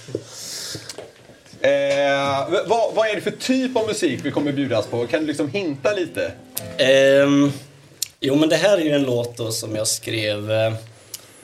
Eh, 1.61 2.59
vad, 2.67 2.93
vad 2.93 3.07
är 3.09 3.15
det 3.15 3.21
för 3.21 3.31
typ 3.31 3.77
av 3.77 3.87
musik 3.87 4.19
vi 4.23 4.31
kommer 4.31 4.51
bjudas 4.51 4.87
på? 4.87 5.07
Kan 5.07 5.19
du 5.21 5.27
liksom 5.27 5.49
hinta 5.49 5.93
lite? 5.93 6.31
Ehm, 6.77 7.51
jo, 8.19 8.35
men 8.35 8.49
det 8.49 8.55
här 8.55 8.77
är 8.77 8.81
ju 8.81 8.91
en 8.91 9.03
låt 9.03 9.37
då 9.37 9.51
som 9.51 9.75
jag 9.75 9.87
skrev 9.87 10.51
eh, 10.51 10.73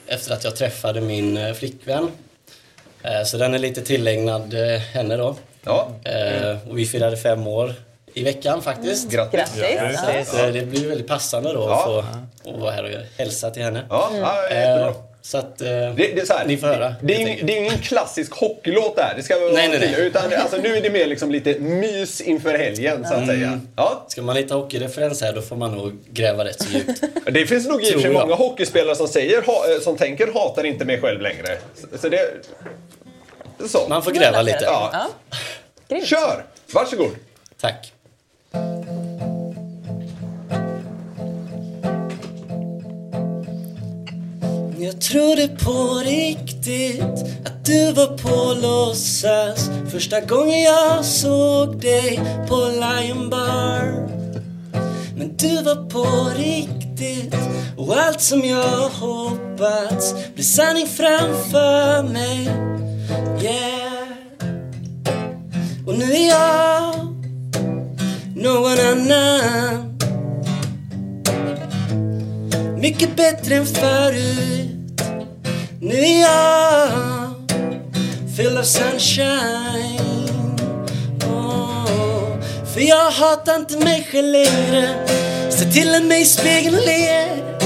efter 0.06 0.34
att 0.34 0.44
jag 0.44 0.56
träffade 0.56 1.00
min 1.00 1.36
eh, 1.36 1.54
flickvän. 1.54 2.08
Eh, 3.02 3.24
så 3.24 3.36
den 3.36 3.54
är 3.54 3.58
lite 3.58 3.82
tillägnad 3.82 4.54
eh, 4.54 4.78
henne 4.80 5.16
då. 5.16 5.36
Ja. 5.64 5.88
Eh, 6.04 6.56
och 6.70 6.78
vi 6.78 6.86
firade 6.86 7.16
fem 7.16 7.46
år 7.46 7.74
i 8.14 8.24
veckan 8.24 8.62
faktiskt. 8.62 9.10
Grattis. 9.10 9.40
Grattis! 9.56 10.00
Ja. 10.06 10.24
Så 10.24 10.50
det 10.50 10.62
blir 10.66 10.88
väldigt 10.88 11.08
passande 11.08 11.52
då 11.52 11.60
Ja. 11.60 11.76
att 11.78 11.84
få 11.84 11.98
att 12.50 12.60
vara 12.60 12.70
här 12.70 12.84
och 12.84 12.90
hälsa 13.18 13.50
till 13.50 13.62
henne. 13.62 13.82
Ja, 13.90 14.10
ja, 14.20 14.42
jättebra. 14.50 14.88
Eh, 14.88 14.94
så 15.22 15.38
att 15.38 15.60
eh, 15.60 15.68
Det, 15.68 15.94
det, 15.96 16.20
är 16.20 16.24
så 16.26 16.32
här, 16.34 16.46
ni 16.46 16.56
får 16.56 16.66
höra. 16.66 16.94
Det, 17.02 17.22
är, 17.22 17.44
det 17.46 17.52
är 17.52 17.58
ingen 17.58 17.78
klassisk 17.78 18.32
hockeylåt 18.34 18.96
där. 18.96 19.14
Det 19.16 19.22
ska 19.22 19.38
vi 19.38 19.52
Nej, 19.52 19.68
nej, 19.68 19.78
nej. 19.78 20.06
Utan 20.06 20.22
alltså, 20.32 20.56
nu 20.56 20.76
är 20.76 20.82
det 20.82 20.90
mer 20.90 21.06
liksom 21.06 21.30
lite 21.30 21.58
mys 21.58 22.20
inför 22.20 22.58
helgen 22.58 23.06
så 23.08 23.14
att 23.14 23.26
säga. 23.26 23.60
Ja. 23.76 24.04
Ska 24.08 24.22
man 24.22 24.36
hitta 24.36 24.54
hockeyreferens 24.54 25.22
här 25.22 25.32
då 25.32 25.42
får 25.42 25.56
man 25.56 25.72
nog 25.74 25.92
gräva 26.10 26.44
rätt 26.44 26.62
så 26.62 26.70
djupt. 26.70 27.02
Det 27.26 27.46
finns 27.46 27.68
nog 27.68 27.82
i 27.82 27.88
och 27.88 27.92
för 27.92 28.00
sig 28.00 28.10
många 28.10 28.34
hockeyspelare 28.34 28.96
som 28.96 29.08
säger, 29.08 29.38
eh, 29.38 29.80
som 29.82 29.96
tänker 29.96 30.26
hatar 30.34 30.64
inte 30.66 30.84
mig 30.84 31.00
själv 31.00 31.20
längre. 31.20 31.56
Så, 31.74 31.98
så 31.98 32.08
det... 32.08 32.18
Så. 33.68 33.88
Man 33.88 34.02
får 34.02 34.10
gräva 34.10 34.42
lite. 34.42 34.64
Ja. 34.64 34.90
Ja. 34.92 35.06
Grymt. 35.88 36.06
Kör! 36.06 36.44
Varsågod. 36.72 37.10
Tack. 37.60 37.92
Jag 44.78 45.00
trodde 45.00 45.48
på 45.48 46.02
riktigt 46.04 47.02
att 47.44 47.64
du 47.64 47.92
var 47.92 48.18
på 48.18 48.60
låtsas 48.60 49.70
Första 49.92 50.20
gången 50.20 50.62
jag 50.62 51.04
såg 51.04 51.80
dig 51.80 52.20
på 52.48 52.56
Lion 52.56 53.30
Bar 53.30 54.08
Men 55.16 55.36
du 55.36 55.62
var 55.62 55.90
på 55.90 56.30
riktigt 56.38 57.34
och 57.76 57.96
allt 57.96 58.20
som 58.20 58.44
jag 58.44 58.88
hoppats 58.88 60.14
blir 60.34 60.44
sanning 60.44 60.86
framför 60.86 62.02
mig 62.02 62.73
Yeah. 63.44 64.08
Och 65.86 65.98
nu 65.98 66.04
är 66.04 66.28
jag 66.28 66.94
någon 68.36 68.78
annan. 68.80 69.98
Mycket 72.78 73.16
bättre 73.16 73.54
än 73.54 73.66
förut. 73.66 75.02
Nu 75.80 75.94
är 75.94 76.20
jag 76.20 76.90
full 78.36 78.58
av 78.58 78.62
sunshine. 78.62 80.00
Oh, 81.26 81.86
För 82.74 82.80
jag 82.80 83.10
hatar 83.10 83.56
inte 83.56 83.76
mig 83.78 84.08
själv 84.12 84.32
längre. 84.32 85.06
Se 85.50 85.64
till 85.72 86.04
mig 86.04 86.22
i 86.22 86.24
spegeln 86.24 86.76
ler. 86.76 87.58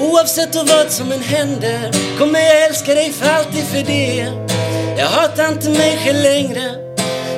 Oavsett 0.00 0.56
och 0.56 0.68
vad 0.68 0.90
som 0.90 1.12
än 1.12 1.22
händer 1.22 1.92
kommer 2.18 2.40
jag 2.40 2.66
älska 2.66 2.94
dig 2.94 3.12
för 3.12 3.28
alltid 3.28 3.64
för 3.64 3.82
det. 3.82 4.44
Jag 4.96 5.06
hatar 5.06 5.48
inte 5.52 5.70
mig 5.70 5.98
själv 6.04 6.22
längre. 6.22 6.70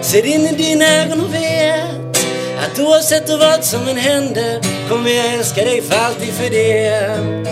Ser 0.02 0.26
in 0.26 0.40
i 0.40 0.54
dina 0.54 0.84
ögon 0.84 1.20
och 1.20 1.34
vet 1.34 2.16
att 2.58 2.78
oavsett 2.78 3.28
vad 3.28 3.64
som 3.64 3.88
än 3.88 3.96
händer 3.96 4.60
kommer 4.88 5.10
jag 5.10 5.34
älska 5.34 5.64
dig 5.64 5.82
för 5.82 5.96
alltid 5.96 6.34
för 6.34 6.50
det. 6.50 6.86
Mm. 6.88 7.46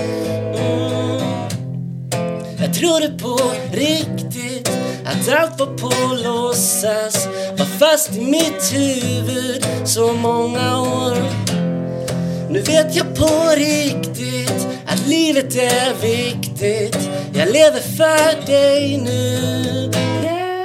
Jag 2.59 2.75
trodde 2.75 3.09
på 3.09 3.39
riktigt 3.73 4.71
att 5.05 5.29
allt 5.29 5.61
var 5.61 5.67
på 5.67 6.15
låtsas. 6.15 7.27
Var 7.59 7.79
fast 7.79 8.13
i 8.13 8.21
mitt 8.21 8.73
huvud 8.73 9.65
så 9.85 10.13
många 10.13 10.81
år. 10.81 11.17
Nu 12.51 12.61
vet 12.61 12.97
jag 12.97 13.17
på 13.17 13.51
riktigt 13.57 14.74
livet 15.07 15.57
är 15.57 15.95
viktigt. 16.03 17.11
Jag 17.35 17.53
lever 17.53 17.81
för 17.81 18.47
dig 18.47 18.99
nu. 18.99 19.91
Yeah. 20.25 20.65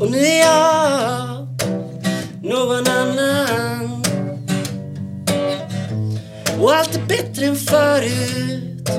Och 0.00 0.10
nu 0.10 0.18
är 0.18 0.40
jag 0.40 1.46
någon 2.42 2.88
annan. 2.88 4.04
Och 6.60 6.74
allt 6.74 6.96
är 6.96 7.00
bättre 7.08 7.46
än 7.46 7.56
förut. 7.56 8.90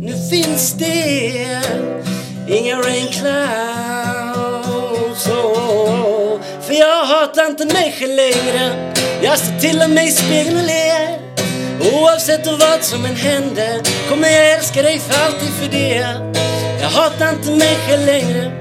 Nu 0.00 0.14
finns 0.30 0.72
det 0.72 1.62
inga 2.48 2.76
rain 2.76 3.06
clouds 3.06 4.46
oh, 5.28 6.40
För 6.60 6.74
jag 6.74 7.04
hatar 7.04 7.46
inte 7.46 7.64
mig 7.64 7.94
själv 7.98 8.14
längre. 8.16 8.92
Jag 9.22 9.38
ser 9.38 9.58
till 9.58 9.82
och 9.82 9.90
mig 9.90 10.08
i 10.08 10.10
spegeln 10.10 10.56
och 10.56 10.62
ler. 10.62 11.23
Oavsett 11.92 12.46
och 12.46 12.58
vad 12.58 12.84
som 12.84 13.04
än 13.04 13.16
händer 13.16 13.80
kommer 14.08 14.28
jag 14.28 14.52
älska 14.52 14.82
dig 14.82 14.98
för 14.98 15.24
alltid 15.24 15.48
för 15.48 15.68
det 15.68 16.16
Jag 16.80 16.88
hatar 16.88 17.32
inte 17.32 17.50
mig 17.50 17.76
själv 17.88 18.06
längre 18.06 18.52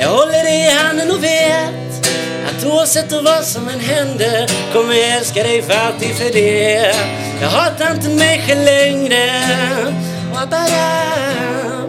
Jag 0.00 0.08
håller 0.08 0.44
dig 0.44 0.66
i 0.66 0.70
handen 0.70 1.10
och 1.10 1.24
vet 1.24 2.08
att 2.48 2.64
oavsett 2.64 3.12
och 3.12 3.24
vad 3.24 3.44
som 3.44 3.68
än 3.68 3.80
händer 3.80 4.50
kommer 4.72 4.94
jag 4.94 5.16
älska 5.16 5.42
dig 5.42 5.62
för 5.62 5.74
alltid 5.74 6.16
för 6.16 6.32
det 6.32 6.94
Jag 7.40 7.48
hatar 7.48 7.94
inte 7.94 8.08
mig 8.08 8.42
själv 8.46 8.64
längre 8.64 9.42
Wa-ba-da. 10.34 11.86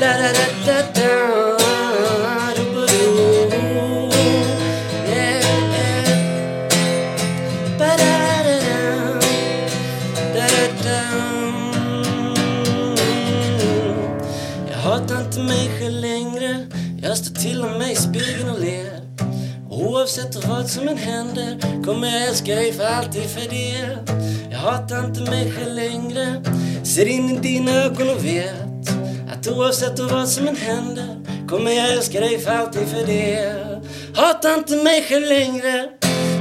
La-da-da-da-da. 0.00 1.55
Som 20.76 20.88
än 20.88 20.98
händer 20.98 21.58
kommer 21.84 22.08
jag 22.08 22.28
älska 22.28 22.54
dig 22.54 22.72
för 22.72 22.84
alltid 22.84 23.30
för 23.30 23.50
det. 23.50 23.98
Jag 24.50 24.58
hatar 24.58 25.04
inte 25.06 25.30
mig 25.30 25.52
själv 25.52 25.74
längre 25.74 26.42
Ser 26.84 27.06
in 27.06 27.30
i 27.30 27.38
dina 27.38 27.72
ögon 27.72 28.10
och 28.10 28.24
vet 28.24 28.88
Att 29.32 29.48
oavsett 29.48 29.98
vad 29.98 30.28
som 30.28 30.48
än 30.48 30.56
händer 30.56 31.08
kommer 31.48 31.70
jag 31.70 31.92
älska 31.92 32.20
dig 32.20 32.38
för 32.38 32.50
alltid 32.50 32.88
för 32.88 33.06
det. 33.06 33.54
Hatar 34.16 34.54
inte 34.54 34.76
mig 34.76 35.04
själv 35.08 35.26
längre 35.26 35.88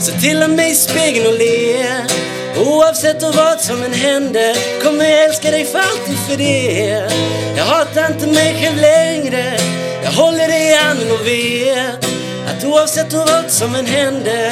Se 0.02 0.12
till 0.12 0.44
att 0.44 0.50
mig 0.50 0.72
i 0.72 0.76
spegeln 0.76 1.28
och 1.28 1.40
le. 1.40 1.86
Oavsett 2.66 3.24
och 3.24 3.36
vad 3.36 3.62
som 3.62 3.84
än 3.84 3.94
händer 3.94 4.82
kommer 4.84 5.06
jag 5.06 5.26
älska 5.26 5.52
dig 5.52 5.66
för 5.66 5.80
alltid 5.80 6.18
för 6.18 6.38
det. 6.38 7.10
Jag 7.58 7.66
hatar 7.66 8.14
inte 8.14 8.28
mig 8.28 8.56
själv 8.62 8.78
längre 8.78 9.58
Jag 10.04 10.12
håller 10.12 10.48
dig 10.48 10.72
i 10.72 10.76
handen 10.76 11.12
och 11.12 11.28
vet 11.28 12.25
att 12.58 12.64
oavsett 12.64 13.14
och 13.14 13.20
vad 13.20 13.52
som 13.52 13.76
än 13.76 13.86
händer 13.86 14.52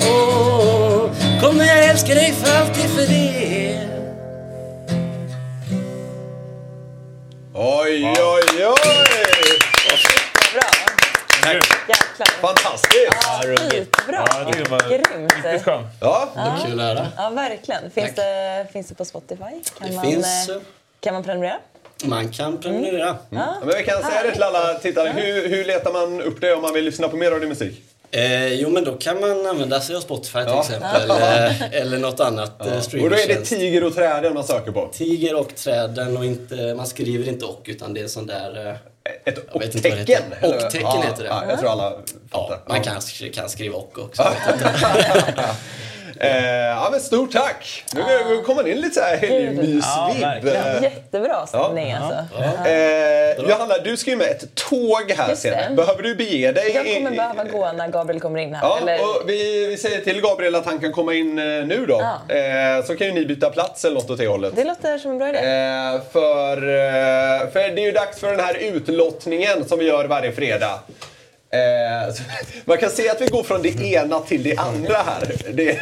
oh, 0.00 1.10
kommer 1.40 1.64
jag 1.64 1.84
älska 1.84 2.14
dig 2.14 2.32
för 2.32 2.60
alltid 2.60 2.90
för 2.90 3.06
det 3.06 3.34
Oj, 7.56 8.04
oj, 8.18 8.66
oj! 8.66 8.74
Bra. 10.54 10.70
Jäklar. 11.88 12.26
Fantastiskt! 12.40 12.92
Skitbra. 13.70 14.24
Ja, 14.30 14.44
det 14.52 14.70
var 14.70 14.80
Grymt. 14.88 15.32
riktigt 15.44 15.64
skön. 15.64 15.88
Ja, 16.00 16.28
Kul 16.66 16.80
att 16.80 16.86
höra. 16.86 17.06
Ja, 17.16 17.30
verkligen. 17.30 17.90
Finns 17.90 18.14
det, 18.14 18.66
finns 18.72 18.88
det 18.88 18.94
på 18.94 19.04
Spotify? 19.04 19.42
Kan 19.78 19.88
Det 19.88 19.94
man, 19.94 20.04
finns... 20.04 20.48
eh, 20.48 20.56
Kan 21.00 21.14
man 21.14 21.22
prenumerera? 21.24 21.56
Man 22.04 22.28
kan 22.28 22.58
prenumerera. 22.58 23.16
men 23.30 23.68
vi 23.78 23.84
kan 23.84 24.02
säga 24.02 24.22
det 24.22 24.32
till 24.32 24.42
alla 24.42 24.74
tittare. 24.74 25.08
Hur, 25.16 25.48
hur 25.48 25.64
letar 25.64 25.92
man 25.92 26.20
upp 26.22 26.40
det 26.40 26.54
om 26.54 26.62
man 26.62 26.74
vill 26.74 26.84
lyssna 26.84 27.08
på 27.08 27.16
mer 27.16 27.32
av 27.32 27.40
din 27.40 27.48
musik? 27.48 27.82
Eh, 28.10 28.52
jo, 28.54 28.68
men 28.68 28.84
då 28.84 28.92
kan 28.92 29.20
man 29.20 29.46
använda 29.46 29.80
sig 29.80 29.96
av 29.96 30.00
Spotify 30.00 30.44
till 30.44 30.58
exempel. 30.58 31.10
Eh, 31.10 31.72
eller 31.80 31.98
något 31.98 32.20
annat 32.20 32.66
eh, 32.66 32.76
Och 32.76 33.10
då 33.10 33.16
är 33.16 33.28
det. 33.28 33.44
Tiger 33.44 33.84
och 33.84 33.94
träden 33.94 34.34
man 34.34 34.44
söker 34.44 34.72
på. 34.72 34.88
Tiger 34.92 35.34
och 35.34 35.54
träden 35.54 36.16
och 36.16 36.24
inte, 36.24 36.74
man 36.74 36.86
skriver 36.86 37.28
inte 37.28 37.44
och 37.44 37.62
utan 37.64 37.94
det 37.94 38.00
är 38.00 38.06
sån 38.08 38.26
där... 38.26 38.66
eh, 38.68 38.74
Ett 39.24 39.38
och-tecken. 39.52 40.22
Och-tecken 40.42 40.80
ja, 40.80 41.02
heter 41.06 41.22
det. 41.22 41.28
Ja, 41.28 41.44
jag 41.48 41.58
tror 41.60 41.70
alla 41.70 41.92
Ja, 42.32 42.48
fattar. 42.48 42.60
man 42.72 42.82
kan, 42.82 43.00
kan 43.34 43.48
skriva 43.48 43.76
och 43.76 43.98
också. 43.98 44.22
Ja. 46.20 46.26
Eh, 46.26 46.54
ja, 46.54 46.88
men 46.90 47.00
stort 47.00 47.32
tack! 47.32 47.84
Nu 47.94 48.00
ah. 48.00 48.42
kommer 48.42 48.62
man 48.62 48.70
in 48.70 48.80
lite 48.80 48.94
så 48.94 49.00
här 49.00 49.16
helgmysvibb. 49.16 49.82
Ja, 50.44 50.82
Jättebra 50.82 51.46
stämning 51.46 51.92
alltså. 51.92 52.36
eh, 52.68 53.48
Johanna, 53.50 53.78
du 53.84 53.96
ska 53.96 54.10
ju 54.10 54.16
med 54.16 54.26
ett 54.26 54.54
tåg 54.54 55.12
här 55.16 55.28
det. 55.28 55.36
senare. 55.36 55.74
Behöver 55.76 56.02
du 56.02 56.14
bege 56.14 56.52
dig? 56.52 56.72
Jag 56.74 56.94
kommer 56.94 57.10
behöva 57.10 57.44
gå 57.44 57.72
när 57.72 57.88
Gabriel 57.88 58.20
kommer 58.20 58.38
in 58.38 58.54
här. 58.54 58.68
Ja, 58.68 58.78
eller... 58.82 59.00
och 59.00 59.22
vi, 59.26 59.66
vi 59.66 59.76
säger 59.76 60.00
till 60.00 60.20
Gabriel 60.20 60.54
att 60.54 60.66
han 60.66 60.78
kan 60.78 60.92
komma 60.92 61.14
in 61.14 61.38
eh, 61.38 61.44
nu 61.44 61.86
då. 61.88 62.02
Ja. 62.28 62.34
Eh, 62.34 62.84
så 62.84 62.96
kan 62.96 63.06
ju 63.06 63.12
ni 63.12 63.26
byta 63.26 63.50
plats 63.50 63.84
eller 63.84 63.94
något 63.94 64.10
åt 64.10 64.18
det 64.18 64.26
hållet. 64.26 64.56
Det 64.56 64.64
låter 64.64 64.98
som 64.98 65.10
en 65.10 65.18
bra 65.18 65.28
idé. 65.28 65.38
Eh, 65.38 66.00
för, 66.12 66.56
eh, 66.56 67.50
för 67.52 67.74
det 67.74 67.82
är 67.82 67.86
ju 67.86 67.92
dags 67.92 68.20
för 68.20 68.30
den 68.30 68.40
här 68.40 68.56
utlottningen 68.60 69.68
som 69.68 69.78
vi 69.78 69.84
gör 69.84 70.04
varje 70.04 70.32
fredag. 70.32 70.80
Eh, 71.54 72.14
man 72.64 72.78
kan 72.78 72.90
se 72.90 73.08
att 73.10 73.20
vi 73.20 73.26
går 73.26 73.42
från 73.42 73.62
det 73.62 73.80
ena 73.82 74.20
till 74.20 74.42
det 74.42 74.56
andra 74.56 74.94
här. 74.96 75.34
Det, 75.52 75.78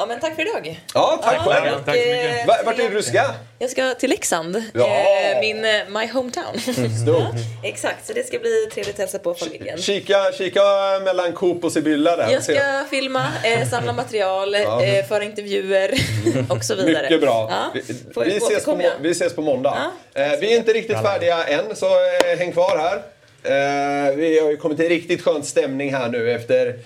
Ja, 0.00 0.06
men 0.06 0.20
tack 0.20 0.34
för 0.34 0.42
idag. 0.42 0.80
ja, 0.94 1.20
tack 1.24 1.34
Ja, 1.46 1.52
själv. 1.52 1.74
och, 1.78 1.84
Tack 1.86 1.94
så 1.96 2.00
mycket. 2.00 2.40
eh, 2.40 2.46
Va- 2.46 2.56
Vart 2.64 2.78
är 2.78 2.82
det 2.82 2.94
du 2.94 3.02
ska? 3.02 3.24
Jag 3.58 3.70
ska 3.70 3.94
till 3.94 4.10
Leksand, 4.10 4.62
Ja. 4.74 4.86
eh, 4.86 5.40
min 5.40 5.64
eh, 5.64 5.70
my 5.88 6.06
hometown. 6.06 6.60
Stort. 7.02 7.34
Exakt, 7.64 8.06
så 8.06 8.12
det 8.12 8.26
ska 8.26 8.38
bli 8.38 8.68
trevligt 8.74 8.94
att 8.94 9.00
hälsa 9.00 9.18
på 9.18 9.34
familjen. 9.34 9.78
Kika, 9.78 10.32
kika 10.38 10.60
mellan 11.04 11.32
Coop 11.32 11.64
och 11.64 11.72
Sibylla 11.72 12.16
där. 12.16 12.30
Jag 12.32 12.42
ska 12.42 12.84
filma, 12.90 13.26
eh, 13.44 13.68
samla 13.68 13.92
material, 13.92 14.54
eh, 14.54 14.60
föra 15.08 15.24
intervjuer 15.24 15.90
och 16.48 16.64
så 16.64 16.74
vidare. 16.74 17.02
Mycket 17.02 17.20
bra. 17.20 17.48
Ja. 17.50 17.70
Vi, 17.74 18.24
vi, 18.24 18.36
ses 18.36 18.64
på, 18.64 18.80
vi 19.00 19.10
ses 19.10 19.34
på 19.34 19.42
måndag. 19.42 19.78
Ja. 20.14 20.22
Eh, 20.22 20.40
vi 20.40 20.52
är 20.52 20.56
inte 20.56 20.72
riktigt 20.72 21.02
färdiga 21.02 21.44
än, 21.44 21.76
så 21.76 21.86
eh, 21.86 22.38
häng 22.38 22.52
kvar 22.52 22.78
här. 22.78 23.02
Eh, 23.42 24.16
vi 24.16 24.40
har 24.42 24.50
ju 24.50 24.56
kommit 24.56 24.78
till 24.78 24.88
riktigt 24.88 25.22
skön 25.22 25.42
stämning 25.44 25.94
här 25.94 26.08
nu 26.08 26.32
efter 26.32 26.78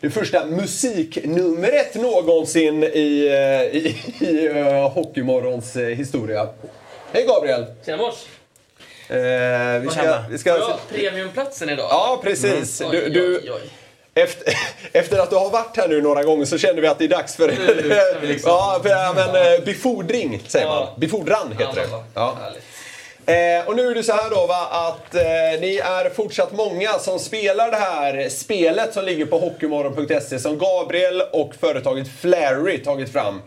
det 0.00 0.10
första 0.10 0.46
musiknumret 0.46 1.94
någonsin 1.94 2.84
i, 2.84 3.26
eh, 3.26 3.76
i, 3.78 3.96
i 4.20 4.48
uh, 4.48 4.88
Hockeymorgons 4.88 5.76
historia. 5.76 6.48
Hej 7.12 7.24
Gabriel! 7.26 7.64
Tjena 7.86 7.96
mors! 7.96 8.14
Vi 9.82 9.88
ska... 9.90 10.18
Vi 10.30 10.38
ska 10.38 10.52
Har 10.52 10.58
jag 10.58 10.78
premiumplatsen 10.88 11.68
idag? 11.70 11.86
ja, 11.90 12.20
precis. 12.22 12.80
Oj, 12.80 12.88
Du, 12.90 13.08
du, 13.08 13.38
oj, 13.38 13.50
oj. 13.52 13.70
Efter, 14.14 14.54
efter 14.92 15.18
att 15.18 15.30
du 15.30 15.36
har 15.36 15.50
varit 15.50 15.76
här 15.76 15.88
nu 15.88 16.02
några 16.02 16.22
gånger 16.22 16.44
så 16.44 16.58
känner 16.58 16.80
vi 16.80 16.86
att 16.86 16.98
det 16.98 17.04
är 17.04 17.08
dags 17.08 17.36
för, 17.36 17.48
Nu 17.48 18.26
liksom. 18.26 18.50
ja, 18.50 18.80
för 18.82 18.90
ja, 18.90 19.12
men, 19.16 19.64
befordring, 19.64 20.42
säger 20.46 20.66
Ja. 20.66 20.90
man. 20.90 21.00
Befordran 21.00 21.52
heter 21.52 21.74
det. 21.74 21.86
Ja, 21.90 22.04
Ja. 22.14 22.36
Härligt. 22.42 22.64
Eh, 23.26 23.68
och 23.68 23.76
nu 23.76 23.90
är 23.90 23.94
det 23.94 24.02
så 24.02 24.12
här 24.12 24.30
då 24.30 24.46
va, 24.46 24.68
att 24.70 25.14
eh, 25.14 25.60
ni 25.60 25.76
är 25.76 26.10
fortsatt 26.10 26.52
många 26.52 26.92
som 26.92 27.18
spelar 27.18 27.70
det 27.70 27.76
här 27.76 28.28
spelet 28.28 28.94
som 28.94 29.04
ligger 29.04 29.26
på 29.26 29.38
hockeymorgon.se 29.38 30.38
som 30.38 30.58
Gabriel 30.58 31.22
och 31.32 31.54
företaget 31.60 32.08
Flary 32.20 32.78
tagit 32.78 33.12
fram. 33.12 33.42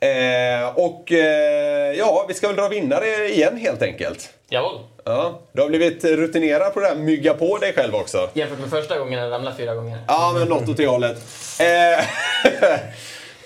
Eh, 0.00 0.78
och 0.78 1.12
eh, 1.12 1.92
ja, 1.98 2.24
vi 2.28 2.34
ska 2.34 2.46
väl 2.46 2.56
dra 2.56 2.68
vinnare 2.68 3.28
igen 3.28 3.56
helt 3.56 3.82
enkelt. 3.82 4.30
Jawohl. 4.48 4.80
Ja, 5.04 5.40
du 5.52 5.62
har 5.62 5.68
blivit 5.68 6.04
rutinerad 6.04 6.74
på 6.74 6.80
det 6.80 6.86
här, 6.86 6.94
mygga 6.96 7.34
på 7.34 7.58
dig 7.58 7.72
själv 7.72 7.94
också. 7.94 8.30
Jämfört 8.34 8.58
med 8.58 8.70
första 8.70 8.98
gången 8.98 9.14
när 9.14 9.26
jag 9.26 9.32
ramlade 9.32 9.56
fyra 9.56 9.74
gånger. 9.74 9.98
Ja, 10.08 10.32
men 10.38 10.48
något 10.48 10.68
åt 10.68 10.76
det 10.76 10.86
hållet. 10.86 11.16
Eh, 11.60 11.98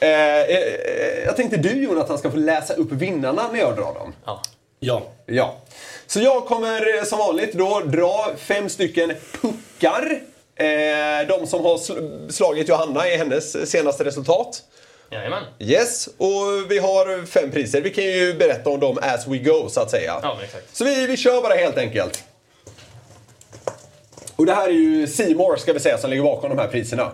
eh, 0.08 0.46
jag 1.24 1.36
tänkte 1.36 1.56
du 1.56 1.84
Jonathan 1.84 2.18
ska 2.18 2.30
få 2.30 2.36
läsa 2.36 2.74
upp 2.74 2.92
vinnarna 2.92 3.42
när 3.52 3.60
jag 3.60 3.76
drar 3.76 3.94
dem. 3.94 4.14
Ja. 4.24 4.42
Ja. 4.84 5.02
Ja. 5.26 5.56
Så 6.06 6.20
jag 6.20 6.46
kommer 6.46 6.98
eh, 6.98 7.04
som 7.04 7.18
vanligt 7.18 7.52
då 7.52 7.80
dra 7.80 8.30
fem 8.38 8.68
stycken 8.68 9.12
puckar. 9.40 10.20
Eh, 10.56 11.26
de 11.28 11.46
som 11.46 11.64
har 11.64 11.76
sl- 11.76 12.30
slagit 12.30 12.68
Johanna 12.68 13.08
i 13.08 13.16
hennes 13.16 13.70
senaste 13.70 14.04
resultat. 14.04 14.62
Jajamän. 15.10 15.42
Yes, 15.58 16.06
och 16.06 16.70
vi 16.70 16.78
har 16.78 17.26
fem 17.26 17.50
priser. 17.50 17.80
Vi 17.80 17.90
kan 17.90 18.04
ju 18.04 18.34
berätta 18.34 18.70
om 18.70 18.80
dem 18.80 18.98
as 19.02 19.26
we 19.26 19.38
go, 19.38 19.68
så 19.68 19.80
att 19.80 19.90
säga. 19.90 20.20
Ja, 20.22 20.38
exakt. 20.44 20.76
Så 20.76 20.84
vi, 20.84 21.06
vi 21.06 21.16
kör 21.16 21.42
bara 21.42 21.54
helt 21.54 21.78
enkelt. 21.78 22.24
Och 24.36 24.46
det 24.46 24.54
här 24.54 24.68
är 24.68 24.72
ju 24.72 25.06
Seymour 25.06 25.56
ska 25.56 25.72
vi 25.72 25.80
säga 25.80 25.98
som 25.98 26.10
ligger 26.10 26.22
bakom 26.22 26.50
de 26.50 26.58
här 26.58 26.68
priserna. 26.68 27.10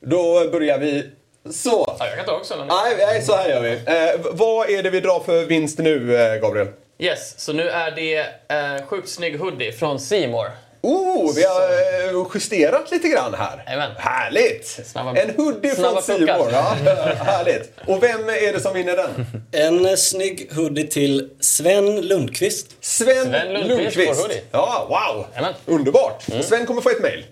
Då 0.00 0.48
börjar 0.52 0.78
vi 0.78 1.10
så. 1.52 1.94
Ja, 1.98 2.06
jag 2.06 2.16
kan 2.16 2.24
ta 2.26 2.32
också. 2.32 2.54
Nej, 2.68 2.94
nej, 2.98 3.22
så 3.22 3.34
här 3.36 3.48
gör 3.48 3.60
vi. 3.60 3.70
Eh, 3.72 4.20
vad 4.32 4.70
är 4.70 4.82
det 4.82 4.90
vi 4.90 5.00
drar 5.00 5.20
för 5.20 5.44
vinst 5.44 5.78
nu, 5.78 6.16
eh, 6.16 6.40
Gabriel? 6.40 6.68
Yes, 6.98 7.34
så 7.40 7.52
nu 7.52 7.68
är 7.68 7.90
det 7.90 8.18
eh, 8.48 8.86
sjukt 8.86 9.08
snygg 9.08 9.38
hoodie 9.38 9.72
från 9.72 10.00
Seymour. 10.00 10.46
Oh, 10.82 11.34
vi 11.34 11.44
har 11.44 11.60
eh, 11.62 12.26
justerat 12.34 12.90
lite 12.90 13.08
grann 13.08 13.34
här. 13.34 13.62
Jajamän. 13.66 13.90
Härligt! 13.98 14.66
Snabba- 14.84 15.16
en 15.18 15.30
hoodie 15.36 15.74
från 15.74 16.02
Seymour. 16.02 16.26
puckar. 16.26 16.50
Ja, 16.52 16.76
härligt. 17.24 17.72
Och 17.86 18.02
vem 18.02 18.28
är 18.28 18.52
det 18.52 18.60
som 18.60 18.74
vinner 18.74 18.96
den? 18.96 19.26
En 19.52 19.86
eh, 19.86 19.94
snygg 19.94 20.52
hoodie 20.52 20.86
till 20.86 21.30
Sven 21.40 22.00
Lundqvist. 22.00 22.66
Sven, 22.80 23.24
Sven 23.26 23.52
Lundqvist 23.52 23.78
Lundqvist. 23.96 24.22
hoodie. 24.22 24.42
Ja, 24.50 24.86
wow! 24.88 25.26
Jajamän. 25.34 25.54
Underbart! 25.66 26.24
Och 26.38 26.44
Sven 26.44 26.66
kommer 26.66 26.80
få 26.82 26.90
ett 26.90 27.02
mail. 27.02 27.24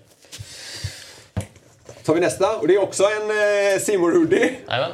tar 2.05 2.15
vi 2.15 2.21
nästa. 2.21 2.57
Och 2.57 2.69
det 2.69 2.75
är 2.75 2.83
också 2.83 3.05
en 3.05 3.31
eh, 3.31 3.81
Seymour 3.81 4.13
hoodie. 4.13 4.51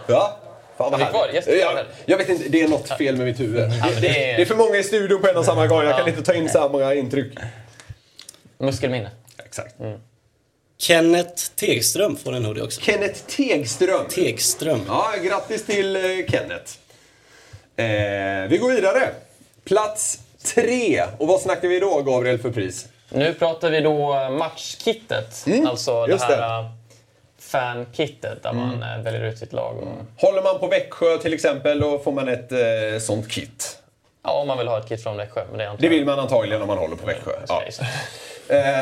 Ja. 0.07 0.37
Fan 0.81 0.91
vad 1.01 1.11
kvar? 1.11 1.29
Yes, 1.35 1.47
jag, 1.47 1.85
jag 2.07 2.19
vet 2.19 2.29
inte, 2.29 2.49
det 2.49 2.61
är 2.63 2.69
något 2.69 2.89
fel 2.99 3.17
med 3.17 3.27
mitt 3.27 3.41
huvud. 3.41 3.55
det, 3.71 3.77
det 3.95 4.01
det, 4.01 4.09
är- 4.31 4.37
det 4.37 4.43
är 4.43 4.47
för 4.47 4.55
många 4.55 4.77
i 4.77 4.83
studion 4.85 5.21
på 5.21 5.29
en 5.29 5.37
och 5.37 5.45
samma 5.45 5.67
gång. 5.67 5.83
Jag 5.85 5.97
kan 5.99 6.09
inte 6.09 6.23
ta 6.23 6.35
in 6.35 6.49
så 6.49 6.69
många 6.69 6.95
intryck. 6.95 7.33
Muskelminne. 8.59 9.11
Exakt. 9.45 9.75
Kenneth 10.79 11.43
Tegström 11.57 12.17
får 12.17 12.33
en 12.33 12.45
hoodie 12.45 12.63
också. 12.63 12.81
Kenneth 12.81 13.21
Tegström. 13.37 14.07
Tegström. 14.09 14.81
Ja, 14.89 15.13
grattis 15.25 15.67
till 15.67 15.97
eh, 15.97 16.03
Kenneth. 16.29 16.73
Eh, 17.77 18.49
vi 18.49 18.59
går 18.61 18.71
vidare. 18.71 19.09
Plats 19.65 20.19
tre. 20.55 21.05
Och 21.19 21.29
vad 21.29 21.41
snackar 21.41 21.69
vi 21.69 21.81
då, 21.81 22.03
Gabriel, 22.03 22.39
för 22.39 22.51
pris? 22.51 22.87
Nu 23.09 23.35
pratar 23.35 23.71
vi 23.71 23.81
då 23.81 24.29
matchkittet. 24.31 25.45
alltså 25.67 26.07
det 26.07 26.13
Mm, 26.13 26.19
här 26.29 26.63
det. 26.63 26.71
Fankittet 27.51 28.43
där 28.43 28.53
man 28.53 28.83
äh, 28.83 29.03
väljer 29.05 29.25
ut 29.25 29.39
sitt 29.39 29.53
lag. 29.53 29.77
Och, 29.79 30.23
Håller 30.27 30.43
man 30.43 30.59
på 30.59 30.67
Växjö 30.67 31.19
till 31.19 31.33
exempel, 31.35 31.81
då 31.81 31.99
får 31.99 32.13
man 32.13 32.29
ett 32.29 32.53
eh, 32.53 32.59
sånt 33.01 33.31
kit. 33.31 33.79
ja, 34.25 34.31
om 34.33 34.49
man 34.49 34.59
vill 34.59 34.69
ha 34.69 34.79
ett 34.79 34.89
kit 34.89 35.03
från 35.03 35.17
Växjö. 35.17 35.41
Men 35.51 35.59
det, 35.59 35.69
antar 35.71 35.81
Det 35.81 35.87
jag- 35.87 35.91
vill 35.95 36.05
man 36.05 36.19
antagligen 36.19 36.63
om 36.63 36.69
man 36.69 36.79
håller 36.79 36.97
på 36.97 37.07
Växjö. 37.07 37.33
Ja. 37.49 37.63
Eh, 38.49 38.81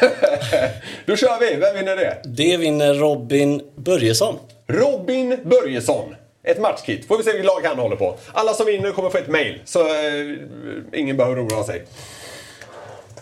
då 1.06 1.16
kör 1.16 1.40
vi. 1.40 1.54
Vem 1.56 1.74
vinner 1.74 1.96
det? 1.96 2.16
Det 2.24 2.56
vinner 2.56 2.94
Robin 2.94 3.62
Börjesson. 3.76 4.38
Robin 4.66 5.40
Börjesson. 5.44 6.16
Ett 6.44 6.58
matchkit. 6.60 7.08
Får 7.08 7.16
vi 7.18 7.24
se 7.24 7.30
vilket 7.32 7.46
lag 7.46 7.60
han 7.64 7.78
håller 7.78 7.96
på. 7.96 8.16
Alla 8.32 8.52
som 8.54 8.66
vinner 8.66 8.92
kommer 8.92 9.10
få 9.10 9.18
ett 9.18 9.28
mail. 9.28 9.60
Så 9.64 9.80
eh, 9.80 10.34
ingen 10.92 11.16
behöver 11.16 11.46
oroa 11.46 11.64
sig. 11.64 11.84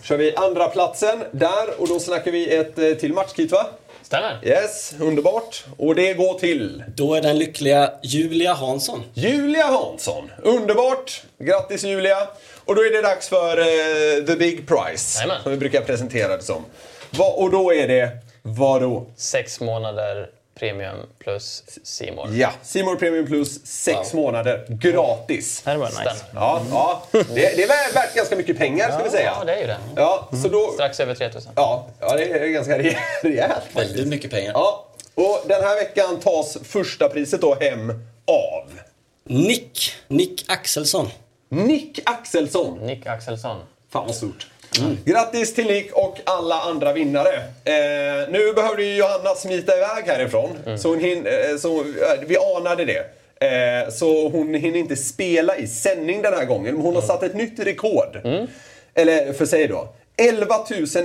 Kör 0.01 0.17
vi 0.17 0.35
andra 0.35 0.67
platsen 0.67 1.23
där 1.31 1.81
och 1.81 1.87
då 1.87 1.99
snackar 1.99 2.31
vi 2.31 2.55
ett 2.55 2.77
eh, 2.79 2.91
till 2.93 3.13
matchkit 3.13 3.51
va? 3.51 3.65
Stämmer. 4.05 4.39
Yes, 4.43 4.95
underbart. 4.99 5.65
Och 5.77 5.95
det 5.95 6.13
går 6.13 6.39
till 6.39 6.83
Då 6.95 7.13
är 7.13 7.21
den 7.21 7.39
lyckliga 7.39 7.91
Julia 8.03 8.53
Hansson. 8.53 9.03
Julia 9.13 9.65
Hansson. 9.65 10.31
Underbart! 10.43 11.23
Grattis 11.39 11.83
Julia! 11.83 12.27
Och 12.65 12.75
då 12.75 12.81
är 12.81 12.91
det 12.91 13.01
dags 13.01 13.29
för 13.29 13.57
eh, 13.57 14.25
the 14.25 14.35
big 14.35 14.67
prize. 14.67 15.19
Jajamän. 15.19 15.43
Som 15.43 15.51
vi 15.51 15.57
brukar 15.57 15.81
presentera 15.81 16.37
det 16.37 16.43
som. 16.43 16.65
Va, 17.09 17.33
och 17.37 17.51
då 17.51 17.73
är 17.73 17.87
det, 17.87 18.09
vad 18.41 18.81
då? 18.81 19.05
Sex 19.17 19.59
månader 19.59 20.29
premium 20.59 20.97
plus 21.19 21.63
Simor. 21.83 22.29
Ja, 22.35 22.51
Simor 22.63 22.95
Premium 22.95 23.25
Plus, 23.25 23.65
sex 23.65 24.13
månader 24.13 24.65
gratis. 24.69 25.61
Det 25.63 25.69
här 25.69 25.77
var 25.77 25.85
nice. 25.87 25.99
Stämmer. 26.01 26.15
Ja, 26.33 26.61
ja. 26.71 27.03
Det, 27.11 27.25
det 27.35 27.63
är 27.63 27.67
värt- 27.93 28.15
ganska 28.15 28.35
mycket 28.35 28.57
pengar 28.57 28.91
ska 28.91 29.03
vi 29.03 29.09
säga. 29.09 29.33
Ja, 29.39 29.43
det 29.45 29.53
är 29.55 29.59
ju 29.61 29.67
det. 29.67 29.77
Ja, 29.95 30.29
så 30.43 30.47
då... 30.47 30.71
Strax 30.73 30.99
över 30.99 31.15
3000. 31.15 31.51
Ja, 31.55 31.87
ja, 31.99 32.13
det 32.15 32.23
är 32.31 32.47
ganska 32.47 32.77
re- 32.77 32.95
rejält. 33.23 33.63
Väldigt 33.73 34.07
mycket 34.07 34.31
pengar. 34.31 34.51
Ja, 34.53 34.85
och 35.15 35.41
den 35.47 35.63
här 35.63 35.75
veckan 35.75 36.19
tas 36.19 36.57
första 36.63 37.09
priset 37.09 37.41
då 37.41 37.55
hem 37.61 37.89
av 38.27 38.69
Nick. 39.23 39.93
Nick 40.07 40.45
Axelsson. 40.47 41.09
Nick 41.49 41.99
Axelsson. 42.05 42.79
Nick 42.79 43.05
Axelsson. 43.07 43.57
Fan 43.91 44.05
vad 44.05 44.15
stort. 44.15 44.47
Grattis 45.05 45.53
till 45.53 45.65
Nick 45.65 45.91
och 45.93 46.19
alla 46.23 46.61
andra 46.61 46.93
vinnare. 46.93 47.35
Eh, 47.63 48.29
nu 48.29 48.53
behövde 48.55 48.83
ju 48.83 48.95
Johanna 48.95 49.35
smita 49.35 49.77
iväg 49.77 50.03
härifrån. 50.05 50.77
Så 50.77 50.89
hon 50.89 50.99
hin, 50.99 51.27
eh, 51.27 51.57
så, 51.57 51.79
eh, 51.79 51.85
vi 52.27 52.37
anade 52.57 52.85
det. 52.85 53.05
Eh, 53.39 53.89
så 53.89 54.29
hon 54.29 54.53
hinner 54.53 54.79
inte 54.79 54.95
spela 54.95 55.57
i 55.57 55.67
sändning 55.67 56.21
den 56.21 56.33
här 56.33 56.45
gången. 56.45 56.75
Men 56.75 56.83
hon 56.83 56.95
har 56.95 57.01
satt 57.01 57.23
ett 57.23 57.35
nytt 57.35 57.59
rekord. 57.59 58.21
Eller 58.93 59.33
för 59.33 59.45
sig 59.45 59.67
då. 59.67 59.87
11 60.17 60.55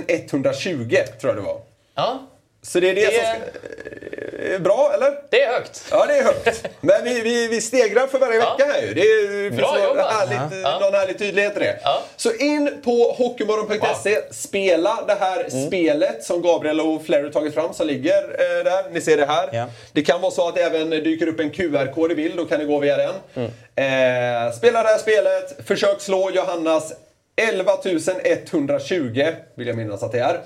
120 0.07 0.95
tror 1.21 1.33
jag 1.33 1.35
det 1.35 1.41
var. 1.41 1.61
Ja, 1.95 2.19
Så 2.63 2.79
det 2.79 2.89
är 2.89 2.95
det, 2.95 3.05
Det- 3.05 3.11
som 3.11 3.23
ska, 3.25 4.53
är 4.55 4.59
bra, 4.59 4.91
eller? 4.95 5.11
Det 5.29 5.41
är 5.41 5.53
högt. 5.53 5.83
Ja, 5.91 6.05
det 6.05 6.17
är 6.17 6.23
högt. 6.23 6.63
Men 6.81 7.03
vi, 7.03 7.21
vi, 7.21 7.47
vi 7.47 7.61
stegrar 7.61 8.07
för 8.07 8.19
varje 8.19 8.39
Ja. 8.39 8.55
vecka 8.57 8.71
här 8.73 8.81
ju. 8.81 8.93
Det, 8.93 9.01
är, 9.01 9.49
Bra 9.51 9.71
någon 9.73 9.83
jobbat. 9.83 10.13
härligt, 10.13 10.63
Ja. 10.63 10.79
någon 10.79 10.93
härlig 10.93 11.17
tydlighet 11.19 11.57
i 11.57 11.59
det. 11.59 11.79
Ja. 11.83 12.03
Så 12.17 12.33
in 12.33 12.81
på 12.83 13.15
hockeymorgon.se, 13.17 14.17
spela 14.31 15.03
det 15.07 15.13
här 15.19 15.47
Mm. 15.51 15.67
spelet 15.67 16.23
som 16.23 16.41
Gabriel 16.41 16.81
och 16.81 17.05
Flerry 17.05 17.31
tagit 17.31 17.53
fram 17.53 17.73
som 17.73 17.87
ligger 17.87 18.17
eh, 18.23 18.63
där. 18.63 18.89
Ni 18.91 19.01
ser 19.01 19.17
det 19.17 19.25
här. 19.25 19.49
Ja. 19.51 19.65
Det 19.93 20.01
kan 20.01 20.21
vara 20.21 20.31
så 20.31 20.47
att 20.47 20.55
det 20.55 20.61
även 20.63 20.89
dyker 20.89 21.27
upp 21.27 21.39
en 21.39 21.49
QR-kod 21.51 22.11
i 22.11 22.15
bild, 22.15 22.37
då 22.37 22.45
kan 22.45 22.59
ni 22.59 22.65
gå 22.65 22.79
via 22.79 22.97
den. 22.97 23.13
Mm. 23.35 23.47
Eh, 23.75 24.53
spela 24.53 24.83
det 24.83 24.89
här 24.89 24.97
spelet, 24.97 25.57
försök 25.67 26.01
slå 26.01 26.31
Johannas 26.31 26.93
11 27.35 27.71
120, 28.51 29.27
vill 29.55 29.67
jag 29.67 29.77
minnas 29.77 30.03
att 30.03 30.11
det 30.11 30.19
är. 30.19 30.39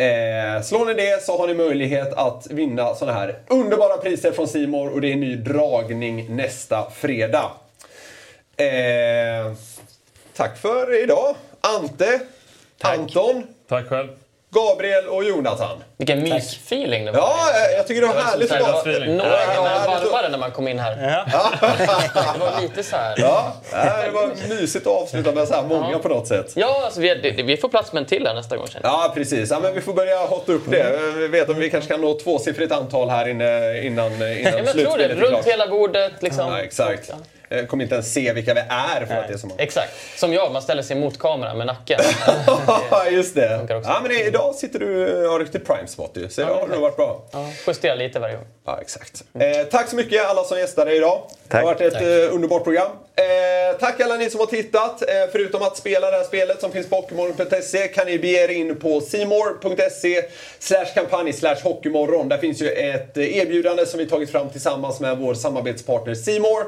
Eh, 0.00 0.62
slår 0.62 0.84
ni 0.84 0.94
det 0.94 1.22
så 1.22 1.38
har 1.38 1.46
ni 1.46 1.54
möjlighet 1.54 2.12
att 2.12 2.46
vinna 2.50 2.94
såna 2.94 3.12
här 3.12 3.38
underbara 3.48 3.96
priser 3.96 4.32
från 4.32 4.48
Simor 4.48 4.88
och 4.88 5.00
det 5.00 5.08
är 5.08 5.12
en 5.12 5.20
ny 5.20 5.36
dragning 5.36 6.36
nästa 6.36 6.90
fredag. 6.90 7.50
Eh, 8.56 9.52
tack 10.36 10.58
för 10.58 11.02
idag. 11.02 11.36
Ante, 11.60 12.20
Anton, 12.80 13.42
Tack 13.68 13.88
själv. 13.88 14.08
Gabriel 14.50 15.08
och 15.08 15.24
Jonathan. 15.24 15.84
Vilken 15.98 16.22
mysfeeling 16.22 17.04
det 17.04 17.10
var. 17.12 17.18
Ja, 17.18 17.36
jag 17.76 17.86
tycker 17.86 18.00
det 18.00 18.06
var 18.06 18.14
Det 18.14 18.20
var 18.20 18.26
härligt 18.30 18.86
feeling. 18.86 19.16
Några 19.16 19.30
Ja, 19.54 19.62
varvade 19.86 20.28
när 20.28 20.38
man 20.38 20.50
kom 20.50 20.68
in 20.68 20.78
här. 20.78 20.96
Det 22.34 22.38
var 22.40 22.62
lite 22.62 22.82
så 22.82 22.96
här. 22.96 23.14
Ja, 23.18 23.52
nej, 23.72 23.90
det 24.04 24.10
var 24.10 24.30
mysigt 24.48 24.86
att 24.86 24.92
avsluta 25.02 25.32
med 25.32 25.48
så 25.48 25.54
här 25.54 25.62
många 25.62 25.98
på 25.98 26.08
något 26.08 26.26
sätt. 26.28 26.52
Ja, 26.54 26.82
alltså, 26.84 27.00
vi, 27.00 27.14
det- 27.14 27.42
vi 27.42 27.56
får 27.56 27.68
plats 27.68 27.92
med 27.92 28.00
en 28.00 28.06
till 28.06 28.26
här 28.26 28.34
nästa 28.34 28.56
gång 28.56 28.66
känner. 28.66 28.88
Ja, 28.88 29.12
precis. 29.14 29.50
Ja, 29.50 29.60
men 29.60 29.74
vi 29.74 29.80
får 29.80 29.92
börja 29.92 30.16
hotta 30.26 30.52
upp 30.52 30.70
det. 30.70 31.00
Vi 31.16 31.28
vet 31.28 31.48
om 31.48 31.56
vi 31.56 31.70
kanske 31.70 31.90
kan 31.90 32.00
nå 32.00 32.14
tvåsiffrigt 32.18 32.72
antal 32.72 33.08
här 33.08 33.28
inne 33.28 33.80
innan, 33.86 34.12
innan 34.12 34.22
Ja, 34.22 34.50
men 34.52 34.52
jag 34.52 34.52
tror 34.54 34.64
det. 34.64 34.70
slutspelet 34.72 35.10
är 35.10 35.14
Runt 35.20 35.28
klart. 35.30 35.46
hela 35.46 35.66
bordet. 35.66 36.12
Liksom. 36.20 36.48
Ja, 36.52 36.60
exakt. 36.60 37.10
Jag 37.48 37.68
kommer 37.68 37.82
inte 37.84 37.94
ens 37.94 38.12
se 38.12 38.32
vilka 38.32 38.54
vi 38.54 38.60
är 38.68 39.06
för 39.06 39.14
att 39.14 39.28
det 39.28 39.34
är 39.34 39.38
så 39.38 39.46
många. 39.46 39.62
Exakt. 39.62 39.92
Som 40.16 40.32
jag, 40.32 40.52
man 40.52 40.62
ställer 40.62 40.82
sig 40.82 40.96
mot 40.96 41.18
kameran 41.18 41.58
med 41.58 41.66
nacken. 41.66 42.00
Ja, 42.90 43.06
just 43.10 43.34
det. 43.34 43.66
Ja, 43.68 44.00
men 44.02 44.12
idag 44.12 44.54
sitter 44.54 44.78
du 44.78 45.24
och 45.26 45.32
har 45.32 45.40
riktigt 45.40 45.66
prime 45.66 45.86
spot 45.86 46.10
ju. 46.14 46.28
Så 46.28 46.40
idag 46.40 46.54
har 46.54 46.68
det 46.68 46.76
varit 46.76 46.96
bra. 46.96 47.22
Ja, 47.32 47.50
justera 47.66 47.94
lite 47.94 48.18
varje 48.18 48.34
gång. 48.34 48.44
Ja, 48.66 48.78
exakt. 48.80 49.24
Eh, 49.40 49.66
tack 49.70 49.88
så 49.88 49.96
mycket 49.96 50.26
alla 50.26 50.44
som 50.44 50.58
gästade 50.58 50.94
idag. 50.96 51.22
Det 51.48 51.56
har 51.56 51.64
varit 51.64 51.80
ett 51.80 51.92
Tack. 51.92 52.02
eh, 52.02 52.34
underbart 52.34 52.64
program. 52.64 52.88
Eh, 53.16 53.78
tack 53.80 54.00
alla 54.00 54.16
ni 54.16 54.30
som 54.30 54.40
har 54.40 54.46
tittat. 54.46 55.02
Eh, 55.02 55.08
förutom 55.32 55.62
att 55.62 55.76
spela 55.76 56.10
det 56.10 56.16
här 56.16 56.24
spelet 56.24 56.60
som 56.60 56.72
finns 56.72 56.90
på 56.90 56.96
Hockeymorgon.se 56.96 57.88
kan 57.88 58.06
ni 58.06 58.18
bege 58.18 58.44
er 58.44 58.48
in 58.48 58.76
på 58.76 59.00
simor.se 59.00 60.22
slash 60.58 60.84
kampanj 60.94 61.32
slash 61.32 61.56
hockeymorgon. 61.62 62.28
Där 62.28 62.38
finns 62.38 62.62
ju 62.62 62.68
ett 62.70 63.16
eh, 63.16 63.36
erbjudande 63.38 63.86
som 63.86 63.98
vi 63.98 64.06
tagit 64.06 64.30
fram 64.32 64.50
tillsammans 64.50 65.00
med 65.00 65.18
vår 65.18 65.34
samarbetspartner 65.34 66.14
Simor. 66.14 66.62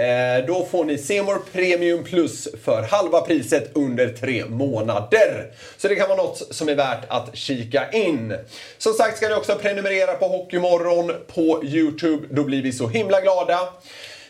Eh, 0.00 0.46
då 0.46 0.64
får 0.64 0.84
ni 0.84 0.98
Semor 0.98 1.42
Premium 1.52 2.04
Plus 2.04 2.48
för 2.64 2.82
halva 2.82 3.20
priset 3.20 3.70
under 3.74 4.08
tre 4.08 4.44
månader. 4.44 5.52
Så 5.76 5.88
det 5.88 5.96
kan 5.96 6.08
vara 6.08 6.22
något 6.22 6.54
som 6.54 6.68
är 6.68 6.74
värt 6.74 7.04
att 7.08 7.36
kika 7.36 7.90
in. 7.90 8.36
Som 8.78 8.92
sagt 8.92 9.16
ska 9.16 9.28
ni 9.28 9.34
också 9.34 9.54
prenumerera 9.54 10.14
på 10.14 10.28
Hockeymorgon 10.28 11.12
på 11.26 11.64
Youtube. 11.64 12.26
Då 12.30 12.44
blir 12.44 12.62
vi 12.62 12.72
så 12.72 12.88
himla 12.88 13.20
glada. 13.20 13.58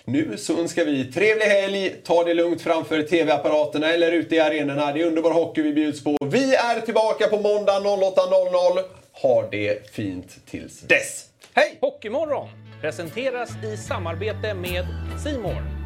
Nu 0.04 0.36
så 0.36 0.58
önskar 0.58 0.84
vi 0.84 1.12
trevlig 1.12 1.46
helg, 1.46 1.94
ta 2.04 2.24
det 2.24 2.34
lugnt 2.34 2.62
framför 2.62 3.02
TV-apparaterna 3.02 3.92
eller 3.92 4.12
ute 4.12 4.36
i 4.36 4.40
arenorna. 4.40 4.92
Det 4.92 5.00
är 5.00 5.06
underbar 5.06 5.30
hockey 5.30 5.62
vi 5.62 5.72
bjuds 5.72 6.04
på. 6.04 6.16
Vi 6.24 6.54
är 6.54 6.80
tillbaka 6.80 7.26
på 7.26 7.36
måndag 7.36 7.80
08.00. 7.80 8.82
Ha 9.12 9.48
det 9.50 9.92
fint 9.92 10.46
tills 10.50 10.80
dess. 10.80 11.24
Hej! 11.54 11.78
Hockeymorgon 11.80 12.69
presenteras 12.80 13.64
i 13.64 13.76
samarbete 13.76 14.54
med 14.54 14.86
Simor. 15.18 15.79